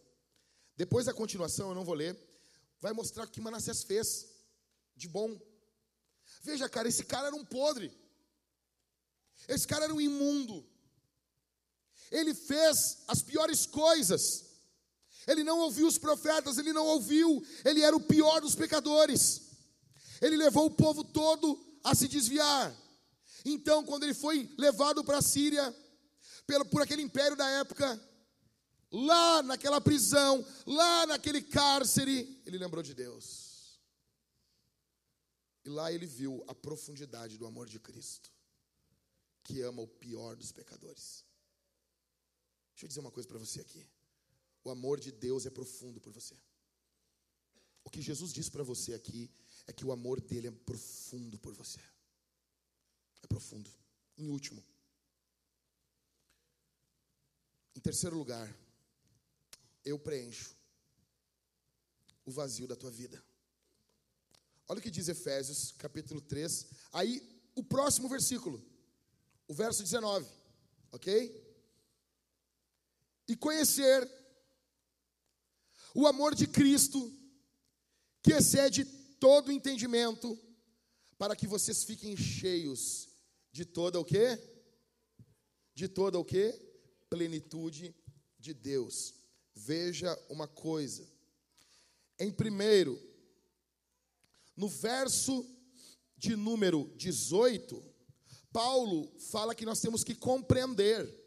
Depois 0.75 1.05
da 1.05 1.13
continuação, 1.13 1.69
eu 1.69 1.75
não 1.75 1.83
vou 1.83 1.95
ler, 1.95 2.17
vai 2.79 2.93
mostrar 2.93 3.25
o 3.25 3.29
que 3.29 3.41
Manassés 3.41 3.83
fez 3.83 4.27
de 4.95 5.07
bom. 5.07 5.37
Veja, 6.41 6.69
cara, 6.69 6.87
esse 6.87 7.03
cara 7.03 7.27
era 7.27 7.35
um 7.35 7.45
podre. 7.45 7.91
Esse 9.47 9.67
cara 9.67 9.85
era 9.85 9.93
um 9.93 9.99
imundo. 9.99 10.65
Ele 12.11 12.33
fez 12.33 13.03
as 13.07 13.21
piores 13.21 13.65
coisas. 13.65 14.48
Ele 15.29 15.43
não 15.43 15.59
ouviu 15.59 15.85
os 15.85 15.99
profetas, 15.99 16.57
ele 16.57 16.73
não 16.73 16.87
ouviu, 16.87 17.45
ele 17.63 17.83
era 17.83 17.95
o 17.95 18.01
pior 18.01 18.41
dos 18.41 18.55
pecadores. 18.55 19.41
Ele 20.19 20.35
levou 20.35 20.65
o 20.65 20.71
povo 20.71 21.03
todo 21.03 21.47
a 21.83 21.93
se 21.93 22.07
desviar. 22.07 22.75
Então, 23.45 23.85
quando 23.85 24.05
ele 24.05 24.15
foi 24.15 24.51
levado 24.57 25.03
para 25.03 25.19
a 25.19 25.21
Síria, 25.21 25.63
pelo, 26.47 26.65
por 26.65 26.81
aquele 26.81 27.03
império 27.03 27.37
da 27.37 27.47
época, 27.47 27.87
lá 28.91 29.43
naquela 29.43 29.79
prisão, 29.79 30.43
lá 30.65 31.05
naquele 31.05 31.43
cárcere, 31.43 32.41
ele 32.43 32.57
lembrou 32.57 32.81
de 32.81 32.95
Deus. 32.95 33.79
E 35.63 35.69
lá 35.69 35.91
ele 35.91 36.07
viu 36.07 36.43
a 36.47 36.55
profundidade 36.55 37.37
do 37.37 37.45
amor 37.45 37.69
de 37.69 37.79
Cristo, 37.79 38.33
que 39.43 39.61
ama 39.61 39.83
o 39.83 39.87
pior 39.87 40.35
dos 40.35 40.51
pecadores. 40.51 41.23
Deixa 42.71 42.85
eu 42.85 42.87
dizer 42.87 42.99
uma 43.01 43.11
coisa 43.11 43.29
para 43.29 43.37
você 43.37 43.61
aqui. 43.61 43.87
O 44.63 44.69
amor 44.69 44.99
de 44.99 45.11
Deus 45.11 45.45
é 45.45 45.49
profundo 45.49 45.99
por 45.99 46.11
você. 46.11 46.35
O 47.83 47.89
que 47.89 48.01
Jesus 48.01 48.33
disse 48.33 48.51
para 48.51 48.63
você 48.63 48.93
aqui 48.93 49.31
é 49.65 49.73
que 49.73 49.85
o 49.85 49.91
amor 49.91 50.19
dele 50.19 50.47
é 50.47 50.51
profundo 50.51 51.37
por 51.39 51.53
você. 51.53 51.79
É 53.23 53.27
profundo. 53.27 53.69
Em 54.17 54.27
último. 54.27 54.63
Em 57.75 57.79
terceiro 57.79 58.17
lugar, 58.17 58.53
eu 59.85 59.97
preencho 59.97 60.55
o 62.25 62.31
vazio 62.31 62.67
da 62.67 62.75
tua 62.75 62.91
vida. 62.91 63.23
Olha 64.67 64.79
o 64.79 64.81
que 64.81 64.91
diz 64.91 65.07
Efésios, 65.07 65.71
capítulo 65.71 66.21
3. 66.21 66.67
Aí, 66.91 67.41
o 67.55 67.63
próximo 67.63 68.07
versículo, 68.09 68.63
o 69.47 69.53
verso 69.53 69.81
19, 69.81 70.27
ok? 70.91 71.49
e 73.29 73.35
conhecer 73.35 74.09
o 75.93 76.07
amor 76.07 76.35
de 76.35 76.47
Cristo, 76.47 77.11
que 78.21 78.33
excede 78.33 78.85
todo 79.19 79.51
entendimento, 79.51 80.37
para 81.17 81.35
que 81.35 81.47
vocês 81.47 81.83
fiquem 81.83 82.15
cheios 82.15 83.09
de 83.51 83.65
toda 83.65 83.99
o 83.99 84.05
quê? 84.05 84.39
De 85.73 85.87
toda 85.87 86.17
o 86.17 86.25
quê? 86.25 86.57
Plenitude 87.09 87.95
de 88.37 88.53
Deus. 88.53 89.13
Veja 89.53 90.17
uma 90.29 90.47
coisa. 90.47 91.05
Em 92.17 92.31
primeiro, 92.31 92.99
no 94.55 94.67
verso 94.67 95.45
de 96.17 96.35
número 96.35 96.91
18, 96.95 97.83
Paulo 98.51 99.11
fala 99.31 99.55
que 99.55 99.65
nós 99.65 99.79
temos 99.79 100.03
que 100.03 100.15
compreender 100.15 101.17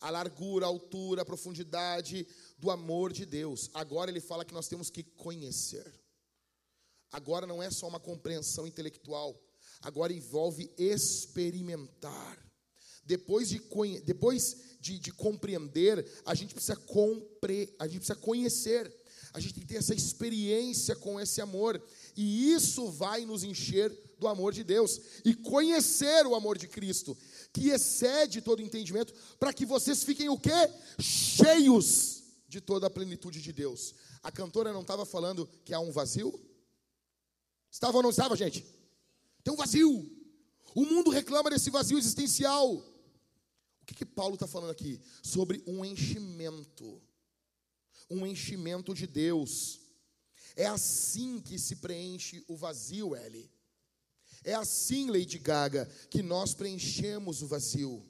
a 0.00 0.10
largura, 0.10 0.66
a 0.66 0.68
altura, 0.68 1.22
a 1.22 1.24
profundidade 1.24 2.26
do 2.62 2.70
amor 2.70 3.12
de 3.12 3.26
Deus. 3.26 3.68
Agora 3.74 4.08
ele 4.08 4.20
fala 4.20 4.44
que 4.44 4.54
nós 4.54 4.68
temos 4.68 4.88
que 4.88 5.02
conhecer. 5.02 5.92
Agora 7.10 7.44
não 7.44 7.60
é 7.60 7.68
só 7.70 7.88
uma 7.88 7.98
compreensão 7.98 8.66
intelectual, 8.68 9.36
agora 9.82 10.12
envolve 10.12 10.70
experimentar. 10.78 12.38
Depois 13.04 13.48
de, 13.48 13.60
depois 14.04 14.56
de, 14.80 14.96
de 15.00 15.10
compreender, 15.10 16.08
a 16.24 16.36
gente 16.36 16.54
precisa 16.54 16.76
compre, 16.76 17.74
a 17.80 17.88
gente 17.88 17.98
precisa 17.98 18.14
conhecer. 18.14 18.96
A 19.34 19.40
gente 19.40 19.54
tem 19.54 19.62
que 19.62 19.68
ter 19.68 19.78
essa 19.78 19.94
experiência 19.94 20.94
com 20.94 21.18
esse 21.18 21.40
amor. 21.40 21.82
E 22.16 22.52
isso 22.52 22.90
vai 22.90 23.24
nos 23.24 23.42
encher 23.42 23.90
do 24.20 24.28
amor 24.28 24.52
de 24.52 24.62
Deus. 24.62 25.00
E 25.24 25.34
conhecer 25.34 26.26
o 26.26 26.34
amor 26.34 26.56
de 26.56 26.68
Cristo 26.68 27.16
que 27.52 27.70
excede 27.70 28.40
todo 28.40 28.62
entendimento, 28.62 29.12
para 29.40 29.52
que 29.52 29.66
vocês 29.66 30.04
fiquem 30.04 30.28
o 30.28 30.38
quê? 30.38 30.70
Cheios 31.00 32.11
de 32.52 32.60
toda 32.60 32.86
a 32.86 32.90
plenitude 32.90 33.40
de 33.40 33.50
Deus. 33.50 33.94
A 34.22 34.30
cantora 34.30 34.74
não 34.74 34.82
estava 34.82 35.06
falando 35.06 35.48
que 35.64 35.72
há 35.72 35.80
um 35.80 35.90
vazio? 35.90 36.38
Estava 37.70 37.96
ou 37.96 38.02
não 38.02 38.10
estava, 38.10 38.36
gente? 38.36 38.62
Tem 39.42 39.54
um 39.54 39.56
vazio. 39.56 40.06
O 40.74 40.84
mundo 40.84 41.10
reclama 41.10 41.48
desse 41.48 41.70
vazio 41.70 41.96
existencial. 41.96 42.74
O 42.74 43.86
que, 43.86 43.94
que 43.94 44.04
Paulo 44.04 44.34
está 44.34 44.46
falando 44.46 44.70
aqui? 44.70 45.00
Sobre 45.22 45.62
um 45.66 45.82
enchimento. 45.82 47.00
Um 48.10 48.26
enchimento 48.26 48.92
de 48.92 49.06
Deus. 49.06 49.80
É 50.54 50.66
assim 50.66 51.40
que 51.40 51.58
se 51.58 51.76
preenche 51.76 52.44
o 52.46 52.54
vazio, 52.54 53.16
Ellie. 53.16 53.50
É 54.44 54.52
assim, 54.52 55.10
Lady 55.10 55.38
Gaga, 55.38 55.86
que 56.10 56.22
nós 56.22 56.52
preenchemos 56.52 57.40
o 57.40 57.46
vazio. 57.46 58.06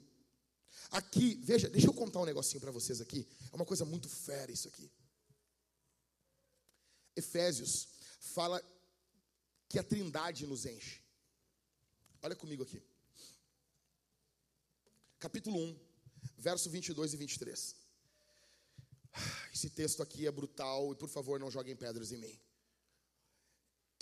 Aqui, 0.93 1.35
veja, 1.43 1.67
deixa 1.69 1.87
eu 1.87 1.93
contar 1.93 2.19
um 2.19 2.25
negocinho 2.25 2.61
para 2.61 2.71
vocês 2.71 3.01
aqui. 3.01 3.27
É 3.51 3.55
uma 3.55 3.65
coisa 3.65 3.83
muito 3.83 4.07
fera 4.07 4.51
isso 4.51 4.67
aqui. 4.67 4.89
Efésios 7.15 7.87
fala 8.19 8.61
que 9.67 9.79
a 9.79 9.83
Trindade 9.83 10.47
nos 10.47 10.65
enche. 10.65 11.01
Olha 12.21 12.35
comigo 12.35 12.63
aqui. 12.63 12.81
Capítulo 15.19 15.59
1, 15.59 15.79
verso 16.37 16.69
22 16.69 17.13
e 17.13 17.17
23. 17.17 17.75
Esse 19.53 19.69
texto 19.69 20.01
aqui 20.01 20.27
é 20.27 20.31
brutal 20.31 20.93
e 20.93 20.95
por 20.95 21.09
favor 21.09 21.39
não 21.39 21.51
joguem 21.51 21.75
pedras 21.75 22.11
em 22.11 22.17
mim 22.17 22.39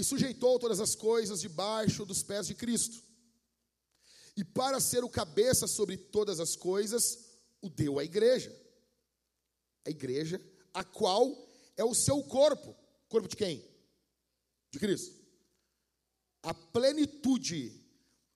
e 0.01 0.03
sujeitou 0.03 0.57
todas 0.57 0.79
as 0.79 0.95
coisas 0.95 1.39
debaixo 1.39 2.03
dos 2.05 2.23
pés 2.23 2.47
de 2.47 2.55
Cristo. 2.55 3.03
E 4.41 4.43
para 4.43 4.79
ser 4.79 5.03
o 5.03 5.09
cabeça 5.09 5.67
sobre 5.67 5.95
todas 5.95 6.39
as 6.39 6.55
coisas, 6.55 7.19
o 7.61 7.69
deu 7.69 7.99
à 7.99 8.03
igreja. 8.03 8.51
A 9.85 9.91
igreja, 9.91 10.41
a 10.73 10.83
qual 10.83 11.47
é 11.77 11.83
o 11.83 11.93
seu 11.93 12.23
corpo. 12.23 12.75
Corpo 13.07 13.27
de 13.27 13.35
quem? 13.35 13.63
De 14.71 14.79
Cristo. 14.79 15.15
A 16.41 16.55
plenitude 16.55 17.85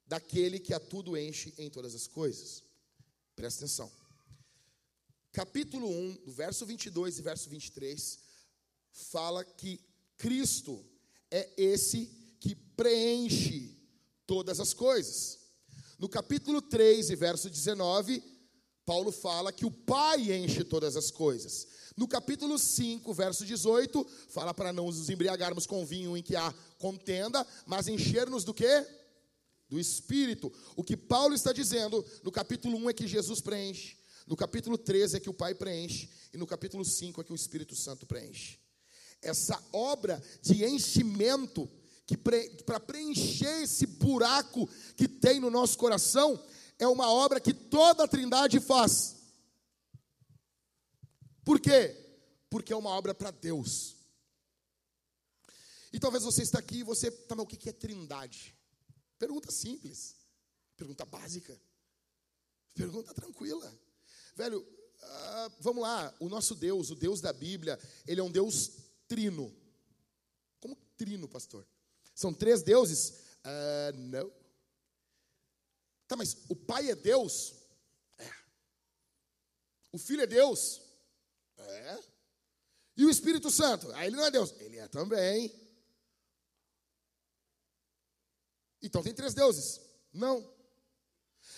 daquele 0.05 0.59
que 0.59 0.75
a 0.75 0.79
tudo 0.79 1.17
enche 1.17 1.55
em 1.57 1.71
todas 1.71 1.95
as 1.95 2.05
coisas. 2.05 2.63
Presta 3.35 3.65
atenção. 3.65 3.91
Capítulo 5.31 5.89
1, 5.89 6.17
do 6.23 6.31
verso 6.31 6.67
22 6.67 7.17
e 7.17 7.21
verso 7.23 7.49
23, 7.49 8.19
fala 8.91 9.43
que 9.43 9.83
Cristo 10.19 10.85
é 11.31 11.51
esse 11.57 12.05
que 12.39 12.53
preenche 12.53 13.75
todas 14.27 14.59
as 14.59 14.71
coisas. 14.71 15.44
No 15.97 16.09
capítulo 16.09 16.61
3 16.61 17.09
e 17.09 17.15
verso 17.15 17.49
19, 17.49 18.21
Paulo 18.85 19.11
fala 19.11 19.51
que 19.51 19.65
o 19.65 19.71
Pai 19.71 20.31
enche 20.31 20.63
todas 20.63 20.95
as 20.95 21.09
coisas. 21.09 21.67
No 21.97 22.07
capítulo 22.07 22.59
5, 22.59 23.13
verso 23.13 23.45
18, 23.45 24.05
fala 24.29 24.53
para 24.53 24.73
não 24.73 24.87
nos 24.87 25.09
embriagarmos 25.09 25.65
com 25.65 25.85
vinho 25.85 26.17
em 26.17 26.21
que 26.21 26.35
há 26.35 26.53
contenda, 26.77 27.45
mas 27.65 27.87
encher-nos 27.87 28.43
do 28.43 28.53
quê? 28.53 28.85
Do 29.69 29.79
Espírito. 29.79 30.51
O 30.75 30.83
que 30.83 30.97
Paulo 30.97 31.33
está 31.33 31.53
dizendo 31.53 32.05
no 32.21 32.31
capítulo 32.31 32.77
1 32.77 32.89
é 32.89 32.93
que 32.93 33.07
Jesus 33.07 33.39
preenche, 33.39 33.97
no 34.27 34.35
capítulo 34.35 34.77
13 34.77 35.17
é 35.17 35.19
que 35.19 35.29
o 35.29 35.33
Pai 35.33 35.55
preenche, 35.55 36.09
e 36.33 36.37
no 36.37 36.45
capítulo 36.45 36.83
5 36.83 37.21
é 37.21 37.23
que 37.23 37.31
o 37.31 37.35
Espírito 37.35 37.75
Santo 37.75 38.05
preenche. 38.05 38.59
Essa 39.21 39.57
obra 39.71 40.21
de 40.41 40.65
enchimento, 40.65 41.69
que 42.05 42.17
para 42.17 42.79
preencher 42.79 43.63
esse 43.63 43.87
buraco 44.05 44.67
que 44.95 45.07
tem 45.07 45.39
no 45.39 45.49
nosso 45.49 45.77
coração, 45.77 46.41
é 46.77 46.87
uma 46.87 47.09
obra 47.09 47.39
que 47.39 47.53
toda 47.53 48.03
a 48.03 48.07
Trindade 48.07 48.59
faz. 48.59 49.15
Por 51.43 51.59
quê? 51.59 51.95
Porque 52.49 52.71
é 52.71 52.75
uma 52.75 52.91
obra 52.91 53.15
para 53.15 53.31
Deus. 53.31 53.95
E 55.91 55.99
talvez 55.99 56.23
você 56.23 56.43
está 56.43 56.59
aqui 56.59 56.79
e 56.79 56.83
você, 56.83 57.09
tá, 57.09 57.35
mas 57.35 57.45
o 57.45 57.47
que 57.47 57.69
é 57.69 57.71
trindade? 57.71 58.53
Pergunta 59.17 59.49
simples, 59.49 60.17
pergunta 60.75 61.05
básica, 61.05 61.57
pergunta 62.73 63.13
tranquila. 63.13 63.73
Velho, 64.35 64.59
uh, 64.59 65.51
vamos 65.61 65.83
lá, 65.83 66.13
o 66.19 66.27
nosso 66.27 66.53
Deus, 66.53 66.89
o 66.89 66.95
Deus 66.95 67.21
da 67.21 67.31
Bíblia, 67.31 67.79
ele 68.05 68.19
é 68.19 68.23
um 68.23 68.31
Deus 68.31 68.71
trino. 69.07 69.55
Como 70.59 70.75
trino, 70.97 71.29
pastor? 71.29 71.65
São 72.13 72.33
três 72.33 72.61
deuses? 72.61 73.24
Uh, 73.45 73.97
não. 73.97 74.31
Tá, 76.07 76.15
mas 76.15 76.35
o 76.49 76.55
Pai 76.55 76.89
é 76.89 76.95
Deus? 76.95 77.53
É. 78.17 78.33
O 79.91 79.97
Filho 79.97 80.23
é 80.23 80.27
Deus? 80.27 80.81
É. 81.57 81.99
E 82.97 83.05
o 83.05 83.09
Espírito 83.09 83.51
Santo? 83.51 83.91
Ah, 83.93 84.05
ele 84.05 84.15
não 84.15 84.25
é 84.25 84.31
Deus. 84.31 84.51
Ele 84.59 84.77
é 84.77 84.87
também. 84.87 85.53
Então 88.81 89.03
tem 89.03 89.13
três 89.13 89.33
deuses? 89.33 89.81
Não. 90.13 90.53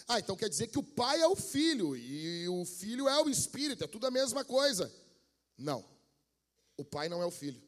Ah, 0.08 0.20
então 0.20 0.36
quer 0.36 0.50
dizer 0.50 0.68
que 0.68 0.80
o 0.80 0.84
Pai 0.84 1.22
é 1.22 1.28
o 1.28 1.36
Filho 1.36 1.96
e 1.96 2.48
o 2.48 2.66
Filho 2.66 3.08
é 3.08 3.22
o 3.22 3.30
Espírito, 3.30 3.84
é 3.84 3.88
tudo 3.88 4.08
a 4.08 4.12
mesma 4.12 4.44
coisa. 4.44 4.94
Não. 5.58 5.86
O 6.78 6.86
Pai 6.86 7.10
não 7.10 7.22
é 7.22 7.26
o 7.26 7.32
Filho. 7.32 7.62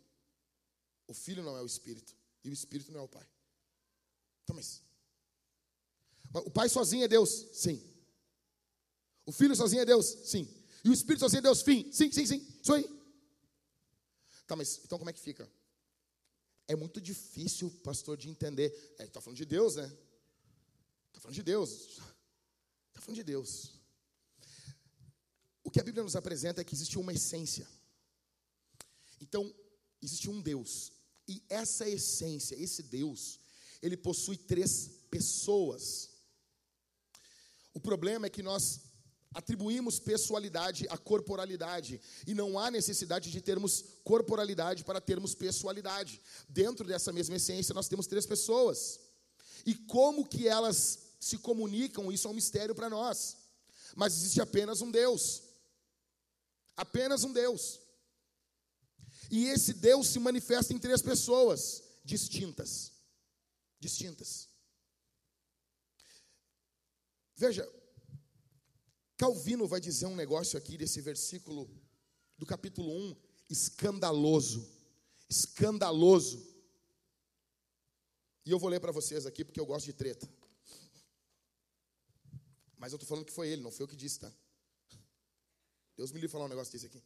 O 1.07 1.13
Filho 1.13 1.43
não 1.43 1.57
é 1.57 1.61
o 1.61 1.65
Espírito. 1.65 2.15
E 2.43 2.49
o 2.49 2.53
Espírito 2.53 2.91
não 2.91 3.01
é 3.01 3.03
o 3.03 3.07
Pai. 3.07 3.28
Então, 4.50 4.56
mas. 4.56 4.82
O 6.34 6.50
Pai 6.50 6.68
sozinho 6.68 7.04
é 7.04 7.08
Deus? 7.08 7.47
Sim. 7.54 7.84
O 9.26 9.32
Filho 9.32 9.56
sozinho 9.56 9.84
é 9.84 9.86
Deus? 9.86 10.08
Sim. 10.26 10.47
E 10.84 10.89
o 10.89 10.93
Espírito 10.93 11.20
sozinho 11.20 11.39
é 11.39 11.43
Deus? 11.43 11.62
Fim. 11.62 11.91
Sim, 11.91 12.12
sim, 12.12 12.26
sim. 12.26 12.47
Isso 12.62 12.74
aí. 12.74 12.84
Tá, 14.47 14.56
mas 14.56 14.82
então 14.84 14.97
como 14.97 15.10
é 15.12 15.14
que 15.14 15.20
fica? 15.20 15.47
É 16.68 16.76
muito 16.76 17.00
difícil, 17.00 17.70
pastor, 17.84 18.18
de 18.18 18.28
entender. 18.28 18.95
É, 18.97 19.04
está 19.04 19.22
falando 19.22 19.38
de 19.38 19.45
Deus, 19.45 19.76
né? 19.76 19.86
Está 21.10 21.20
falando 21.20 21.36
de 21.36 21.43
Deus. 21.43 21.72
Está 22.89 23.02
falando 23.02 23.18
de 23.18 23.24
Deus. 23.24 23.74
O 25.64 25.70
que 25.70 25.80
a 25.80 25.84
Bíblia 25.84 26.04
nos 26.04 26.16
apresenta 26.16 26.62
é 26.62 26.64
que 26.64 26.74
existe 26.74 26.97
uma 26.97 27.14
essência. 27.14 27.68
Então, 29.22 29.54
existe 30.02 30.28
um 30.28 30.41
Deus. 30.41 30.91
E 31.28 31.43
essa 31.50 31.88
essência, 31.88 32.56
esse 32.56 32.82
Deus, 32.82 33.39
ele 33.82 33.97
possui 33.97 34.38
três 34.38 34.89
pessoas. 35.09 36.09
O 37.73 37.80
problema 37.80 38.27
é 38.27 38.30
que 38.30 38.43
nós 38.43 38.82
atribuímos 39.34 39.99
pessoalidade 39.99 40.88
à 40.89 40.97
corporalidade 40.97 42.01
e 42.25 42.34
não 42.34 42.57
há 42.57 42.71
necessidade 42.71 43.32
de 43.32 43.41
termos 43.41 43.86
corporalidade 44.03 44.84
para 44.84 44.99
termos 44.99 45.36
pessoalidade. 45.36 46.19
Dentro 46.47 46.86
dessa 46.86 47.13
mesma 47.13 47.36
essência 47.36 47.73
nós 47.73 47.88
temos 47.88 48.07
três 48.07 48.25
pessoas. 48.25 48.99
E 49.65 49.75
como 49.75 50.27
que 50.27 50.47
elas 50.47 50.99
se 51.19 51.38
comunicam, 51.38 52.11
isso 52.11 52.27
é 52.27 52.32
um 52.32 52.34
mistério 52.34 52.73
para 52.73 52.89
nós. 52.89 53.38
Mas 53.95 54.13
existe 54.13 54.41
apenas 54.41 54.82
um 54.82 54.89
Deus. 54.89 55.43
Apenas 56.75 57.23
um 57.23 57.32
Deus. 57.32 57.80
E 59.30 59.45
esse 59.45 59.73
Deus 59.73 60.07
se 60.07 60.19
manifesta 60.19 60.73
em 60.73 60.80
três 60.80 61.01
pessoas 61.01 61.84
distintas. 62.03 62.99
Distintas. 63.80 64.49
Veja, 67.36 67.67
Calvino 69.15 69.67
vai 69.67 69.80
dizer 69.80 70.05
um 70.05 70.15
negócio 70.15 70.57
aqui 70.57 70.77
desse 70.77 71.01
versículo 71.01 71.69
do 72.38 72.45
capítulo 72.45 72.89
1, 72.89 73.15
escandaloso. 73.49 74.69
Escandaloso. 75.30 76.45
E 78.45 78.51
eu 78.51 78.59
vou 78.59 78.69
ler 78.69 78.80
para 78.80 78.91
vocês 78.91 79.25
aqui 79.25 79.45
porque 79.45 79.59
eu 79.59 79.65
gosto 79.65 79.86
de 79.86 79.93
treta. 79.93 80.27
Mas 82.77 82.91
eu 82.91 82.95
estou 82.95 83.07
falando 83.07 83.25
que 83.25 83.33
foi 83.33 83.49
ele, 83.49 83.62
não 83.62 83.71
foi 83.71 83.83
eu 83.83 83.87
que 83.87 83.95
disse, 83.95 84.20
tá? 84.20 84.33
Deus 85.95 86.12
me 86.12 86.20
livre 86.20 86.32
falar 86.32 86.45
um 86.45 86.49
negócio 86.49 86.71
desse 86.71 86.86
aqui. 86.86 87.04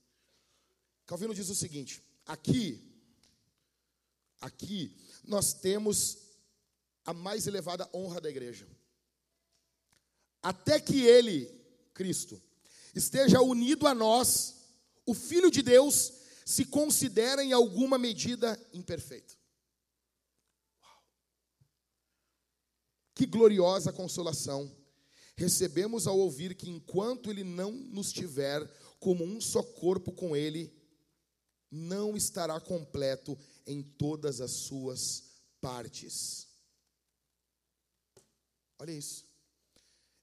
Calvino 1.05 1.33
diz 1.33 1.49
o 1.49 1.55
seguinte: 1.55 2.01
aqui, 2.25 2.95
aqui, 4.39 4.95
nós 5.23 5.53
temos 5.53 6.22
a 7.05 7.13
mais 7.13 7.47
elevada 7.47 7.89
honra 7.93 8.21
da 8.21 8.29
igreja. 8.29 8.67
Até 10.41 10.79
que 10.79 11.01
ele, 11.01 11.49
Cristo, 11.93 12.41
esteja 12.93 13.41
unido 13.41 13.87
a 13.87 13.93
nós, 13.93 14.55
o 15.05 15.13
Filho 15.13 15.49
de 15.49 15.61
Deus 15.61 16.13
se 16.45 16.65
considera 16.65 17.43
em 17.43 17.53
alguma 17.53 17.97
medida 17.97 18.59
imperfeito. 18.73 19.37
Uau. 20.81 21.03
Que 23.15 23.25
gloriosa 23.25 23.93
consolação 23.93 24.69
recebemos 25.35 26.07
ao 26.07 26.17
ouvir 26.19 26.55
que 26.55 26.69
enquanto 26.69 27.29
Ele 27.29 27.43
não 27.43 27.71
nos 27.71 28.11
tiver 28.11 28.65
como 28.99 29.23
um 29.23 29.41
só 29.41 29.63
corpo 29.63 30.11
com 30.11 30.35
Ele, 30.35 30.71
não 31.71 32.15
estará 32.15 32.59
completo 32.59 33.37
em 33.65 33.81
todas 33.81 34.39
as 34.39 34.51
suas 34.51 35.23
partes. 35.59 36.47
Olha 38.83 38.91
isso 38.91 39.23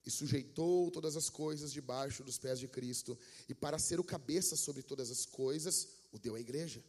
e 0.05 0.11
sujeitou 0.11 0.91
todas 0.91 1.16
as 1.16 1.28
coisas 1.28 1.73
debaixo 1.73 2.24
dos 2.24 2.39
pés 2.39 2.59
de 2.59 2.69
Cristo, 2.69 3.19
e 3.49 3.55
para 3.55 3.78
ser 3.78 4.01
o 4.01 4.05
cabeça 4.05 4.57
sobre 4.57 4.82
todas 4.82 5.11
as 5.11 5.24
coisas, 5.24 5.89
o 6.12 6.19
deu 6.19 6.35
à 6.35 6.41
igreja. 6.41 6.85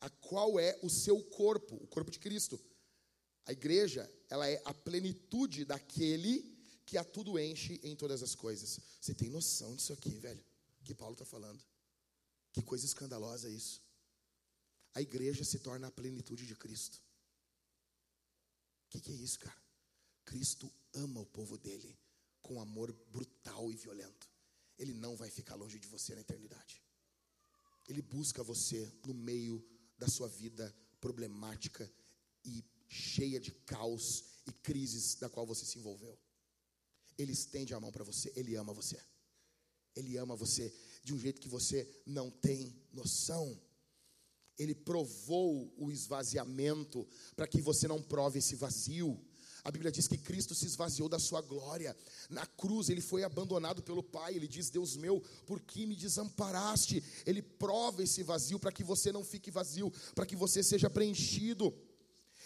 A 0.00 0.10
qual 0.10 0.58
é 0.58 0.78
o 0.82 0.90
seu 0.90 1.22
corpo, 1.22 1.76
o 1.76 1.86
corpo 1.86 2.10
de 2.10 2.18
Cristo. 2.18 2.58
A 3.46 3.52
igreja, 3.52 4.10
ela 4.28 4.48
é 4.48 4.60
a 4.64 4.74
plenitude 4.74 5.64
daquele 5.64 6.58
que 6.84 6.98
a 6.98 7.04
tudo 7.04 7.38
enche 7.38 7.80
em 7.82 7.94
todas 7.94 8.22
as 8.22 8.34
coisas. 8.34 8.80
Você 9.00 9.14
tem 9.14 9.30
noção 9.30 9.74
disso 9.76 9.92
aqui, 9.92 10.18
velho? 10.18 10.44
Que 10.84 10.94
Paulo 10.94 11.14
está 11.14 11.24
falando. 11.24 11.62
Que 12.52 12.62
coisa 12.62 12.84
escandalosa 12.84 13.48
é 13.48 13.52
isso. 13.52 13.82
A 14.94 15.00
igreja 15.00 15.44
se 15.44 15.60
torna 15.60 15.86
a 15.86 15.90
plenitude 15.90 16.46
de 16.46 16.56
Cristo. 16.56 17.00
O 18.86 18.90
que, 18.90 19.00
que 19.00 19.12
é 19.12 19.14
isso, 19.14 19.38
cara? 19.38 19.69
Cristo 20.30 20.72
ama 20.94 21.20
o 21.20 21.26
povo 21.26 21.58
dele 21.58 21.98
com 22.40 22.60
amor 22.60 22.92
brutal 23.10 23.72
e 23.72 23.76
violento. 23.76 24.30
Ele 24.78 24.94
não 24.94 25.16
vai 25.16 25.28
ficar 25.28 25.56
longe 25.56 25.76
de 25.80 25.88
você 25.88 26.14
na 26.14 26.20
eternidade. 26.20 26.80
Ele 27.88 28.00
busca 28.00 28.40
você 28.40 28.92
no 29.04 29.12
meio 29.12 29.60
da 29.98 30.06
sua 30.06 30.28
vida 30.28 30.72
problemática 31.00 31.92
e 32.44 32.64
cheia 32.86 33.40
de 33.40 33.50
caos 33.66 34.24
e 34.46 34.52
crises 34.52 35.16
da 35.16 35.28
qual 35.28 35.44
você 35.44 35.66
se 35.66 35.80
envolveu. 35.80 36.16
Ele 37.18 37.32
estende 37.32 37.74
a 37.74 37.80
mão 37.80 37.90
para 37.90 38.04
você, 38.04 38.32
ele 38.36 38.54
ama 38.54 38.72
você. 38.72 39.02
Ele 39.96 40.16
ama 40.16 40.36
você 40.36 40.72
de 41.02 41.12
um 41.12 41.18
jeito 41.18 41.40
que 41.40 41.48
você 41.48 42.02
não 42.06 42.30
tem 42.30 42.72
noção. 42.92 43.60
Ele 44.56 44.76
provou 44.76 45.74
o 45.76 45.90
esvaziamento 45.90 47.04
para 47.34 47.48
que 47.48 47.60
você 47.60 47.88
não 47.88 48.00
prove 48.00 48.38
esse 48.38 48.54
vazio. 48.54 49.20
A 49.62 49.70
Bíblia 49.70 49.92
diz 49.92 50.08
que 50.08 50.16
Cristo 50.16 50.54
se 50.54 50.66
esvaziou 50.66 51.08
da 51.08 51.18
sua 51.18 51.40
glória. 51.40 51.96
Na 52.28 52.46
cruz 52.46 52.88
ele 52.88 53.00
foi 53.00 53.24
abandonado 53.24 53.82
pelo 53.82 54.02
Pai. 54.02 54.34
Ele 54.34 54.48
diz: 54.48 54.70
Deus 54.70 54.96
meu, 54.96 55.22
por 55.46 55.60
que 55.60 55.86
me 55.86 55.94
desamparaste? 55.96 57.02
Ele 57.26 57.42
prova 57.42 58.02
esse 58.02 58.22
vazio 58.22 58.58
para 58.58 58.72
que 58.72 58.82
você 58.82 59.12
não 59.12 59.24
fique 59.24 59.50
vazio, 59.50 59.92
para 60.14 60.26
que 60.26 60.36
você 60.36 60.62
seja 60.62 60.88
preenchido. 60.88 61.74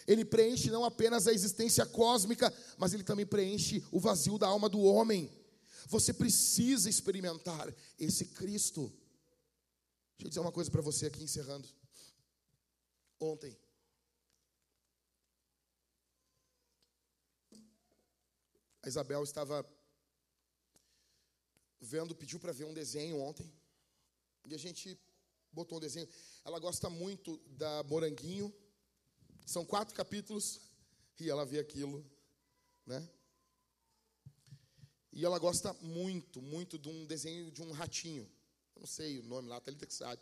Ele 0.05 0.23
preenche 0.23 0.69
não 0.69 0.83
apenas 0.83 1.25
a 1.25 1.33
existência 1.33 1.85
cósmica, 1.85 2.53
mas 2.77 2.93
ele 2.93 3.03
também 3.03 3.25
preenche 3.25 3.83
o 3.91 3.99
vazio 3.99 4.37
da 4.37 4.47
alma 4.47 4.69
do 4.69 4.81
homem. 4.81 5.31
Você 5.87 6.13
precisa 6.13 6.89
experimentar 6.89 7.73
esse 7.99 8.25
Cristo. 8.25 8.91
Deixa 10.17 10.25
eu 10.25 10.29
dizer 10.29 10.39
uma 10.39 10.51
coisa 10.51 10.69
para 10.69 10.81
você 10.81 11.07
aqui, 11.07 11.23
encerrando. 11.23 11.67
Ontem, 13.19 13.57
a 18.85 18.87
Isabel 18.87 19.23
estava 19.23 19.65
vendo, 21.81 22.15
pediu 22.15 22.39
para 22.39 22.51
ver 22.51 22.65
um 22.65 22.73
desenho 22.73 23.19
ontem. 23.19 23.51
E 24.45 24.53
a 24.53 24.59
gente 24.59 24.95
botou 25.51 25.79
um 25.79 25.81
desenho. 25.81 26.07
Ela 26.43 26.59
gosta 26.59 26.87
muito 26.87 27.37
da 27.47 27.81
Moranguinho. 27.83 28.53
São 29.43 29.65
quatro 29.65 29.95
capítulos. 29.95 30.61
E 31.19 31.27
ela 31.27 31.45
vê 31.45 31.57
aquilo, 31.57 32.05
né? 32.85 33.09
E 35.11 35.25
ela 35.25 35.39
gosta 35.39 35.73
muito, 35.81 36.39
muito 36.41 36.77
de 36.77 36.89
um 36.89 37.05
desenho 37.07 37.49
de 37.51 37.63
um 37.63 37.71
ratinho. 37.71 38.29
Eu 38.75 38.81
não 38.81 38.87
sei 38.87 39.17
o 39.17 39.23
nome 39.23 39.47
lá, 39.47 39.57
a 39.57 39.61
Thalita 39.61 39.87
que 39.87 39.93
sabe. 39.95 40.21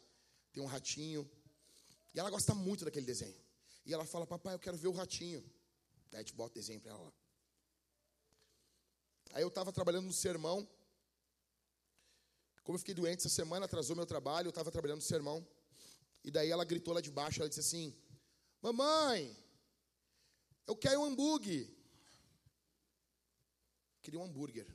Tem 0.53 0.64
um 0.64 0.68
ratinho. 0.68 1.30
E 2.14 2.19
ela 2.19 2.30
gosta 2.30 2.56
muito 2.56 2.85
daquele 2.85 3.06
desenho. 3.06 3.35
E 3.85 3.94
ela 3.94 4.06
fala, 4.06 4.26
papai, 4.26 4.53
eu 4.53 4.60
quero 4.60 4.77
ver 4.77 4.88
o 4.88 4.91
ratinho. 4.91 5.44
Aí 6.14 6.18
a 6.18 6.19
gente 6.19 6.34
bota 6.34 6.52
o 6.52 6.56
desenho 6.61 6.80
para 6.80 6.91
ela 6.91 7.03
lá. 7.03 7.23
Aí 9.32 9.41
eu 9.41 9.48
estava 9.48 9.72
trabalhando 9.72 10.06
no 10.06 10.14
sermão. 10.14 10.68
Como 12.64 12.76
eu 12.76 12.80
fiquei 12.80 12.94
doente 12.94 13.20
essa 13.20 13.30
semana, 13.30 13.66
atrasou 13.66 13.95
meu 13.95 14.06
trabalho, 14.06 14.48
eu 14.48 14.50
estava 14.50 14.72
trabalhando 14.72 15.00
no 15.00 15.02
sermão. 15.04 15.45
E 16.24 16.32
daí 16.32 16.50
ela 16.50 16.64
gritou 16.64 16.94
lá 16.94 17.02
de 17.02 17.12
baixo, 17.12 17.40
ela 17.40 17.50
disse 17.50 17.60
assim: 17.60 17.95
Mamãe, 18.62 19.36
eu 20.66 20.76
quero 20.76 21.02
um 21.02 21.06
hambúrguer. 21.06 21.70
Queria 24.02 24.20
um 24.20 24.24
hambúrguer. 24.24 24.68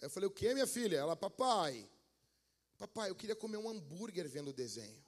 Eu 0.00 0.10
falei, 0.10 0.26
o 0.26 0.30
que, 0.30 0.52
minha 0.52 0.66
filha? 0.66 0.96
Ela, 0.96 1.16
papai, 1.16 1.88
papai, 2.76 3.10
eu 3.10 3.16
queria 3.16 3.34
comer 3.34 3.56
um 3.56 3.68
hambúrguer 3.68 4.28
vendo 4.28 4.50
o 4.50 4.52
desenho. 4.52 5.04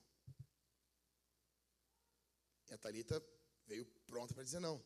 E 2.69 2.75
a 2.75 2.79
Thalita 2.79 3.23
veio 3.67 3.85
pronta 4.07 4.35
para 4.35 4.43
dizer 4.43 4.61
não. 4.61 4.83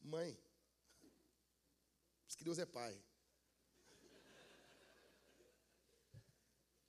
Mãe, 0.00 0.38
diz 2.34 2.36
que 2.36 2.44
Deus 2.44 2.58
é 2.58 2.66
pai. 2.66 3.00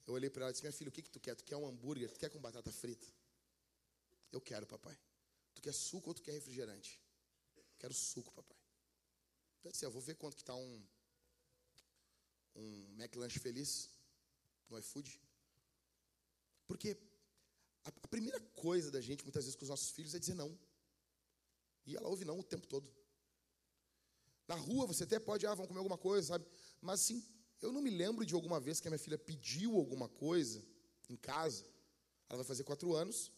Eu 0.08 0.14
olhei 0.14 0.30
para 0.30 0.44
ela 0.44 0.50
e 0.50 0.54
disse: 0.54 0.64
Minha 0.64 0.74
filha, 0.74 0.90
o 0.90 0.92
que, 0.92 1.02
que 1.02 1.10
tu 1.10 1.20
quer? 1.20 1.36
Tu 1.36 1.44
quer 1.44 1.56
um 1.56 1.68
hambúrguer? 1.68 2.12
Tu 2.12 2.20
quer 2.20 2.30
com 2.30 2.40
batata 2.40 2.72
frita? 2.72 3.08
Eu 4.32 4.42
quero, 4.42 4.66
papai. 4.66 4.98
Tu 5.54 5.62
quer 5.62 5.74
suco 5.74 6.10
ou 6.10 6.14
tu 6.14 6.22
quer 6.22 6.32
refrigerante? 6.32 7.02
Quero 7.78 7.94
suco, 7.94 8.34
papai. 8.34 8.58
Eu 9.64 9.72
disse: 9.72 9.86
Eu 9.86 9.92
vou 9.92 10.02
ver 10.02 10.16
quanto 10.16 10.36
que 10.36 10.42
está 10.42 10.56
um, 10.56 10.84
um 12.56 12.96
McLanche 12.98 13.40
feliz 13.40 13.90
no 14.70 14.78
iFood. 14.80 15.20
Porque 16.68 16.98
a, 17.84 17.90
a 17.90 18.08
primeira 18.08 18.40
coisa 18.40 18.90
da 18.90 19.02
gente, 19.02 19.24
muitas 19.24 19.46
vezes, 19.46 19.56
com 19.56 19.64
os 19.64 19.70
nossos 19.70 19.92
filhos 19.92 20.16
é 20.16 20.20
dizer 20.20 20.36
não. 20.36 20.58
E 21.86 21.96
ela 21.96 22.08
ouve 22.08 22.26
não 22.26 22.40
o 22.40 22.44
tempo 22.44 22.68
todo. 22.68 22.92
Na 24.48 24.56
rua 24.56 24.86
você 24.86 25.04
até 25.04 25.20
pode, 25.20 25.46
ah, 25.46 25.54
vamos 25.54 25.68
comer 25.68 25.80
alguma 25.80 25.98
coisa, 25.98 26.28
sabe? 26.28 26.46
Mas 26.82 27.02
assim, 27.02 27.24
eu 27.62 27.72
não 27.72 27.82
me 27.82 27.90
lembro 27.90 28.26
de 28.26 28.34
alguma 28.34 28.60
vez 28.60 28.80
que 28.80 28.88
a 28.88 28.92
minha 28.92 29.00
filha 29.00 29.18
pediu 29.18 29.76
alguma 29.76 30.08
coisa 30.08 30.64
em 31.10 31.16
casa. 31.16 31.66
Ela 32.30 32.38
vai 32.38 32.46
fazer 32.46 32.64
quatro 32.64 32.94
anos. 32.94 33.32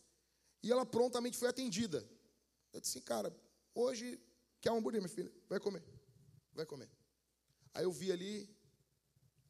E 0.63 0.71
ela 0.71 0.85
prontamente 0.85 1.37
foi 1.37 1.47
atendida. 1.47 1.99
Eu 2.73 2.81
disse 2.81 2.97
assim, 2.97 3.05
cara, 3.05 3.35
hoje 3.73 4.19
quer 4.59 4.71
um 4.71 4.77
hambúrguer, 4.77 5.01
minha 5.01 5.13
filha? 5.13 5.31
Vai 5.47 5.59
comer. 5.59 5.83
Vai 6.53 6.65
comer. 6.65 6.89
Aí 7.73 7.83
eu 7.83 7.91
vi 7.91 8.11
ali, 8.11 8.49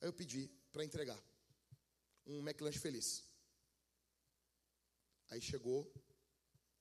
aí 0.01 0.07
eu 0.07 0.13
pedi 0.13 0.49
para 0.71 0.83
entregar. 0.83 1.19
Um 2.25 2.39
McLanche 2.39 2.77
feliz. 2.77 3.23
Aí 5.29 5.41
chegou, 5.41 5.91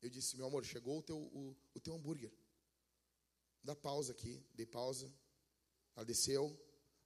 eu 0.03 0.11
disse, 0.11 0.37
meu 0.37 0.47
amor, 0.47 0.65
chegou 0.65 0.99
o 0.99 1.03
teu, 1.03 1.17
o, 1.17 1.57
o 1.75 1.81
teu 1.81 1.95
hambúrguer. 1.95 2.33
Dá 3.67 3.75
pausa 3.75 4.13
aqui, 4.13 4.41
dei 4.55 4.65
pausa. 4.65 5.13
Ela 5.97 6.05
desceu, 6.05 6.57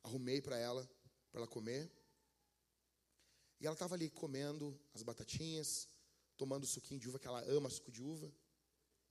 arrumei 0.03 0.43
para 0.43 0.59
ela, 0.59 0.87
para 1.31 1.41
ela 1.41 1.49
comer. 1.49 1.91
E 3.59 3.67
ela 3.67 3.73
estava 3.73 3.95
ali 3.95 4.11
comendo 4.11 4.79
as 4.93 5.03
batatinhas, 5.03 5.89
tomando 6.37 6.65
o 6.65 6.67
suquinho 6.67 7.01
de 7.01 7.09
uva, 7.09 7.19
que 7.19 7.27
ela 7.27 7.41
ama 7.45 7.71
suco 7.71 7.91
de 7.91 8.03
uva, 8.03 8.31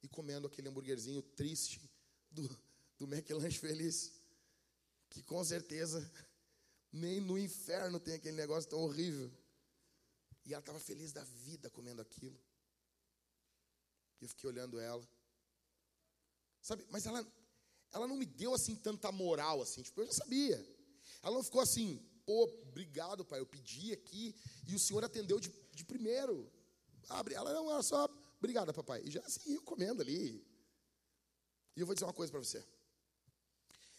e 0.03 0.07
comendo 0.07 0.45
aquele 0.45 0.69
hambúrguerzinho 0.69 1.23
triste 1.23 1.81
do, 2.29 2.47
do 2.99 3.07
McLanche 3.07 3.57
Feliz, 3.57 4.13
que 5.09 5.23
com 5.23 5.43
certeza 5.43 6.07
nem 6.91 7.19
no 7.19 7.35
inferno 7.35 7.99
tem 7.99 8.13
aquele 8.13 8.37
negócio 8.37 8.69
tão 8.69 8.79
horrível. 8.79 9.31
E 10.45 10.53
ela 10.53 10.61
estava 10.61 10.79
feliz 10.79 11.11
da 11.11 11.23
vida 11.23 11.67
comendo 11.71 11.99
aquilo. 11.99 12.39
E 14.21 14.25
eu 14.25 14.29
fiquei 14.29 14.47
olhando 14.47 14.79
ela. 14.79 15.07
Sabe, 16.61 16.85
mas 16.91 17.05
ela, 17.05 17.25
ela 17.91 18.07
não 18.07 18.15
me 18.17 18.25
deu 18.25 18.53
assim 18.53 18.75
tanta 18.75 19.11
moral 19.11 19.61
assim, 19.61 19.81
tipo, 19.81 20.01
eu 20.01 20.05
já 20.05 20.13
sabia. 20.13 20.57
Ela 21.21 21.35
não 21.35 21.43
ficou 21.43 21.61
assim, 21.61 22.01
pô, 22.25 22.43
obrigado, 22.67 23.25
pai, 23.25 23.39
eu 23.39 23.45
pedi 23.45 23.91
aqui 23.91 24.35
e 24.67 24.75
o 24.75 24.79
senhor 24.79 25.03
atendeu 25.03 25.39
de, 25.39 25.51
de 25.73 25.83
primeiro. 25.83 26.51
Abre, 27.09 27.33
ela 27.33 27.53
não, 27.53 27.71
era 27.71 27.81
só, 27.81 28.07
obrigada, 28.37 28.73
papai. 28.73 29.01
E 29.03 29.11
já 29.11 29.27
seguiu 29.27 29.61
comendo 29.63 30.01
ali. 30.01 30.45
E 31.75 31.79
eu 31.79 31.85
vou 31.85 31.95
dizer 31.95 32.05
uma 32.05 32.13
coisa 32.13 32.31
para 32.31 32.39
você. 32.39 32.63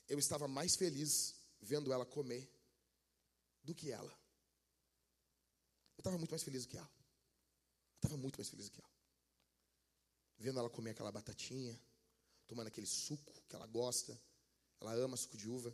Eu 0.09 0.19
estava 0.19 0.47
mais 0.47 0.77
feliz 0.77 1.35
vendo 1.61 1.93
ela 1.93 2.07
comer 2.07 2.49
do 3.63 3.75
que 3.75 3.91
ela. 3.91 4.13
Eu 5.97 6.01
estava 6.01 6.17
muito 6.17 6.31
mais 6.31 6.43
feliz 6.43 6.65
do 6.65 6.69
que 6.69 6.79
ela. 6.79 6.91
Eu 6.91 7.97
estava 7.97 8.17
muito 8.17 8.39
mais 8.39 8.49
feliz 8.49 8.67
do 8.67 8.73
que 8.73 8.81
ela. 8.81 8.91
Vendo 10.39 10.59
ela 10.59 10.71
comer 10.71 10.91
aquela 10.91 11.13
batatinha, 11.13 11.79
tomando 12.51 12.67
aquele 12.67 12.87
suco 12.87 13.33
que 13.49 13.55
ela 13.55 13.67
gosta. 13.67 14.21
Ela 14.81 14.93
ama 14.95 15.17
suco 15.17 15.37
de 15.37 15.49
uva. 15.49 15.73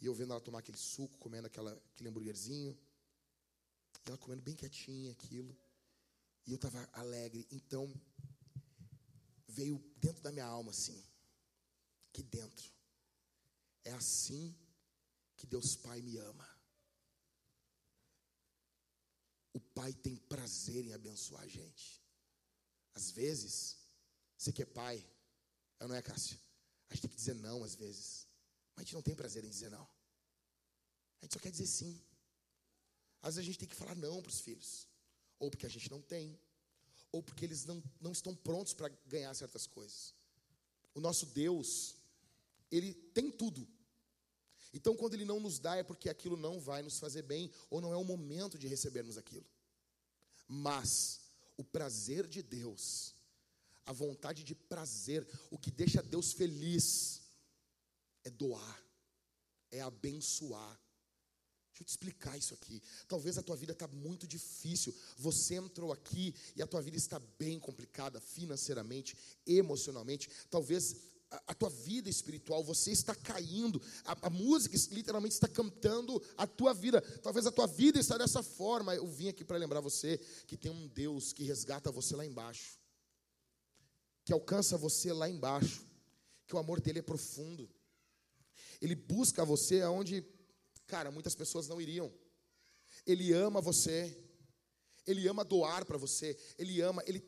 E 0.00 0.06
eu 0.06 0.14
vendo 0.14 0.32
ela 0.32 0.40
tomar 0.40 0.58
aquele 0.58 0.76
suco, 0.76 1.16
comendo 1.18 1.46
aquela, 1.46 1.72
aquele 1.92 2.08
hambúrguerzinho. 2.08 2.76
E 4.04 4.08
ela 4.08 4.18
comendo 4.18 4.42
bem 4.42 4.56
quietinha 4.56 5.12
aquilo. 5.12 5.56
E 6.44 6.50
eu 6.50 6.56
estava 6.56 6.88
alegre. 6.92 7.46
Então, 7.52 7.82
veio 9.46 9.78
dentro 9.96 10.20
da 10.22 10.32
minha 10.32 10.44
alma 10.44 10.72
assim. 10.72 11.00
Aqui 12.08 12.24
dentro. 12.24 12.68
É 13.84 13.92
assim 13.92 14.56
que 15.36 15.46
Deus 15.46 15.76
Pai 15.76 16.02
me 16.02 16.16
ama. 16.18 16.48
O 19.52 19.60
Pai 19.60 19.92
tem 19.92 20.16
prazer 20.16 20.84
em 20.84 20.92
abençoar 20.92 21.42
a 21.42 21.48
gente. 21.48 22.02
Às 22.92 23.12
vezes, 23.12 23.76
você 24.36 24.52
que 24.52 24.62
é 24.62 24.66
pai, 24.66 25.04
não 25.86 25.94
é, 25.94 26.02
Cássio? 26.02 26.38
A 26.88 26.94
gente 26.94 27.02
tem 27.02 27.10
que 27.10 27.16
dizer 27.16 27.34
não 27.34 27.62
às 27.62 27.74
vezes. 27.74 28.26
Mas 28.74 28.82
a 28.82 28.84
gente 28.84 28.94
não 28.94 29.02
tem 29.02 29.14
prazer 29.14 29.44
em 29.44 29.48
dizer 29.48 29.70
não. 29.70 29.86
A 31.20 31.24
gente 31.24 31.34
só 31.34 31.38
quer 31.38 31.50
dizer 31.50 31.66
sim. 31.66 32.00
Às 33.20 33.34
vezes 33.34 33.46
a 33.48 33.52
gente 33.52 33.58
tem 33.58 33.68
que 33.68 33.76
falar 33.76 33.94
não 33.94 34.22
para 34.22 34.30
os 34.30 34.40
filhos. 34.40 34.88
Ou 35.38 35.50
porque 35.50 35.66
a 35.66 35.68
gente 35.68 35.90
não 35.90 36.00
tem. 36.00 36.38
Ou 37.12 37.22
porque 37.22 37.44
eles 37.44 37.64
não, 37.64 37.82
não 38.00 38.12
estão 38.12 38.34
prontos 38.34 38.74
para 38.74 38.88
ganhar 39.06 39.32
certas 39.34 39.66
coisas. 39.66 40.14
O 40.94 41.00
nosso 41.00 41.26
Deus, 41.26 41.94
Ele 42.70 42.92
tem 42.92 43.30
tudo. 43.30 43.66
Então, 44.72 44.96
quando 44.96 45.14
Ele 45.14 45.24
não 45.24 45.40
nos 45.40 45.58
dá, 45.58 45.76
é 45.76 45.82
porque 45.82 46.08
aquilo 46.08 46.36
não 46.36 46.60
vai 46.60 46.82
nos 46.82 46.98
fazer 46.98 47.22
bem, 47.22 47.50
ou 47.70 47.80
não 47.80 47.92
é 47.92 47.96
o 47.96 48.04
momento 48.04 48.58
de 48.58 48.66
recebermos 48.66 49.16
aquilo. 49.16 49.46
Mas, 50.46 51.20
o 51.56 51.64
prazer 51.64 52.26
de 52.26 52.42
Deus, 52.42 53.14
a 53.88 53.92
vontade 53.92 54.44
de 54.44 54.54
prazer, 54.54 55.26
o 55.50 55.56
que 55.56 55.70
deixa 55.70 56.02
Deus 56.02 56.32
feliz, 56.34 57.22
é 58.22 58.28
doar, 58.28 58.84
é 59.70 59.80
abençoar. 59.80 60.78
Deixa 61.70 61.82
eu 61.82 61.86
te 61.86 61.88
explicar 61.88 62.36
isso 62.36 62.52
aqui. 62.52 62.82
Talvez 63.06 63.38
a 63.38 63.42
tua 63.42 63.56
vida 63.56 63.72
está 63.72 63.88
muito 63.88 64.26
difícil. 64.26 64.94
Você 65.16 65.54
entrou 65.54 65.90
aqui 65.90 66.34
e 66.54 66.60
a 66.60 66.66
tua 66.66 66.82
vida 66.82 66.98
está 66.98 67.18
bem 67.38 67.58
complicada 67.58 68.20
financeiramente, 68.20 69.16
emocionalmente. 69.46 70.28
Talvez 70.50 70.94
a, 71.30 71.42
a 71.46 71.54
tua 71.54 71.70
vida 71.70 72.10
espiritual, 72.10 72.62
você 72.62 72.90
está 72.90 73.14
caindo. 73.14 73.80
A, 74.04 74.26
a, 74.26 74.28
música 74.28 74.76
literalmente 74.90 75.34
está 75.34 75.48
cantando 75.48 76.22
a 76.36 76.46
tua 76.46 76.74
vida. 76.74 77.00
Talvez 77.22 77.46
a 77.46 77.50
tua 77.50 77.66
vida 77.66 77.98
está 77.98 78.18
dessa 78.18 78.42
forma. 78.42 78.94
Eu 78.94 79.06
vim 79.06 79.28
aqui 79.28 79.46
para 79.46 79.56
lembrar 79.56 79.80
você 79.80 80.18
que 80.46 80.58
tem 80.58 80.70
um 80.70 80.88
Deus 80.88 81.32
que 81.32 81.42
resgata 81.42 81.90
você 81.90 82.14
lá 82.14 82.26
embaixo, 82.26 82.78
que 84.28 84.32
alcança 84.34 84.76
você 84.76 85.10
lá 85.10 85.26
embaixo, 85.26 85.82
que 86.46 86.54
o 86.54 86.58
amor 86.58 86.82
dele 86.82 86.98
é 86.98 87.02
profundo. 87.02 87.66
Ele 88.78 88.94
busca 88.94 89.42
você 89.42 89.80
aonde, 89.80 90.22
cara, 90.86 91.10
muitas 91.10 91.34
pessoas 91.34 91.66
não 91.66 91.80
iriam. 91.80 92.12
Ele 93.06 93.32
ama 93.32 93.58
você. 93.62 94.14
Ele 95.06 95.26
ama 95.26 95.46
doar 95.46 95.86
para 95.86 95.96
você. 95.96 96.38
Ele 96.58 96.78
ama, 96.82 97.02
ele, 97.06 97.24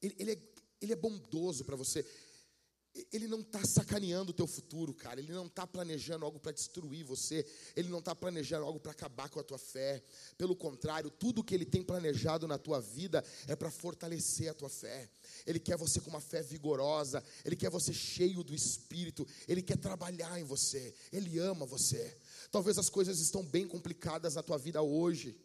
ele, 0.00 0.14
ele, 0.20 0.32
é, 0.34 0.38
ele 0.80 0.92
é 0.92 0.94
bondoso 0.94 1.64
para 1.64 1.74
você. 1.74 2.06
Ele 3.12 3.26
não 3.28 3.40
está 3.40 3.64
sacaneando 3.64 4.30
o 4.30 4.34
teu 4.34 4.46
futuro, 4.46 4.94
cara. 4.94 5.20
Ele 5.20 5.32
não 5.32 5.46
está 5.46 5.66
planejando 5.66 6.24
algo 6.24 6.38
para 6.38 6.52
destruir 6.52 7.04
você. 7.04 7.46
Ele 7.74 7.88
não 7.88 7.98
está 7.98 8.14
planejando 8.14 8.64
algo 8.64 8.80
para 8.80 8.92
acabar 8.92 9.28
com 9.28 9.38
a 9.38 9.42
tua 9.42 9.58
fé. 9.58 10.02
Pelo 10.38 10.56
contrário, 10.56 11.10
tudo 11.10 11.44
que 11.44 11.54
ele 11.54 11.64
tem 11.64 11.82
planejado 11.82 12.46
na 12.48 12.58
tua 12.58 12.80
vida 12.80 13.24
é 13.46 13.54
para 13.54 13.70
fortalecer 13.70 14.50
a 14.50 14.54
tua 14.54 14.68
fé. 14.68 15.10
Ele 15.46 15.58
quer 15.58 15.76
você 15.76 16.00
com 16.00 16.10
uma 16.10 16.20
fé 16.20 16.42
vigorosa. 16.42 17.22
Ele 17.44 17.56
quer 17.56 17.70
você 17.70 17.92
cheio 17.92 18.42
do 18.42 18.54
Espírito. 18.54 19.26
Ele 19.46 19.62
quer 19.62 19.76
trabalhar 19.76 20.38
em 20.40 20.44
você. 20.44 20.94
Ele 21.12 21.38
ama 21.38 21.66
você. 21.66 22.16
Talvez 22.50 22.78
as 22.78 22.88
coisas 22.88 23.20
estão 23.20 23.44
bem 23.44 23.66
complicadas 23.66 24.34
na 24.34 24.42
tua 24.42 24.58
vida 24.58 24.82
hoje. 24.82 25.36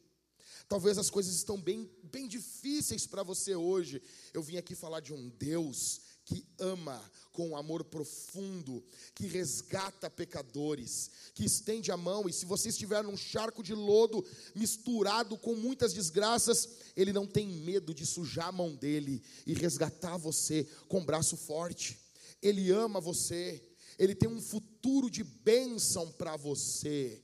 Talvez 0.71 0.97
as 0.97 1.09
coisas 1.09 1.35
estão 1.35 1.59
bem, 1.59 1.89
bem 2.03 2.29
difíceis 2.29 3.05
para 3.05 3.23
você 3.23 3.53
hoje. 3.53 4.01
Eu 4.33 4.41
vim 4.41 4.55
aqui 4.55 4.73
falar 4.73 5.01
de 5.01 5.13
um 5.13 5.27
Deus 5.27 5.99
que 6.25 6.45
ama 6.59 7.01
com 7.31 7.49
um 7.49 7.55
amor 7.55 7.83
profundo, 7.83 8.83
que 9.15 9.25
resgata 9.25 10.09
pecadores, 10.09 11.09
que 11.33 11.45
estende 11.45 11.91
a 11.91 11.97
mão, 11.97 12.27
e 12.27 12.33
se 12.33 12.45
você 12.45 12.69
estiver 12.69 13.03
num 13.03 13.15
charco 13.15 13.63
de 13.63 13.73
lodo 13.73 14.25
misturado 14.53 15.37
com 15.37 15.55
muitas 15.55 15.93
desgraças, 15.93 16.67
ele 16.95 17.13
não 17.13 17.25
tem 17.25 17.47
medo 17.47 17.93
de 17.93 18.05
sujar 18.05 18.47
a 18.47 18.51
mão 18.51 18.75
dele 18.75 19.23
e 19.45 19.53
resgatar 19.53 20.17
você 20.17 20.67
com 20.87 21.05
braço 21.05 21.37
forte. 21.37 21.99
Ele 22.41 22.71
ama 22.71 22.99
você, 22.99 23.63
ele 23.97 24.15
tem 24.15 24.29
um 24.29 24.41
futuro 24.41 25.09
de 25.09 25.23
bênção 25.23 26.11
para 26.11 26.35
você. 26.35 27.21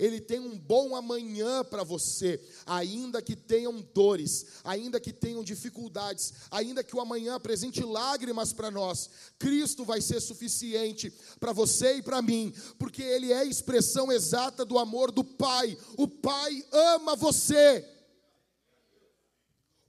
Ele 0.00 0.18
tem 0.18 0.40
um 0.40 0.58
bom 0.58 0.96
amanhã 0.96 1.62
para 1.62 1.84
você, 1.84 2.40
ainda 2.64 3.20
que 3.20 3.36
tenham 3.36 3.82
dores, 3.92 4.46
ainda 4.64 4.98
que 4.98 5.12
tenham 5.12 5.44
dificuldades, 5.44 6.32
ainda 6.50 6.82
que 6.82 6.96
o 6.96 7.00
amanhã 7.02 7.34
apresente 7.34 7.84
lágrimas 7.84 8.50
para 8.50 8.70
nós. 8.70 9.10
Cristo 9.38 9.84
vai 9.84 10.00
ser 10.00 10.18
suficiente 10.20 11.12
para 11.38 11.52
você 11.52 11.96
e 11.96 12.02
para 12.02 12.22
mim, 12.22 12.50
porque 12.78 13.02
Ele 13.02 13.30
é 13.30 13.40
a 13.40 13.44
expressão 13.44 14.10
exata 14.10 14.64
do 14.64 14.78
amor 14.78 15.12
do 15.12 15.22
Pai. 15.22 15.76
O 15.98 16.08
Pai 16.08 16.64
ama 16.72 17.14
você. 17.14 17.86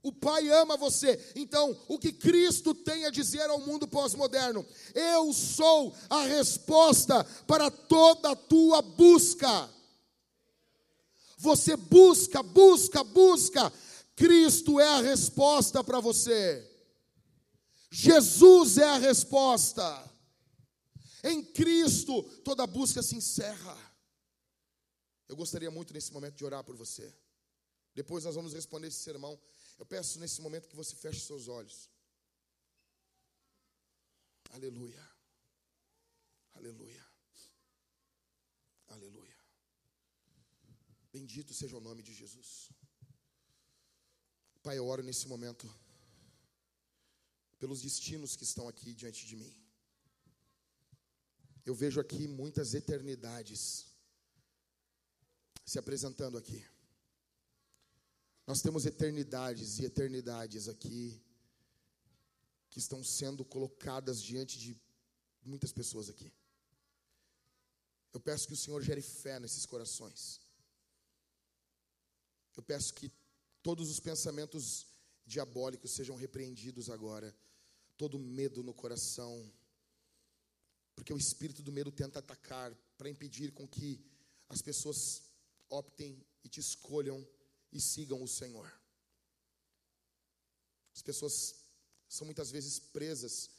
O 0.04 0.12
Pai 0.12 0.50
ama 0.50 0.76
você. 0.76 1.18
Então, 1.38 1.78
o 1.88 1.98
que 1.98 2.12
Cristo 2.12 2.74
tem 2.74 3.06
a 3.06 3.10
dizer 3.10 3.50
ao 3.50 3.62
mundo 3.62 3.88
pós-moderno? 3.88 4.66
Eu 4.94 5.32
sou 5.32 5.96
a 6.10 6.24
resposta 6.24 7.24
para 7.48 7.72
toda 7.72 8.32
a 8.32 8.36
tua 8.36 8.82
busca. 8.82 9.70
Você 11.42 11.76
busca, 11.76 12.44
busca, 12.44 13.04
busca. 13.04 13.74
Cristo 14.16 14.80
é 14.80 14.88
a 14.88 15.02
resposta 15.02 15.84
para 15.84 16.00
você. 16.00 16.70
Jesus 17.90 18.78
é 18.78 18.84
a 18.84 18.98
resposta. 18.98 19.84
Em 21.24 21.44
Cristo 21.44 22.22
toda 22.44 22.68
busca 22.68 23.02
se 23.02 23.16
encerra. 23.16 23.76
Eu 25.28 25.36
gostaria 25.36 25.72
muito 25.72 25.96
nesse 25.96 26.14
momento 26.14 26.36
de 26.36 26.46
orar 26.46 26.64
por 26.64 26.76
você. 26.76 27.12
Depois 27.96 28.24
nós 28.24 28.36
vamos 28.36 28.54
responder 28.54 28.90
esse 28.90 29.00
sermão. 29.00 29.40
Eu 29.80 29.86
peço 29.86 30.20
nesse 30.20 30.42
momento 30.42 30.70
que 30.70 30.76
você 30.76 30.96
feche 30.96 31.22
seus 31.22 31.48
olhos. 31.48 31.90
Aleluia. 34.52 35.10
Aleluia. 36.54 37.04
Aleluia. 38.90 39.31
Bendito 41.14 41.54
seja 41.54 41.78
o 41.78 41.82
nome 41.82 42.02
de 42.02 42.14
Jesus. 42.14 42.70
Pai, 44.64 44.78
eu 44.78 44.86
oro 44.88 45.04
nesse 45.04 45.28
momento 45.28 45.68
pelos 47.60 47.82
destinos 47.82 48.36
que 48.36 48.44
estão 48.44 48.68
aqui 48.68 48.94
diante 48.94 49.26
de 49.26 49.36
mim. 49.36 49.54
Eu 51.66 51.76
vejo 51.76 52.00
aqui 52.00 52.28
muitas 52.28 52.74
eternidades 52.74 53.88
se 55.66 55.78
apresentando 55.78 56.38
aqui. 56.38 56.66
Nós 58.48 58.62
temos 58.62 58.86
eternidades 58.86 59.80
e 59.80 59.86
eternidades 59.86 60.68
aqui 60.68 61.22
que 62.70 62.80
estão 62.80 63.04
sendo 63.04 63.44
colocadas 63.46 64.22
diante 64.22 64.58
de 64.58 64.76
muitas 65.44 65.72
pessoas 65.72 66.10
aqui. 66.10 66.32
Eu 68.14 68.20
peço 68.20 68.48
que 68.48 68.54
o 68.54 68.58
Senhor 68.58 68.82
gere 68.82 69.02
fé 69.02 69.40
nesses 69.40 69.66
corações. 69.66 70.42
Eu 72.56 72.64
peço 72.64 72.94
que 72.94 73.12
todos 73.64 73.90
os 73.90 74.00
pensamentos 74.00 74.88
diabólicos 75.26 75.92
sejam 75.92 76.16
repreendidos 76.16 76.90
agora, 76.90 77.36
todo 77.98 78.20
medo 78.20 78.64
no 78.64 78.74
coração, 78.74 79.52
porque 80.96 81.14
o 81.14 81.18
espírito 81.18 81.62
do 81.62 81.72
medo 81.72 81.92
tenta 81.92 82.20
atacar 82.20 82.74
para 82.98 83.10
impedir 83.10 83.52
com 83.52 83.68
que 83.68 84.04
as 84.50 84.62
pessoas 84.62 85.24
optem 85.70 86.24
e 86.44 86.50
te 86.50 86.60
escolham 86.60 87.26
e 87.72 87.80
sigam 87.80 88.22
o 88.22 88.28
Senhor. 88.28 88.72
As 90.94 91.02
pessoas 91.02 91.56
são 92.08 92.26
muitas 92.26 92.52
vezes 92.52 92.78
presas 92.80 93.50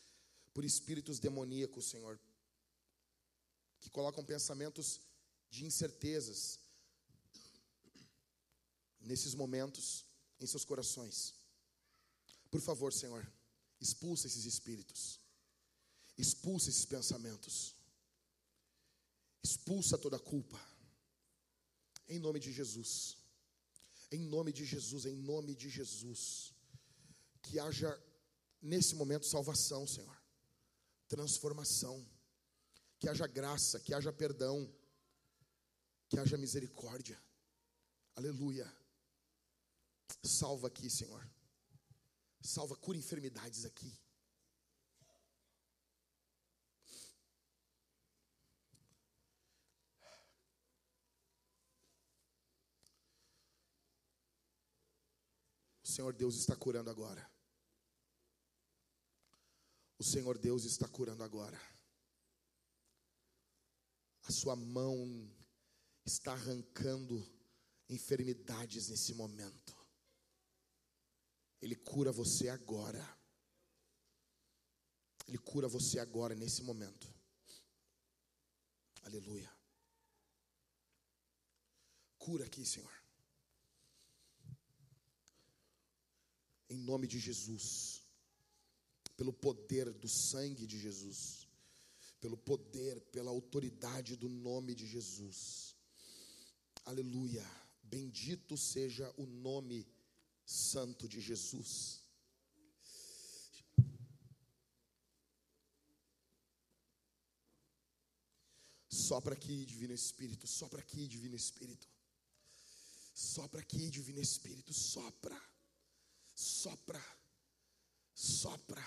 por 0.52 0.64
espíritos 0.64 1.18
demoníacos, 1.18 1.86
Senhor, 1.86 2.20
que 3.80 3.88
colocam 3.88 4.24
pensamentos 4.24 5.00
de 5.50 5.64
incertezas, 5.64 6.60
nesses 9.04 9.34
momentos 9.34 10.04
em 10.40 10.46
seus 10.46 10.64
corações. 10.64 11.34
Por 12.50 12.60
favor, 12.60 12.92
Senhor, 12.92 13.26
expulsa 13.80 14.26
esses 14.26 14.44
espíritos, 14.44 15.20
expulsa 16.16 16.70
esses 16.70 16.84
pensamentos, 16.84 17.74
expulsa 19.42 19.98
toda 19.98 20.18
culpa, 20.18 20.60
em 22.08 22.18
nome 22.18 22.38
de 22.38 22.52
Jesus, 22.52 23.16
em 24.10 24.20
nome 24.20 24.52
de 24.52 24.64
Jesus, 24.64 25.06
em 25.06 25.16
nome 25.16 25.54
de 25.54 25.70
Jesus, 25.70 26.52
que 27.40 27.58
haja 27.58 27.90
nesse 28.60 28.94
momento 28.94 29.26
salvação, 29.26 29.86
Senhor, 29.86 30.16
transformação, 31.08 32.06
que 33.00 33.08
haja 33.08 33.26
graça, 33.26 33.80
que 33.80 33.94
haja 33.94 34.12
perdão, 34.12 34.72
que 36.08 36.18
haja 36.18 36.36
misericórdia, 36.36 37.20
aleluia. 38.14 38.70
Salva 40.22 40.68
aqui, 40.68 40.90
Senhor. 40.90 41.28
Salva, 42.40 42.76
cura 42.76 42.98
enfermidades 42.98 43.64
aqui. 43.64 43.96
O 55.84 55.86
Senhor 55.86 56.12
Deus 56.14 56.36
está 56.36 56.56
curando 56.56 56.90
agora. 56.90 57.30
O 59.98 60.04
Senhor 60.04 60.36
Deus 60.38 60.64
está 60.64 60.88
curando 60.88 61.22
agora. 61.22 61.60
A 64.24 64.32
sua 64.32 64.56
mão 64.56 65.30
está 66.04 66.32
arrancando 66.32 67.24
enfermidades 67.88 68.88
nesse 68.88 69.14
momento. 69.14 69.71
Ele 71.62 71.76
cura 71.76 72.10
você 72.10 72.48
agora. 72.48 73.02
Ele 75.28 75.38
cura 75.38 75.68
você 75.68 76.00
agora, 76.00 76.34
nesse 76.34 76.62
momento. 76.64 77.06
Aleluia. 79.04 79.50
Cura 82.18 82.44
aqui, 82.44 82.66
Senhor. 82.66 82.92
Em 86.68 86.78
nome 86.78 87.06
de 87.06 87.20
Jesus. 87.20 88.02
Pelo 89.16 89.32
poder 89.32 89.92
do 89.92 90.08
sangue 90.08 90.66
de 90.66 90.78
Jesus. 90.80 91.46
Pelo 92.20 92.36
poder, 92.36 93.00
pela 93.12 93.30
autoridade 93.30 94.16
do 94.16 94.28
nome 94.28 94.74
de 94.74 94.86
Jesus. 94.86 95.76
Aleluia. 96.84 97.44
Bendito 97.84 98.56
seja 98.56 99.12
o 99.16 99.26
nome 99.26 99.84
de 99.84 100.01
santo 100.44 101.08
de 101.08 101.20
Jesus. 101.20 102.02
Sopra 108.88 109.34
aqui, 109.34 109.66
Divino 109.66 109.92
Espírito, 109.92 110.46
sopra 110.46 110.80
aqui, 110.80 111.06
Divino 111.06 111.36
Espírito. 111.36 111.88
Sopra 113.14 113.60
aqui, 113.60 113.90
Divino 113.90 114.20
Espírito, 114.20 114.72
sopra, 114.72 115.38
sopra, 116.34 117.02
sopra. 118.14 118.82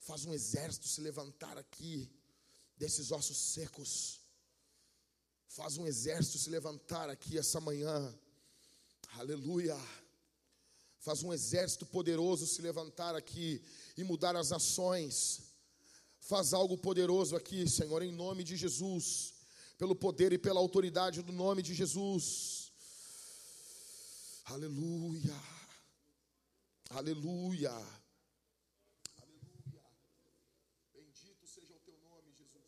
Faz 0.00 0.24
um 0.26 0.34
exército 0.34 0.86
se 0.86 1.00
levantar 1.00 1.56
aqui 1.56 2.10
desses 2.76 3.10
ossos 3.10 3.38
secos. 3.38 4.20
Faz 5.48 5.78
um 5.78 5.86
exército 5.86 6.38
se 6.38 6.50
levantar 6.50 7.08
aqui 7.08 7.38
essa 7.38 7.60
manhã. 7.60 8.14
Aleluia 9.16 9.76
Faz 11.04 11.22
um 11.22 11.34
exército 11.34 11.84
poderoso 11.84 12.46
se 12.46 12.62
levantar 12.62 13.14
aqui 13.14 13.62
e 13.94 14.02
mudar 14.02 14.34
as 14.36 14.52
ações. 14.52 15.42
Faz 16.18 16.54
algo 16.54 16.78
poderoso 16.78 17.36
aqui, 17.36 17.68
Senhor, 17.68 18.00
em 18.00 18.10
nome 18.10 18.42
de 18.42 18.56
Jesus, 18.56 19.34
pelo 19.76 19.94
poder 19.94 20.32
e 20.32 20.38
pela 20.38 20.60
autoridade 20.60 21.20
do 21.20 21.30
nome 21.30 21.60
de 21.62 21.74
Jesus. 21.74 22.72
Aleluia. 24.46 25.38
Aleluia. 26.88 27.74
Bendito 30.94 31.46
seja 31.46 31.74
o 31.74 31.80
teu 31.80 31.98
nome, 31.98 32.32
Jesus. 32.32 32.64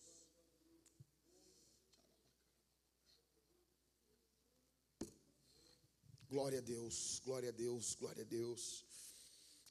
Glória 6.36 6.58
a 6.58 6.66
Deus, 6.76 7.22
glória 7.24 7.48
a 7.48 7.52
Deus, 7.52 7.94
glória 7.94 8.22
a 8.22 8.26
Deus. 8.26 8.84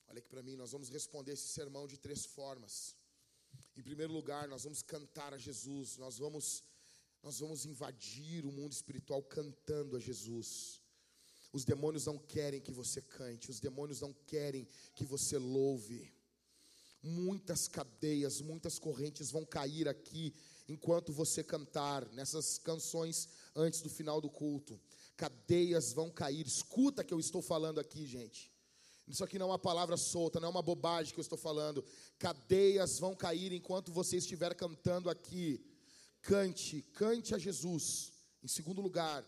Olha 0.10 0.18
aqui 0.18 0.28
para 0.28 0.42
mim, 0.42 0.56
nós 0.56 0.72
vamos 0.72 0.90
responder 0.90 1.34
esse 1.34 1.48
sermão 1.50 1.86
de 1.86 1.96
três 1.96 2.26
formas. 2.26 2.96
Em 3.78 3.84
primeiro 3.84 4.12
lugar, 4.12 4.48
nós 4.48 4.64
vamos 4.64 4.82
cantar 4.82 5.32
a 5.32 5.38
Jesus, 5.38 5.96
nós 5.98 6.18
vamos 6.18 6.64
nós 7.22 7.38
vamos 7.38 7.68
invadir 7.68 8.48
o 8.48 8.52
mundo 8.52 8.72
espiritual 8.72 9.22
cantando 9.22 9.96
a 9.96 10.00
Jesus. 10.00 10.82
Os 11.54 11.64
demônios 11.64 12.08
não 12.08 12.18
querem 12.18 12.60
que 12.60 12.72
você 12.72 13.00
cante, 13.00 13.52
os 13.52 13.60
demônios 13.60 14.02
não 14.02 14.12
querem 14.26 14.68
que 14.96 15.06
você 15.06 15.38
louve. 15.38 16.12
Muitas 17.04 17.68
cadeias, 17.68 18.42
muitas 18.42 18.80
correntes 18.80 19.30
vão 19.30 19.46
cair 19.46 19.88
aqui 19.88 20.34
enquanto 20.68 21.14
você 21.14 21.44
cantar 21.44 22.12
nessas 22.12 22.58
canções 22.58 23.30
antes 23.56 23.82
do 23.82 23.90
final 23.90 24.20
do 24.20 24.32
culto 24.32 24.82
cadeias 25.16 25.94
vão 25.94 26.10
cair. 26.10 26.46
Escuta 26.46 27.04
que 27.04 27.14
eu 27.14 27.20
estou 27.20 27.42
falando 27.42 27.80
aqui, 27.80 28.06
gente. 28.06 28.52
Isso 29.08 29.24
aqui 29.24 29.38
não 29.38 29.48
é 29.48 29.50
uma 29.52 29.60
palavra 29.60 29.98
solta, 29.98 30.40
não 30.40 30.48
é 30.48 30.52
uma 30.52 30.62
bobagem 30.62 31.14
que 31.14 31.20
eu 31.20 31.24
estou 31.24 31.38
falando. 31.38 31.84
Cadeias 32.18 32.98
vão 32.98 33.16
cair 33.16 33.52
enquanto 33.54 33.92
você 33.92 34.18
estiver 34.18 34.56
cantando 34.56 35.10
aqui. 35.10 35.64
Cante, 36.22 36.82
cante 36.94 37.36
a 37.36 37.38
Jesus. 37.38 38.12
Em 38.44 38.48
segundo 38.48 38.82
lugar, 38.82 39.24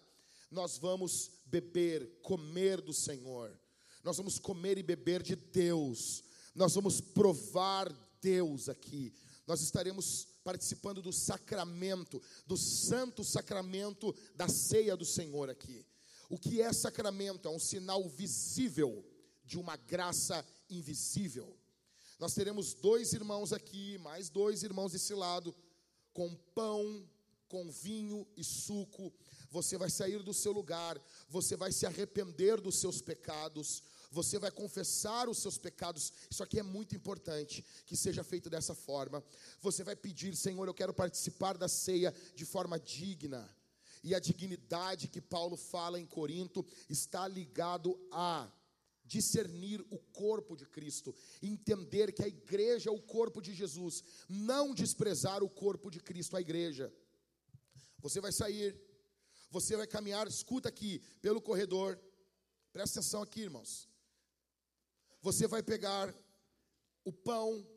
nós 0.50 0.78
vamos 0.78 1.30
beber, 1.46 2.20
comer 2.22 2.82
do 2.82 2.94
Senhor. 2.94 3.58
Nós 4.04 4.18
vamos 4.18 4.40
comer 4.40 4.78
e 4.78 4.84
beber 4.84 5.22
de 5.22 5.36
Deus. 5.36 6.24
Nós 6.56 6.74
vamos 6.74 7.00
provar 7.00 7.92
Deus 8.20 8.68
aqui. 8.68 9.14
Nós 9.46 9.62
estaremos 9.62 10.28
participando 10.48 11.02
do 11.02 11.12
sacramento, 11.12 12.22
do 12.46 12.56
santo 12.56 13.22
sacramento 13.22 14.16
da 14.34 14.48
ceia 14.48 14.96
do 14.96 15.04
Senhor 15.04 15.50
aqui. 15.50 15.86
O 16.30 16.40
que 16.40 16.62
é 16.62 16.72
sacramento? 16.72 17.50
É 17.50 17.52
um 17.52 17.60
sinal 17.60 18.08
visível 18.08 19.06
de 19.44 19.60
uma 19.60 19.76
graça 19.76 20.46
invisível. 20.70 21.54
Nós 22.18 22.34
teremos 22.34 22.74
dois 22.74 23.12
irmãos 23.12 23.52
aqui, 23.52 23.98
mais 23.98 24.30
dois 24.30 24.64
irmãos 24.64 24.94
desse 24.94 25.14
lado, 25.14 25.54
com 26.14 26.34
pão, 26.56 27.06
com 27.50 27.70
vinho 27.70 28.26
e 28.38 28.42
suco. 28.42 29.14
Você 29.50 29.78
vai 29.78 29.90
sair 29.90 30.24
do 30.24 30.34
seu 30.34 30.54
lugar, 30.54 30.98
você 31.28 31.58
vai 31.58 31.74
se 31.74 31.86
arrepender 31.86 32.62
dos 32.62 32.78
seus 32.80 33.02
pecados, 33.02 33.84
você 34.18 34.40
vai 34.40 34.50
confessar 34.50 35.30
os 35.30 35.38
seus 35.38 35.60
pecados. 35.60 36.12
Isso 36.30 36.42
aqui 36.42 36.58
é 36.60 36.64
muito 36.64 36.96
importante 36.96 37.64
que 37.86 37.96
seja 37.96 38.24
feito 38.24 38.50
dessa 38.50 38.74
forma. 38.74 39.24
Você 39.62 39.84
vai 39.84 39.96
pedir, 39.96 40.36
Senhor, 40.36 40.68
eu 40.68 40.74
quero 40.74 40.92
participar 40.92 41.56
da 41.56 41.68
ceia 41.68 42.12
de 42.36 42.44
forma 42.44 42.80
digna. 42.80 43.48
E 44.04 44.16
a 44.16 44.20
dignidade 44.20 45.08
que 45.08 45.22
Paulo 45.22 45.56
fala 45.56 46.00
em 46.00 46.06
Corinto 46.06 46.66
está 46.90 47.28
ligado 47.28 47.96
a 48.12 48.52
discernir 49.06 49.86
o 49.92 50.00
corpo 50.00 50.56
de 50.56 50.66
Cristo, 50.66 51.16
entender 51.42 52.12
que 52.12 52.24
a 52.24 52.28
igreja 52.28 52.90
é 52.90 52.94
o 52.94 53.02
corpo 53.02 53.40
de 53.40 53.54
Jesus, 53.54 54.04
não 54.28 54.74
desprezar 54.74 55.44
o 55.44 55.50
corpo 55.50 55.92
de 55.92 56.00
Cristo, 56.00 56.36
a 56.36 56.42
igreja. 56.42 56.92
Você 58.00 58.20
vai 58.20 58.32
sair, 58.32 58.76
você 59.52 59.78
vai 59.78 59.88
caminhar, 59.88 60.28
escuta 60.28 60.68
aqui, 60.68 61.02
pelo 61.22 61.40
corredor, 61.40 61.98
presta 62.74 63.00
atenção 63.00 63.22
aqui, 63.22 63.42
irmãos. 63.42 63.87
Você 65.28 65.46
vai 65.46 65.62
pegar 65.62 66.16
o 67.04 67.12
pão, 67.12 67.68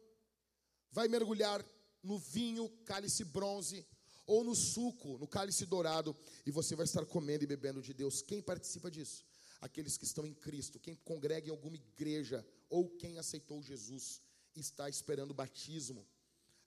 vai 0.92 1.08
mergulhar 1.08 1.60
no 2.00 2.16
vinho, 2.16 2.68
cálice 2.84 3.24
bronze, 3.24 3.84
ou 4.24 4.44
no 4.44 4.54
suco, 4.54 5.18
no 5.18 5.26
cálice 5.26 5.66
dourado, 5.66 6.16
e 6.46 6.52
você 6.52 6.76
vai 6.76 6.84
estar 6.84 7.04
comendo 7.06 7.42
e 7.42 7.48
bebendo 7.48 7.82
de 7.82 7.92
Deus. 7.92 8.22
Quem 8.22 8.40
participa 8.40 8.88
disso? 8.88 9.24
Aqueles 9.60 9.96
que 9.96 10.04
estão 10.04 10.24
em 10.24 10.32
Cristo, 10.32 10.78
quem 10.78 10.94
congrega 10.94 11.48
em 11.48 11.50
alguma 11.50 11.74
igreja, 11.74 12.46
ou 12.68 12.88
quem 12.88 13.18
aceitou 13.18 13.60
Jesus, 13.60 14.22
está 14.54 14.88
esperando 14.88 15.32
o 15.32 15.40
batismo. 15.42 16.06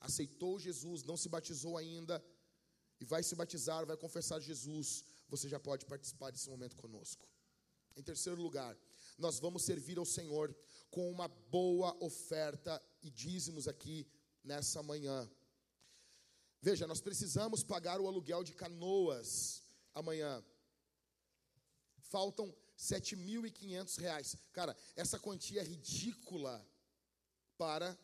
Aceitou 0.01 0.59
Jesus, 0.59 1.01
não 1.01 1.15
se 1.15 1.29
batizou 1.29 1.77
ainda, 1.77 2.21
e 2.99 3.05
vai 3.05 3.23
se 3.23 3.35
batizar, 3.35 3.85
vai 3.85 3.95
confessar 3.95 4.41
Jesus, 4.41 5.05
você 5.29 5.47
já 5.47 5.61
pode 5.61 5.85
participar 5.85 6.29
desse 6.31 6.49
momento 6.49 6.75
conosco. 6.75 7.25
Em 7.95 8.03
terceiro 8.03 8.41
lugar, 8.41 8.77
nós 9.17 9.39
vamos 9.39 9.63
servir 9.63 9.97
ao 9.97 10.05
Senhor 10.05 10.55
com 10.93 11.09
uma 11.09 11.27
boa 11.27 11.97
oferta 11.99 12.79
e 13.01 13.09
dízimos 13.09 13.67
aqui 13.67 14.07
nessa 14.43 14.83
manhã. 14.83 15.27
Veja, 16.61 16.85
nós 16.85 17.01
precisamos 17.01 17.63
pagar 17.63 17.99
o 17.99 18.07
aluguel 18.07 18.43
de 18.43 18.53
canoas 18.53 19.63
amanhã. 19.91 20.45
Faltam 21.97 22.45
R$ 22.45 23.53
reais. 23.97 24.37
Cara, 24.51 24.77
essa 24.95 25.17
quantia 25.19 25.61
é 25.61 25.63
ridícula 25.63 26.63
para 27.57 27.97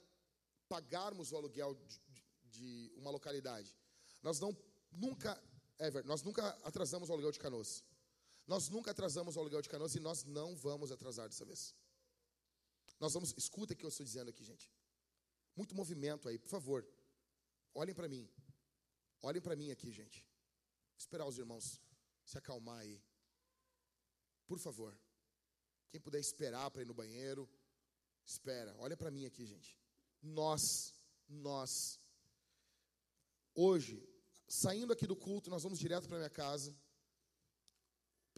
pagarmos 0.67 1.31
o 1.31 1.37
aluguel 1.37 1.75
de, 1.75 2.01
de, 2.07 2.23
de 2.45 2.93
uma 2.97 3.11
localidade. 3.11 3.77
Nós 4.23 4.39
não 4.39 4.57
nunca, 4.91 5.39
Ever, 5.77 6.03
nós 6.07 6.23
nunca 6.23 6.49
atrasamos 6.63 7.09
o 7.09 7.13
aluguel 7.13 7.31
de 7.31 7.39
canoas. 7.39 7.83
Nós 8.47 8.67
nunca 8.67 8.89
atrasamos 8.89 9.35
o 9.35 9.39
aluguel 9.39 9.61
de 9.61 9.69
canoas 9.69 9.93
e 9.93 9.99
nós 9.99 10.23
não 10.23 10.55
vamos 10.55 10.91
atrasar 10.91 11.29
dessa 11.29 11.45
vez. 11.45 11.75
Nós 12.99 13.13
vamos, 13.13 13.33
escuta 13.37 13.73
o 13.73 13.75
que 13.75 13.85
eu 13.85 13.89
estou 13.89 14.05
dizendo 14.05 14.29
aqui, 14.29 14.43
gente. 14.43 14.71
Muito 15.55 15.75
movimento 15.75 16.27
aí, 16.27 16.37
por 16.37 16.49
favor. 16.49 16.87
Olhem 17.73 17.95
para 17.95 18.07
mim. 18.07 18.29
Olhem 19.21 19.41
para 19.41 19.55
mim 19.55 19.71
aqui, 19.71 19.91
gente. 19.91 20.19
Vou 20.21 20.97
esperar 20.97 21.25
os 21.25 21.37
irmãos 21.37 21.81
se 22.25 22.37
acalmar 22.37 22.79
aí. 22.79 23.01
Por 24.47 24.59
favor. 24.59 24.97
Quem 25.89 25.99
puder 25.99 26.19
esperar 26.19 26.69
para 26.69 26.81
ir 26.81 26.85
no 26.85 26.93
banheiro, 26.93 27.49
espera. 28.25 28.75
Olha 28.77 28.95
para 28.95 29.09
mim 29.09 29.25
aqui, 29.25 29.45
gente. 29.45 29.77
Nós, 30.21 30.93
nós, 31.27 31.99
hoje, 33.55 34.07
saindo 34.47 34.93
aqui 34.93 35.07
do 35.07 35.15
culto, 35.15 35.49
nós 35.49 35.63
vamos 35.63 35.79
direto 35.79 36.07
para 36.07 36.17
minha 36.17 36.29
casa 36.29 36.75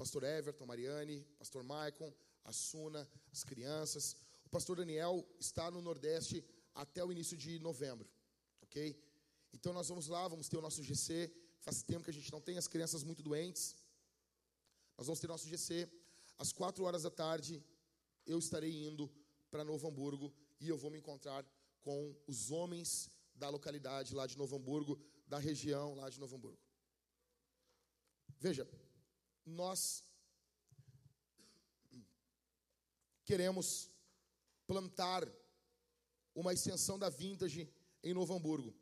pastor 0.02 0.24
Everton, 0.24 0.66
Mariane, 0.66 1.24
pastor 1.38 1.64
Maicon, 1.64 2.12
a 2.44 2.52
Suna, 2.52 3.08
as 3.32 3.44
crianças. 3.44 4.18
Pastor 4.52 4.76
Daniel 4.76 5.26
está 5.40 5.72
no 5.72 5.82
Nordeste 5.82 6.44
até 6.76 7.04
o 7.04 7.12
início 7.12 7.38
de 7.38 7.58
novembro, 7.60 8.08
ok? 8.62 9.02
Então 9.54 9.72
nós 9.72 9.88
vamos 9.88 10.08
lá, 10.08 10.28
vamos 10.28 10.50
ter 10.50 10.58
o 10.58 10.62
nosso 10.62 10.84
GC. 10.84 11.32
Faz 11.60 11.82
tempo 11.84 12.04
que 12.04 12.10
a 12.10 12.14
gente 12.14 12.32
não 12.32 12.42
tem 12.42 12.58
as 12.58 12.68
crianças 12.68 13.04
muito 13.04 13.24
doentes. 13.24 13.76
Nós 14.98 15.08
vamos 15.08 15.20
ter 15.20 15.28
nosso 15.28 15.48
GC. 15.48 15.90
Às 16.38 16.52
quatro 16.52 16.84
horas 16.84 17.04
da 17.04 17.12
tarde, 17.12 17.64
eu 18.26 18.40
estarei 18.40 18.88
indo 18.88 19.10
para 19.50 19.64
Novo 19.64 19.88
Hamburgo 19.88 20.34
e 20.60 20.68
eu 20.68 20.78
vou 20.78 20.92
me 20.92 20.98
encontrar 20.98 21.46
com 21.82 22.16
os 22.28 22.52
homens 22.52 23.10
da 23.34 23.50
localidade 23.50 24.14
lá 24.14 24.28
de 24.28 24.38
Novo 24.38 24.56
Hamburgo, 24.56 25.00
da 25.28 25.38
região 25.38 25.96
lá 25.96 26.10
de 26.10 26.20
Novo 26.20 26.36
Hamburgo. 26.36 26.60
Veja, 28.40 28.68
nós 29.46 30.04
queremos 33.24 33.91
plantar 34.72 35.28
uma 36.34 36.54
extensão 36.54 36.98
da 36.98 37.10
Vintage 37.10 37.70
em 38.02 38.14
Novo 38.14 38.34
Hamburgo. 38.34 38.74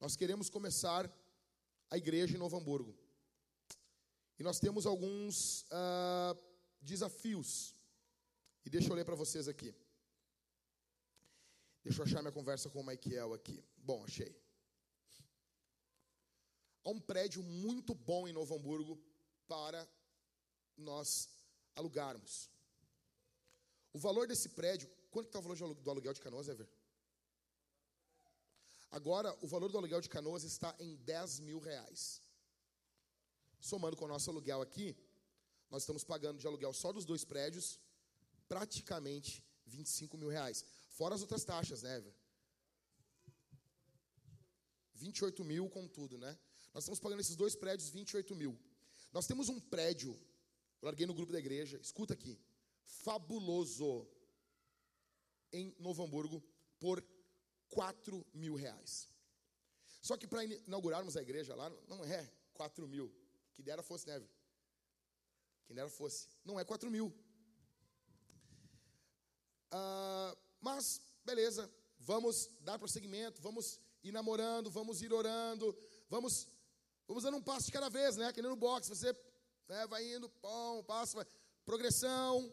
Nós 0.00 0.16
queremos 0.16 0.50
começar 0.50 1.08
a 1.88 1.96
igreja 1.96 2.34
em 2.34 2.38
Novo 2.38 2.56
Hamburgo. 2.56 2.92
E 4.36 4.42
nós 4.42 4.58
temos 4.58 4.84
alguns 4.84 5.62
uh, 5.70 6.36
desafios. 6.82 7.76
E 8.64 8.68
deixa 8.68 8.88
eu 8.88 8.96
ler 8.96 9.04
para 9.04 9.14
vocês 9.14 9.46
aqui. 9.46 9.72
Deixa 11.84 12.00
eu 12.00 12.04
achar 12.04 12.20
minha 12.20 12.32
conversa 12.32 12.68
com 12.68 12.80
o 12.80 12.84
Michael 12.84 13.34
aqui. 13.34 13.62
Bom, 13.76 14.02
achei. 14.02 14.36
Há 16.82 16.90
um 16.90 16.98
prédio 17.00 17.40
muito 17.44 17.94
bom 17.94 18.26
em 18.26 18.32
Novo 18.32 18.56
Hamburgo 18.56 19.00
para 19.46 19.88
nós 20.76 21.28
alugarmos. 21.76 22.55
O 23.96 23.98
valor 23.98 24.26
desse 24.28 24.50
prédio, 24.50 24.86
quanto 25.10 25.28
está 25.28 25.38
o 25.38 25.42
valor 25.42 25.74
do 25.74 25.90
aluguel 25.90 26.12
de 26.12 26.20
canoas, 26.20 26.48
Ever? 26.48 26.68
Agora, 28.90 29.34
o 29.40 29.46
valor 29.46 29.70
do 29.72 29.78
aluguel 29.78 30.02
de 30.02 30.10
canoas 30.10 30.44
está 30.44 30.76
em 30.78 30.96
10 30.96 31.40
mil 31.40 31.58
reais. 31.58 32.20
Somando 33.58 33.96
com 33.96 34.04
o 34.04 34.08
nosso 34.08 34.28
aluguel 34.28 34.60
aqui, 34.60 34.94
nós 35.70 35.82
estamos 35.84 36.04
pagando 36.04 36.38
de 36.38 36.46
aluguel 36.46 36.74
só 36.74 36.92
dos 36.92 37.06
dois 37.06 37.24
prédios 37.24 37.80
praticamente 38.46 39.42
25 39.64 40.18
mil 40.18 40.28
reais. 40.28 40.62
Fora 40.90 41.14
as 41.14 41.22
outras 41.22 41.42
taxas, 41.42 41.82
né, 41.82 41.98
velho? 41.98 42.14
28 44.92 45.42
mil 45.42 45.70
com 45.70 45.88
tudo, 45.88 46.18
né? 46.18 46.38
Nós 46.74 46.84
estamos 46.84 47.00
pagando 47.00 47.20
esses 47.20 47.34
dois 47.34 47.56
prédios 47.56 47.88
28 47.88 48.36
mil. 48.36 48.60
Nós 49.10 49.26
temos 49.26 49.48
um 49.48 49.58
prédio, 49.58 50.14
larguei 50.82 51.06
no 51.06 51.14
grupo 51.14 51.32
da 51.32 51.38
igreja, 51.38 51.78
escuta 51.78 52.12
aqui, 52.12 52.38
fabuloso, 52.86 54.08
em 55.52 55.74
Novo 55.78 56.02
Hamburgo, 56.04 56.42
por 56.78 57.04
4 57.68 58.24
mil 58.32 58.54
reais. 58.54 59.08
Só 60.02 60.16
que 60.16 60.26
para 60.26 60.44
inaugurarmos 60.44 61.16
a 61.16 61.22
igreja 61.22 61.54
lá, 61.54 61.68
não 61.88 62.04
é 62.04 62.30
4 62.54 62.86
mil, 62.86 63.12
que 63.54 63.62
dera 63.62 63.82
fosse, 63.82 64.06
né? 64.06 64.22
Quem 65.66 65.74
dera 65.74 65.88
fosse. 65.88 66.28
Não 66.44 66.58
é 66.60 66.64
4 66.64 66.90
mil. 66.90 67.12
Ah, 69.70 70.36
mas, 70.60 71.00
beleza, 71.24 71.70
vamos 71.98 72.48
dar 72.60 72.78
prosseguimento, 72.78 73.42
vamos 73.42 73.80
ir 74.02 74.12
namorando, 74.12 74.70
vamos 74.70 75.02
ir 75.02 75.12
orando, 75.12 75.76
vamos, 76.08 76.48
vamos 77.06 77.24
dando 77.24 77.38
um 77.38 77.42
passo 77.42 77.66
de 77.66 77.72
cada 77.72 77.88
vez, 77.88 78.16
né? 78.16 78.32
Que 78.32 78.40
nem 78.40 78.50
no 78.50 78.56
boxe, 78.56 78.88
você 78.88 79.12
né, 79.68 79.86
vai 79.88 80.14
indo, 80.14 80.28
pão, 80.28 80.84
passo, 80.84 81.16
vai, 81.16 81.26
progressão. 81.64 82.52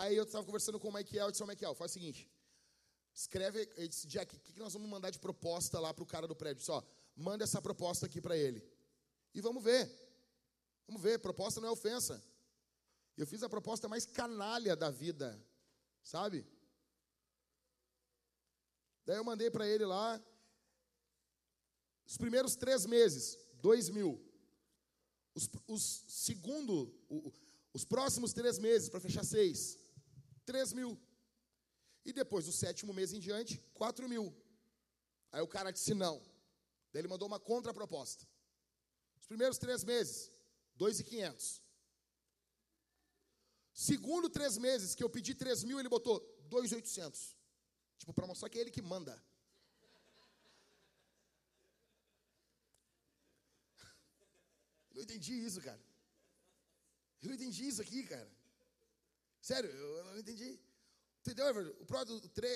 Aí 0.00 0.16
eu 0.16 0.22
estava 0.22 0.46
conversando 0.46 0.78
com 0.78 0.88
o 0.88 0.94
Michael, 0.94 1.26
eu 1.26 1.30
disse, 1.32 1.44
Michael, 1.44 1.74
faz 1.74 1.90
o 1.90 1.94
seguinte, 1.94 2.30
escreve, 3.12 3.68
ele 3.76 3.88
disse, 3.88 4.06
Jack, 4.06 4.36
o 4.36 4.40
que, 4.40 4.52
que 4.52 4.60
nós 4.60 4.72
vamos 4.72 4.88
mandar 4.88 5.10
de 5.10 5.18
proposta 5.18 5.80
lá 5.80 5.92
para 5.92 6.04
o 6.04 6.06
cara 6.06 6.28
do 6.28 6.36
prédio? 6.36 6.62
Só, 6.62 6.86
manda 7.16 7.42
essa 7.42 7.60
proposta 7.60 8.06
aqui 8.06 8.20
para 8.20 8.36
ele. 8.36 8.62
E 9.34 9.40
vamos 9.40 9.62
ver. 9.62 9.90
Vamos 10.86 11.02
ver, 11.02 11.18
proposta 11.18 11.60
não 11.60 11.68
é 11.68 11.72
ofensa. 11.72 12.22
Eu 13.16 13.26
fiz 13.26 13.42
a 13.42 13.48
proposta 13.48 13.88
mais 13.88 14.06
canalha 14.06 14.76
da 14.76 14.88
vida, 14.88 15.44
sabe? 16.04 16.46
Daí 19.04 19.16
eu 19.16 19.24
mandei 19.24 19.50
para 19.50 19.66
ele 19.66 19.84
lá, 19.84 20.22
os 22.06 22.16
primeiros 22.16 22.54
três 22.54 22.86
meses, 22.86 23.36
dois 23.54 23.88
mil. 23.88 24.24
Os, 25.34 25.50
os 25.66 26.04
segundo, 26.06 26.94
o, 27.08 27.32
os 27.72 27.84
próximos 27.84 28.32
três 28.32 28.60
meses, 28.60 28.88
para 28.88 29.00
fechar 29.00 29.24
seis, 29.24 29.76
três 30.50 30.72
mil. 30.78 30.92
E 32.08 32.12
depois, 32.20 32.44
do 32.48 32.52
sétimo 32.62 32.92
mês 32.98 33.12
em 33.12 33.20
diante, 33.26 33.54
quatro 33.80 34.08
mil. 34.12 34.24
Aí 35.32 35.42
o 35.46 35.52
cara 35.54 35.70
disse 35.76 35.94
não. 36.04 36.16
Daí 36.90 37.00
ele 37.02 37.12
mandou 37.12 37.28
uma 37.32 37.40
contraproposta. 37.50 38.22
Os 39.20 39.26
primeiros 39.32 39.58
três 39.64 39.84
meses, 39.92 40.32
dois 40.82 41.00
e 41.00 41.04
quinhentos. 41.08 41.48
Segundo 43.88 44.28
três 44.36 44.56
meses, 44.66 44.94
que 44.96 45.04
eu 45.04 45.10
pedi 45.16 45.34
três 45.42 45.62
mil, 45.68 45.78
ele 45.78 45.94
botou 45.96 46.16
dois 46.54 46.72
oitocentos. 46.72 47.22
Tipo, 47.98 48.12
para 48.12 48.26
mostrar 48.26 48.48
que 48.48 48.58
é 48.58 48.62
ele 48.62 48.76
que 48.76 48.82
manda. 48.94 49.14
Eu 54.94 55.02
entendi 55.02 55.34
isso, 55.48 55.60
cara. 55.60 55.82
Eu 57.22 57.32
entendi 57.34 57.68
isso 57.68 57.82
aqui, 57.82 58.02
cara. 58.14 58.37
Sério, 59.40 59.70
eu 59.70 60.04
não 60.04 60.18
entendi. 60.18 60.60
Entendeu, 61.20 61.46
Everton? 61.46 61.74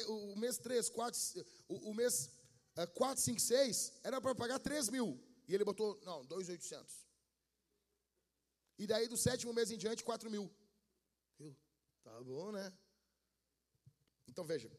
O, 0.09 0.33
o, 0.33 0.39
mês 0.39 0.59
3, 0.59 0.89
4, 0.89 1.21
o, 1.69 1.91
o 1.91 1.95
mês 1.95 2.31
4, 2.95 3.23
5, 3.23 3.41
6 3.41 3.93
era 4.03 4.21
para 4.21 4.35
pagar 4.35 4.59
3 4.59 4.89
mil. 4.89 5.21
E 5.47 5.55
ele 5.55 5.65
botou, 5.65 6.01
não, 6.05 6.25
2,800. 6.25 7.07
E 8.79 8.87
daí 8.87 9.09
do 9.09 9.17
sétimo 9.17 9.53
mês 9.53 9.71
em 9.71 9.77
diante, 9.77 10.03
4 10.03 10.31
mil. 10.31 10.51
Eu, 11.39 11.55
tá 12.03 12.23
bom, 12.23 12.51
né? 12.53 12.73
Então 14.27 14.45
veja. 14.45 14.71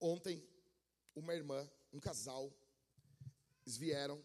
Ontem, 0.00 0.42
uma 1.14 1.34
irmã, 1.34 1.68
um 1.92 2.00
casal, 2.00 2.52
eles 3.64 3.76
vieram 3.76 4.24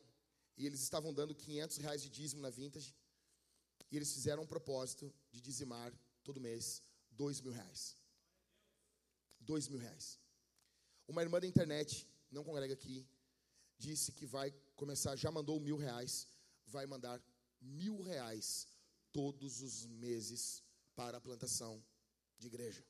e 0.56 0.66
eles 0.66 0.82
estavam 0.82 1.14
dando 1.14 1.36
500 1.36 1.78
reais 1.78 2.02
de 2.02 2.10
dízimo 2.10 2.42
na 2.42 2.50
Vintage. 2.50 2.96
E 3.92 3.96
eles 3.96 4.12
fizeram 4.14 4.44
um 4.44 4.48
propósito 4.48 5.14
de 5.38 5.44
dizimar 5.50 5.90
todo 6.24 6.46
mês 6.48 6.82
dois 7.12 7.40
mil 7.44 7.54
reais. 7.60 7.82
Dois 9.40 9.68
mil 9.68 9.80
reais. 9.80 10.20
Uma 11.08 11.22
irmã 11.26 11.40
da 11.40 11.48
internet, 11.54 11.90
não 12.36 12.44
congrega 12.44 12.74
aqui, 12.74 12.98
disse 13.78 14.12
que 14.12 14.26
vai 14.26 14.52
começar, 14.76 15.16
já 15.16 15.32
mandou 15.32 15.60
mil 15.60 15.78
reais, 15.78 16.28
vai 16.66 16.86
mandar 16.86 17.22
mil 17.62 18.02
reais 18.02 18.68
todos 19.12 19.62
os 19.62 19.86
meses 19.86 20.64
para 20.96 21.18
a 21.18 21.22
plantação 21.28 21.74
de 22.38 22.48
igreja. 22.48 22.84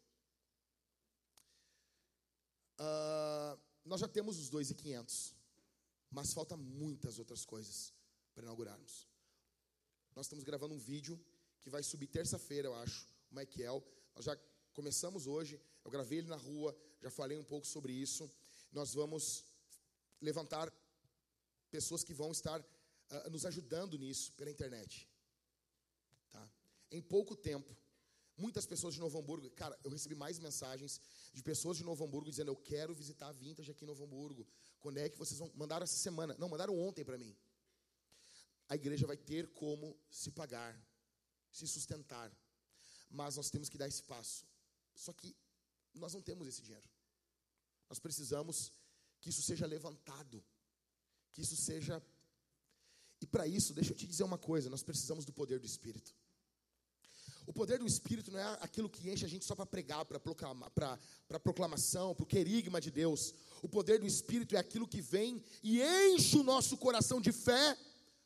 Uh, 2.79 3.59
nós 3.85 3.99
já 3.99 4.07
temos 4.07 4.39
os 4.39 4.49
dois 4.49 4.69
e 4.71 4.75
quinhentos, 4.75 5.35
mas 6.09 6.33
falta 6.33 6.55
muitas 6.57 7.19
outras 7.19 7.45
coisas 7.45 7.93
para 8.33 8.43
inaugurarmos. 8.43 9.07
Nós 10.15 10.25
estamos 10.25 10.43
gravando 10.43 10.73
um 10.73 10.79
vídeo 10.79 11.19
que 11.61 11.69
vai 11.69 11.83
subir 11.83 12.07
terça-feira, 12.07 12.67
eu 12.67 12.75
acho, 12.75 13.07
o 13.31 13.35
Michael. 13.35 13.83
Nós 14.15 14.25
já 14.25 14.37
começamos 14.73 15.27
hoje, 15.27 15.59
eu 15.83 15.91
gravei 15.91 16.19
ele 16.19 16.27
na 16.27 16.35
rua, 16.35 16.75
já 17.01 17.09
falei 17.09 17.37
um 17.37 17.43
pouco 17.43 17.65
sobre 17.65 17.93
isso. 17.93 18.29
Nós 18.71 18.93
vamos 18.93 19.45
levantar 20.21 20.71
pessoas 21.69 22.03
que 22.03 22.13
vão 22.13 22.31
estar 22.31 22.59
uh, 22.59 23.29
nos 23.29 23.45
ajudando 23.45 23.97
nisso 23.97 24.33
pela 24.33 24.49
internet. 24.49 25.07
Tá? 26.31 26.49
Em 26.91 27.01
pouco 27.01 27.35
tempo, 27.35 27.75
muitas 28.37 28.65
pessoas 28.65 28.93
de 28.93 28.99
Novo 28.99 29.17
Hamburgo, 29.19 29.49
cara, 29.51 29.77
eu 29.83 29.89
recebi 29.89 30.15
mais 30.15 30.39
mensagens 30.39 31.01
de 31.33 31.43
pessoas 31.43 31.77
de 31.77 31.83
Novo 31.83 32.03
Hamburgo 32.03 32.29
dizendo: 32.29 32.51
Eu 32.51 32.55
quero 32.55 32.93
visitar 32.93 33.27
a 33.27 33.31
Vintage 33.31 33.71
aqui 33.71 33.83
em 33.83 33.87
Novo 33.87 34.03
Hamburgo. 34.03 34.47
Quando 34.79 34.97
é 34.97 35.09
que 35.09 35.17
vocês 35.17 35.39
vão? 35.39 35.51
Mandaram 35.55 35.83
essa 35.83 35.97
semana. 35.97 36.35
Não, 36.37 36.49
mandaram 36.49 36.77
ontem 36.77 37.03
para 37.03 37.17
mim 37.17 37.35
a 38.69 38.75
igreja 38.75 39.07
vai 39.07 39.17
ter 39.17 39.47
como 39.53 39.97
se 40.09 40.31
pagar, 40.31 40.77
se 41.57 41.67
sustentar. 41.67 42.31
Mas 43.09 43.35
nós 43.37 43.49
temos 43.49 43.69
que 43.69 43.77
dar 43.77 43.87
esse 43.87 44.03
passo. 44.03 44.45
Só 44.93 45.11
que 45.13 45.35
nós 45.93 46.13
não 46.13 46.21
temos 46.21 46.47
esse 46.47 46.61
dinheiro. 46.61 46.87
Nós 47.89 47.99
precisamos 47.99 48.71
que 49.21 49.29
isso 49.29 49.41
seja 49.41 49.65
levantado, 49.65 50.43
que 51.31 51.41
isso 51.41 51.55
seja. 51.55 52.03
E 53.19 53.25
para 53.25 53.47
isso, 53.47 53.73
deixa 53.73 53.91
eu 53.91 53.97
te 53.97 54.05
dizer 54.05 54.23
uma 54.23 54.37
coisa: 54.37 54.69
nós 54.69 54.83
precisamos 54.83 55.25
do 55.25 55.33
poder 55.33 55.59
do 55.59 55.65
Espírito. 55.65 56.15
O 57.45 57.53
poder 57.53 57.79
do 57.79 57.87
Espírito 57.87 58.29
não 58.29 58.39
é 58.39 58.57
aquilo 58.59 58.89
que 58.89 59.09
enche 59.09 59.23
a 59.23 59.27
gente 59.27 59.45
só 59.45 59.55
para 59.55 59.65
pregar, 59.65 60.03
para 60.03 60.19
proclamar, 60.19 60.69
para 60.71 61.39
proclamação, 61.39 62.13
para 62.13 62.23
o 62.23 62.27
querigma 62.27 62.81
de 62.81 62.91
Deus. 62.91 63.33
O 63.61 63.69
poder 63.69 63.99
do 63.99 64.05
Espírito 64.05 64.53
é 64.53 64.59
aquilo 64.59 64.85
que 64.85 65.01
vem 65.01 65.41
e 65.63 65.81
enche 65.81 66.37
o 66.37 66.43
nosso 66.43 66.75
coração 66.77 67.21
de 67.21 67.31
fé 67.31 67.77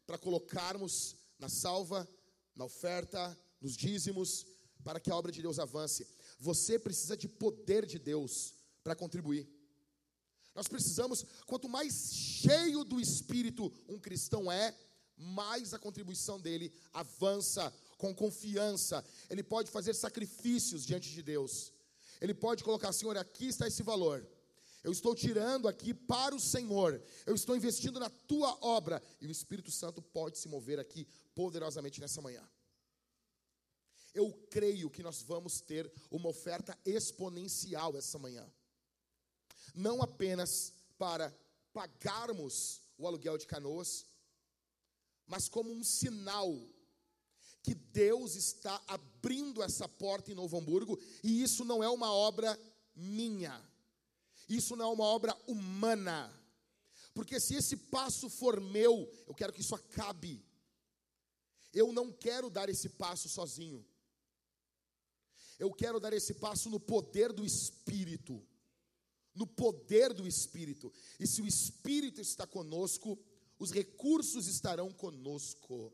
para 0.08 0.18
colocarmos 0.18 1.16
na 1.38 1.48
salva, 1.48 2.10
na 2.56 2.66
oferta, 2.66 3.38
nos 3.60 3.76
dízimos, 3.76 4.46
para 4.84 5.00
que 5.00 5.12
a 5.12 5.16
obra 5.16 5.32
de 5.32 5.42
Deus 5.42 5.60
avance. 5.60 6.08
Você 6.40 6.80
precisa 6.80 7.16
de 7.16 7.28
poder 7.28 7.86
de 7.86 8.00
Deus 8.00 8.54
para 8.84 8.96
contribuir. 8.96 9.48
Nós 10.54 10.68
precisamos, 10.68 11.26
quanto 11.46 11.70
mais 11.70 12.14
cheio 12.14 12.84
do 12.84 13.00
Espírito 13.00 13.72
um 13.88 14.00
cristão 14.00 14.52
é, 14.52 14.76
mais 15.18 15.74
a 15.74 15.80
contribuição 15.80 16.40
dele 16.40 16.74
avança 16.92 17.74
com 17.98 18.14
confiança. 18.14 19.06
Ele 19.30 19.44
pode 19.44 19.70
fazer 19.70 19.94
sacrifícios 19.94 20.86
diante 20.86 21.10
de 21.12 21.22
Deus. 21.22 21.72
Ele 22.20 22.34
pode 22.34 22.64
colocar, 22.64 22.92
Senhor, 22.92 23.16
aqui 23.18 23.48
está 23.48 23.68
esse 23.68 23.84
valor. 23.84 24.28
Eu 24.84 24.92
estou 24.92 25.14
tirando 25.14 25.68
aqui 25.68 25.94
para 25.94 26.36
o 26.36 26.40
Senhor. 26.40 27.02
Eu 27.26 27.36
estou 27.36 27.56
investindo 27.56 28.00
na 28.00 28.10
tua 28.10 28.58
obra. 28.62 29.02
E 29.20 29.28
o 29.28 29.32
Espírito 29.32 29.72
Santo 29.72 30.02
pode 30.02 30.38
se 30.38 30.48
mover 30.48 30.80
aqui 30.80 31.08
poderosamente 31.36 32.02
nessa 32.02 32.22
manhã. 32.22 32.48
Eu 34.14 34.34
creio 34.50 34.90
que 34.90 35.04
nós 35.04 35.22
vamos 35.22 35.62
ter 35.62 35.92
uma 36.10 36.30
oferta 36.30 36.78
exponencial 36.86 37.96
essa 37.96 38.18
manhã. 38.18 38.46
Não 39.74 40.02
apenas 40.02 40.74
para 40.98 41.34
pagarmos 41.72 42.82
o 42.98 43.08
aluguel 43.08 43.38
de 43.38 43.48
canoas, 43.48 44.06
mas 45.26 45.48
como 45.48 45.72
um 45.72 45.84
sinal 45.84 46.54
que 47.64 47.74
Deus 47.74 48.36
está 48.36 48.82
abrindo 48.88 49.62
essa 49.62 49.88
porta 49.88 50.32
em 50.32 50.36
Novo 50.36 50.58
Hamburgo, 50.58 51.00
e 51.24 51.42
isso 51.42 51.64
não 51.64 51.84
é 51.84 51.88
uma 51.88 52.12
obra 52.12 52.60
minha. 52.96 53.71
Isso 54.48 54.76
não 54.76 54.92
é 54.92 54.94
uma 54.94 55.06
obra 55.06 55.36
humana. 55.48 56.32
Porque 57.14 57.40
se 57.40 57.56
esse 57.56 57.76
passo 57.76 58.30
for 58.30 58.60
meu, 58.60 59.10
eu 59.28 59.34
quero 59.34 59.54
que 59.54 59.62
isso 59.62 59.76
acabe. 59.76 60.46
Eu 61.74 61.92
não 61.92 62.12
quero 62.12 62.50
dar 62.50 62.70
esse 62.70 62.90
passo 62.90 63.30
sozinho. 63.30 63.86
Eu 65.60 65.72
quero 65.72 66.00
dar 66.00 66.14
esse 66.14 66.34
passo 66.34 66.70
no 66.70 66.80
poder 66.80 67.32
do 67.32 67.46
Espírito. 67.46 68.46
No 69.34 69.46
poder 69.46 70.14
do 70.14 70.28
Espírito. 70.28 70.92
E 71.20 71.28
se 71.28 71.42
o 71.42 71.48
Espírito 71.48 72.20
está 72.20 72.48
conosco, 72.48 73.18
os 73.60 73.72
recursos 73.72 74.48
estarão 74.48 74.92
conosco. 74.92 75.94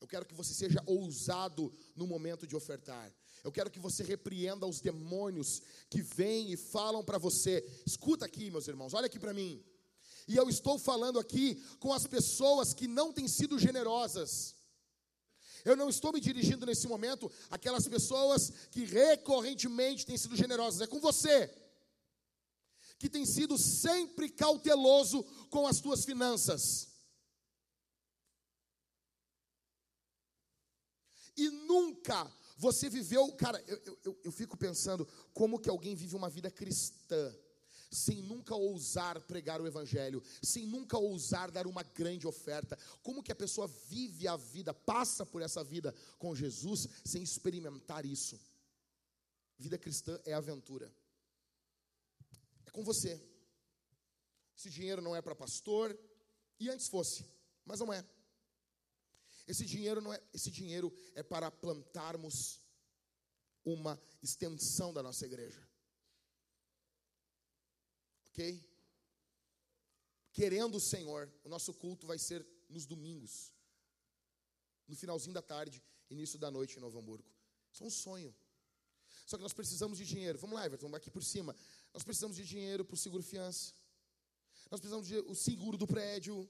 Eu 0.00 0.06
quero 0.06 0.24
que 0.24 0.34
você 0.34 0.54
seja 0.54 0.82
ousado 0.86 1.76
no 1.96 2.06
momento 2.06 2.46
de 2.46 2.54
ofertar. 2.54 3.12
Eu 3.44 3.52
quero 3.52 3.70
que 3.70 3.78
você 3.78 4.02
repreenda 4.02 4.66
os 4.66 4.80
demônios 4.80 5.62
que 5.88 6.02
vêm 6.02 6.52
e 6.52 6.56
falam 6.56 7.04
para 7.04 7.18
você. 7.18 7.64
Escuta 7.86 8.24
aqui, 8.24 8.50
meus 8.50 8.68
irmãos, 8.68 8.94
olha 8.94 9.06
aqui 9.06 9.18
para 9.18 9.34
mim. 9.34 9.64
E 10.26 10.36
eu 10.36 10.48
estou 10.48 10.78
falando 10.78 11.18
aqui 11.18 11.54
com 11.78 11.92
as 11.92 12.06
pessoas 12.06 12.74
que 12.74 12.86
não 12.86 13.12
têm 13.12 13.26
sido 13.26 13.58
generosas. 13.58 14.54
Eu 15.64 15.76
não 15.76 15.88
estou 15.88 16.12
me 16.12 16.20
dirigindo 16.20 16.66
nesse 16.66 16.86
momento 16.86 17.30
àquelas 17.50 17.88
pessoas 17.88 18.52
que 18.70 18.84
recorrentemente 18.84 20.06
têm 20.06 20.16
sido 20.16 20.36
generosas, 20.36 20.80
é 20.80 20.86
com 20.86 21.00
você, 21.00 21.52
que 22.98 23.08
tem 23.08 23.24
sido 23.24 23.56
sempre 23.58 24.28
cauteloso 24.28 25.22
com 25.50 25.66
as 25.66 25.80
tuas 25.80 26.04
finanças. 26.04 26.88
E 31.36 31.48
nunca 31.50 32.30
você 32.58 32.90
viveu, 32.90 33.32
cara, 33.34 33.62
eu, 33.68 33.98
eu, 34.04 34.20
eu 34.24 34.32
fico 34.32 34.56
pensando 34.56 35.06
como 35.32 35.60
que 35.60 35.70
alguém 35.70 35.94
vive 35.94 36.16
uma 36.16 36.28
vida 36.28 36.50
cristã 36.50 37.32
sem 37.90 38.20
nunca 38.20 38.54
ousar 38.54 39.20
pregar 39.22 39.60
o 39.60 39.66
evangelho, 39.66 40.22
sem 40.42 40.66
nunca 40.66 40.98
ousar 40.98 41.50
dar 41.52 41.66
uma 41.68 41.82
grande 41.82 42.26
oferta. 42.26 42.76
Como 43.00 43.22
que 43.22 43.32
a 43.32 43.36
pessoa 43.36 43.68
vive 43.88 44.26
a 44.26 44.36
vida, 44.36 44.74
passa 44.74 45.24
por 45.24 45.40
essa 45.40 45.62
vida 45.62 45.94
com 46.18 46.34
Jesus 46.34 46.88
sem 47.04 47.22
experimentar 47.22 48.04
isso? 48.04 48.38
Vida 49.56 49.78
cristã 49.78 50.20
é 50.24 50.34
aventura. 50.34 50.92
É 52.66 52.70
com 52.70 52.82
você. 52.82 53.22
Esse 54.56 54.68
dinheiro 54.68 55.00
não 55.00 55.14
é 55.14 55.22
para 55.22 55.34
pastor, 55.34 55.96
e 56.58 56.68
antes 56.68 56.88
fosse, 56.88 57.24
mas 57.64 57.78
não 57.78 57.92
é. 57.92 58.04
Esse 59.48 59.64
dinheiro 59.64 60.02
não 60.02 60.12
é, 60.12 60.22
esse 60.32 60.50
dinheiro 60.50 60.94
é 61.14 61.22
para 61.22 61.50
plantarmos 61.50 62.60
uma 63.64 64.00
extensão 64.22 64.92
da 64.92 65.02
nossa 65.02 65.24
igreja. 65.24 65.66
Ok? 68.28 68.62
Querendo 70.32 70.76
o 70.76 70.80
Senhor, 70.80 71.32
o 71.42 71.48
nosso 71.48 71.72
culto 71.72 72.06
vai 72.06 72.18
ser 72.18 72.46
nos 72.68 72.84
domingos, 72.84 73.52
no 74.86 74.94
finalzinho 74.94 75.32
da 75.32 75.42
tarde, 75.42 75.82
início 76.10 76.38
da 76.38 76.50
noite 76.50 76.76
em 76.76 76.80
Novo 76.80 76.98
Hamburgo. 76.98 77.28
Isso 77.72 77.82
é 77.82 77.86
um 77.86 77.90
sonho. 77.90 78.34
Só 79.24 79.38
que 79.38 79.42
nós 79.42 79.54
precisamos 79.54 79.96
de 79.96 80.04
dinheiro. 80.04 80.38
Vamos 80.38 80.56
lá, 80.56 80.66
Everton, 80.66 80.94
aqui 80.94 81.10
por 81.10 81.24
cima. 81.24 81.56
Nós 81.92 82.04
precisamos 82.04 82.36
de 82.36 82.44
dinheiro 82.44 82.84
para 82.84 82.94
o 82.94 82.98
seguro 82.98 83.22
fiança. 83.22 83.72
Nós 84.70 84.80
precisamos 84.80 85.08
de 85.08 85.18
o 85.20 85.34
seguro 85.34 85.78
do 85.78 85.86
prédio. 85.86 86.48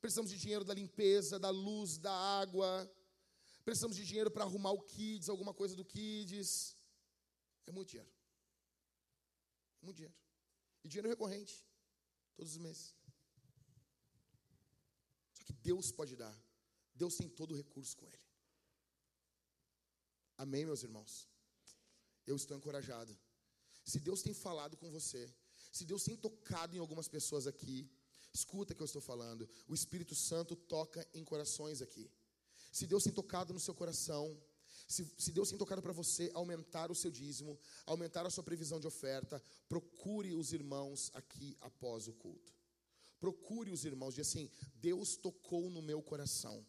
Precisamos 0.00 0.30
de 0.30 0.38
dinheiro 0.38 0.64
da 0.64 0.74
limpeza, 0.74 1.38
da 1.38 1.50
luz, 1.50 1.98
da 1.98 2.12
água. 2.12 2.90
Precisamos 3.64 3.96
de 3.96 4.04
dinheiro 4.04 4.30
para 4.30 4.44
arrumar 4.44 4.72
o 4.72 4.82
kids, 4.82 5.28
alguma 5.28 5.52
coisa 5.52 5.76
do 5.76 5.84
kids. 5.84 6.76
É 7.66 7.72
muito 7.72 7.90
dinheiro. 7.90 8.10
Muito 9.82 9.96
dinheiro. 9.96 10.14
E 10.82 10.88
dinheiro 10.88 11.08
recorrente, 11.08 11.64
todos 12.34 12.52
os 12.52 12.58
meses. 12.58 12.94
Só 15.34 15.44
que 15.44 15.52
Deus 15.52 15.92
pode 15.92 16.16
dar. 16.16 16.36
Deus 16.94 17.16
tem 17.16 17.28
todo 17.28 17.52
o 17.52 17.56
recurso 17.56 17.96
com 17.96 18.06
Ele. 18.06 18.30
Amém, 20.36 20.64
meus 20.64 20.82
irmãos? 20.82 21.28
Eu 22.26 22.36
estou 22.36 22.56
encorajado. 22.56 23.18
Se 23.84 24.00
Deus 24.00 24.22
tem 24.22 24.32
falado 24.32 24.76
com 24.76 24.90
você, 24.90 25.22
se 25.70 25.84
Deus 25.84 26.02
tem 26.02 26.16
tocado 26.16 26.74
em 26.74 26.78
algumas 26.78 27.08
pessoas 27.08 27.46
aqui, 27.46 27.90
escuta 28.32 28.72
o 28.72 28.76
que 28.76 28.82
eu 28.82 28.86
estou 28.86 29.02
falando. 29.02 29.48
O 29.68 29.74
Espírito 29.74 30.14
Santo 30.14 30.54
toca 30.56 31.06
em 31.14 31.24
corações 31.24 31.82
aqui. 31.82 32.10
Se 32.72 32.86
Deus 32.86 33.04
tem 33.04 33.12
tocado 33.12 33.52
no 33.52 33.60
seu 33.60 33.74
coração, 33.74 34.40
se, 34.86 35.04
se 35.18 35.32
Deus 35.32 35.48
tem 35.48 35.58
tocado 35.58 35.82
para 35.82 35.92
você 35.92 36.30
aumentar 36.34 36.90
o 36.90 36.94
seu 36.94 37.10
dízimo, 37.10 37.58
aumentar 37.86 38.26
a 38.26 38.30
sua 38.30 38.42
previsão 38.42 38.80
de 38.80 38.86
oferta, 38.86 39.42
procure 39.68 40.34
os 40.34 40.52
irmãos 40.52 41.10
aqui 41.14 41.56
após 41.60 42.08
o 42.08 42.12
culto. 42.12 42.52
Procure 43.18 43.70
os 43.70 43.84
irmãos, 43.84 44.14
diz 44.14 44.26
assim: 44.26 44.50
Deus 44.76 45.16
tocou 45.16 45.70
no 45.70 45.82
meu 45.82 46.02
coração. 46.02 46.66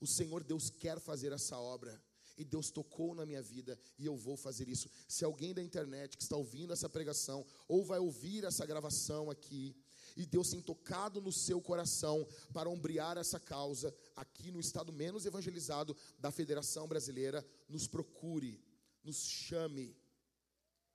O 0.00 0.06
Senhor 0.06 0.42
Deus 0.42 0.70
quer 0.70 0.98
fazer 0.98 1.32
essa 1.32 1.58
obra. 1.58 2.02
E 2.36 2.44
Deus 2.44 2.68
tocou 2.68 3.14
na 3.14 3.24
minha 3.24 3.40
vida 3.40 3.78
e 3.96 4.06
eu 4.06 4.16
vou 4.16 4.36
fazer 4.36 4.68
isso. 4.68 4.90
Se 5.06 5.24
alguém 5.24 5.54
da 5.54 5.62
internet 5.62 6.16
que 6.16 6.22
está 6.24 6.36
ouvindo 6.36 6.72
essa 6.72 6.88
pregação 6.88 7.46
ou 7.68 7.84
vai 7.84 8.00
ouvir 8.00 8.42
essa 8.42 8.66
gravação 8.66 9.30
aqui, 9.30 9.76
e 10.16 10.24
Deus 10.24 10.50
tem 10.50 10.60
tocado 10.60 11.20
no 11.20 11.32
seu 11.32 11.60
coração 11.60 12.26
para 12.52 12.68
ombrear 12.68 13.18
essa 13.18 13.40
causa 13.40 13.94
aqui 14.14 14.50
no 14.50 14.60
estado 14.60 14.92
menos 14.92 15.26
evangelizado 15.26 15.96
da 16.18 16.30
Federação 16.30 16.86
Brasileira, 16.86 17.44
nos 17.68 17.88
procure, 17.88 18.62
nos 19.02 19.26
chame. 19.26 19.96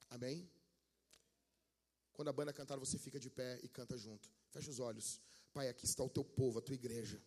Amém? 0.10 0.50
Quando 2.14 2.30
a 2.30 2.34
banda 2.34 2.54
cantar, 2.54 2.78
você 2.78 2.98
fica 2.98 3.20
de 3.20 3.30
pé 3.30 3.60
e 3.62 3.68
canta 3.68 3.98
junto. 3.98 4.30
Fecha 4.52 4.70
os 4.70 4.80
olhos. 4.80 5.20
Pai, 5.54 5.68
aqui 5.68 5.86
está 5.86 6.04
o 6.04 6.10
teu 6.10 6.24
povo, 6.24 6.60
a 6.60 6.62
tua 6.62 6.76
igreja. 6.76 7.22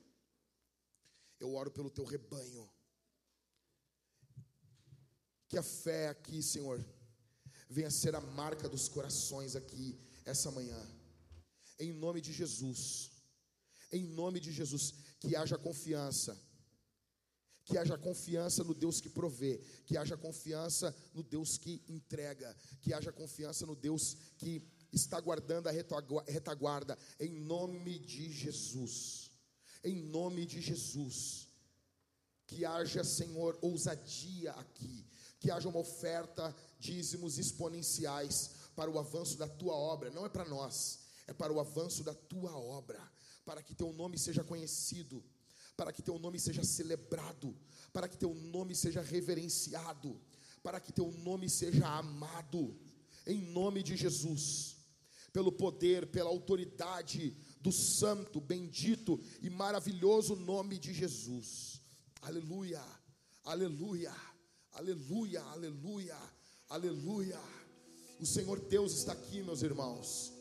Eu 1.39 1.55
oro 1.55 1.71
pelo 1.71 1.91
teu 1.91 2.05
rebanho. 2.05 2.71
Que 5.49 5.59
a 5.59 5.63
fé 5.63 6.09
aqui, 6.09 6.43
Senhor, 6.43 6.83
venha 7.69 7.91
ser 7.91 8.15
a 8.15 8.21
marca 8.21 8.69
dos 8.69 8.89
corações 8.89 9.55
aqui 9.55 9.99
essa 10.25 10.51
manhã 10.51 11.02
em 11.85 11.93
nome 11.93 12.21
de 12.21 12.33
Jesus. 12.33 13.11
Em 13.91 14.05
nome 14.05 14.41
de 14.41 14.53
Jesus, 14.53 14.95
que 15.21 15.37
haja 15.37 15.59
confiança. 15.59 16.41
Que 17.65 17.79
haja 17.79 17.97
confiança 17.97 18.65
no 18.65 18.75
Deus 18.75 19.01
que 19.01 19.09
provê, 19.09 19.59
que 19.87 19.97
haja 19.97 20.17
confiança 20.17 20.95
no 21.15 21.23
Deus 21.23 21.57
que 21.57 21.83
entrega, 21.89 22.57
que 22.81 22.93
haja 22.93 23.13
confiança 23.13 23.65
no 23.65 23.77
Deus 23.77 24.17
que 24.37 24.63
está 24.93 25.21
guardando 25.21 25.69
a 25.69 25.71
retaguarda, 25.71 26.99
em 27.21 27.33
nome 27.33 27.99
de 28.01 28.33
Jesus. 28.33 29.31
Em 29.85 29.95
nome 29.95 30.45
de 30.45 30.61
Jesus. 30.61 31.49
Que 32.47 32.65
haja, 32.65 33.05
Senhor, 33.05 33.59
ousadia 33.63 34.53
aqui, 34.53 35.07
que 35.39 35.51
haja 35.51 35.69
uma 35.69 35.79
oferta, 35.79 36.55
dízimos 36.81 37.39
exponenciais 37.39 38.51
para 38.75 38.91
o 38.91 38.99
avanço 38.99 39.39
da 39.39 39.49
tua 39.49 39.75
obra, 39.75 40.11
não 40.11 40.27
é 40.27 40.29
para 40.29 40.45
nós, 40.45 41.02
é 41.33 41.35
para 41.35 41.53
o 41.53 41.59
avanço 41.59 42.05
da 42.05 42.15
tua 42.15 42.57
obra, 42.57 43.01
para 43.45 43.63
que 43.63 43.75
teu 43.75 43.93
nome 43.93 44.17
seja 44.19 44.45
conhecido, 44.45 45.23
para 45.77 45.93
que 45.93 46.03
teu 46.03 46.19
nome 46.19 46.39
seja 46.39 46.63
celebrado, 46.63 47.57
para 47.93 48.09
que 48.09 48.17
teu 48.17 48.35
nome 48.35 48.75
seja 48.75 49.03
reverenciado, 49.03 50.21
para 50.63 50.81
que 50.81 50.93
teu 50.93 51.11
nome 51.11 51.49
seja 51.49 51.89
amado, 51.89 52.79
em 53.27 53.41
nome 53.41 53.83
de 53.83 53.97
Jesus, 53.97 54.77
pelo 55.33 55.51
poder, 55.51 56.07
pela 56.07 56.31
autoridade 56.31 57.37
do 57.61 57.73
santo, 57.73 58.41
bendito 58.41 59.21
e 59.41 59.49
maravilhoso 59.49 60.37
nome 60.37 60.79
de 60.79 60.93
Jesus. 60.93 61.81
Aleluia, 62.21 62.83
aleluia, 63.45 64.15
aleluia, 64.73 65.43
aleluia, 65.43 66.19
aleluia. 66.69 67.41
O 68.21 68.27
Senhor 68.27 68.61
Deus 68.61 68.99
está 68.99 69.13
aqui, 69.13 69.43
meus 69.43 69.63
irmãos. 69.63 70.32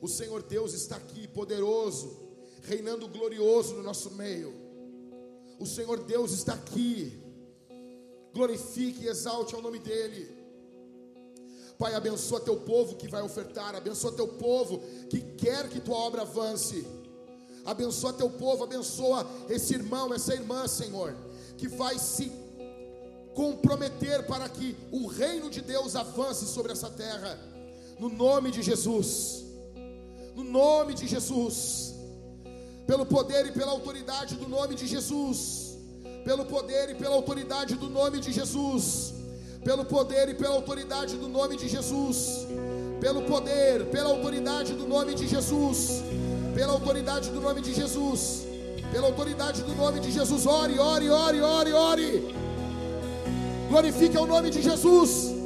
O 0.00 0.06
Senhor 0.06 0.42
Deus 0.42 0.74
está 0.74 0.96
aqui, 0.96 1.26
poderoso, 1.26 2.16
reinando 2.62 3.08
glorioso 3.08 3.74
no 3.74 3.82
nosso 3.82 4.12
meio. 4.12 4.54
O 5.58 5.66
Senhor 5.66 6.04
Deus 6.04 6.32
está 6.32 6.54
aqui. 6.54 7.20
Glorifique 8.32 9.04
e 9.04 9.08
exalte 9.08 9.54
ao 9.54 9.62
nome 9.62 9.80
dEle. 9.80 10.38
Pai, 11.76 11.94
abençoa 11.94 12.40
teu 12.40 12.56
povo 12.56 12.96
que 12.96 13.08
vai 13.08 13.22
ofertar, 13.22 13.74
abençoa 13.74 14.12
teu 14.12 14.28
povo 14.28 14.80
que 15.08 15.20
quer 15.20 15.68
que 15.68 15.80
tua 15.80 15.96
obra 15.96 16.22
avance. 16.22 16.86
Abençoa 17.64 18.12
teu 18.12 18.30
povo, 18.30 18.64
abençoa 18.64 19.26
esse 19.48 19.74
irmão, 19.74 20.14
essa 20.14 20.32
irmã, 20.32 20.66
Senhor, 20.66 21.14
que 21.56 21.68
vai 21.68 21.98
se 21.98 22.32
comprometer 23.34 24.26
para 24.26 24.48
que 24.48 24.76
o 24.90 25.06
reino 25.06 25.50
de 25.50 25.60
Deus 25.60 25.94
avance 25.94 26.46
sobre 26.46 26.72
essa 26.72 26.88
terra. 26.88 27.38
No 27.98 28.08
nome 28.08 28.50
de 28.50 28.62
Jesus 28.62 29.47
no 30.38 30.44
nome 30.44 30.94
de 30.94 31.06
Jesus, 31.06 31.94
pelo 32.86 33.04
poder 33.04 33.46
e 33.46 33.52
pela 33.52 33.72
autoridade 33.72 34.36
do 34.36 34.48
nome 34.48 34.74
de 34.76 34.86
Jesus, 34.86 35.76
pelo 36.24 36.44
poder 36.44 36.90
e 36.90 36.94
pela 36.94 37.16
autoridade 37.16 37.74
do 37.74 37.90
nome 37.90 38.20
de 38.20 38.30
Jesus, 38.30 39.14
pelo 39.64 39.84
poder 39.84 40.28
e 40.28 40.34
pela 40.34 40.54
autoridade 40.54 41.16
do 41.16 41.28
nome 41.28 41.56
de 41.56 41.68
Jesus, 41.68 42.46
pelo 43.00 43.22
poder, 43.22 43.86
pela 43.86 44.10
autoridade 44.10 44.74
do 44.74 44.86
nome 44.86 45.14
de 45.16 45.26
Jesus, 45.26 46.04
pela 46.54 46.72
autoridade 46.72 47.30
do 47.30 47.40
nome 47.40 47.60
de 47.60 47.74
Jesus, 47.74 48.46
pela 48.92 49.08
autoridade 49.08 49.62
do 49.62 49.74
nome 49.74 49.98
de 49.98 50.12
Jesus, 50.12 50.46
ore, 50.46 50.78
ore, 50.78 51.10
ore, 51.10 51.40
ore, 51.40 51.72
ore. 51.72 52.34
Glorifique 53.68 54.16
o 54.16 54.26
nome 54.26 54.50
de 54.50 54.62
Jesus. 54.62 55.37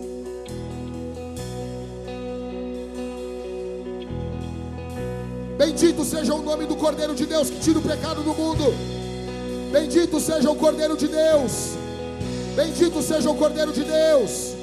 Bendito 5.63 6.05
seja 6.05 6.35
o 6.35 6.43
nome 6.43 6.67
do 6.67 6.75
Cordeiro 6.75 7.15
de 7.15 7.25
Deus 7.25 7.49
que 7.49 7.61
tira 7.61 7.79
o 7.79 7.83
pecado 7.83 8.21
do 8.25 8.35
mundo. 8.35 8.65
Bendito 9.71 10.19
seja 10.19 10.51
o 10.51 10.57
Cordeiro 10.57 10.97
de 10.97 11.07
Deus. 11.07 11.53
Bendito 12.57 13.01
seja 13.01 13.31
o 13.31 13.37
Cordeiro 13.37 13.73
de 13.73 13.85
Deus. 13.85 14.57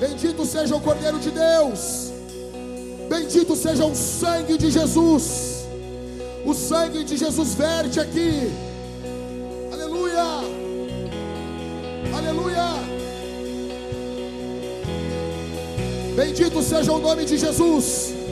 Bendito 0.00 0.46
seja 0.46 0.74
o 0.74 0.80
Cordeiro 0.80 1.18
de 1.18 1.30
Deus. 1.30 2.10
Bendito 3.06 3.54
seja 3.54 3.84
o 3.84 3.94
sangue 3.94 4.56
de 4.56 4.70
Jesus. 4.70 5.66
O 6.46 6.54
sangue 6.54 7.04
de 7.04 7.18
Jesus 7.18 7.52
verte 7.52 8.00
aqui. 8.00 8.50
Aleluia. 9.70 10.24
Aleluia. 12.16 12.68
Bendito 16.16 16.62
seja 16.62 16.92
o 16.92 16.98
nome 16.98 17.26
de 17.26 17.36
Jesus. 17.36 18.25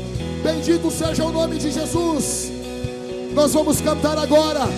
Bendito 0.44 0.90
seja 0.90 1.24
o 1.24 1.32
nome 1.32 1.56
de 1.56 1.70
Jesus. 1.70 2.52
Nós 3.32 3.54
vamos 3.54 3.80
cantar 3.80 4.18
agora. 4.18 4.68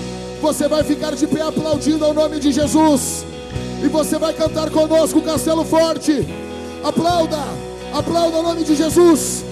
Você 0.40 0.68
vai 0.68 0.84
ficar 0.84 1.16
de 1.16 1.26
pé 1.26 1.42
aplaudindo 1.42 2.04
ao 2.04 2.14
nome 2.14 2.38
de 2.38 2.52
Jesus. 2.52 3.26
E 3.84 3.88
você 3.88 4.16
vai 4.16 4.32
cantar 4.32 4.70
conosco, 4.70 5.20
Castelo 5.22 5.64
Forte. 5.64 6.24
Aplauda, 6.84 7.38
aplauda 7.92 8.38
o 8.38 8.42
nome 8.44 8.62
de 8.62 8.76
Jesus. 8.76 9.44